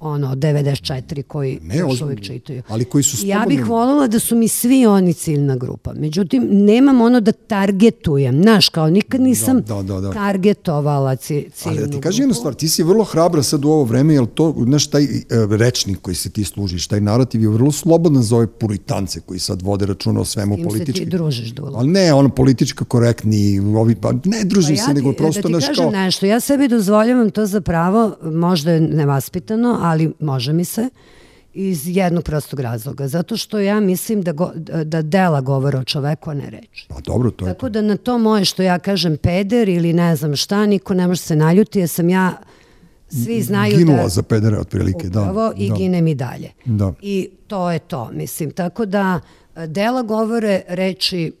ono 0.00 0.34
94 0.34 1.22
koji 1.22 1.58
ne, 1.62 1.76
još 1.76 2.02
uvijek 2.02 2.20
čitaju. 2.20 2.62
Ali 2.68 2.84
koji 2.84 3.02
su 3.02 3.16
slobodni. 3.16 3.30
Ja 3.30 3.44
bih 3.48 3.66
voljela 3.66 4.06
da 4.06 4.18
su 4.18 4.36
mi 4.36 4.48
svi 4.48 4.86
oni 4.86 5.14
ciljna 5.14 5.56
grupa. 5.56 5.92
Međutim, 5.92 6.48
nemam 6.50 7.00
ono 7.00 7.20
da 7.20 7.32
targetujem. 7.32 8.42
Znaš, 8.42 8.68
kao 8.68 8.90
nikad 8.90 9.20
nisam 9.20 9.62
da, 9.62 9.74
da, 9.74 9.82
da, 9.82 10.00
da. 10.00 10.12
targetovala 10.12 11.16
ciljnu 11.16 11.42
grupu. 11.42 11.68
Ali 11.68 11.78
da 11.78 11.86
ti 11.86 12.00
kaži 12.00 12.22
jednu 12.22 12.34
stvar, 12.34 12.54
ti 12.54 12.68
si 12.68 12.82
vrlo 12.82 13.04
hrabra 13.04 13.42
sad 13.42 13.64
u 13.64 13.68
ovo 13.68 13.84
vreme, 13.84 14.14
jer 14.14 14.26
to, 14.26 14.54
znaš, 14.64 14.86
taj 14.86 15.04
e, 15.04 15.08
rečnik 15.50 15.98
koji 16.02 16.14
se 16.14 16.30
ti 16.30 16.44
služiš, 16.44 16.86
taj 16.86 17.00
narativ 17.00 17.42
je 17.42 17.48
vrlo 17.48 17.72
slobodan 17.72 18.22
za 18.22 18.36
ove 18.36 18.46
puritance 18.46 19.20
koji 19.20 19.38
sad 19.38 19.62
vode 19.62 19.86
računa 19.86 20.20
o 20.20 20.24
svemu 20.24 20.56
politički. 20.56 20.92
S 20.92 20.94
kim 20.94 20.94
se 20.94 21.10
ti 21.10 21.16
družiš, 21.16 21.48
Dula? 21.48 21.78
Ali 21.78 21.88
ne, 21.88 22.14
ono 22.14 22.28
politička 22.28 22.84
korektni, 22.84 23.58
ovi, 23.58 23.94
pa 23.94 24.12
ne 24.24 24.44
družim 24.44 24.76
pa 24.76 24.82
ja 24.82 24.86
se, 24.86 24.94
nego 24.94 25.12
prosto 25.12 25.48
da 25.48 25.60
ti 25.60 25.66
kažem 25.66 25.84
kao... 25.84 25.90
nešto, 25.90 26.26
ja 26.26 26.40
sebi 26.40 26.68
dozvoljavam 26.68 27.30
to 27.30 27.46
za 27.46 27.60
pravo, 27.60 28.16
možda 28.22 28.72
je 28.72 28.80
nevaspitano, 28.80 29.78
ali 29.90 30.12
može 30.20 30.52
mi 30.52 30.64
se 30.64 30.88
iz 31.54 31.96
jednog 31.96 32.24
prostog 32.24 32.60
razloga. 32.60 33.08
Zato 33.08 33.36
što 33.36 33.58
ja 33.58 33.80
mislim 33.80 34.22
da, 34.22 34.32
go, 34.32 34.50
da 34.84 35.02
dela 35.02 35.40
govore 35.40 35.78
o 35.78 35.84
čoveku, 35.84 36.30
a 36.30 36.34
ne 36.34 36.50
reči. 36.50 36.86
Pa 36.88 37.00
dobro, 37.00 37.30
to 37.30 37.46
je 37.46 37.54
Tako 37.54 37.68
da 37.68 37.82
na 37.82 37.96
to 37.96 38.18
moje 38.18 38.44
što 38.44 38.62
ja 38.62 38.78
kažem 38.78 39.16
peder 39.16 39.68
ili 39.68 39.92
ne 39.92 40.16
znam 40.16 40.36
šta, 40.36 40.66
niko 40.66 40.94
ne 40.94 41.06
može 41.06 41.20
se 41.20 41.36
naljuti, 41.36 41.78
jer 41.78 41.88
sam 41.88 42.08
ja 42.08 42.32
svi 43.08 43.42
znaju 43.42 43.76
Ginula 43.76 44.02
da... 44.02 44.08
za 44.08 44.22
pedere 44.22 44.58
otprilike, 44.58 45.08
da. 45.08 45.20
Upravo 45.20 45.52
i 45.56 45.68
da. 45.68 45.74
ginem 45.74 46.06
i 46.06 46.14
dalje. 46.14 46.50
Da. 46.64 46.92
I 47.02 47.28
to 47.46 47.70
je 47.70 47.78
to, 47.78 48.10
mislim. 48.12 48.50
Tako 48.50 48.86
da 48.86 49.20
dela 49.66 50.02
govore 50.02 50.62
reči 50.68 51.32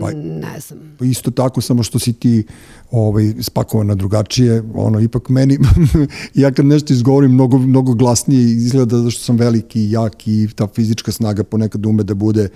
pa, 0.00 0.10
ne 0.14 0.60
znam. 0.60 0.78
Pa 0.98 1.04
isto 1.04 1.30
tako, 1.30 1.60
samo 1.60 1.82
što 1.82 1.98
si 1.98 2.12
ti 2.12 2.44
ovaj, 2.90 3.34
spakovana 3.40 3.94
drugačije, 3.94 4.62
ono, 4.74 5.00
ipak 5.00 5.28
meni, 5.28 5.58
ja 6.34 6.50
kad 6.50 6.66
nešto 6.66 6.92
izgovorim 6.92 7.30
mnogo, 7.30 7.58
mnogo 7.58 7.94
glasnije 7.94 8.42
izgleda 8.42 8.98
da 8.98 9.10
što 9.10 9.24
sam 9.24 9.36
veliki 9.36 9.80
i 9.80 9.90
jak 9.90 10.28
i 10.28 10.48
ta 10.54 10.66
fizička 10.66 11.12
snaga 11.12 11.44
ponekad 11.44 11.86
ume 11.86 12.02
da 12.02 12.14
bude 12.14 12.48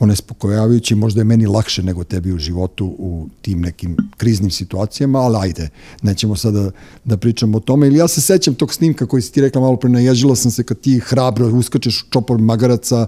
onespokojavajući, 0.00 0.94
možda 0.94 1.20
je 1.20 1.24
meni 1.24 1.46
lakše 1.46 1.82
nego 1.82 2.04
tebi 2.04 2.32
u 2.32 2.38
životu 2.38 2.86
u 2.98 3.28
tim 3.42 3.60
nekim 3.60 3.96
kriznim 4.16 4.50
situacijama, 4.50 5.18
ali 5.18 5.36
ajde, 5.40 5.68
nećemo 6.02 6.36
sada 6.36 6.62
da, 6.62 6.70
da 7.04 7.16
pričamo 7.16 7.56
o 7.56 7.60
tome. 7.60 7.86
Ili 7.86 7.98
ja 7.98 8.08
se 8.08 8.20
sećam 8.20 8.54
tog 8.54 8.74
snimka 8.74 9.06
koji 9.06 9.22
si 9.22 9.32
ti 9.32 9.40
rekla 9.40 9.60
malo 9.60 9.76
pre, 9.76 9.90
naježila 9.90 10.36
sam 10.36 10.50
se 10.50 10.62
kad 10.62 10.80
ti 10.80 10.98
hrabro 10.98 11.46
uskačeš 11.46 12.02
u 12.02 12.06
čopor 12.10 12.38
magaraca 12.38 13.06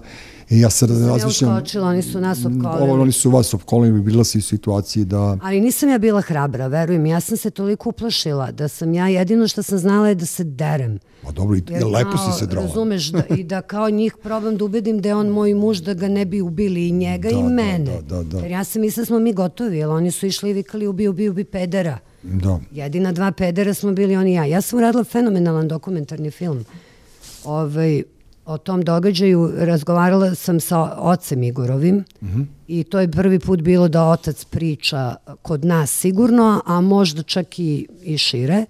I 0.53 0.59
ja 0.59 0.69
se 0.69 0.85
razmišljam... 0.87 1.51
Ja 1.51 1.57
uskočila, 1.57 1.87
oni 1.87 2.01
su 2.01 2.21
nas 2.21 2.45
opkolili. 2.45 3.01
Oni 3.01 3.11
su 3.11 3.29
vas 3.29 3.53
opkolili, 3.53 4.01
bila 4.01 4.23
si 4.23 4.37
u 4.37 4.41
situaciji 4.41 5.05
da... 5.05 5.37
Ali 5.41 5.61
nisam 5.61 5.89
ja 5.89 5.97
bila 5.97 6.21
hrabra, 6.21 6.67
verujem. 6.67 7.05
Ja 7.05 7.19
sam 7.19 7.37
se 7.37 7.49
toliko 7.49 7.89
uplašila 7.89 8.51
da 8.51 8.67
sam 8.67 8.93
ja 8.93 9.07
jedino 9.07 9.47
što 9.47 9.63
sam 9.63 9.77
znala 9.77 10.09
je 10.09 10.15
da 10.15 10.25
se 10.25 10.43
derem. 10.43 10.99
Ma 11.23 11.31
dobro, 11.31 11.57
i 11.57 11.63
Jer, 11.69 11.85
lepo 11.85 12.17
si 12.17 12.39
se 12.39 12.45
drala. 12.45 12.67
Razumeš, 12.67 13.05
da, 13.05 13.23
i 13.35 13.43
da 13.43 13.61
kao 13.61 13.89
njih 13.89 14.15
probam 14.23 14.57
da 14.57 14.65
ubedim 14.65 15.01
da 15.01 15.09
je 15.09 15.15
on 15.15 15.27
moj 15.27 15.53
muž, 15.53 15.79
da 15.81 15.93
ga 15.93 16.07
ne 16.07 16.25
bi 16.25 16.41
ubili 16.41 16.87
i 16.87 16.91
njega 16.91 17.29
da, 17.29 17.39
i 17.39 17.43
da, 17.43 17.49
mene. 17.49 18.01
Da, 18.01 18.15
da, 18.15 18.23
da. 18.23 18.37
Jer 18.37 18.51
ja 18.51 18.63
sam 18.63 18.81
mislila 18.81 19.01
da 19.01 19.05
smo 19.05 19.19
mi 19.19 19.33
gotovi, 19.33 19.77
jer 19.77 19.89
oni 19.89 20.11
su 20.11 20.25
išli 20.25 20.49
i 20.49 20.53
vikali 20.53 20.87
ubi, 20.87 21.07
ubi, 21.07 21.29
ubi 21.29 21.43
pedera. 21.43 21.97
Da. 22.23 22.59
Jedina 22.71 23.11
dva 23.11 23.31
pedera 23.31 23.73
smo 23.73 23.91
bili 23.91 24.15
oni 24.15 24.31
i 24.31 24.33
ja. 24.33 24.45
Ja 24.45 24.61
sam 24.61 24.79
uradila 24.79 25.03
fenomenalan 25.03 25.67
dokumentarni 25.67 26.31
film. 26.31 26.65
Ovaj, 27.43 28.03
o 28.45 28.57
tom 28.57 28.81
događaju 28.81 29.51
razgovarala 29.57 30.35
sam 30.35 30.59
sa 30.59 30.95
ocem 30.97 31.43
Igorovim 31.43 31.95
mm 31.95 32.27
-hmm. 32.27 32.45
i 32.67 32.83
to 32.83 32.99
je 32.99 33.11
prvi 33.11 33.39
put 33.39 33.61
bilo 33.61 33.87
da 33.87 34.03
otac 34.03 34.45
priča 34.45 35.15
kod 35.41 35.65
nas 35.65 35.91
sigurno, 35.91 36.61
a 36.65 36.81
možda 36.81 37.23
čak 37.23 37.59
i, 37.59 37.87
i 38.03 38.17
šire, 38.17 38.65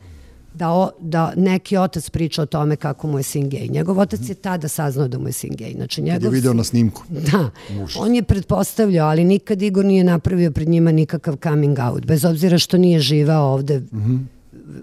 da, 0.53 0.71
o, 0.71 0.89
da 0.99 1.33
neki 1.35 1.77
otac 1.77 2.09
priča 2.09 2.41
o 2.41 2.45
tome 2.45 2.75
kako 2.75 3.07
mu 3.07 3.19
je 3.19 3.23
sin 3.23 3.49
gej. 3.49 3.67
Njegov 3.67 3.99
otac 3.99 4.19
mm 4.19 4.23
-hmm. 4.23 4.29
je 4.29 4.35
tada 4.35 4.67
saznao 4.67 5.07
da 5.07 5.17
mu 5.17 5.27
je 5.27 5.31
sin 5.31 5.55
gej. 5.55 5.73
Znači, 5.73 6.01
njegov 6.01 6.21
Kad 6.21 6.23
je 6.23 6.29
video 6.29 6.53
na 6.53 6.63
snimku. 6.63 7.03
Da. 7.09 7.49
Muž. 7.69 7.95
On 7.99 8.15
je 8.15 8.23
pretpostavljao, 8.23 9.09
ali 9.09 9.23
nikad 9.23 9.61
Igor 9.61 9.85
nije 9.85 10.03
napravio 10.03 10.51
pred 10.51 10.69
njima 10.69 10.91
nikakav 10.91 11.35
coming 11.43 11.77
out, 11.79 12.05
bez 12.05 12.25
obzira 12.25 12.57
što 12.57 12.77
nije 12.77 12.99
živao 12.99 13.53
ovde 13.53 13.79
mm 13.79 13.85
-hmm. 13.91 14.19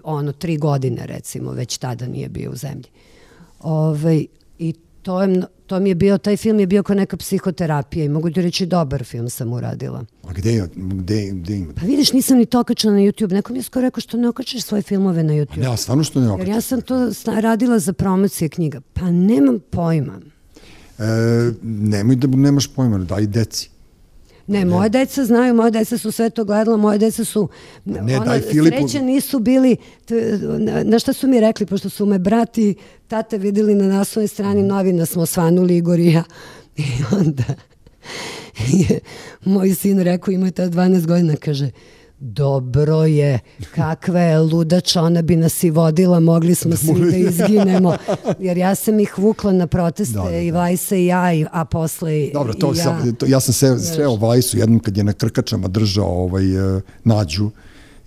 ono 0.03 0.31
tri 0.31 0.57
godine 0.57 1.05
recimo, 1.05 1.51
već 1.51 1.77
tada 1.77 2.07
nije 2.07 2.29
bio 2.29 2.51
u 2.51 2.55
zemlji. 2.55 2.87
Ove, 3.59 3.99
ovaj, 3.99 4.25
I 4.61 4.73
to, 5.01 5.21
je, 5.21 5.41
to 5.67 5.79
mi 5.79 5.89
je 5.89 5.95
bio, 5.95 6.17
taj 6.17 6.37
film 6.37 6.59
je 6.59 6.67
bio 6.67 6.83
kao 6.83 6.95
neka 6.95 7.17
psihoterapija 7.17 8.05
i 8.05 8.09
mogu 8.09 8.29
ti 8.29 8.41
reći 8.41 8.65
dobar 8.65 9.03
film 9.03 9.29
sam 9.29 9.53
uradila. 9.53 10.05
A 10.23 10.33
gde, 10.33 10.67
gde, 10.75 11.29
gde 11.31 11.57
ima? 11.57 11.73
Pa 11.73 11.85
vidiš, 11.85 12.13
nisam 12.13 12.37
ni 12.37 12.45
to 12.45 12.59
okačila 12.59 12.93
na 12.93 12.99
YouTube. 12.99 13.33
Neko 13.33 13.53
mi 13.53 13.59
je 13.59 13.63
skoro 13.63 13.85
rekao 13.85 14.01
što 14.01 14.17
ne 14.17 14.29
okačeš 14.29 14.63
svoje 14.63 14.81
filmove 14.81 15.23
na 15.23 15.33
YouTube. 15.33 15.59
A 15.59 15.61
ne, 15.61 15.73
a 15.73 15.77
stvarno 15.77 16.03
što 16.03 16.19
ne 16.19 16.31
okačeš? 16.31 16.47
Jer 16.47 16.55
ja 16.55 16.61
sam 16.61 16.81
to 16.81 17.11
radila 17.25 17.79
za 17.79 17.93
promocije 17.93 18.49
knjiga. 18.49 18.81
Pa 18.93 19.11
nemam 19.11 19.59
pojma. 19.69 20.19
nemoj 21.63 22.15
da 22.15 22.27
nemaš 22.27 22.67
pojma, 22.67 22.97
daj 22.97 23.27
deci. 23.27 23.69
Ne, 24.51 24.65
moje 24.65 24.89
deca 24.89 25.25
znaju, 25.25 25.53
moje 25.53 25.71
deca 25.71 25.97
su 25.97 26.11
sve 26.11 26.29
to 26.29 26.43
gledala, 26.43 26.77
moje 26.77 26.97
deca 26.97 27.25
su, 27.25 27.49
ne, 27.85 28.15
ono, 28.15 28.25
daj 28.25 28.41
Filipu... 28.41 28.77
sreće 28.77 29.05
nisu 29.05 29.39
bili, 29.39 29.77
t, 30.05 30.15
na, 30.59 30.83
na 30.83 30.99
šta 30.99 31.13
su 31.13 31.27
mi 31.27 31.39
rekli, 31.39 31.65
pošto 31.65 31.89
su 31.89 32.05
me 32.05 32.19
brati, 32.19 32.75
tata 33.07 33.37
videli 33.37 33.75
na 33.75 33.87
naslovnoj 33.87 34.27
strani 34.27 34.63
novina, 34.63 35.05
smo 35.05 35.25
svanuli 35.25 35.77
Igor 35.77 35.99
i 35.99 36.11
ja. 36.11 36.23
I 36.77 36.83
onda 37.11 37.43
je 38.67 38.99
moj 39.43 39.75
sin 39.75 39.99
rekao, 39.99 40.31
ima 40.31 40.45
je 40.45 40.51
tada 40.51 40.81
12 40.81 41.05
godina, 41.05 41.35
kaže, 41.35 41.69
dobro 42.21 43.05
je, 43.05 43.39
kakva 43.75 44.19
je 44.19 44.39
ludača, 44.39 45.01
ona 45.01 45.21
bi 45.21 45.35
nas 45.35 45.63
i 45.63 45.69
vodila, 45.69 46.19
mogli 46.19 46.55
smo 46.55 46.75
svi 46.75 47.11
da 47.11 47.17
izginemo, 47.17 47.95
jer 48.39 48.57
ja 48.57 48.75
sam 48.75 48.99
ih 48.99 49.17
vukla 49.17 49.51
na 49.51 49.67
proteste 49.67 50.17
da, 50.17 50.23
da, 50.23 50.29
da. 50.29 50.37
i 50.37 50.51
Vajsa 50.51 50.95
i 50.95 51.05
ja, 51.05 51.33
i, 51.33 51.45
a 51.51 51.65
posle 51.65 52.29
Dobro, 52.33 52.53
to 52.53 52.73
i 52.73 52.77
ja. 52.77 52.83
Sam, 52.83 53.15
to, 53.15 53.25
ja 53.25 53.39
sam 53.39 53.53
se 53.53 53.79
sreo 53.79 54.15
Vajsu 54.15 54.57
jednom 54.57 54.79
kad 54.79 54.97
je 54.97 55.03
na 55.03 55.13
Krkačama 55.13 55.67
držao 55.67 56.23
ovaj, 56.23 56.75
uh, 56.75 56.81
nađu 57.03 57.49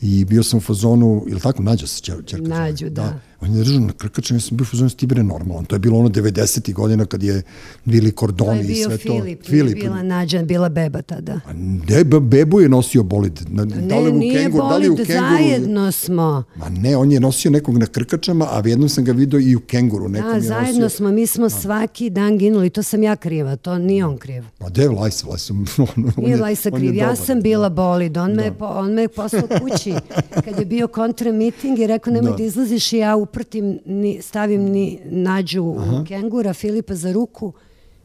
i 0.01 0.25
bio 0.25 0.43
sam 0.43 0.59
u 0.59 0.61
fazonu, 0.61 1.25
ili 1.29 1.41
tako, 1.41 1.62
nađa 1.62 1.87
se 1.87 2.01
čerka? 2.03 2.49
Nađu, 2.49 2.91
da. 2.91 3.03
da 3.03 3.19
On 3.45 3.55
je 3.55 3.65
držao 3.65 3.81
na 3.81 3.93
krkačem, 3.93 4.37
ja 4.37 4.41
sam 4.41 4.57
bio 4.57 4.65
fuzon 4.65 4.91
Stibere 4.91 5.23
normalan. 5.23 5.65
To 5.65 5.75
je 5.75 5.79
bilo 5.79 5.99
ono 5.99 6.09
90. 6.09 6.73
godina 6.73 7.05
kad 7.05 7.23
je 7.23 7.43
bili 7.85 8.11
kordoni 8.11 8.61
i 8.61 8.75
sve 8.75 8.99
Filip, 8.99 9.19
to. 9.19 9.25
Filip, 9.25 9.47
Filip. 9.47 9.81
bila 9.81 10.03
nađa, 10.03 10.43
bila 10.43 10.69
beba 10.69 11.03
tada. 11.03 11.41
A 11.47 11.53
ne, 11.53 12.05
bebu 12.21 12.61
je 12.61 12.69
nosio 12.69 13.03
bolid. 13.03 13.41
Na, 13.49 13.65
ne, 13.65 13.77
da 13.77 13.99
li 13.99 14.11
u 14.11 14.15
nije 14.15 14.43
kengur, 14.43 14.61
bolid, 14.61 14.71
da 14.71 14.77
li 14.77 14.89
u 14.89 14.97
kenguru, 14.97 15.37
zajedno 15.37 15.93
smo. 15.93 16.43
Ma 16.57 16.69
ne, 16.69 16.97
on 16.97 17.13
je 17.13 17.21
nosio 17.21 17.51
nekog 17.51 17.79
na 17.79 17.87
krkačama, 17.87 18.45
a 18.51 18.63
jednom 18.69 18.89
sam 18.89 19.05
ga 19.05 19.13
video 19.13 19.41
i 19.41 19.57
u 19.57 19.61
kenguru. 19.61 20.09
Nekom 20.09 20.31
da, 20.31 20.37
je 20.37 20.43
zajedno 20.43 20.81
nosio... 20.81 20.97
smo, 20.97 21.11
mi 21.11 21.27
smo 21.27 21.47
a. 21.47 21.51
svaki 21.51 22.11
dan 22.11 22.39
ginuli, 22.39 22.71
to 22.71 22.83
sam 22.83 23.03
ja 23.03 23.17
kriva, 23.17 23.57
to 23.57 23.79
nije 23.79 24.07
on 24.07 24.17
kriv. 24.17 24.43
Pa 24.59 24.69
de 24.69 24.89
Lajsa, 24.89 25.27
Lajsa. 25.29 25.55
On, 25.79 26.13
on 26.17 26.25
nije 26.25 26.37
Lajsa 26.37 26.71
kriv, 26.71 26.95
ja 26.95 27.17
sam 27.17 27.43
bila 27.43 27.69
bolid, 27.69 28.17
on, 28.17 28.35
da. 28.35 28.43
me, 28.43 28.53
on 28.61 28.93
me 28.93 29.09
poslao 29.09 29.43
kući 29.61 29.95
kad 30.45 30.59
je 30.59 30.65
bio 30.65 30.89
kontra 30.89 31.33
miting 31.33 31.79
i 31.79 31.87
rekao 31.87 32.13
nemoj 32.13 32.31
da, 32.31 32.37
da 32.37 32.45
izlaziš 32.45 32.93
i 32.93 32.99
ja 32.99 33.17
uprtim 33.35 33.78
ni 33.87 34.22
stavim 34.22 34.62
ni 34.62 34.99
nađu 35.05 35.74
Aha. 35.78 36.05
kengura 36.09 36.55
Filipa 36.55 36.95
za 36.95 37.12
ruku 37.12 37.53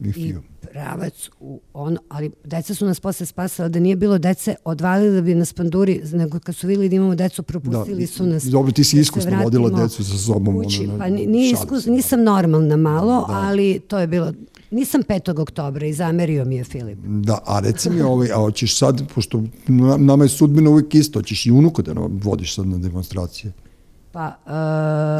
i, 0.00 0.08
i 0.16 0.34
pravac 0.72 1.28
u 1.40 1.60
on, 1.74 1.98
ali 2.08 2.30
deca 2.44 2.74
su 2.74 2.86
nas 2.86 3.00
posle 3.00 3.26
spasala, 3.26 3.68
da 3.68 3.78
nije 3.78 3.96
bilo 3.96 4.18
dece, 4.18 4.54
odvalili 4.64 5.22
bi 5.22 5.34
nas 5.34 5.52
panduri, 5.52 6.00
nego 6.12 6.38
kad 6.38 6.56
su 6.56 6.66
videli 6.66 6.88
da 6.88 6.96
imamo 6.96 7.14
decu, 7.14 7.42
propustili 7.42 8.00
da, 8.00 8.06
su 8.06 8.26
nas. 8.26 8.44
Dobro, 8.44 8.72
ti 8.72 8.84
si 8.84 8.96
da 8.96 9.02
iskusno 9.02 9.42
vodila 9.44 9.82
decu 9.82 10.04
sa 10.04 10.18
sobom. 10.18 10.64
Kući. 10.64 10.84
Ono, 10.84 10.98
pa 10.98 11.08
nije 11.08 11.52
iskus, 11.52 11.86
nisam 11.86 12.22
normalna 12.22 12.76
malo, 12.76 13.26
da. 13.28 13.34
ali 13.34 13.80
to 13.88 13.98
je 13.98 14.06
bilo, 14.06 14.32
Nisam 14.70 15.02
5. 15.02 15.40
oktobra 15.40 15.86
i 15.86 15.92
zamerio 15.92 16.44
mi 16.44 16.56
je 16.56 16.64
Filip. 16.64 16.98
Da, 16.98 17.38
a 17.46 17.60
reci 17.60 17.90
mi, 17.90 18.02
ovaj, 18.02 18.32
a 18.32 18.36
hoćeš 18.36 18.78
sad, 18.78 19.02
pošto 19.14 19.42
nama 19.98 20.24
je 20.24 20.28
sudbina 20.28 20.70
uvijek 20.70 20.94
isto, 20.94 21.18
hoćeš 21.18 21.46
i 21.46 21.50
unuka 21.50 21.82
da 21.82 21.92
vodiš 22.22 22.54
sad 22.54 22.66
na 22.66 22.78
demonstracije? 22.78 23.52
Pa, 24.12 24.36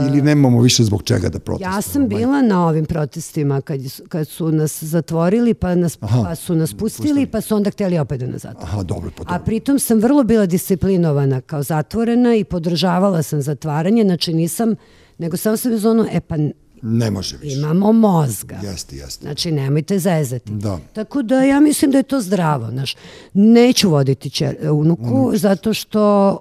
uh, 0.01 0.09
Ili 0.09 0.23
nemamo 0.23 0.61
više 0.61 0.85
zbog 0.85 1.03
čega 1.03 1.29
da 1.29 1.39
protestujemo? 1.39 1.77
Ja 1.77 1.83
sam 1.83 2.09
bila 2.09 2.43
na 2.43 2.67
ovim 2.67 2.85
protestima 2.85 3.61
kad, 3.61 3.81
kad 4.09 4.29
su 4.29 4.53
nas 4.53 4.83
zatvorili, 4.83 5.55
pa, 5.55 5.75
nas, 5.75 5.99
Aha, 6.01 6.23
pa 6.25 6.35
su 6.35 6.55
nas 6.55 6.75
pustili, 6.75 7.09
pustili, 7.09 7.27
pa 7.27 7.41
su 7.41 7.57
onda 7.57 7.71
hteli 7.71 7.99
opet 7.99 8.21
da 8.21 8.27
nas 8.27 8.43
zatvore. 8.43 8.67
Aha, 8.67 8.83
dobro, 8.83 9.11
pa 9.11 9.25
dobro. 9.25 9.35
A 9.35 9.39
pritom 9.39 9.79
sam 9.79 9.99
vrlo 9.99 10.25
bila 10.25 10.47
disciplinovana 10.47 11.41
kao 11.41 11.63
zatvorena 11.63 12.35
i 12.35 12.45
podržavala 12.45 13.23
sam 13.23 13.43
zatvaranje, 13.43 14.05
znači 14.05 14.35
nisam, 14.35 14.75
nego 15.19 15.37
samo 15.37 15.57
sam 15.57 15.73
iz 15.73 15.85
ono, 15.85 16.07
e 16.13 16.21
pa 16.21 16.37
Ne 16.83 17.11
može 17.11 17.37
više. 17.37 17.59
Imamo 17.59 17.93
mozga. 17.93 18.61
Jeste, 18.63 18.97
jeste. 18.97 19.23
Znači, 19.23 19.53
nemojte 19.53 19.99
zezati. 19.99 20.53
Da. 20.53 20.79
Tako 20.93 21.23
da 21.23 21.43
ja 21.45 21.61
mislim 21.61 21.91
da 21.91 21.99
je 21.99 22.03
to 22.03 22.21
zdravo. 22.21 22.71
Znaš. 22.71 22.97
Neću 23.35 23.91
voditi 23.91 24.31
čer, 24.31 24.57
unuku, 24.71 25.31
mm. 25.33 25.37
zato 25.37 25.75
što 25.75 26.37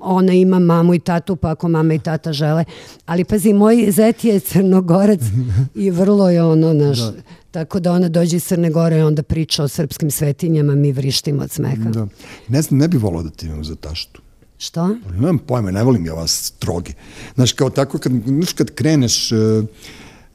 ona 0.00 0.32
ima 0.32 0.58
mamu 0.58 0.94
i 0.94 0.98
tatu, 0.98 1.36
pa 1.36 1.50
ako 1.50 1.68
mama 1.68 1.94
i 1.94 1.98
tata 1.98 2.32
žele. 2.32 2.64
Ali 3.06 3.24
pazi, 3.24 3.52
moj 3.52 3.86
zet 3.90 4.24
je 4.24 4.40
crnogorac 4.40 5.20
i 5.74 5.90
vrlo 5.90 6.30
je 6.30 6.42
ono, 6.42 6.72
naš, 6.72 6.98
da. 6.98 7.12
tako 7.50 7.80
da 7.80 7.92
ona 7.92 8.08
dođe 8.08 8.36
iz 8.36 8.44
Crne 8.44 8.70
Gore 8.70 8.98
i 8.98 9.02
onda 9.02 9.22
priča 9.22 9.64
o 9.64 9.68
srpskim 9.68 10.10
svetinjama, 10.10 10.74
mi 10.74 10.92
vrištimo 10.92 11.42
od 11.42 11.50
smeha. 11.50 11.90
Da. 11.90 12.06
Ne 12.48 12.62
znam, 12.62 12.80
ne 12.80 12.88
bi 12.88 12.96
volao 12.96 13.22
da 13.22 13.30
ti 13.30 13.46
imam 13.46 13.64
za 13.64 13.74
taštu. 13.74 14.22
Što? 14.58 14.88
Nemam 15.12 15.38
pojma, 15.38 15.70
ne 15.70 15.84
volim 15.84 16.06
ja 16.06 16.14
vas 16.14 16.44
stroge. 16.44 16.92
Znaš, 17.34 17.52
kao 17.52 17.70
tako, 17.70 17.98
kad, 17.98 18.12
znaš, 18.26 18.52
kad 18.52 18.70
kreneš... 18.70 19.32
Uh, 19.32 19.64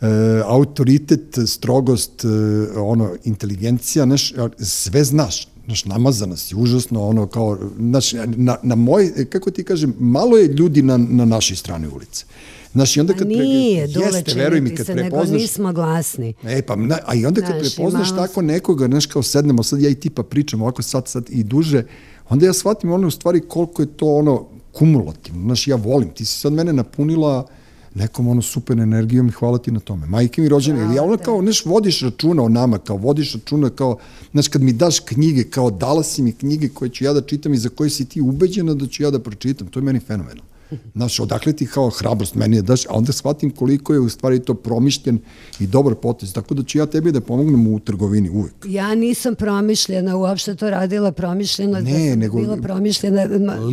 uh, 0.02 0.08
autoritet, 0.46 1.38
strogost, 1.48 2.26
uh, 2.26 2.32
ono, 2.76 3.16
inteligencija, 3.24 4.06
znaš, 4.06 4.34
sve 4.60 5.04
znaš, 5.04 5.48
znaš, 5.72 5.86
namazana 5.86 6.38
si, 6.38 6.56
užasno, 6.56 7.08
ono, 7.08 7.28
kao, 7.28 7.58
znaš, 7.80 8.14
na, 8.26 8.58
na 8.64 8.76
moj, 8.76 9.26
kako 9.30 9.52
ti 9.52 9.64
kažem, 9.64 9.94
malo 10.00 10.38
je 10.38 10.48
ljudi 10.48 10.82
na, 10.82 10.98
na 10.98 11.26
našoj 11.26 11.58
strani 11.58 11.88
ulice. 11.88 12.26
Znaš, 12.74 12.98
i 12.98 13.00
onda 13.00 13.14
kad... 13.14 13.28
nije, 13.28 13.88
pre, 13.94 14.02
jeste, 14.06 14.34
veruj 14.34 14.62
mi, 14.62 14.76
kad 14.76 14.86
se, 14.86 14.94
prepoznaš... 14.94 15.30
Nego 15.30 15.42
nismo 15.42 15.74
glasni. 15.74 16.34
E, 16.44 16.62
pa, 16.62 16.76
na, 16.76 17.00
a 17.06 17.16
i 17.16 17.26
onda 17.26 17.42
kad 17.42 17.60
znaš, 17.60 17.76
prepoznaš 17.76 18.10
malo... 18.12 18.28
tako 18.28 18.42
nekoga, 18.42 18.88
znaš, 18.88 19.06
kao 19.06 19.24
sednemo, 19.24 19.64
sad 19.64 19.82
ja 19.82 19.90
i 19.90 19.96
ti 19.96 20.10
pa 20.10 20.24
pričamo 20.24 20.66
ovako 20.66 20.82
sad, 20.82 21.08
sad 21.08 21.26
i 21.30 21.44
duže, 21.44 21.84
onda 22.30 22.46
ja 22.46 22.54
shvatim 22.54 22.92
ono 22.92 23.08
u 23.08 23.12
stvari 23.12 23.42
koliko 23.48 23.82
je 23.82 23.98
to 23.98 24.16
ono 24.16 24.48
kumulativno. 24.72 25.42
Znaš, 25.42 25.68
ja 25.68 25.76
volim, 25.76 26.10
ti 26.10 26.26
si 26.26 26.40
sad 26.40 26.54
mene 26.54 26.74
napunila 26.74 27.48
nekom 27.96 28.28
ono 28.28 28.42
super 28.42 28.80
energijom 28.80 29.28
i 29.28 29.32
hvala 29.32 29.58
ti 29.58 29.72
na 29.72 29.80
tome. 29.80 30.08
Majke 30.08 30.42
mi 30.42 30.50
rođene, 30.50 30.82
ili 30.82 30.96
ja 30.96 31.04
ono 31.04 31.18
kao, 31.18 31.42
neš, 31.42 31.66
vodiš 31.66 32.02
računa 32.02 32.44
o 32.44 32.50
nama, 32.50 32.78
kao 32.78 32.98
vodiš 32.98 33.34
računa 33.34 33.70
kao, 33.70 33.98
znaš, 34.32 34.48
kad 34.48 34.62
mi 34.62 34.74
daš 34.74 35.00
knjige, 35.00 35.44
kao 35.44 35.72
dala 35.72 36.04
si 36.04 36.22
mi 36.22 36.32
knjige 36.32 36.70
koje 36.70 36.90
ću 36.90 37.04
ja 37.04 37.14
da 37.14 37.22
čitam 37.22 37.54
i 37.54 37.58
za 37.58 37.70
koje 37.70 37.90
si 37.90 38.06
ti 38.06 38.22
ubeđena 38.22 38.74
da 38.74 38.88
ću 38.88 39.04
ja 39.04 39.12
da 39.12 39.20
pročitam, 39.20 39.68
to 39.68 39.80
je 39.80 39.84
meni 39.84 40.00
fenomenalno. 40.00 40.51
Znaš, 40.96 41.20
odakle 41.20 41.54
ti 41.54 41.68
kao 41.68 41.90
hrabrost 41.90 42.36
meni 42.36 42.56
je 42.56 42.62
daš, 42.62 42.86
a 42.86 42.90
onda 42.90 43.12
shvatim 43.12 43.52
koliko 43.52 43.94
je 43.94 44.00
u 44.00 44.10
stvari 44.10 44.40
to 44.40 44.54
promišljen 44.54 45.20
i 45.60 45.68
dobar 45.68 45.96
potez, 45.96 46.34
tako 46.34 46.54
da 46.54 46.64
ću 46.64 46.78
ja 46.78 46.86
tebi 46.86 47.12
da 47.12 47.22
pomognem 47.22 47.68
u 47.68 47.80
trgovini 47.80 48.30
uvek. 48.30 48.54
Ja 48.66 48.96
nisam 48.96 49.36
promišljena, 49.36 50.16
uopšte 50.18 50.56
to 50.56 50.70
radila 50.70 51.12
promišljeno, 51.12 51.80
ne, 51.80 52.10
da 52.10 52.16
nego, 52.16 52.38
bila 52.38 52.58
promišljena, 52.58 53.24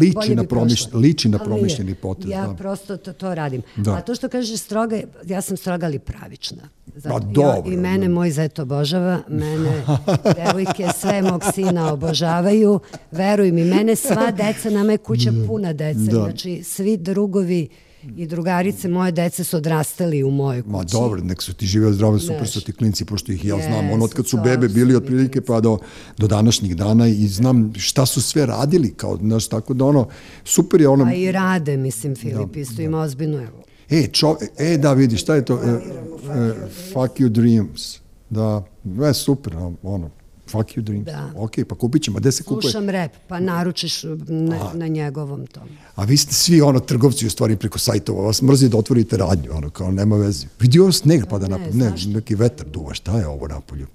liči 0.01 0.35
na, 0.35 0.45
promiš, 0.45 0.93
liči 0.93 1.29
na 1.29 1.39
promišljeni 1.39 1.95
potez. 1.95 2.31
Ja 2.31 2.47
da. 2.47 2.55
prosto 2.55 2.97
to, 2.97 3.13
to 3.13 3.35
radim. 3.35 3.63
Da. 3.77 3.93
A 3.93 4.01
to 4.01 4.15
što 4.15 4.29
kažeš 4.29 4.61
stroga, 4.61 5.01
ja 5.27 5.41
sam 5.41 5.57
stroga 5.57 5.87
ali 5.87 5.99
pravična. 5.99 6.69
Zato, 6.97 7.15
pa 7.15 7.21
dobro. 7.21 7.71
Ja, 7.71 7.75
I 7.75 7.77
mene 7.77 8.09
da. 8.09 8.15
moj 8.15 8.31
zet 8.31 8.59
obožava, 8.59 9.19
mene 9.29 9.85
devojke 10.37 10.89
sve 11.01 11.23
mog 11.23 11.43
sina 11.55 11.93
obožavaju, 11.93 12.81
veruj 13.11 13.53
mi, 13.53 13.65
mene 13.65 13.97
sva 13.97 14.31
deca, 14.31 14.71
nama 14.71 14.93
je 14.93 14.99
kuća 14.99 15.31
da. 15.31 15.47
puna 15.47 15.73
dece, 15.73 16.01
da. 16.01 16.11
znači 16.11 16.63
svi 16.65 16.88
drugovi 16.97 17.69
i 18.17 18.27
drugarice 18.27 18.89
moje 18.89 19.13
dece 19.13 19.45
su 19.45 19.57
odrastali 19.57 20.23
u 20.23 20.31
mojoj 20.31 20.63
kući. 20.63 20.73
Ma 20.73 20.85
dobro, 20.85 21.21
nek 21.21 21.43
su 21.43 21.55
ti 21.55 21.67
živeli 21.67 21.95
zdravo, 21.95 22.19
super 22.19 22.49
su 22.49 22.61
ti 22.61 22.73
klinci, 22.73 23.05
pošto 23.05 23.33
ih 23.33 23.45
ja 23.45 23.57
yes, 23.57 23.67
znam. 23.67 23.91
Ono 23.91 24.05
od 24.05 24.15
kad 24.15 24.27
su 24.27 24.39
bebe 24.45 24.69
bili 24.69 24.97
otprilike 24.97 25.41
pa 25.41 25.61
do, 25.61 25.79
do 26.19 26.27
današnjih 26.27 26.77
dana 26.77 27.09
i 27.09 27.29
znam 27.29 27.73
šta 27.77 28.07
su 28.07 28.23
sve 28.23 28.47
radili, 28.47 28.95
kao, 28.97 29.17
znaš, 29.17 29.49
tako 29.49 29.75
da 29.75 29.85
ono, 29.85 30.09
super 30.45 30.81
je 30.81 30.89
ono... 30.89 31.05
A 31.05 31.15
i 31.15 31.33
rade, 31.33 31.77
mislim, 31.77 32.17
Filip, 32.17 32.55
da, 32.55 32.61
isto 32.61 32.77
da. 32.77 32.83
ima 32.83 33.01
ozbiljno, 33.01 33.39
evo. 33.39 33.63
E, 33.91 34.09
čo, 34.13 34.37
e, 34.59 34.79
da, 34.79 34.93
vidi, 34.93 35.17
šta 35.17 35.35
je 35.35 35.45
to? 35.45 35.61
E, 35.65 35.69
e, 35.69 36.55
fuck 36.93 37.21
your 37.21 37.29
dreams. 37.29 37.99
Da, 38.31 38.65
je 39.07 39.15
super, 39.15 39.57
ono, 39.83 40.11
fuck 40.51 40.77
your 40.77 40.83
dreams. 40.83 41.05
Da. 41.05 41.31
Ok, 41.37 41.53
pa 41.69 41.75
kupit 41.75 42.03
ćemo, 42.03 42.19
gde 42.19 42.33
se 42.33 42.43
kupuje? 42.43 42.63
Slušam 42.63 42.89
rap, 42.89 43.13
pa 43.29 43.41
naručiš 43.41 44.03
na, 44.29 44.71
na 44.75 44.87
njegovom 44.89 45.47
tom. 45.47 45.69
A 45.95 46.05
vi 46.05 46.17
ste 46.17 46.35
svi 46.35 46.61
ono 46.61 46.81
trgovci 46.81 47.27
u 47.27 47.31
stvari 47.31 47.57
preko 47.57 47.79
sajtova, 47.79 48.23
vas 48.23 48.43
mrzi 48.43 48.69
da 48.69 48.77
otvorite 48.79 49.17
radnju, 49.17 49.51
ono 49.55 49.71
kao 49.71 49.91
nema 49.91 50.17
veze. 50.17 50.47
Vidi 50.61 50.79
ovo 50.79 50.93
sneg 50.93 51.27
pada 51.31 51.47
ne, 51.47 51.59
napolju, 51.59 51.79
ne, 51.79 51.93
neki 52.07 52.35
vetar 52.35 52.67
duva, 52.67 52.95
šta 52.95 53.19
je 53.19 53.27
ovo 53.27 53.49
napolju? 53.49 53.87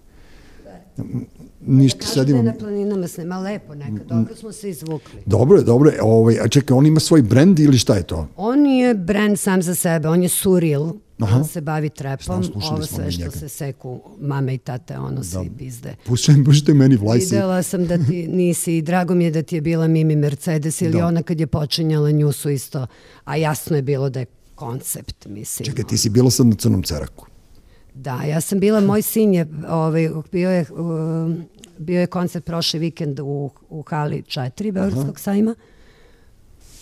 Ništa 1.61 1.99
Kažete 1.99 2.19
sedimo. 2.19 2.41
na 2.41 2.53
planinama 2.53 3.07
snema 3.07 3.39
lepo 3.39 3.75
nekad, 3.75 4.07
dobro 4.07 4.35
smo 4.35 4.51
se 4.51 4.69
izvukli. 4.69 5.19
Dobro 5.25 5.57
je, 5.57 5.63
dobro 5.63 5.89
je. 5.89 6.01
Ovaj, 6.01 6.39
a 6.39 6.47
čekaj, 6.47 6.77
on 6.77 6.85
ima 6.85 6.99
svoj 6.99 7.21
brend 7.21 7.59
ili 7.59 7.77
šta 7.77 7.95
je 7.95 8.03
to? 8.03 8.27
On 8.37 8.65
je 8.65 8.93
brend 8.93 9.39
sam 9.39 9.61
za 9.61 9.75
sebe, 9.75 10.07
on 10.07 10.23
je 10.23 10.29
surreal, 10.29 10.93
Aha. 11.19 11.37
on 11.37 11.45
se 11.45 11.61
bavi 11.61 11.89
trepom, 11.89 12.43
ovo 12.55 12.85
sve 12.85 13.11
što 13.11 13.31
se 13.31 13.49
seku 13.49 14.01
mame 14.19 14.53
i 14.53 14.57
tate, 14.57 14.97
ono 14.97 15.15
da. 15.15 15.23
svi 15.23 15.51
pizde. 15.57 15.95
Puštaj, 16.05 16.35
puštaj 16.45 16.75
meni 16.75 16.95
vlajsi. 16.95 17.25
Videla 17.25 17.63
sam 17.63 17.85
da 17.85 17.97
ti 17.97 18.27
nisi, 18.37 18.81
drago 18.81 19.15
mi 19.15 19.23
je 19.23 19.31
da 19.31 19.41
ti 19.41 19.55
je 19.55 19.61
bila 19.61 19.87
Mimi 19.87 20.15
Mercedes 20.15 20.81
ili 20.81 20.91
da. 20.91 21.07
ona 21.07 21.23
kad 21.23 21.39
je 21.39 21.47
počinjala 21.47 22.11
nju 22.11 22.31
su 22.31 22.49
isto, 22.49 22.87
a 23.23 23.35
jasno 23.35 23.75
je 23.75 23.81
bilo 23.81 24.09
da 24.09 24.19
je 24.19 24.25
koncept, 24.55 25.25
mislim. 25.25 25.65
Čekaj, 25.65 25.85
ti 25.85 25.97
si 25.97 26.09
bila 26.09 26.31
sad 26.31 26.45
na 26.47 26.55
Crnom 26.55 26.83
ceraku. 26.83 27.25
Da, 27.95 28.21
ja 28.23 28.41
sam 28.41 28.59
bila, 28.59 28.81
moj 28.81 29.01
sin 29.01 29.33
je, 29.33 29.47
ovaj, 29.69 30.09
bio 30.31 30.51
je, 30.51 30.65
bio 31.77 31.99
je 31.99 32.07
koncert 32.07 32.45
prošli 32.45 32.79
vikend 32.79 33.19
u, 33.19 33.49
u 33.69 33.83
hali 33.87 34.21
4 34.21 34.71
Beogradskog 34.71 35.19
sajma. 35.19 35.55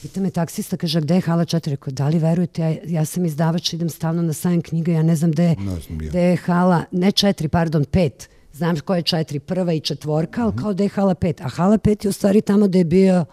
Pita 0.01 0.22
me 0.22 0.30
taksista, 0.30 0.78
kaže, 0.78 1.01
gde 1.01 1.16
je 1.16 1.22
hala 1.22 1.45
4? 1.45 1.70
Rekao, 1.70 1.91
da 1.93 2.07
li 2.07 2.20
verujete, 2.20 2.62
ja, 2.62 2.76
ja 2.86 3.05
sam 3.05 3.26
izdavač, 3.26 3.74
idem 3.74 3.89
stalno 3.89 4.22
na 4.22 4.34
sajam 4.34 4.62
knjiga, 4.62 4.91
ja 4.91 5.03
ne 5.03 5.16
znam 5.16 5.32
gde, 5.32 5.55
Ne 5.59 5.80
znam, 5.80 6.01
ja. 6.01 6.09
gde 6.09 6.22
je 6.22 6.36
hala, 6.36 6.84
ne 6.91 7.12
4, 7.12 7.47
pardon, 7.47 7.86
5. 7.86 8.12
Znam 8.53 8.80
ko 8.80 8.95
je 8.95 9.03
4, 9.03 9.39
prva 9.39 9.74
i 9.74 9.80
četvorka, 9.80 10.43
ali 10.43 10.55
kao 10.55 10.74
da 10.74 10.84
je 10.84 10.89
hala 10.89 11.16
5. 11.16 11.43
A 11.43 11.49
hala 11.49 11.78
5 11.78 12.05
je 12.05 12.09
u 12.09 12.14
stvari 12.14 12.41
tamo 12.41 12.68
gde 12.68 12.78
je 12.78 12.86
bio 12.86 13.26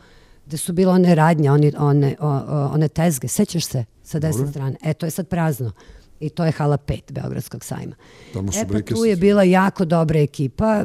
gde 0.48 0.56
su 0.56 0.72
bile 0.72 0.92
one 0.92 1.14
radnje, 1.14 1.50
one, 1.50 1.72
one, 1.78 2.16
o, 2.20 2.28
o, 2.28 2.70
one 2.74 2.88
tezge, 2.88 3.28
sećaš 3.28 3.64
se, 3.64 3.84
sa 4.02 4.18
desne 4.18 4.46
strane. 4.50 4.76
E, 4.82 4.94
to 4.94 5.06
je 5.06 5.10
sad 5.10 5.28
prazno. 5.28 5.72
I 6.20 6.28
to 6.30 6.44
je 6.44 6.50
hala 6.52 6.76
5 6.78 7.12
Beogradskog 7.12 7.64
sajma. 7.64 7.94
Tamo 8.32 8.52
su 8.52 8.58
e, 8.58 8.64
pa 8.64 8.80
tu 8.84 9.04
je 9.04 9.16
bila 9.16 9.42
jako 9.42 9.84
dobra 9.84 10.20
ekipa. 10.20 10.84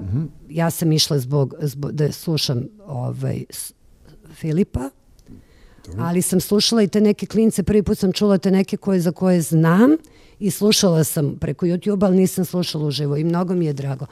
Ja 0.50 0.70
sam 0.70 0.92
išla 0.92 1.20
zbog, 1.20 1.54
zbog 1.60 1.92
da 1.92 2.12
slušam 2.12 2.64
ovaj, 2.80 3.46
s- 3.50 3.74
Filipa, 4.32 4.90
ali 5.98 6.22
sam 6.22 6.40
slušala 6.40 6.82
i 6.82 6.88
te 6.88 7.02
neke 7.02 7.26
klince, 7.26 7.64
prvi 7.64 7.84
put 7.84 7.98
sam 7.98 8.12
čula 8.12 8.38
te 8.38 8.52
neke 8.52 8.78
koje 8.78 9.00
za 9.00 9.12
koje 9.12 9.42
znam 9.42 9.92
i 10.40 10.52
slušala 10.52 11.04
sam 11.04 11.36
preko 11.36 11.66
YouTube, 11.66 12.06
ali 12.06 12.18
nisam 12.18 12.46
slušala 12.46 12.86
uživo 12.86 13.18
i 13.18 13.24
mnogo 13.24 13.54
mi 13.54 13.66
je 13.66 13.74
drago. 13.74 14.06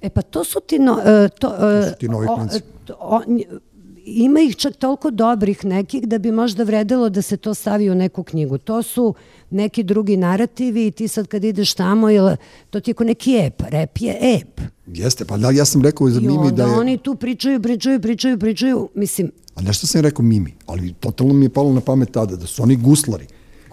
E 0.00 0.10
pa 0.10 0.22
to 0.22 0.44
su 0.44 0.60
ti, 0.60 0.78
no, 0.78 1.00
e, 1.00 1.28
to, 1.30 1.48
e, 1.70 1.82
su 1.84 1.94
ti 1.96 2.08
novi 2.08 2.26
o- 2.26 2.36
klinci. 2.36 2.60
to- 2.84 2.96
o- 3.00 3.20
nj- 3.20 3.58
ima 4.04 4.40
ih 4.40 4.56
čak 4.56 4.76
toliko 4.76 5.10
dobrih 5.10 5.64
nekih 5.64 6.08
da 6.08 6.18
bi 6.18 6.32
možda 6.32 6.64
vredelo 6.64 7.08
da 7.08 7.22
se 7.22 7.36
to 7.36 7.54
stavi 7.54 7.90
u 7.90 7.94
neku 7.94 8.22
knjigu. 8.22 8.58
To 8.58 8.82
su 8.82 9.14
neki 9.50 9.82
drugi 9.82 10.16
narativi 10.16 10.86
i 10.86 10.90
ti 10.90 11.08
sad 11.08 11.26
kad 11.26 11.44
ideš 11.44 11.74
tamo, 11.74 12.08
jel, 12.08 12.36
to 12.70 12.80
ti 12.80 12.90
je 12.90 12.94
ko 12.94 13.04
neki 13.04 13.36
ep, 13.36 13.62
rep 13.68 13.98
je 14.00 14.18
ep. 14.20 14.60
Jeste, 14.86 15.24
pa 15.24 15.36
da, 15.36 15.50
ja 15.50 15.64
sam 15.64 15.82
rekao 15.82 16.10
za 16.10 16.20
I 16.20 16.22
Mimi 16.22 16.38
onda 16.38 16.50
da 16.50 16.62
je... 16.62 16.78
oni 16.78 16.98
tu 16.98 17.14
pričaju, 17.14 17.62
pričaju, 17.62 18.00
pričaju, 18.00 18.38
pričaju, 18.38 18.88
mislim, 18.94 19.30
A 19.54 19.62
nešto 19.62 19.86
sam 19.86 20.00
rekao 20.00 20.24
Mimi, 20.24 20.54
ali 20.66 20.92
totalno 20.92 21.34
mi 21.34 21.44
je 21.44 21.48
palo 21.48 21.72
na 21.72 21.80
pamet 21.80 22.10
tada, 22.10 22.36
da 22.36 22.46
su 22.46 22.62
oni 22.62 22.76
guslari. 22.76 23.26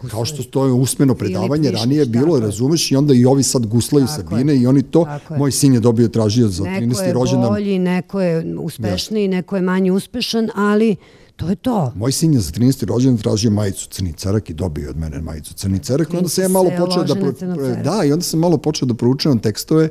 Kao 0.08 0.26
što 0.26 0.44
to 0.44 0.66
je 0.66 0.72
usmeno 0.72 1.16
predavanje, 1.16 1.72
ranije 1.72 2.00
je 2.00 2.06
bilo, 2.06 2.36
je. 2.36 2.42
razumeš, 2.42 2.92
i 2.92 2.96
onda 2.96 3.14
i 3.14 3.26
ovi 3.26 3.44
sad 3.44 3.66
guslaju 3.66 4.06
Tako 4.06 4.30
Sabine 4.30 4.54
je. 4.54 4.62
i 4.62 4.68
oni 4.68 4.84
to, 4.84 5.06
Tako 5.06 5.34
je. 5.34 5.38
moj 5.38 5.52
sin 5.52 5.74
je 5.74 5.80
dobio, 5.80 6.08
tražio 6.08 6.48
za 6.48 6.64
neko 6.64 6.86
13. 6.86 7.08
je 7.08 7.14
rođendan. 7.14 7.50
bolji, 7.50 7.80
neko 7.80 8.22
je 8.22 8.56
uspešniji, 8.60 9.28
neko 9.28 9.56
je 9.56 9.62
manje 9.62 9.92
uspešan, 9.92 10.50
ali 10.56 10.96
to 11.36 11.50
je 11.50 11.56
to. 11.56 11.92
Moj 11.96 12.12
sin 12.12 12.34
je 12.34 12.40
za 12.40 12.52
13. 12.52 12.86
rođendan 12.86 13.18
tražio 13.18 13.52
majicu 13.52 13.88
Crni 13.90 14.14
cerak 14.14 14.50
i 14.50 14.54
dobio 14.54 14.84
je 14.84 14.90
od 14.90 14.98
mene 14.98 15.22
majicu 15.22 15.54
Crni 15.54 15.80
cerak. 15.80 16.14
Onda 16.14 16.30
sam 16.30 16.44
ja 16.44 16.48
malo 16.48 16.72
počeo 16.80 17.04
da... 17.04 17.16
pro-. 17.16 17.32
Da, 17.84 18.04
i 18.06 18.12
onda 18.12 18.24
sam 18.24 18.40
malo 18.40 18.58
počeo 18.58 18.86
da 18.86 18.94
proučavam 18.94 19.40
tekstove 19.40 19.90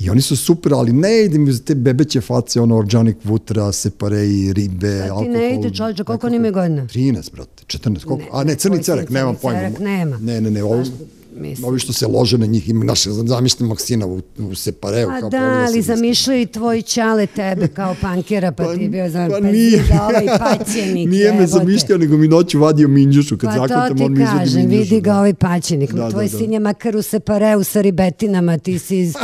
i 0.00 0.10
oni 0.10 0.20
su 0.20 0.36
super, 0.36 0.74
ali 0.74 0.92
ne 0.92 1.24
ide 1.24 1.38
mi 1.38 1.52
za 1.52 1.60
te 1.60 1.74
bebeće 1.74 2.20
face, 2.20 2.60
ono, 2.60 2.76
orđanik 2.76 3.16
vutra, 3.24 3.72
separeji, 3.72 4.52
ribe, 4.52 4.88
Da 4.88 5.04
ti 5.04 5.10
alkohol. 5.10 5.30
ne 5.30 5.54
ide, 5.54 5.70
čovječe, 5.70 6.04
koliko 6.04 6.26
on 6.26 6.34
ima 6.34 6.50
godina? 6.50 6.82
13, 6.84 7.32
brate, 7.32 7.64
14, 7.68 8.04
koliko? 8.04 8.24
Ne, 8.24 8.30
A 8.32 8.44
ne, 8.44 8.54
crni 8.54 8.82
cerak, 8.82 9.10
nemam 9.10 9.34
Crni 9.34 9.42
pojma. 9.42 9.60
cerak 9.60 9.78
nema. 9.78 10.18
Ne, 10.18 10.40
ne, 10.40 10.50
ne, 10.50 10.62
ovi, 10.64 10.84
Zašto? 10.84 11.04
Mislim. 11.32 11.64
ovi 11.64 11.78
što 11.78 11.92
se 11.92 12.06
lože 12.06 12.38
na 12.38 12.46
njih, 12.46 12.68
ima 12.68 12.84
naše, 12.84 13.10
zamišljam 13.10 13.68
Maksina 13.68 14.06
u, 14.06 14.20
u 14.38 14.54
separeu. 14.54 15.08
A 15.10 15.20
kao 15.20 15.30
da, 15.30 15.64
ali 15.68 15.82
zamišljaju 15.82 16.40
i 16.42 16.46
tvoj 16.46 16.82
čale 16.82 17.26
tebe 17.26 17.68
kao 17.68 17.94
pankera, 18.00 18.52
pa, 18.52 18.74
ti 18.74 18.82
je 18.82 18.88
bio 18.88 19.10
znam, 19.10 19.30
pa, 19.30 19.40
nije. 19.40 19.52
nije. 19.52 19.84
da 19.88 20.02
ovaj 20.02 20.26
paćenik. 20.40 21.08
nije 21.08 21.32
me 21.32 21.46
zamišljao, 21.46 21.98
nego 21.98 22.16
mi 22.16 22.28
noću 22.28 22.58
vadio 22.60 22.88
minđušu, 22.88 23.38
kad 23.38 23.50
Pa 23.50 23.68
ti 23.68 23.74
on 23.74 24.12
mi 24.12 24.22
izvadi 24.22 24.24
kažem, 24.38 24.60
minđušu. 24.60 24.80
vidi 24.80 25.00
ga 25.00 25.10
da. 25.10 25.18
ovaj 25.18 25.34
paćenik. 25.34 25.92
Da, 25.92 26.10
Tvoj 26.10 26.24
da, 26.24 26.32
da. 26.32 26.38
sin 26.38 26.52
je 26.52 26.60
makar 26.60 26.96
u 26.96 27.02
separeu 27.02 27.64
sa 27.64 27.80
ribetinama, 27.80 28.58
ti 28.58 28.78
si 28.78 28.98
iz, 28.98 29.14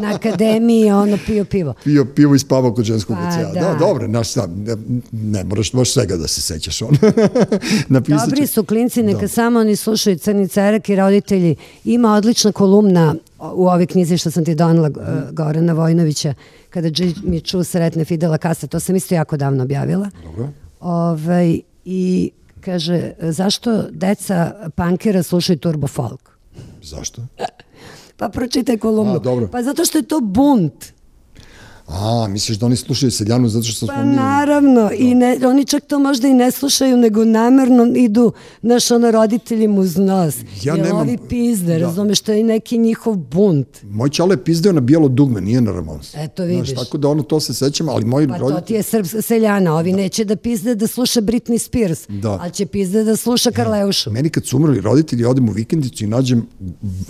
na 0.00 0.14
akademiji, 0.14 0.90
ono 0.90 1.18
pio 1.26 1.44
pivo. 1.44 1.74
pio 1.84 2.04
pivo 2.06 2.34
i 2.34 2.38
spavao 2.38 2.74
kod 2.74 2.84
ženskog 2.84 3.16
Pa. 3.16 3.36
Da. 3.36 3.60
da. 3.60 3.74
dobro, 3.74 4.06
naš 4.08 4.28
sam, 4.28 4.54
ne, 4.56 4.76
ne 5.12 5.44
moraš 5.44 5.72
baš 5.72 5.92
svega 5.92 6.16
da 6.16 6.28
se 6.28 6.40
sećaš 6.42 6.82
on. 6.82 6.96
Napisat 7.88 8.20
Dobri 8.20 8.46
su 8.46 8.64
klinci, 8.64 9.02
neka 9.02 9.20
Da. 9.20 9.28
samo 9.28 9.58
oni 9.58 9.76
slušaju 9.76 10.18
Crni 10.18 10.48
cerak 10.48 10.88
i 10.88 10.96
roditelji. 10.96 11.55
Ima 11.84 12.12
odlična 12.12 12.52
kolumna 12.52 13.14
u 13.40 13.68
ovoj 13.68 13.86
knjizi 13.86 14.18
što 14.18 14.30
sam 14.30 14.44
ti 14.44 14.54
donela 14.54 14.88
Mhm. 14.88 15.00
uh, 15.00 15.06
Gorana 15.30 15.72
Vojnovića 15.72 16.34
kada 16.70 16.88
Jimmy 16.88 17.40
Choo 17.42 17.64
sretne 17.64 18.04
Fidela 18.04 18.38
Kasta. 18.38 18.66
To 18.66 18.80
sam 18.80 18.96
isto 18.96 19.14
jako 19.14 19.36
davno 19.36 19.62
objavila. 19.62 20.10
Dobro. 20.24 20.48
Ovaj, 20.80 21.60
I 21.84 22.30
kaže, 22.60 23.12
zašto 23.20 23.82
deca 23.90 24.52
pankera 24.70 25.22
slušaju 25.22 25.58
turbo 25.58 25.86
folk? 25.86 26.30
Zašto? 26.82 27.22
Pa 28.18 28.28
pročitaj 28.28 28.78
kolumnu. 28.78 29.14
A, 29.14 29.18
dobro. 29.18 29.48
Pa 29.48 29.62
zato 29.62 29.84
što 29.84 29.98
je 29.98 30.02
to 30.02 30.20
bunt. 30.20 30.95
A, 31.88 32.26
misliš 32.28 32.58
da 32.58 32.66
oni 32.66 32.76
slušaju 32.76 33.10
seljanu 33.10 33.48
zato 33.48 33.64
što 33.64 33.86
Pa 33.86 33.92
smo 33.92 34.04
mi... 34.04 34.14
naravno, 34.14 34.90
i 34.94 35.14
ne, 35.14 35.38
oni 35.44 35.64
čak 35.64 35.84
to 35.84 35.98
možda 35.98 36.28
i 36.28 36.34
ne 36.34 36.50
slušaju, 36.50 36.96
nego 36.96 37.24
namerno 37.24 37.86
idu, 37.86 38.32
naš 38.62 38.90
ono, 38.90 39.10
roditelji 39.10 39.68
mu 39.68 39.80
uz 39.80 39.96
nos. 39.96 40.36
Ja 40.36 40.74
Jer 40.74 40.78
nemam- 40.78 40.96
ovi 40.98 41.18
pizde, 41.20 41.66
da. 41.68 41.78
razumeš, 41.78 42.20
to 42.20 42.32
je 42.32 42.44
neki 42.44 42.78
njihov 42.78 43.16
bunt. 43.16 43.68
Moj 43.84 44.10
čale 44.10 44.32
je 44.32 44.44
pizdeo 44.44 44.72
na 44.72 44.80
bijelo 44.80 45.08
dugme, 45.08 45.40
nije 45.40 45.60
na 45.60 45.72
Ramons. 45.72 46.14
Eto, 46.16 46.44
vidiš. 46.44 46.68
Znaš, 46.68 46.84
tako 46.84 46.98
da 46.98 47.08
ono, 47.08 47.22
to 47.22 47.40
se 47.40 47.54
sećam, 47.54 47.88
ali 47.88 48.04
moji 48.04 48.28
Pa 48.28 48.34
to 48.34 48.40
roditelji... 48.40 48.66
ti 48.66 48.74
je 48.74 48.82
srpska 48.82 49.22
seljana, 49.22 49.74
ovi 49.74 49.92
neće 49.92 50.24
da 50.24 50.36
pizde 50.36 50.74
da 50.74 50.86
sluša 50.86 51.20
Britney 51.20 51.58
Spears, 51.58 52.06
Da. 52.10 52.30
ali 52.32 52.50
će 52.52 52.66
pizde 52.66 53.04
da 53.04 53.16
sluša 53.16 53.50
Karleušu. 53.50 54.10
Meni 54.10 54.30
kad 54.30 54.46
su 54.46 54.56
umrli 54.56 54.80
roditelji, 54.80 55.24
odem 55.24 55.48
u 55.48 55.52
vikendicu 55.52 56.04
i 56.04 56.08
nađem 56.08 56.46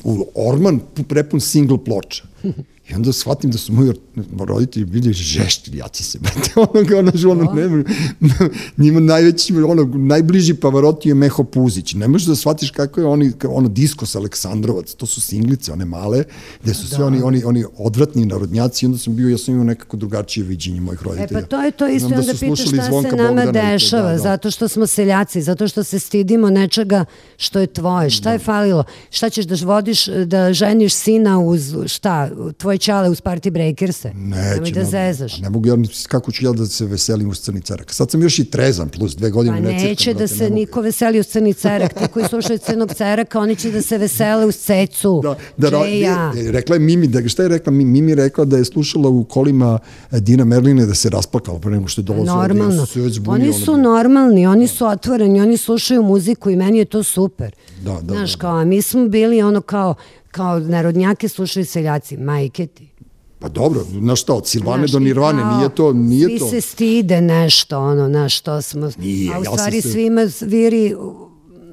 u 0.05 0.27
orman 0.37 0.81
prepun 1.09 1.41
single 1.41 1.79
ploča. 1.81 2.25
I 2.91 2.95
onda 2.95 3.13
shvatim 3.13 3.51
da 3.51 3.59
su 3.59 3.73
moji 3.73 3.93
roditelji 4.39 4.85
bili 4.85 5.13
žešti, 5.13 5.77
jaci 5.77 6.03
se, 6.05 6.19
brate. 6.23 6.51
Ono, 6.57 6.89
kao, 6.89 6.99
ono, 6.99 7.13
ono, 7.31 7.53
ne, 7.53 7.85
njima 8.85 9.01
najveći, 9.01 9.55
ono, 9.55 9.85
najbliži 9.95 10.55
Pavaroti 10.55 11.09
je 11.09 11.15
Meho 11.15 11.45
Puzić. 11.45 11.95
Ne 11.95 12.09
možeš 12.09 12.27
da 12.27 12.37
shvatiš 12.37 12.71
kako 12.71 13.01
je 13.01 13.07
oni, 13.07 13.33
ono, 13.49 13.69
Diskos 13.69 14.15
Aleksandrovac, 14.15 14.95
to 14.95 15.07
su 15.07 15.21
singlice, 15.21 15.73
one 15.73 15.85
male, 15.85 16.25
gde 16.63 16.75
su 16.75 16.89
sve 16.89 17.05
oni, 17.05 17.23
oni, 17.23 17.45
oni 17.45 17.65
odvratni 17.79 18.27
narodnjaci 18.27 18.87
onda 18.87 18.99
sam 18.99 19.17
bio, 19.17 19.29
ja 19.29 19.39
sam 19.39 19.55
imao 19.55 19.65
nekako 19.65 19.97
drugačije 19.97 20.45
viđenje 20.45 20.81
mojih 20.81 21.01
E 21.01 21.05
roditelja. 21.05 21.41
pa 21.41 21.47
to 21.47 21.63
je 21.63 21.71
to 21.71 21.89
isto, 21.89 22.07
onda 22.07 22.23
su 22.23 22.41
pitaš 22.41 22.61
šta 22.61 22.71
se 22.71 22.77
nama 22.77 22.91
Bogdana 23.03 23.43
i 23.43 23.47
to, 23.47 23.53
dešava, 23.53 24.03
da, 24.03 24.13
da. 24.13 24.19
zato 24.19 24.51
što 24.51 24.69
smo 24.69 24.87
seljaci, 24.87 25.43
zato 25.43 25.69
što 25.69 25.85
se 25.85 25.99
stidimo 25.99 26.51
nečega 26.51 27.05
što 27.37 27.61
je 27.61 27.67
tvoje. 27.67 28.11
Šta 28.11 28.33
je 28.33 28.39
falilo? 28.39 28.85
Šta 29.11 29.31
ćeš 29.31 29.45
da 29.45 29.57
vodiš, 29.67 30.07
da 30.07 30.53
ženiš 30.53 30.95
sina 30.95 31.41
uz, 31.41 31.75
šta, 31.87 32.31
tvoj 32.59 32.76
čale 32.79 33.11
uz 33.11 33.21
party 33.21 33.51
breakerse? 33.51 34.11
Nemoj 34.15 34.61
Neće, 34.61 34.73
da 34.73 34.85
zezaš. 34.85 35.41
Ne 35.41 35.51
mogu 35.51 35.69
ja, 35.69 35.77
kako 36.09 36.33
ću 36.33 36.45
ja 36.45 36.53
da 36.53 36.67
se 36.67 36.87
veselim 36.87 37.31
uz 37.31 37.41
crni 37.41 37.61
cerak. 37.61 37.93
Sad 37.93 38.11
sam 38.11 38.23
još 38.23 38.39
i 38.39 38.45
trezan, 38.45 38.89
plus 38.89 39.17
dve 39.17 39.31
godine 39.31 39.57
Pa 39.57 39.63
ne 39.63 39.71
crtam. 39.71 39.89
neće 39.89 40.13
da 40.13 40.19
brate, 40.19 40.35
se 40.35 40.45
ne 40.45 40.51
niko 40.51 40.81
veseli 40.81 41.21
uz 41.21 41.27
crni 41.27 41.55
cerak. 41.55 41.93
Ti 41.95 42.09
koji 42.09 42.29
slušaju 42.29 42.59
crnog 42.59 42.95
ceraka, 42.95 43.41
oni 43.41 43.57
će 43.57 43.71
da 43.71 43.83
se 43.83 43.99
vesele 43.99 44.47
uz 44.47 44.57
cecu. 44.57 45.21
Da, 45.23 45.37
da, 45.71 45.79
Džeja. 45.79 46.33
nije, 46.33 46.53
rekla 46.53 46.77
je 46.77 46.81
Mimi, 46.81 47.07
da, 47.07 47.29
šta 47.29 47.43
je 47.43 47.49
rekla? 47.49 47.73
Mi- 47.73 47.85
Mimi 47.85 48.13
je 48.13 48.17
rekla 48.17 48.45
da 48.45 48.57
je 48.57 48.65
slušala 48.65 49.09
u 49.09 49.25
kolima 49.25 49.79
eh, 50.13 50.21
Dina 50.21 50.45
Merline 50.45 50.87
da 50.87 50.95
se 50.95 51.11
rasplakala 51.11 51.59
pre 51.59 51.71
nego 51.71 51.89
što 51.89 52.01
je 52.01 52.05
dolazila. 52.05 52.37
Normalno. 52.39 52.87
ja 52.95 53.03
već 53.03 53.15
zbunio, 53.15 53.35
Oni 53.35 53.49
ono, 53.49 53.65
su 53.65 53.77
normalni, 53.77 54.47
oni 54.47 54.69
su 54.69 54.87
otvoreni, 54.87 55.41
oni 55.41 55.57
slušaju 55.57 56.03
muziku 56.03 56.51
i 56.51 56.57
meni 56.57 56.79
je 56.79 56.85
to 56.85 57.03
super. 57.03 57.55
Da, 57.79 57.93
da, 57.93 58.15
Znaš, 58.15 58.33
da. 58.33 58.39
kao, 58.39 58.57
a 58.57 58.65
mi 58.65 58.83
smo 58.83 59.09
bili 59.09 59.43
ono 59.43 59.61
kao, 59.61 59.95
kao 60.37 60.59
narodnjake 60.61 61.29
slušaju 61.29 61.67
seljaci, 61.67 62.17
majke 62.17 62.67
ti. 62.67 62.89
Pa 63.39 63.49
dobro, 63.49 63.85
znaš 63.93 64.23
šta, 64.23 64.35
od 64.35 64.47
Silvane 64.47 64.79
Znaš, 64.79 64.91
do 64.91 64.99
Nirvane, 64.99 65.43
kao, 65.43 65.57
nije 65.57 65.69
to, 65.71 65.93
nije 65.93 66.29
svi 66.29 66.39
to. 66.39 66.51
se 66.51 66.61
stide 66.61 67.21
nešto, 67.21 67.79
ono, 67.81 68.09
na 68.09 68.29
što 68.29 68.63
smo, 68.63 68.91
Nije, 68.99 69.35
a 69.35 69.41
u 69.41 69.45
ja 69.45 69.51
stvari 69.51 69.81
se- 69.81 69.91
svima 69.91 70.21
viri, 70.43 70.95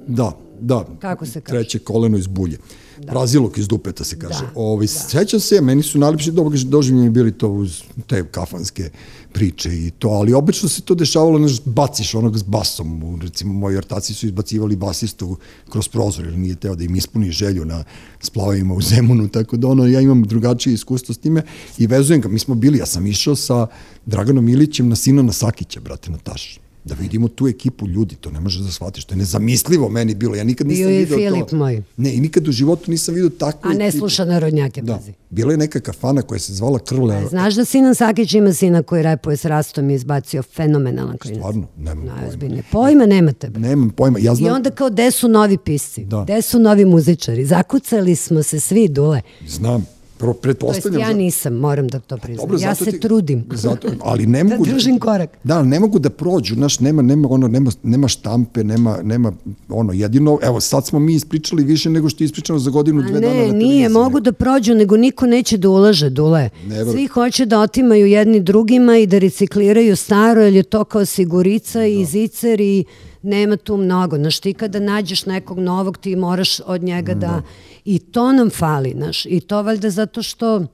Da, 0.07 0.31
da. 0.59 0.85
Kako 0.99 1.25
se 1.25 1.41
kaže? 1.41 1.53
Treće 1.53 1.79
koleno 1.79 2.17
iz 2.17 2.27
bulje. 2.27 2.57
Da. 2.97 3.11
Brazilok 3.11 3.57
iz 3.57 3.67
dupeta 3.67 4.03
se 4.03 4.19
kaže. 4.19 4.33
Da, 4.35 4.45
Da, 4.45 4.51
Ovi, 4.55 4.87
Sećam 4.87 5.39
se, 5.39 5.61
meni 5.61 5.83
su 5.83 5.97
događaji 6.25 6.65
doživljeni 6.65 7.09
bili 7.09 7.31
to 7.31 7.49
uz 7.49 7.81
te 8.07 8.25
kafanske 8.25 8.89
priče 9.33 9.69
i 9.69 9.91
to, 9.99 10.09
ali 10.09 10.33
obično 10.33 10.69
se 10.69 10.81
to 10.81 10.95
dešavalo, 10.95 11.39
znaš, 11.39 11.61
baciš 11.65 12.15
onog 12.15 12.37
s 12.37 12.43
basom. 12.43 13.19
Recimo, 13.21 13.53
moji 13.53 13.77
ortaci 13.77 14.13
su 14.13 14.25
izbacivali 14.25 14.75
basistu 14.75 15.37
kroz 15.69 15.87
prozor, 15.87 16.25
jer 16.25 16.37
nije 16.37 16.55
teo 16.55 16.75
da 16.75 16.83
im 16.83 16.95
ispuni 16.95 17.31
želju 17.31 17.65
na 17.65 17.83
splavovima 18.19 18.73
u 18.73 18.81
Zemunu, 18.81 19.27
tako 19.27 19.57
da 19.57 19.67
ono, 19.67 19.87
ja 19.87 20.01
imam 20.01 20.23
drugačije 20.23 20.73
iskustvo 20.73 21.13
s 21.13 21.17
time 21.17 21.43
i 21.77 21.87
vezujem 21.87 22.21
ga. 22.21 22.29
Mi 22.29 22.39
smo 22.39 22.55
bili, 22.55 22.77
ja 22.77 22.85
sam 22.85 23.07
išao 23.07 23.35
sa 23.35 23.67
Draganom 24.05 24.49
Ilićem 24.49 24.89
na 24.89 24.95
Sinana 24.95 25.31
Sakića, 25.31 25.79
brate, 25.79 26.11
na 26.11 26.17
Taš. 26.17 26.62
Da 26.85 26.95
vidimo 26.95 27.27
tu 27.27 27.47
ekipu 27.47 27.87
ljudi, 27.87 28.15
to 28.15 28.31
ne 28.31 28.39
možeš 28.39 28.61
da 28.61 28.71
shvatiš, 28.71 29.05
to 29.05 29.13
je 29.13 29.17
nezamislivo 29.17 29.89
meni 29.89 30.15
bilo. 30.15 30.35
Ja 30.35 30.43
nikad 30.43 30.67
nisam 30.67 30.79
Bio 30.79 30.89
je 30.89 30.99
video 30.99 31.17
Filip 31.19 31.47
to. 31.47 31.55
moj. 31.55 31.83
Ne, 31.97 32.13
i 32.13 32.19
nikad 32.19 32.47
u 32.47 32.51
životu 32.51 32.91
nisam 32.91 33.13
video 33.15 33.29
takvu 33.29 33.59
a 33.63 33.73
ne 33.73 33.87
ekipu. 33.87 33.99
sluša 33.99 34.25
narodnjake, 34.25 34.81
Da. 34.81 34.93
pazi. 34.93 35.13
Bila 35.29 35.51
je 35.51 35.57
neka 35.57 35.79
kafana 35.79 36.21
koja 36.21 36.39
se 36.39 36.53
zvala 36.53 36.79
Krle. 36.79 37.27
Znaš 37.29 37.55
da 37.55 37.65
Sinan 37.65 37.95
Sakić 37.95 38.33
ima 38.33 38.53
sina 38.53 38.83
koji 38.83 39.03
repuje 39.03 39.37
s 39.37 39.45
rastom 39.45 39.89
i 39.89 39.93
izbacio 39.93 40.43
fenomenalan 40.43 41.17
klinac. 41.17 41.39
Stvarno, 41.39 41.67
nemam 41.77 41.97
pojma. 41.99 42.15
Najozbiljnije. 42.15 42.63
Pojma 42.71 43.05
nemate. 43.05 43.49
bre. 43.49 43.61
Nemam 43.61 43.89
pojma. 43.89 44.19
Ja 44.19 44.33
I 44.33 44.35
znam, 44.35 44.55
onda 44.55 44.69
kao, 44.71 44.89
gde 44.89 45.11
su 45.11 45.27
novi 45.27 45.57
pisci? 45.57 46.05
Da. 46.05 46.23
Gde 46.23 46.41
su 46.41 46.59
novi 46.59 46.85
muzičari? 46.85 47.45
Zakucali 47.45 48.15
smo 48.15 48.43
se 48.43 48.59
svi, 48.59 48.87
Dule. 48.87 49.21
znam, 49.47 49.85
Pro, 50.23 50.33
pretpostavljam... 50.33 51.01
ja 51.01 51.13
nisam, 51.13 51.53
moram 51.53 51.87
da 51.87 51.99
to 51.99 52.17
priznam. 52.17 52.47
Dobro, 52.47 52.57
ja 52.61 52.75
se 52.75 52.91
ti, 52.91 52.99
trudim. 52.99 53.45
Zato, 53.53 53.87
ali 54.09 54.25
ne 54.25 54.43
mogu 54.43 54.65
da 54.65 54.71
držim 54.71 54.99
korak. 54.99 55.37
Da, 55.43 55.63
ne 55.63 55.79
mogu 55.79 55.99
da 55.99 56.09
prođu, 56.09 56.55
znaš, 56.55 56.79
nema, 56.79 57.01
nema, 57.01 57.27
ono, 57.31 57.47
nema, 57.47 57.71
nema 57.83 58.07
štampe, 58.07 58.63
nema, 58.63 58.97
nema, 59.03 59.33
ono, 59.69 59.93
jedino, 59.93 60.39
evo, 60.41 60.59
sad 60.59 60.85
smo 60.85 60.99
mi 60.99 61.13
ispričali 61.13 61.63
više 61.63 61.89
nego 61.89 62.09
što 62.09 62.23
je 62.23 62.25
ispričano 62.25 62.59
za 62.59 62.69
godinu, 62.69 63.01
dve 63.01 63.11
ne, 63.11 63.19
dana 63.19 63.33
na 63.33 63.39
televiziji. 63.39 63.67
nije, 63.67 63.89
mogu 63.89 64.19
da 64.19 64.31
prođu, 64.31 64.75
nego 64.75 64.97
niko 64.97 65.25
neće 65.25 65.57
da 65.57 65.69
ulaže, 65.69 66.09
Dule. 66.09 66.49
Ne, 66.67 66.85
Svi 66.85 67.07
hoće 67.07 67.45
da 67.45 67.59
otimaju 67.59 68.05
jedni 68.05 68.39
drugima 68.39 68.97
i 68.97 69.07
da 69.07 69.17
recikliraju 69.17 69.95
staro, 69.95 70.41
jer 70.41 70.53
je 70.53 70.63
to 70.63 70.83
kao 70.83 71.05
sigurica 71.05 71.79
da. 71.79 71.85
i 71.85 72.05
zicer 72.05 72.61
i 72.61 72.85
nema 73.21 73.57
tu 73.57 73.77
mnogo. 73.77 74.17
Znaš, 74.17 74.39
ti 74.39 74.53
kada 74.53 74.79
nađeš 74.79 75.25
nekog 75.25 75.59
novog, 75.59 75.97
ti 75.97 76.15
moraš 76.15 76.59
od 76.59 76.83
njega 76.83 77.13
da... 77.13 77.27
da. 77.27 77.41
I 77.85 77.99
to 77.99 78.31
nam 78.31 78.49
fali, 78.49 78.93
znaš. 78.97 79.25
I 79.25 79.39
to 79.39 79.61
valjda 79.61 79.89
zato 79.89 80.23
što... 80.23 80.65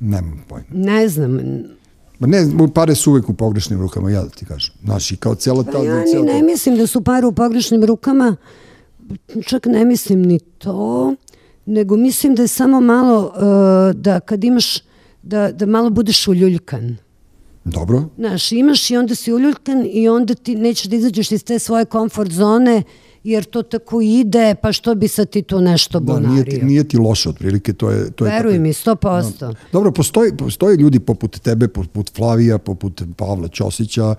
Nemam 0.00 0.44
pojma. 0.48 0.66
Ne 0.72 1.08
znam. 1.08 1.40
Ma 2.18 2.26
ne, 2.26 2.68
pare 2.74 2.94
su 2.94 3.10
uvek 3.10 3.28
u 3.28 3.34
pogrešnim 3.34 3.80
rukama, 3.80 4.10
ja 4.10 4.22
da 4.22 4.28
ti 4.28 4.44
kažem. 4.44 4.74
Znaš, 4.84 5.12
i 5.12 5.16
kao 5.16 5.34
cijela 5.34 5.64
ta... 5.64 5.72
Pa 5.72 5.84
ja 5.84 6.04
ni 6.04 6.22
ne 6.22 6.42
mislim 6.42 6.76
da 6.76 6.86
su 6.86 7.04
pare 7.04 7.26
u 7.26 7.32
pogrešnim 7.32 7.84
rukama, 7.84 8.36
čak 9.46 9.66
ne 9.66 9.84
mislim 9.84 10.22
ni 10.22 10.38
to, 10.38 11.14
nego 11.66 11.96
mislim 11.96 12.34
da 12.34 12.42
je 12.42 12.48
samo 12.48 12.80
malo, 12.80 13.24
uh, 13.24 14.00
da 14.00 14.20
kad 14.20 14.44
imaš, 14.44 14.78
da, 15.22 15.52
da 15.52 15.66
malo 15.66 15.90
budeš 15.90 16.28
uljuljkan. 16.28 16.96
Dobro. 17.64 18.04
Znaš, 18.18 18.52
imaš 18.52 18.90
i 18.90 18.96
onda 18.96 19.14
si 19.14 19.32
uljulkan 19.32 19.86
i 19.92 20.08
onda 20.08 20.34
ti 20.34 20.54
nećeš 20.54 20.86
da 20.86 20.96
izađeš 20.96 21.32
iz 21.32 21.44
te 21.44 21.58
svoje 21.58 21.84
komfort 21.84 22.30
zone 22.30 22.82
jer 23.24 23.44
to 23.44 23.62
tako 23.62 24.00
ide, 24.00 24.54
pa 24.62 24.72
što 24.72 24.94
bi 24.94 25.08
sad 25.08 25.30
ti 25.30 25.42
tu 25.42 25.60
nešto 25.60 26.00
da, 26.00 26.12
bonario? 26.12 26.30
Nije 26.30 26.44
ti, 26.44 26.64
nije 26.64 26.88
ti 26.88 26.98
loše, 26.98 27.28
otprilike, 27.28 27.72
to 27.72 27.90
je... 27.90 28.10
To 28.10 28.26
je 28.26 28.32
Veruj 28.32 28.52
tako, 28.52 28.62
mi, 28.62 28.72
100%. 28.72 29.38
Da. 29.40 29.54
Dobro, 29.72 29.92
postoji, 29.92 30.36
postoji 30.36 30.76
ljudi 30.76 31.00
poput 31.00 31.40
tebe, 31.40 31.68
poput 31.68 32.12
Flavija, 32.16 32.58
poput 32.58 33.02
Pavla 33.16 33.48
Ćosića, 33.48 34.14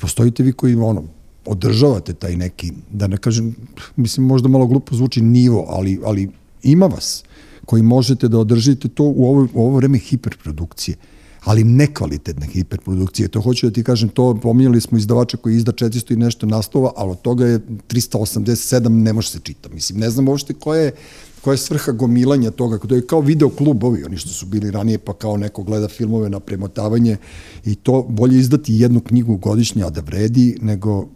postojite 0.00 0.42
vi 0.42 0.52
koji, 0.52 0.74
ono, 0.74 1.02
održavate 1.46 2.14
taj 2.14 2.36
neki, 2.36 2.72
da 2.90 3.06
ne 3.06 3.16
kažem, 3.16 3.54
mislim, 3.96 4.26
možda 4.26 4.48
malo 4.48 4.66
glupo 4.66 4.94
zvuči 4.94 5.20
nivo, 5.20 5.66
ali, 5.68 6.00
ali 6.04 6.30
ima 6.62 6.86
vas 6.86 7.24
koji 7.64 7.82
možete 7.82 8.28
da 8.28 8.38
održite 8.38 8.88
to 8.88 9.04
u 9.04 9.24
ovo, 9.24 9.48
u 9.54 9.66
ovo 9.66 9.76
vreme 9.76 9.98
hiperprodukcije 9.98 10.96
ali 11.44 11.64
nekvalitetne 11.64 12.46
hiperprodukcije. 12.46 13.28
To 13.28 13.40
hoću 13.40 13.66
da 13.66 13.72
ti 13.72 13.84
kažem, 13.84 14.08
to 14.08 14.34
pominjali 14.42 14.80
smo 14.80 14.98
izdavača 14.98 15.36
koji 15.36 15.56
izda 15.56 15.72
400 15.72 16.12
i 16.12 16.16
nešto 16.16 16.46
naslova, 16.46 16.92
ali 16.96 17.10
od 17.10 17.22
toga 17.22 17.46
je 17.46 17.60
387 17.88 18.88
ne 18.88 19.12
može 19.12 19.28
se 19.28 19.38
čita. 19.42 19.68
Mislim, 19.68 20.00
ne 20.00 20.10
znam 20.10 20.28
uopšte 20.28 20.54
koja 20.54 20.80
je 20.80 20.92
koja 21.40 21.54
je 21.54 21.58
svrha 21.58 21.92
gomilanja 21.92 22.50
toga, 22.50 22.78
to 22.78 22.94
je 22.94 23.06
kao 23.06 23.20
video 23.20 23.48
klubovi, 23.48 24.04
oni 24.04 24.16
što 24.16 24.28
su 24.28 24.46
bili 24.46 24.70
ranije, 24.70 24.98
pa 24.98 25.12
kao 25.12 25.36
neko 25.36 25.62
gleda 25.62 25.88
filmove 25.88 26.30
na 26.30 26.40
premotavanje 26.40 27.16
i 27.64 27.74
to 27.74 28.02
bolje 28.02 28.38
izdati 28.38 28.74
jednu 28.74 29.00
knjigu 29.00 29.36
godišnje, 29.36 29.84
a 29.84 29.90
da 29.90 30.00
vredi, 30.00 30.58
nego 30.62 31.08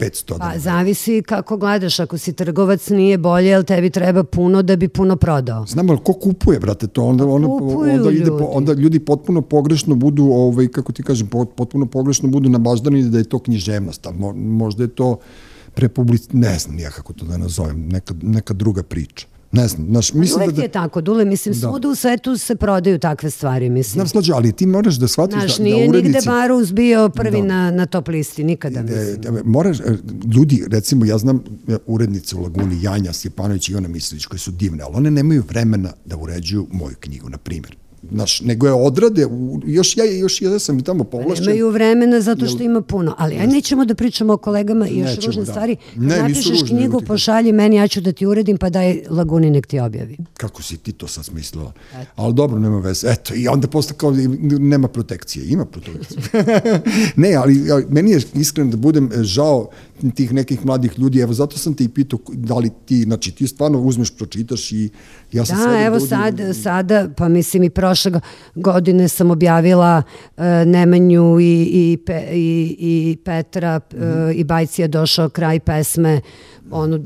500. 0.00 0.38
Pa, 0.38 0.58
zavisi 0.58 1.22
kako 1.22 1.56
gledaš, 1.56 2.00
ako 2.00 2.18
si 2.18 2.32
trgovac 2.32 2.88
nije 2.88 3.18
bolje, 3.18 3.54
ali 3.54 3.64
tebi 3.64 3.90
treba 3.90 4.24
puno 4.24 4.62
da 4.62 4.76
bi 4.76 4.88
puno 4.88 5.16
prodao. 5.16 5.66
Znam, 5.66 5.90
ali 5.90 5.98
ko 6.04 6.12
kupuje, 6.12 6.60
brate, 6.60 6.86
to 6.86 7.04
onda, 7.04 7.24
pa 7.24 7.30
onda, 7.30 7.48
onda, 7.48 8.10
ide, 8.10 8.24
ljudi. 8.24 8.44
onda 8.50 8.72
ljudi 8.72 9.00
potpuno 9.00 9.42
pogrešno 9.42 9.94
budu, 9.94 10.24
ovaj, 10.24 10.68
kako 10.68 10.92
ti 10.92 11.02
kažem, 11.02 11.28
potpuno 11.56 11.86
pogrešno 11.86 12.28
budu 12.28 12.48
nabaždani 12.48 13.02
da 13.02 13.18
je 13.18 13.24
to 13.24 13.38
književnost, 13.38 14.06
a 14.06 14.12
možda 14.34 14.82
je 14.82 14.88
to 14.88 15.18
prepublic, 15.74 16.28
ne 16.32 16.58
znam 16.58 16.78
ja 16.78 16.90
kako 16.90 17.12
to 17.12 17.24
da 17.24 17.36
nazovem, 17.36 17.88
neka, 17.88 18.14
neka 18.22 18.54
druga 18.54 18.82
priča. 18.82 19.26
Ne 19.52 19.68
znam, 19.68 19.86
znaš, 19.86 20.12
mislim 20.12 20.42
Uvek 20.42 20.56
da... 20.56 20.62
je 20.62 20.68
tako, 20.68 21.00
Dule, 21.00 21.24
mislim, 21.24 21.54
da. 21.54 21.60
svuda 21.60 21.88
u 21.88 21.94
svetu 21.94 22.36
se 22.36 22.56
prodaju 22.56 22.98
takve 22.98 23.30
stvari, 23.30 23.70
mislim. 23.70 23.92
Znam, 23.92 24.08
slađe, 24.08 24.32
ali 24.32 24.52
ti 24.52 24.66
moraš 24.66 24.94
da 24.94 25.08
shvatiš 25.08 25.38
znaš, 25.38 25.56
da, 25.56 25.64
da 25.64 25.68
urednici... 25.68 25.90
nije 25.90 26.02
nigde 26.02 26.18
Barus 26.26 26.72
bio 26.72 27.08
prvi 27.08 27.40
da. 27.40 27.46
na, 27.46 27.70
na 27.70 27.86
top 27.86 28.08
listi, 28.08 28.44
nikada, 28.44 28.82
mislim. 28.82 29.36
E, 29.36 29.42
moraš, 29.44 29.78
ljudi, 30.34 30.64
recimo, 30.70 31.04
ja 31.04 31.18
znam 31.18 31.44
e, 31.68 31.76
urednice 31.86 32.36
u 32.36 32.42
Laguni, 32.42 32.82
Janja 32.82 33.12
Stjepanović 33.12 33.68
i 33.68 33.72
Ivana 33.72 33.88
Mislić, 33.88 34.26
koje 34.26 34.38
su 34.38 34.50
divne, 34.50 34.82
ali 34.82 34.94
one 34.96 35.10
nemaju 35.10 35.42
vremena 35.48 35.92
da 36.04 36.16
uređuju 36.16 36.66
moju 36.72 36.94
knjigu, 37.00 37.28
na 37.28 37.38
primjer. 37.38 37.76
Naš, 38.02 38.40
nego 38.40 38.66
je 38.66 38.72
odrade, 38.72 39.26
još 39.66 39.96
ja, 39.96 40.04
još 40.04 40.42
ja 40.42 40.58
sam 40.58 40.78
i 40.78 40.82
tamo 40.82 41.04
povlašćen. 41.04 41.46
Nemaju 41.46 41.70
vremena 41.70 42.20
zato 42.20 42.46
što 42.46 42.62
ima 42.62 42.80
puno, 42.80 43.14
ali 43.18 43.36
aj 43.36 43.46
nećemo 43.46 43.84
da 43.84 43.94
pričamo 43.94 44.32
o 44.32 44.36
kolegama 44.36 44.88
i 44.88 44.98
još 44.98 45.10
nećemo, 45.10 45.26
ružne 45.26 45.44
da. 45.44 45.52
stvari. 45.52 45.76
Ne, 45.96 46.18
napišeš 46.18 46.60
ružne, 46.60 46.68
knjigu, 46.68 47.02
pošalji 47.06 47.52
meni, 47.52 47.76
ja 47.76 47.88
ću 47.88 48.00
da 48.00 48.12
ti 48.12 48.26
uredim, 48.26 48.58
pa 48.58 48.70
daj 48.70 49.02
Laguni 49.10 49.50
nek 49.50 49.66
ti 49.66 49.80
objavi. 49.80 50.16
Kako 50.36 50.62
si 50.62 50.76
ti 50.76 50.92
to 50.92 51.08
sad 51.08 51.24
smislila? 51.24 51.72
Eto. 51.94 52.10
Ali 52.16 52.34
dobro, 52.34 52.58
nema 52.58 52.78
veze. 52.78 53.08
Eto, 53.10 53.34
i 53.34 53.48
onda 53.48 53.68
posle 53.68 53.96
kao 53.96 54.14
nema 54.58 54.88
protekcije. 54.88 55.46
Ima 55.48 55.64
protekcije. 55.64 56.20
ne, 57.16 57.34
ali 57.34 57.64
meni 57.88 58.10
je 58.10 58.20
iskreno 58.34 58.70
da 58.70 58.76
budem 58.76 59.10
e, 59.12 59.22
žao 59.22 59.70
tih 60.14 60.32
nekih 60.32 60.66
mladih 60.66 60.98
ljudi, 60.98 61.20
evo 61.20 61.32
zato 61.32 61.58
sam 61.58 61.74
te 61.74 61.84
i 61.84 61.88
pitao 61.88 62.18
da 62.32 62.58
li 62.58 62.70
ti, 62.86 63.02
znači 63.02 63.30
ti 63.30 63.46
stvarno 63.46 63.80
uzmeš, 63.80 64.10
pročitaš 64.10 64.72
i 64.72 64.90
ja 65.32 65.44
sam 65.44 65.70
da, 65.70 65.80
evo 65.80 65.96
ljudi... 65.96 66.06
sad, 66.06 66.40
sada, 66.62 67.08
pa 67.16 67.28
mislim 67.28 67.62
i 67.62 67.70
prošle 67.70 68.20
godine 68.54 69.08
sam 69.08 69.30
objavila 69.30 70.02
uh, 70.36 70.44
Nemanju 70.66 71.40
i, 71.40 71.62
i, 71.72 71.98
Pe, 72.06 72.22
i, 72.32 72.76
i 72.78 73.16
Petra 73.24 73.78
mm 73.78 73.96
-hmm. 73.96 74.30
uh, 74.30 74.36
i 74.36 74.44
Bajci 74.44 74.82
je 74.82 74.88
došao 74.88 75.28
kraj 75.28 75.60
pesme 75.60 76.20
ono, 76.70 77.00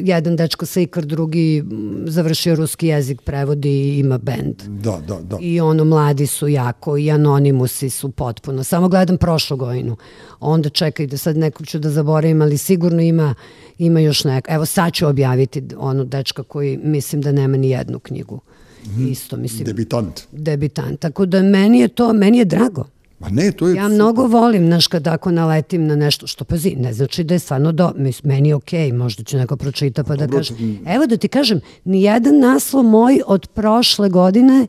jedan 0.00 0.36
dečko 0.36 0.66
sa 0.66 0.80
ikar, 0.80 1.04
drugi 1.04 1.64
završio 2.06 2.54
ruski 2.54 2.86
jezik, 2.86 3.22
prevodi 3.22 3.70
i 3.70 3.98
ima 3.98 4.18
bend. 4.18 4.62
Da, 4.66 5.00
da, 5.08 5.20
da. 5.20 5.38
I 5.40 5.60
ono, 5.60 5.84
mladi 5.84 6.26
su 6.26 6.48
jako 6.48 6.96
i 6.96 7.10
anonimusi 7.10 7.90
su 7.90 8.10
potpuno. 8.10 8.64
Samo 8.64 8.88
gledam 8.88 9.16
prošlu 9.16 9.56
gojinu. 9.56 9.96
Onda 10.40 10.68
čekaj 10.68 11.06
da 11.06 11.16
sad 11.16 11.36
nekog 11.36 11.66
ću 11.66 11.78
da 11.78 11.90
zaboravim, 11.90 12.42
ali 12.42 12.58
sigurno 12.58 13.02
ima, 13.02 13.34
ima 13.78 14.00
još 14.00 14.24
neko. 14.24 14.52
Evo 14.52 14.66
sad 14.66 14.92
ću 14.92 15.06
objaviti 15.06 15.62
ono 15.76 16.04
dečka 16.04 16.42
koji 16.42 16.78
mislim 16.82 17.22
da 17.22 17.32
nema 17.32 17.56
ni 17.56 17.70
jednu 17.70 17.98
knjigu. 17.98 18.40
Mm, 18.86 19.08
Isto, 19.08 19.36
mislim. 19.36 19.64
Debitant. 19.64 20.20
Debitant. 20.32 21.00
Tako 21.00 21.26
da 21.26 21.42
meni 21.42 21.78
je 21.78 21.88
to, 21.88 22.12
meni 22.12 22.38
je 22.38 22.44
drago. 22.44 22.84
Ma 23.18 23.28
ne, 23.28 23.52
to 23.52 23.68
je... 23.68 23.74
Ja 23.74 23.88
mnogo 23.88 24.26
volim, 24.26 24.66
znaš, 24.66 24.86
kad 24.86 25.06
ako 25.06 25.30
naletim 25.30 25.86
na 25.86 25.96
nešto, 25.96 26.26
što 26.26 26.44
pazi, 26.44 26.74
ne 26.76 26.92
znači 26.92 27.24
da 27.24 27.34
je 27.34 27.38
stvarno 27.38 27.72
do, 27.72 27.92
meni 28.22 28.48
je 28.48 28.54
okej, 28.54 28.90
okay, 28.90 28.96
možda 28.96 29.24
će 29.24 29.36
neko 29.36 29.56
pročita 29.56 30.04
pa, 30.04 30.08
pa 30.08 30.16
da 30.16 30.36
kaže, 30.36 30.54
evo 30.86 31.06
da 31.06 31.16
ti 31.16 31.28
kažem, 31.28 31.60
ni 31.84 32.02
jedan 32.02 32.38
naslov 32.38 32.84
moj 32.84 33.20
od 33.26 33.46
prošle 33.46 34.08
godine, 34.08 34.66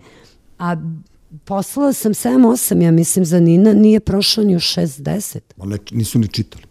a 0.59 0.75
poslala 1.45 1.93
sam 1.93 2.13
7-8, 2.13 2.83
ja 2.83 2.91
mislim, 2.91 3.25
za 3.25 3.39
Nina, 3.39 3.73
nije 3.73 3.99
prošao 3.99 4.43
ni 4.43 4.55
u 4.55 4.59
60. 4.59 5.39
Ma 5.57 5.65
ne, 5.65 5.77
nisu 5.91 6.19
ni 6.19 6.27
čitali. 6.27 6.66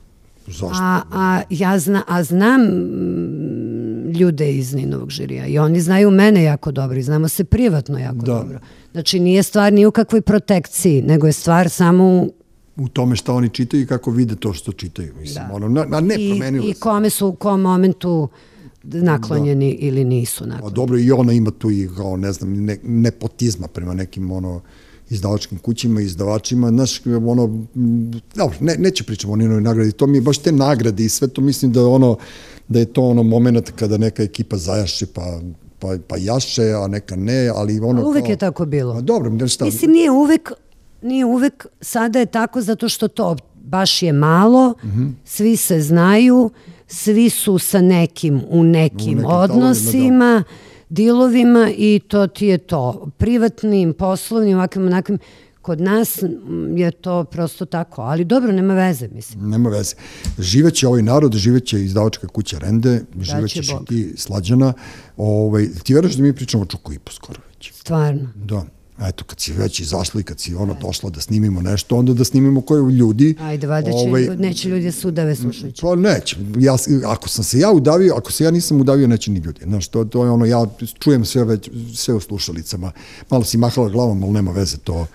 Zašto? 0.47 0.83
A, 0.83 1.03
a, 1.13 1.43
ja 1.51 1.79
zna, 1.79 2.03
a 2.07 2.23
znam 2.23 2.61
mm, 2.61 4.11
ljude 4.11 4.53
iz 4.53 4.75
Ninovog 4.75 5.11
žirija 5.11 5.47
i 5.47 5.59
oni 5.59 5.81
znaju 5.81 6.11
mene 6.11 6.43
jako 6.43 6.73
dobro 6.73 6.99
i 6.99 7.03
znamo 7.03 7.29
se 7.29 7.45
privatno 7.45 7.99
jako 7.99 8.17
da. 8.17 8.33
dobro. 8.33 8.59
Znači 8.93 9.21
nije 9.21 9.43
stvar 9.43 9.73
ni 9.73 9.87
u 9.87 9.91
kakvoj 9.91 10.21
protekciji, 10.21 11.03
nego 11.03 11.27
je 11.27 11.33
stvar 11.33 11.69
samo 11.69 12.05
u 12.05 12.33
u 12.77 12.89
tome 12.89 13.17
šta 13.17 13.33
oni 13.33 13.49
čitaju 13.49 13.83
i 13.83 13.87
kako 13.87 14.11
vide 14.11 14.37
to 14.37 14.53
što 14.53 14.73
čitaju. 14.73 15.15
Mislim, 15.21 15.45
da. 15.49 15.55
ono, 15.55 15.69
na, 15.69 16.01
ne 16.01 16.15
I, 16.19 16.31
promenilo 16.31 16.69
I 16.69 16.75
kome 16.75 17.11
su 17.11 17.27
u 17.27 17.33
kom 17.33 17.61
momentu 17.61 18.29
naklonjeni 18.83 19.79
da. 19.81 19.87
ili 19.87 20.05
nisu 20.05 20.47
naklonjeni. 20.47 20.73
A 20.73 20.75
dobro, 20.75 20.99
i 20.99 21.13
ona 21.13 21.33
ima 21.33 21.51
tu 21.51 21.71
i 21.71 21.89
kao, 21.97 22.17
ne 22.17 22.33
znam, 22.33 22.65
ne, 22.65 22.79
nepotizma 22.83 23.69
prema 23.69 23.95
nekim 23.95 24.31
ono, 24.31 24.61
izdavačkim 25.11 25.59
kućima, 25.59 26.01
izdavačima, 26.01 26.69
znaš, 26.69 27.01
ono, 27.07 27.65
dobro, 28.35 28.57
ne, 28.61 28.77
neću 28.79 29.05
pričati 29.05 29.33
o 29.33 29.37
Ninovoj 29.37 29.63
nagradi, 29.63 29.93
to 29.93 30.07
mi 30.07 30.19
je 30.19 30.23
baš 30.23 30.39
te 30.39 30.53
nagrade 30.53 31.05
i 31.05 31.09
sve 31.09 31.29
to 31.29 31.41
mislim 31.41 31.73
da 31.73 31.81
je 31.81 31.87
ono, 31.87 32.17
da 32.69 32.79
je 32.79 32.85
to 32.85 33.03
ono 33.03 33.23
moment 33.23 33.71
kada 33.71 33.99
neka 33.99 34.23
ekipa 34.23 34.57
zajaše 34.57 35.07
pa 35.07 35.41
pa, 35.79 35.97
pa 36.09 36.17
jaše, 36.19 36.73
a 36.73 36.87
neka 36.89 37.17
ne, 37.17 37.49
ali 37.55 37.81
ono... 37.81 38.03
A 38.03 38.05
uvek 38.05 38.25
kao, 38.25 38.31
je 38.31 38.37
tako 38.37 38.67
bilo. 38.67 38.95
A 38.95 39.01
dobro, 39.01 39.31
ne 39.31 39.49
šta... 39.49 39.65
Mislim, 39.65 39.91
nije 39.91 40.11
uvek, 40.11 40.53
nije 41.03 41.25
uvek, 41.25 41.67
sada 41.81 42.19
je 42.19 42.27
tako 42.27 42.61
zato 42.61 42.89
što 42.89 43.09
to 43.09 43.37
baš 43.65 44.03
je 44.03 44.13
malo, 44.13 44.75
mm 44.85 44.89
-hmm. 44.89 45.13
svi 45.25 45.57
se 45.57 45.81
znaju, 45.81 46.51
svi 46.87 47.31
su 47.31 47.59
sa 47.59 47.81
nekim 47.81 48.43
u 48.49 48.63
nekim, 48.63 49.09
u 49.09 49.15
nekim 49.15 49.25
odnosima, 49.27 49.99
talovima, 50.01 50.45
da. 50.49 50.76
Dilovima 50.89 51.71
i 51.77 52.01
to 52.09 52.27
ti 52.27 52.47
je 52.47 52.59
to. 52.59 53.11
Privatnim, 53.19 53.93
poslovnim, 53.93 54.57
ovakvim, 54.57 54.87
onakvim, 54.87 55.19
kod 55.63 55.81
nas 55.81 56.23
je 56.77 56.91
to 56.91 57.25
prosto 57.25 57.65
tako, 57.65 58.03
ali 58.03 58.25
dobro, 58.25 58.53
nema 58.53 58.75
veze, 58.75 59.09
mislim. 59.09 59.51
Nema 59.51 59.69
veze. 59.69 59.95
Živeće 60.39 60.89
ovaj 60.89 61.03
narod, 61.03 61.35
živeće 61.35 61.85
izdavačka 61.85 62.29
kuća 62.29 62.59
Rende, 62.59 63.01
živećeš 63.21 63.69
i 63.69 63.85
ti 63.87 64.13
slađana. 64.17 64.73
Ovaj, 65.17 65.69
ti 65.83 65.95
veruješ 65.95 66.15
da 66.15 66.23
mi 66.23 66.33
pričamo 66.33 66.63
o 66.63 66.67
Čuku 66.67 66.93
i 66.93 66.99
po 66.99 67.13
skoro 67.13 67.41
već? 67.49 67.73
Stvarno? 67.75 68.29
Da. 68.35 68.76
Eto, 69.01 69.25
kad 69.25 69.41
si 69.41 69.53
već 69.53 69.81
izašla 69.81 70.21
i 70.21 70.25
kad 70.25 70.41
si 70.41 70.55
ono 70.55 70.77
došla 70.81 71.11
da 71.11 71.21
snimimo 71.21 71.63
nešto, 71.63 71.97
onda 71.97 72.15
da 72.15 72.25
snimimo 72.25 72.61
koje 72.61 72.93
ljudi. 72.93 73.35
Ajde, 73.41 73.67
valjda 73.67 73.91
će, 73.91 73.97
ovaj, 73.97 74.23
neće 74.37 74.69
ljudi 74.69 74.93
sudave 74.93 75.37
slušajući. 75.37 75.83
Pa 75.83 75.95
neće. 75.95 76.37
Ja, 76.59 76.77
ako 77.07 77.29
sam 77.29 77.45
se 77.45 77.59
ja 77.59 77.71
udavio, 77.71 78.15
ako 78.15 78.33
se 78.33 78.45
ja 78.45 78.51
nisam 78.51 78.81
udavio, 78.81 79.07
neće 79.07 79.31
ni 79.31 79.39
ljudi. 79.39 79.61
Znaš, 79.65 79.89
to, 79.89 80.05
to 80.05 80.25
je 80.25 80.31
ono, 80.31 80.45
ja 80.45 80.67
čujem 80.99 81.25
sve, 81.25 81.45
već, 81.45 81.71
sve 81.95 82.15
u 82.15 82.21
slušalicama. 82.21 82.93
Malo 83.31 83.45
si 83.45 83.59
mahala 83.59 83.89
glavom, 83.89 84.23
ali 84.23 84.33
nema 84.33 84.51
veze 84.51 84.77
to 84.77 85.07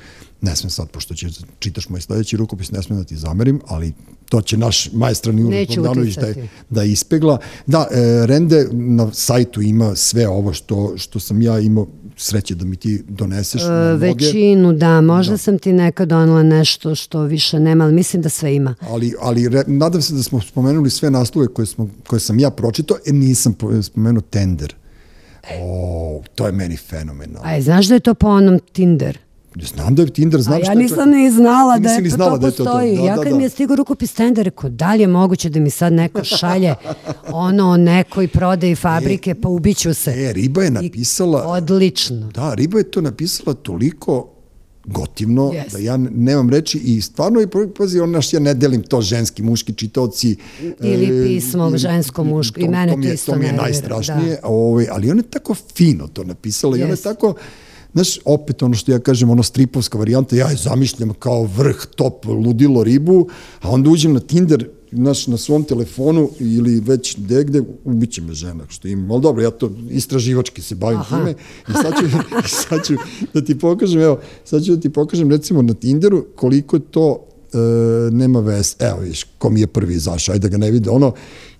ne 0.41 0.55
smem 0.55 0.69
sad, 0.69 0.89
pošto 0.89 1.15
će, 1.15 1.27
čitaš 1.59 1.89
moj 1.89 2.01
sledeći 2.01 2.38
rukopis, 2.38 2.72
ne 2.72 2.84
smem 2.84 2.99
da 2.99 3.05
ti 3.05 3.15
zamerim, 3.15 3.61
ali 3.68 3.93
to 4.30 4.41
će 4.41 4.57
naš 4.57 4.89
majstran 4.93 5.39
Juro 5.39 5.57
Bogdanović 5.76 6.15
da, 6.15 6.27
da 6.69 6.84
ispegla. 6.84 7.38
Da, 7.68 7.88
e, 7.91 8.26
Rende 8.26 8.68
na 8.72 9.13
sajtu 9.13 9.61
ima 9.61 9.95
sve 9.95 10.27
ovo 10.27 10.53
što, 10.53 10.93
što 10.97 11.19
sam 11.19 11.41
ja 11.41 11.59
imao 11.59 11.88
sreće 12.18 12.55
da 12.55 12.65
mi 12.65 12.76
ti 12.76 13.03
doneseš. 13.07 13.61
E, 13.61 13.95
većinu, 13.97 14.73
da, 14.73 15.01
možda 15.01 15.34
da. 15.34 15.38
sam 15.38 15.59
ti 15.59 15.73
nekad 15.73 16.07
donela 16.07 16.43
nešto 16.43 16.95
što 16.95 17.22
više 17.23 17.59
nema, 17.59 17.84
ali 17.84 17.93
mislim 17.93 18.22
da 18.22 18.30
sve 18.30 18.55
ima. 18.55 18.76
Ali, 18.81 19.13
ali 19.22 19.49
re, 19.49 19.63
nadam 19.68 20.01
se 20.01 20.13
da 20.13 20.23
smo 20.23 20.41
spomenuli 20.41 20.89
sve 20.89 21.11
naslove 21.11 21.47
koje, 21.47 21.65
smo, 21.65 21.89
koje 22.07 22.19
sam 22.19 22.39
ja 22.39 22.49
pročitao, 22.49 22.97
e 23.05 23.11
nisam 23.11 23.55
spomenuo 23.81 24.22
Tender. 24.22 24.76
O, 25.61 26.22
to 26.35 26.45
je 26.45 26.51
meni 26.51 26.77
fenomenalno. 26.77 27.39
A 27.43 27.53
je, 27.53 27.61
znaš 27.61 27.85
da 27.85 27.93
je 27.93 27.99
to 27.99 28.13
po 28.13 28.27
onom 28.27 28.59
Tinder? 28.72 29.18
Znam 29.56 29.95
da 29.95 30.02
je 30.02 30.10
Tinder, 30.10 30.41
znam 30.41 30.56
A 30.56 30.65
ja 30.65 30.73
nisam 30.73 31.10
ni 31.10 31.32
znala 31.32 31.80
da 31.80 31.90
je, 31.90 32.10
znala 32.10 32.32
to 32.32 32.38
da 32.38 32.48
je 32.48 32.52
to, 32.52 32.64
postoji. 32.64 32.95
To, 32.95 33.02
da, 33.02 33.07
ja 33.07 33.15
kad 33.15 33.23
da, 33.23 33.30
da. 33.30 33.38
mi 33.38 33.44
je 33.44 33.49
stigao 33.49 33.76
rukopis 33.76 34.14
Tinder, 34.14 34.45
rekao, 34.45 34.69
da 34.69 34.94
li 34.94 35.02
je 35.02 35.07
moguće 35.07 35.49
da 35.49 35.60
mi 35.60 35.69
sad 35.69 35.94
neko 35.94 36.23
šalje 36.23 36.76
ono 37.32 37.78
nekoj 37.78 38.28
prodaji 38.28 38.76
fabrike, 38.76 39.32
e, 39.32 39.36
pa 39.41 39.49
ubiću 39.49 39.94
se. 39.94 40.11
E, 40.11 40.34
Riba 40.34 40.64
je 40.64 40.72
napisala... 40.72 41.40
I, 41.40 41.57
odlično. 41.57 42.30
Da, 42.34 42.53
Riba 42.53 42.78
je 42.78 42.91
to 42.91 43.02
napisala 43.02 43.53
toliko 43.53 44.28
gotivno, 44.86 45.41
yes. 45.41 45.72
da 45.72 45.78
ja 45.78 45.98
nemam 45.98 46.49
reči 46.49 46.78
i 46.78 47.02
stvarno 47.02 47.40
je, 47.40 47.48
pazi, 47.78 47.99
on 47.99 48.11
naš, 48.11 48.34
ja 48.34 48.40
ne 48.40 48.53
delim 48.53 48.84
to 48.84 49.02
ženski, 49.02 49.44
muški 49.44 49.73
čitoci. 49.73 50.36
Ili 50.82 51.22
e, 51.22 51.28
pismo 51.28 51.72
e, 51.76 51.78
žensko, 51.78 52.23
muško, 52.23 52.60
i 52.60 52.68
mene 52.68 52.95
to, 52.95 53.02
to 53.02 53.14
isto 53.14 53.32
To 53.32 53.38
mi 53.38 53.45
je 53.45 53.53
najstrašnije, 53.53 54.40
da. 54.41 54.48
ovaj, 54.48 54.88
ali 54.91 55.11
ona 55.11 55.19
je 55.19 55.30
tako 55.30 55.56
fino 55.76 56.07
to 56.07 56.23
napisala 56.23 56.78
yes. 56.78 56.80
i 56.80 56.84
ona 56.84 56.94
je 56.94 57.02
tako 57.02 57.34
Znaš, 57.93 58.19
opet 58.26 58.63
ono 58.63 58.73
što 58.73 58.91
ja 58.91 58.99
kažem, 58.99 59.30
ono 59.30 59.43
stripovska 59.43 59.97
varijanta, 59.97 60.35
ja 60.35 60.47
je 60.49 60.55
zamišljam 60.55 61.13
kao 61.13 61.43
vrh, 61.43 61.85
top, 61.95 62.26
ludilo 62.26 62.84
ribu, 62.84 63.27
a 63.61 63.69
onda 63.69 63.89
uđem 63.89 64.13
na 64.13 64.19
Tinder, 64.19 64.69
znaš, 64.91 65.27
na 65.27 65.38
svom 65.38 65.63
telefonu 65.63 66.30
ili 66.39 66.80
već 66.80 67.15
degde, 67.18 67.61
ubiće 67.84 68.22
me 68.22 68.34
žena, 68.34 68.63
što 68.69 68.88
imam. 68.88 69.11
Ali 69.11 69.22
dobro, 69.22 69.43
ja 69.43 69.51
to 69.51 69.72
istraživački 69.89 70.61
se 70.61 70.76
bavim 70.76 70.99
Aha. 70.99 71.18
time 71.18 71.34
i 71.69 71.72
sad 71.73 71.93
ću, 71.99 72.18
sad 72.69 72.85
ću 72.85 72.93
da 73.34 73.41
ti 73.41 73.59
pokažem, 73.59 74.01
evo, 74.01 74.19
sad 74.45 74.63
ću 74.63 74.76
da 74.76 74.81
ti 74.81 74.89
pokažem 74.89 75.31
recimo 75.31 75.61
na 75.61 75.73
Tinderu 75.73 76.26
koliko 76.35 76.80
to 76.80 77.26
e, 77.53 77.57
nema 78.11 78.39
veze. 78.39 78.76
Evo, 78.80 78.99
viš, 78.99 79.26
ko 79.38 79.49
mi 79.49 79.59
je 79.59 79.68
prvi 79.68 79.93
izašao, 79.93 80.34
ajde 80.34 80.47
da 80.47 80.51
ga 80.51 80.57
ne 80.57 80.72
vide, 80.72 80.89
ono, 80.89 81.13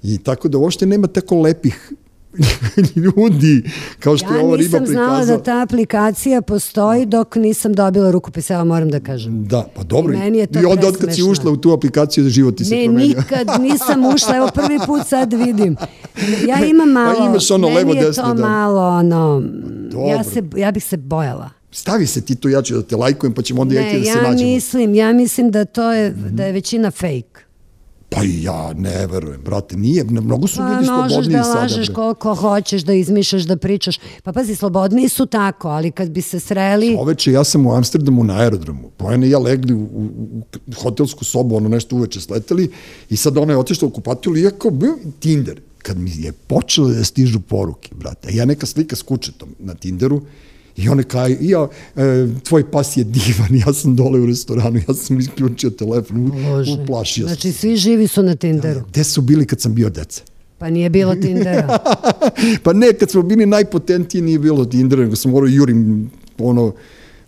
i 0.03 0.17
tako 0.17 0.49
da 0.49 0.57
uopšte 0.57 0.85
nema 0.85 1.07
tako 1.07 1.41
lepih 1.41 1.93
ljudi, 2.95 3.63
kao 3.99 4.17
što 4.17 4.33
ja 4.33 4.37
je 4.37 4.43
ova 4.43 4.57
riba 4.57 4.77
prikazala. 4.77 5.03
Ja 5.03 5.09
nisam 5.09 5.25
znala 5.25 5.37
da 5.37 5.43
ta 5.43 5.61
aplikacija 5.61 6.41
postoji 6.41 7.05
dok 7.05 7.35
nisam 7.35 7.73
dobila 7.73 8.11
rukopis, 8.11 8.49
evo 8.49 8.65
moram 8.65 8.89
da 8.89 8.99
kažem. 8.99 9.45
Da, 9.45 9.67
pa 9.75 9.83
dobro. 9.83 10.13
I, 10.13 10.17
meni 10.17 10.37
je 10.37 10.47
to 10.47 10.59
I 10.59 10.65
onda 10.65 10.87
od 10.87 10.97
kad 10.97 11.15
si 11.15 11.23
ušla 11.23 11.51
u 11.51 11.57
tu 11.57 11.71
aplikaciju, 11.71 12.29
život 12.29 12.55
ti 12.55 12.65
se 12.65 12.75
ne, 12.75 12.85
promenio. 12.85 13.07
Ne, 13.07 13.15
nikad 13.21 13.61
nisam 13.61 14.05
ušla, 14.15 14.37
evo 14.37 14.49
prvi 14.53 14.79
put 14.85 15.07
sad 15.07 15.33
vidim. 15.33 15.75
Ja 16.47 16.65
imam 16.71 16.87
pa 16.87 16.93
malo, 16.93 17.19
pa 17.19 17.25
imaš 17.25 17.51
ono 17.51 17.67
meni 17.67 17.77
levo, 17.79 17.93
je 17.93 18.05
desno, 18.05 18.23
to 18.23 18.33
da. 18.33 18.47
malo, 18.47 18.87
ono, 18.87 19.43
dobro. 19.91 20.07
ja, 20.07 20.23
se, 20.23 20.43
ja 20.57 20.71
bih 20.71 20.83
se 20.83 20.97
bojala. 20.97 21.49
Stavi 21.71 22.07
se 22.07 22.21
ti 22.21 22.35
to, 22.35 22.49
ja 22.49 22.61
ću 22.61 22.75
da 22.75 22.83
te 22.83 22.95
lajkujem, 22.95 23.33
pa 23.33 23.41
ćemo 23.41 23.61
onda 23.61 23.75
ne, 23.75 23.93
ja 23.93 23.99
da 23.99 24.05
se 24.05 24.11
nađemo. 24.11 24.33
Ne, 24.33 24.41
ja 24.41 24.55
mislim, 24.55 24.95
ja 24.95 25.13
mislim 25.13 25.51
da 25.51 25.65
to 25.65 25.91
je, 25.91 26.09
da 26.09 26.45
je 26.45 26.51
većina 26.51 26.91
fake. 26.91 27.51
Pa 28.15 28.21
ja 28.23 28.73
ne 28.73 29.07
verujem, 29.07 29.41
brate, 29.41 29.77
nije, 29.77 30.03
mnogo 30.03 30.47
su 30.47 30.57
pa, 30.57 30.73
ljudi 30.73 30.85
slobodniji 30.85 31.38
da 31.38 31.43
sada. 31.43 31.61
Možeš 31.61 31.77
da 31.77 31.79
lažeš 31.79 31.89
koliko 31.89 32.35
hoćeš, 32.35 32.81
da 32.81 32.93
izmišljaš, 32.93 33.43
da 33.43 33.57
pričaš. 33.57 33.99
Pa 34.23 34.33
pazi, 34.33 34.55
slobodniji 34.55 35.09
su 35.09 35.25
tako, 35.25 35.67
ali 35.67 35.91
kad 35.91 36.09
bi 36.09 36.21
se 36.21 36.39
sreli... 36.39 36.95
Čoveče, 36.97 37.31
ja 37.31 37.43
sam 37.43 37.65
u 37.65 37.73
Amsterdamu 37.73 38.23
na 38.23 38.39
aerodromu. 38.39 38.89
Pojene 38.97 39.27
i 39.27 39.29
ja 39.29 39.39
legli 39.39 39.73
u, 39.73 39.79
u, 39.79 40.07
u 40.67 40.73
hotelsku 40.83 41.25
sobu, 41.25 41.55
ono 41.55 41.69
nešto 41.69 41.95
uveče 41.95 42.21
sleteli 42.21 42.71
i 43.09 43.17
sad 43.17 43.38
ona 43.38 43.53
je 43.53 43.57
otišla 43.57 43.88
u 43.88 43.91
kupatilu 43.91 44.38
i 44.38 44.41
ja 44.41 44.51
kao, 44.51 44.71
Tinder. 45.19 45.61
Kad 45.77 45.97
mi 45.97 46.11
je 46.17 46.31
počelo 46.31 46.89
da 46.89 47.03
stižu 47.03 47.39
poruke, 47.39 47.95
brate, 47.95 48.29
ja 48.35 48.45
neka 48.45 48.65
slika 48.65 48.95
s 48.95 49.01
kučetom 49.01 49.55
na 49.59 49.73
Tinderu, 49.73 50.21
I 50.77 50.89
one 50.89 51.03
kaj, 51.03 51.38
ja, 51.41 51.68
e, 51.95 52.27
tvoj 52.43 52.72
pas 52.72 52.98
je 52.98 53.03
divan, 53.03 53.56
ja 53.68 53.73
sam 53.73 53.95
dole 53.95 54.19
u 54.19 54.26
restoranu, 54.26 54.80
ja 54.88 54.93
sam 54.93 55.19
isključio 55.19 55.69
telefon, 55.69 56.31
Bože. 56.31 56.72
uplašio 56.72 57.27
sam. 57.27 57.35
Znači, 57.35 57.52
svi 57.52 57.76
živi 57.76 58.07
su 58.07 58.23
na 58.23 58.35
Tinderu. 58.35 58.80
Ja, 58.80 58.85
gde 58.89 59.03
su 59.03 59.22
bili 59.22 59.45
kad 59.45 59.61
sam 59.61 59.76
bio 59.76 59.89
deca? 59.89 60.22
Pa 60.57 60.69
nije 60.69 60.89
bilo 60.89 61.15
Tindera. 61.15 61.77
pa 62.64 62.73
ne, 62.73 62.93
kad 62.93 63.10
smo 63.10 63.22
bili 63.22 63.45
najpotentiji 63.45 64.22
nije 64.22 64.39
bilo 64.39 64.65
Tindera, 64.65 65.02
nego 65.02 65.15
sam 65.15 65.31
morao 65.31 65.48
jurim 65.48 66.11
ono, 66.38 66.73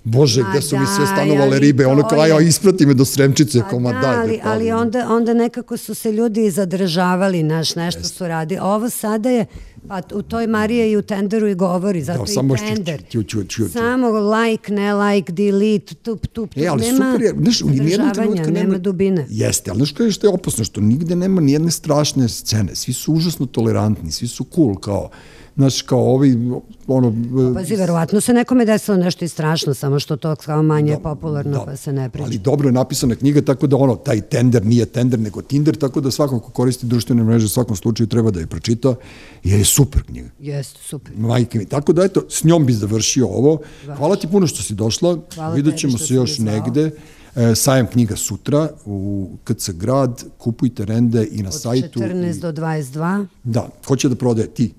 Bože, 0.03 0.43
gde 0.49 0.61
su 0.61 0.77
mi 0.77 0.85
sve 0.85 1.05
stanovale 1.05 1.59
ribe, 1.59 1.85
ono 1.85 2.07
kao, 2.07 2.25
ja, 2.25 2.39
isprati 2.39 2.85
me 2.85 2.93
do 2.93 3.05
Sremčice, 3.05 3.59
pa 3.59 3.67
koma, 3.67 3.93
da, 3.93 3.99
daj. 3.99 4.15
Ali, 4.15 4.39
ali 4.43 4.71
onda, 4.71 5.07
onda 5.09 5.33
nekako 5.33 5.77
su 5.77 5.95
se 5.95 6.11
ljudi 6.11 6.49
zadržavali, 6.49 7.43
naš, 7.43 7.75
nešto 7.75 8.03
su 8.03 8.27
radili. 8.27 8.59
Ovo 8.63 8.89
sada 8.89 9.29
je, 9.29 9.45
pa 9.87 10.01
u 10.13 10.21
toj 10.21 10.47
Marije 10.47 10.91
i 10.91 10.97
u 10.97 11.01
tenderu 11.01 11.47
i 11.47 11.55
govori, 11.55 12.03
zato 12.03 12.23
da, 12.23 12.31
i 12.31 12.33
samo 12.33 12.55
tender. 12.55 13.03
Ču, 13.09 13.23
ču, 13.23 13.43
ču, 13.43 13.63
ču. 13.63 13.69
Samo 13.69 14.09
like, 14.09 14.73
ne 14.73 14.93
like, 14.93 15.33
delete, 15.33 15.95
tup, 15.95 16.27
tup, 16.27 16.49
tup. 16.51 16.57
E, 16.57 16.67
ali 16.67 16.81
nema 16.81 17.11
super 17.11 17.21
je, 17.21 17.33
znaš, 17.41 17.59
zadržavanja, 17.59 18.43
nema, 18.43 18.59
nema 18.59 18.77
dubine. 18.77 19.27
Jeste, 19.29 19.71
ali 19.71 19.77
znaš 19.77 20.15
što 20.15 20.27
je 20.27 20.33
opasno, 20.33 20.63
što 20.63 20.81
nigde 20.81 21.15
nema 21.15 21.41
nijedne 21.41 21.71
strašne 21.71 22.29
scene, 22.29 22.75
svi 22.75 22.93
su 22.93 23.13
užasno 23.13 23.45
tolerantni, 23.45 24.11
svi 24.11 24.27
su 24.27 24.45
cool, 24.55 24.75
kao, 24.75 25.09
znaš, 25.55 25.81
kao 25.81 25.99
ovi, 25.99 26.51
ono... 26.87 27.13
Pa, 27.53 27.59
pazi, 27.59 27.75
verovatno 27.75 28.21
se 28.21 28.33
nekome 28.33 28.65
desilo 28.65 28.97
nešto 28.97 29.25
i 29.25 29.27
strašno, 29.27 29.73
samo 29.73 29.99
što 29.99 30.15
to 30.15 30.35
kao 30.35 30.63
manje 30.63 30.91
da, 30.91 30.99
popularno, 30.99 31.51
da, 31.51 31.65
pa 31.65 31.75
se 31.75 31.93
ne 31.93 32.09
priča. 32.09 32.25
Ali 32.25 32.37
dobro 32.37 32.67
je 32.67 32.71
napisana 32.71 33.15
knjiga, 33.15 33.41
tako 33.41 33.67
da 33.67 33.77
ono, 33.77 33.95
taj 33.95 34.21
tender 34.21 34.65
nije 34.65 34.85
tender, 34.85 35.19
nego 35.19 35.41
Tinder, 35.41 35.75
tako 35.75 36.01
da 36.01 36.11
svako 36.11 36.39
ko 36.39 36.51
koristi 36.51 36.85
društvene 36.85 37.23
mreže 37.23 37.45
u 37.45 37.49
svakom 37.49 37.75
slučaju 37.75 38.07
treba 38.07 38.31
da 38.31 38.39
je 38.39 38.47
pročita, 38.47 38.95
jer 39.43 39.59
je 39.59 39.65
super 39.65 40.03
knjiga. 40.03 40.29
Jeste, 40.39 40.79
super. 40.83 41.13
Majke 41.17 41.59
mi. 41.59 41.65
Tako 41.65 41.93
da, 41.93 42.03
eto, 42.03 42.25
s 42.29 42.43
njom 42.43 42.65
bi 42.65 42.73
završio 42.73 43.27
ovo. 43.27 43.59
Hvala 43.97 44.15
ti 44.15 44.27
puno 44.27 44.47
što 44.47 44.63
si 44.63 44.73
došla. 44.73 45.17
Hvala 45.35 45.55
Vidjet 45.55 45.77
ćemo 45.77 45.97
se 45.97 46.13
još 46.13 46.39
negde. 46.39 46.91
E, 47.35 47.55
sajam 47.55 47.87
knjiga 47.87 48.15
sutra 48.15 48.69
u 48.85 49.29
KC 49.43 49.69
Grad, 49.69 50.23
kupujte 50.37 50.85
rende 50.85 51.27
i 51.31 51.43
na 51.43 51.49
Od 51.49 51.61
sajtu. 51.61 51.99
Od 51.99 52.05
14 52.05 52.39
do 52.39 52.51
22. 52.51 53.25
Da, 53.43 53.69
ko 53.85 53.95
će 53.95 54.09
da 54.09 54.15
prodaje? 54.15 54.47
Ti. 54.47 54.73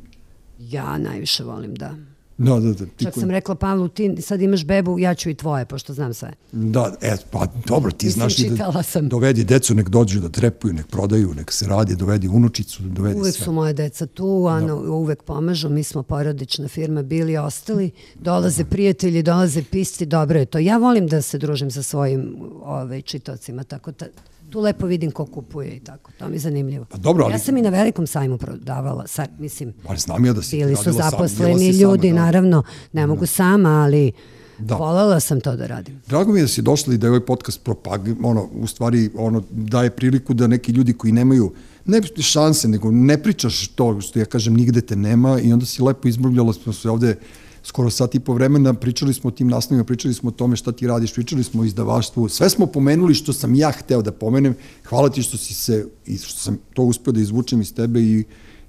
Ja 0.74 0.98
najviše 0.98 1.44
volim, 1.44 1.74
da. 1.74 1.94
Da, 2.38 2.60
da, 2.60 2.72
da. 2.72 2.86
Ti 2.86 3.05
Čak 3.05 3.14
sam 3.14 3.30
rekla 3.30 3.55
Pavlu, 3.55 3.88
ti 3.88 4.16
sad 4.22 4.42
imaš 4.42 4.64
bebu, 4.64 4.98
ja 4.98 5.14
ću 5.14 5.30
i 5.30 5.34
tvoje, 5.34 5.64
pošto 5.64 5.92
znam 5.94 6.14
sve. 6.14 6.32
Da, 6.52 6.94
e, 7.01 7.16
pa 7.30 7.46
dobro, 7.66 7.90
ti 7.90 8.06
Mislim, 8.06 8.30
znaš 8.30 8.36
da 8.36 8.82
sam. 8.82 9.09
dovedi 9.09 9.44
decu, 9.44 9.74
nek 9.74 9.88
dođu 9.88 10.20
da 10.20 10.28
trepuju, 10.28 10.72
nek 10.72 10.86
prodaju, 10.86 11.34
nek 11.34 11.52
se 11.52 11.66
radi, 11.66 11.96
dovedi 11.96 12.28
unučicu, 12.28 12.82
dovedi 12.82 13.20
uvek 13.20 13.34
sve. 13.34 13.44
su 13.44 13.52
moje 13.52 13.72
deca 13.72 14.06
tu, 14.06 14.46
a 14.51 14.60
da. 14.60 14.74
uvek 14.74 15.22
pomažu, 15.22 15.68
mi 15.68 15.82
smo 15.82 16.02
porodična 16.02 16.68
firma 16.68 17.02
bili 17.02 17.36
ostali, 17.36 17.90
dolaze 18.14 18.64
prijatelji, 18.64 19.22
dolaze 19.22 19.62
pisti, 19.62 20.06
dobro 20.06 20.38
je 20.38 20.46
to. 20.46 20.59
Ja 20.59 20.78
volim 20.78 21.06
da 21.06 21.22
se 21.22 21.38
družim 21.38 21.70
sa 21.70 21.82
svojim 21.82 22.36
ovaj, 22.62 23.02
čitocima, 23.02 23.64
tako 23.64 23.92
da 23.92 24.06
tu 24.55 24.60
lepo 24.60 24.86
vidim 24.86 25.10
ko 25.10 25.26
kupuje 25.26 25.76
i 25.76 25.81
tako. 25.81 26.10
To 26.18 26.28
mi 26.28 26.35
je 26.35 26.39
zanimljivo. 26.39 26.85
Pa 26.85 26.97
dobro, 26.98 27.24
ali... 27.24 27.35
Ja 27.35 27.39
sam 27.39 27.56
i 27.56 27.62
na 27.62 27.70
velikom 27.70 28.06
sajmu 28.06 28.39
prodavala, 28.39 29.06
sad, 29.06 29.28
mislim, 29.39 29.74
ali 29.89 29.98
znam 29.98 30.24
ja 30.24 30.32
da 30.32 30.43
si 30.43 30.56
bili 30.56 30.76
su 30.76 30.93
zaposleni 30.93 31.72
sam, 31.72 31.81
ljudi, 31.81 32.09
sama, 32.09 32.20
da. 32.20 32.24
naravno, 32.24 32.62
ne 32.93 33.02
da. 33.02 33.06
mogu 33.06 33.26
sama, 33.26 33.68
ali 33.68 34.12
Da. 34.59 34.76
Volela 34.76 35.20
sam 35.20 35.40
to 35.40 35.56
da 35.56 35.66
radim. 35.66 35.97
Drago 36.06 36.32
mi 36.32 36.39
je 36.39 36.44
da 36.44 36.48
si 36.48 36.62
došla 36.62 36.94
i 36.94 36.98
da 36.98 37.06
je 37.06 37.10
ovaj 37.10 37.24
podcast 37.26 37.64
propag, 37.64 38.01
ono, 38.22 38.44
u 38.55 38.66
stvari, 38.66 39.10
ono, 39.16 39.43
daje 39.51 39.90
priliku 39.90 40.35
da 40.35 40.47
neki 40.47 40.72
ljudi 40.72 40.93
koji 40.93 41.12
nemaju 41.12 41.52
ne 41.85 42.01
šanse, 42.22 42.68
nego 42.68 42.90
ne 42.90 43.16
pričaš 43.22 43.68
to 43.68 44.01
što 44.01 44.18
ja 44.18 44.24
kažem, 44.24 44.55
nigde 44.55 44.81
te 44.81 44.97
nema 44.97 45.40
i 45.40 45.52
onda 45.52 45.66
si 45.66 45.82
lepo 45.82 46.09
izbavljala 46.09 46.52
smo 46.52 46.72
se 46.72 46.90
ovde 46.90 47.16
skoro 47.65 47.91
sat 47.91 48.15
i 48.15 48.20
po 48.20 48.35
vremena, 48.35 48.74
pričali 48.74 49.15
smo 49.15 49.28
o 49.28 49.31
tim 49.31 49.49
naslovima, 49.49 49.85
pričali 49.85 50.15
smo 50.15 50.28
o 50.28 50.32
tome 50.32 50.57
šta 50.57 50.73
ti 50.73 50.86
radiš, 50.86 51.15
pričali 51.15 51.45
smo 51.45 51.62
o 51.62 51.65
izdavaštvu, 51.65 52.28
sve 52.28 52.51
smo 52.51 52.66
pomenuli 52.66 53.15
što 53.15 53.32
sam 53.32 53.55
ja 53.55 53.70
hteo 53.70 54.03
da 54.03 54.12
pomenem, 54.12 54.55
hvala 54.89 55.09
ti 55.09 55.23
što 55.23 55.36
si 55.36 55.55
se, 55.55 55.86
i 56.07 56.19
što 56.19 56.39
sam 56.39 56.59
to 56.74 56.82
uspeo 56.82 57.12
da 57.12 57.20
izvučem 57.20 57.61
iz 57.61 57.74
tebe 57.74 58.01
i, 58.01 58.24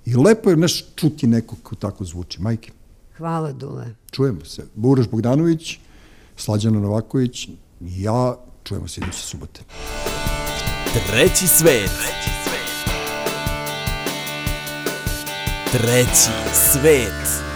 i 0.05 0.15
lepo 0.15 0.49
je 0.49 0.57
neš 0.57 0.85
čuti 0.95 1.27
nekog 1.27 1.59
ko 1.63 1.75
tako 1.75 2.05
zvuči, 2.05 2.41
majke. 2.41 2.71
Hvala 3.17 3.51
Dule. 3.51 3.95
Čujemo 4.11 4.45
se. 4.45 4.65
Buraš 4.75 5.07
Bogdanović, 5.07 5.79
Slađana 6.37 6.79
Novaković 6.79 7.47
i 7.47 7.53
ja, 7.81 8.35
čujemo 8.63 8.87
se 8.87 9.01
iduće 9.01 9.21
subote. 9.21 9.61
Treći 11.07 11.47
svet. 11.47 11.89
Treći 11.89 12.31
svet. 12.43 12.55
Treći 15.71 16.31
svet. 16.53 17.54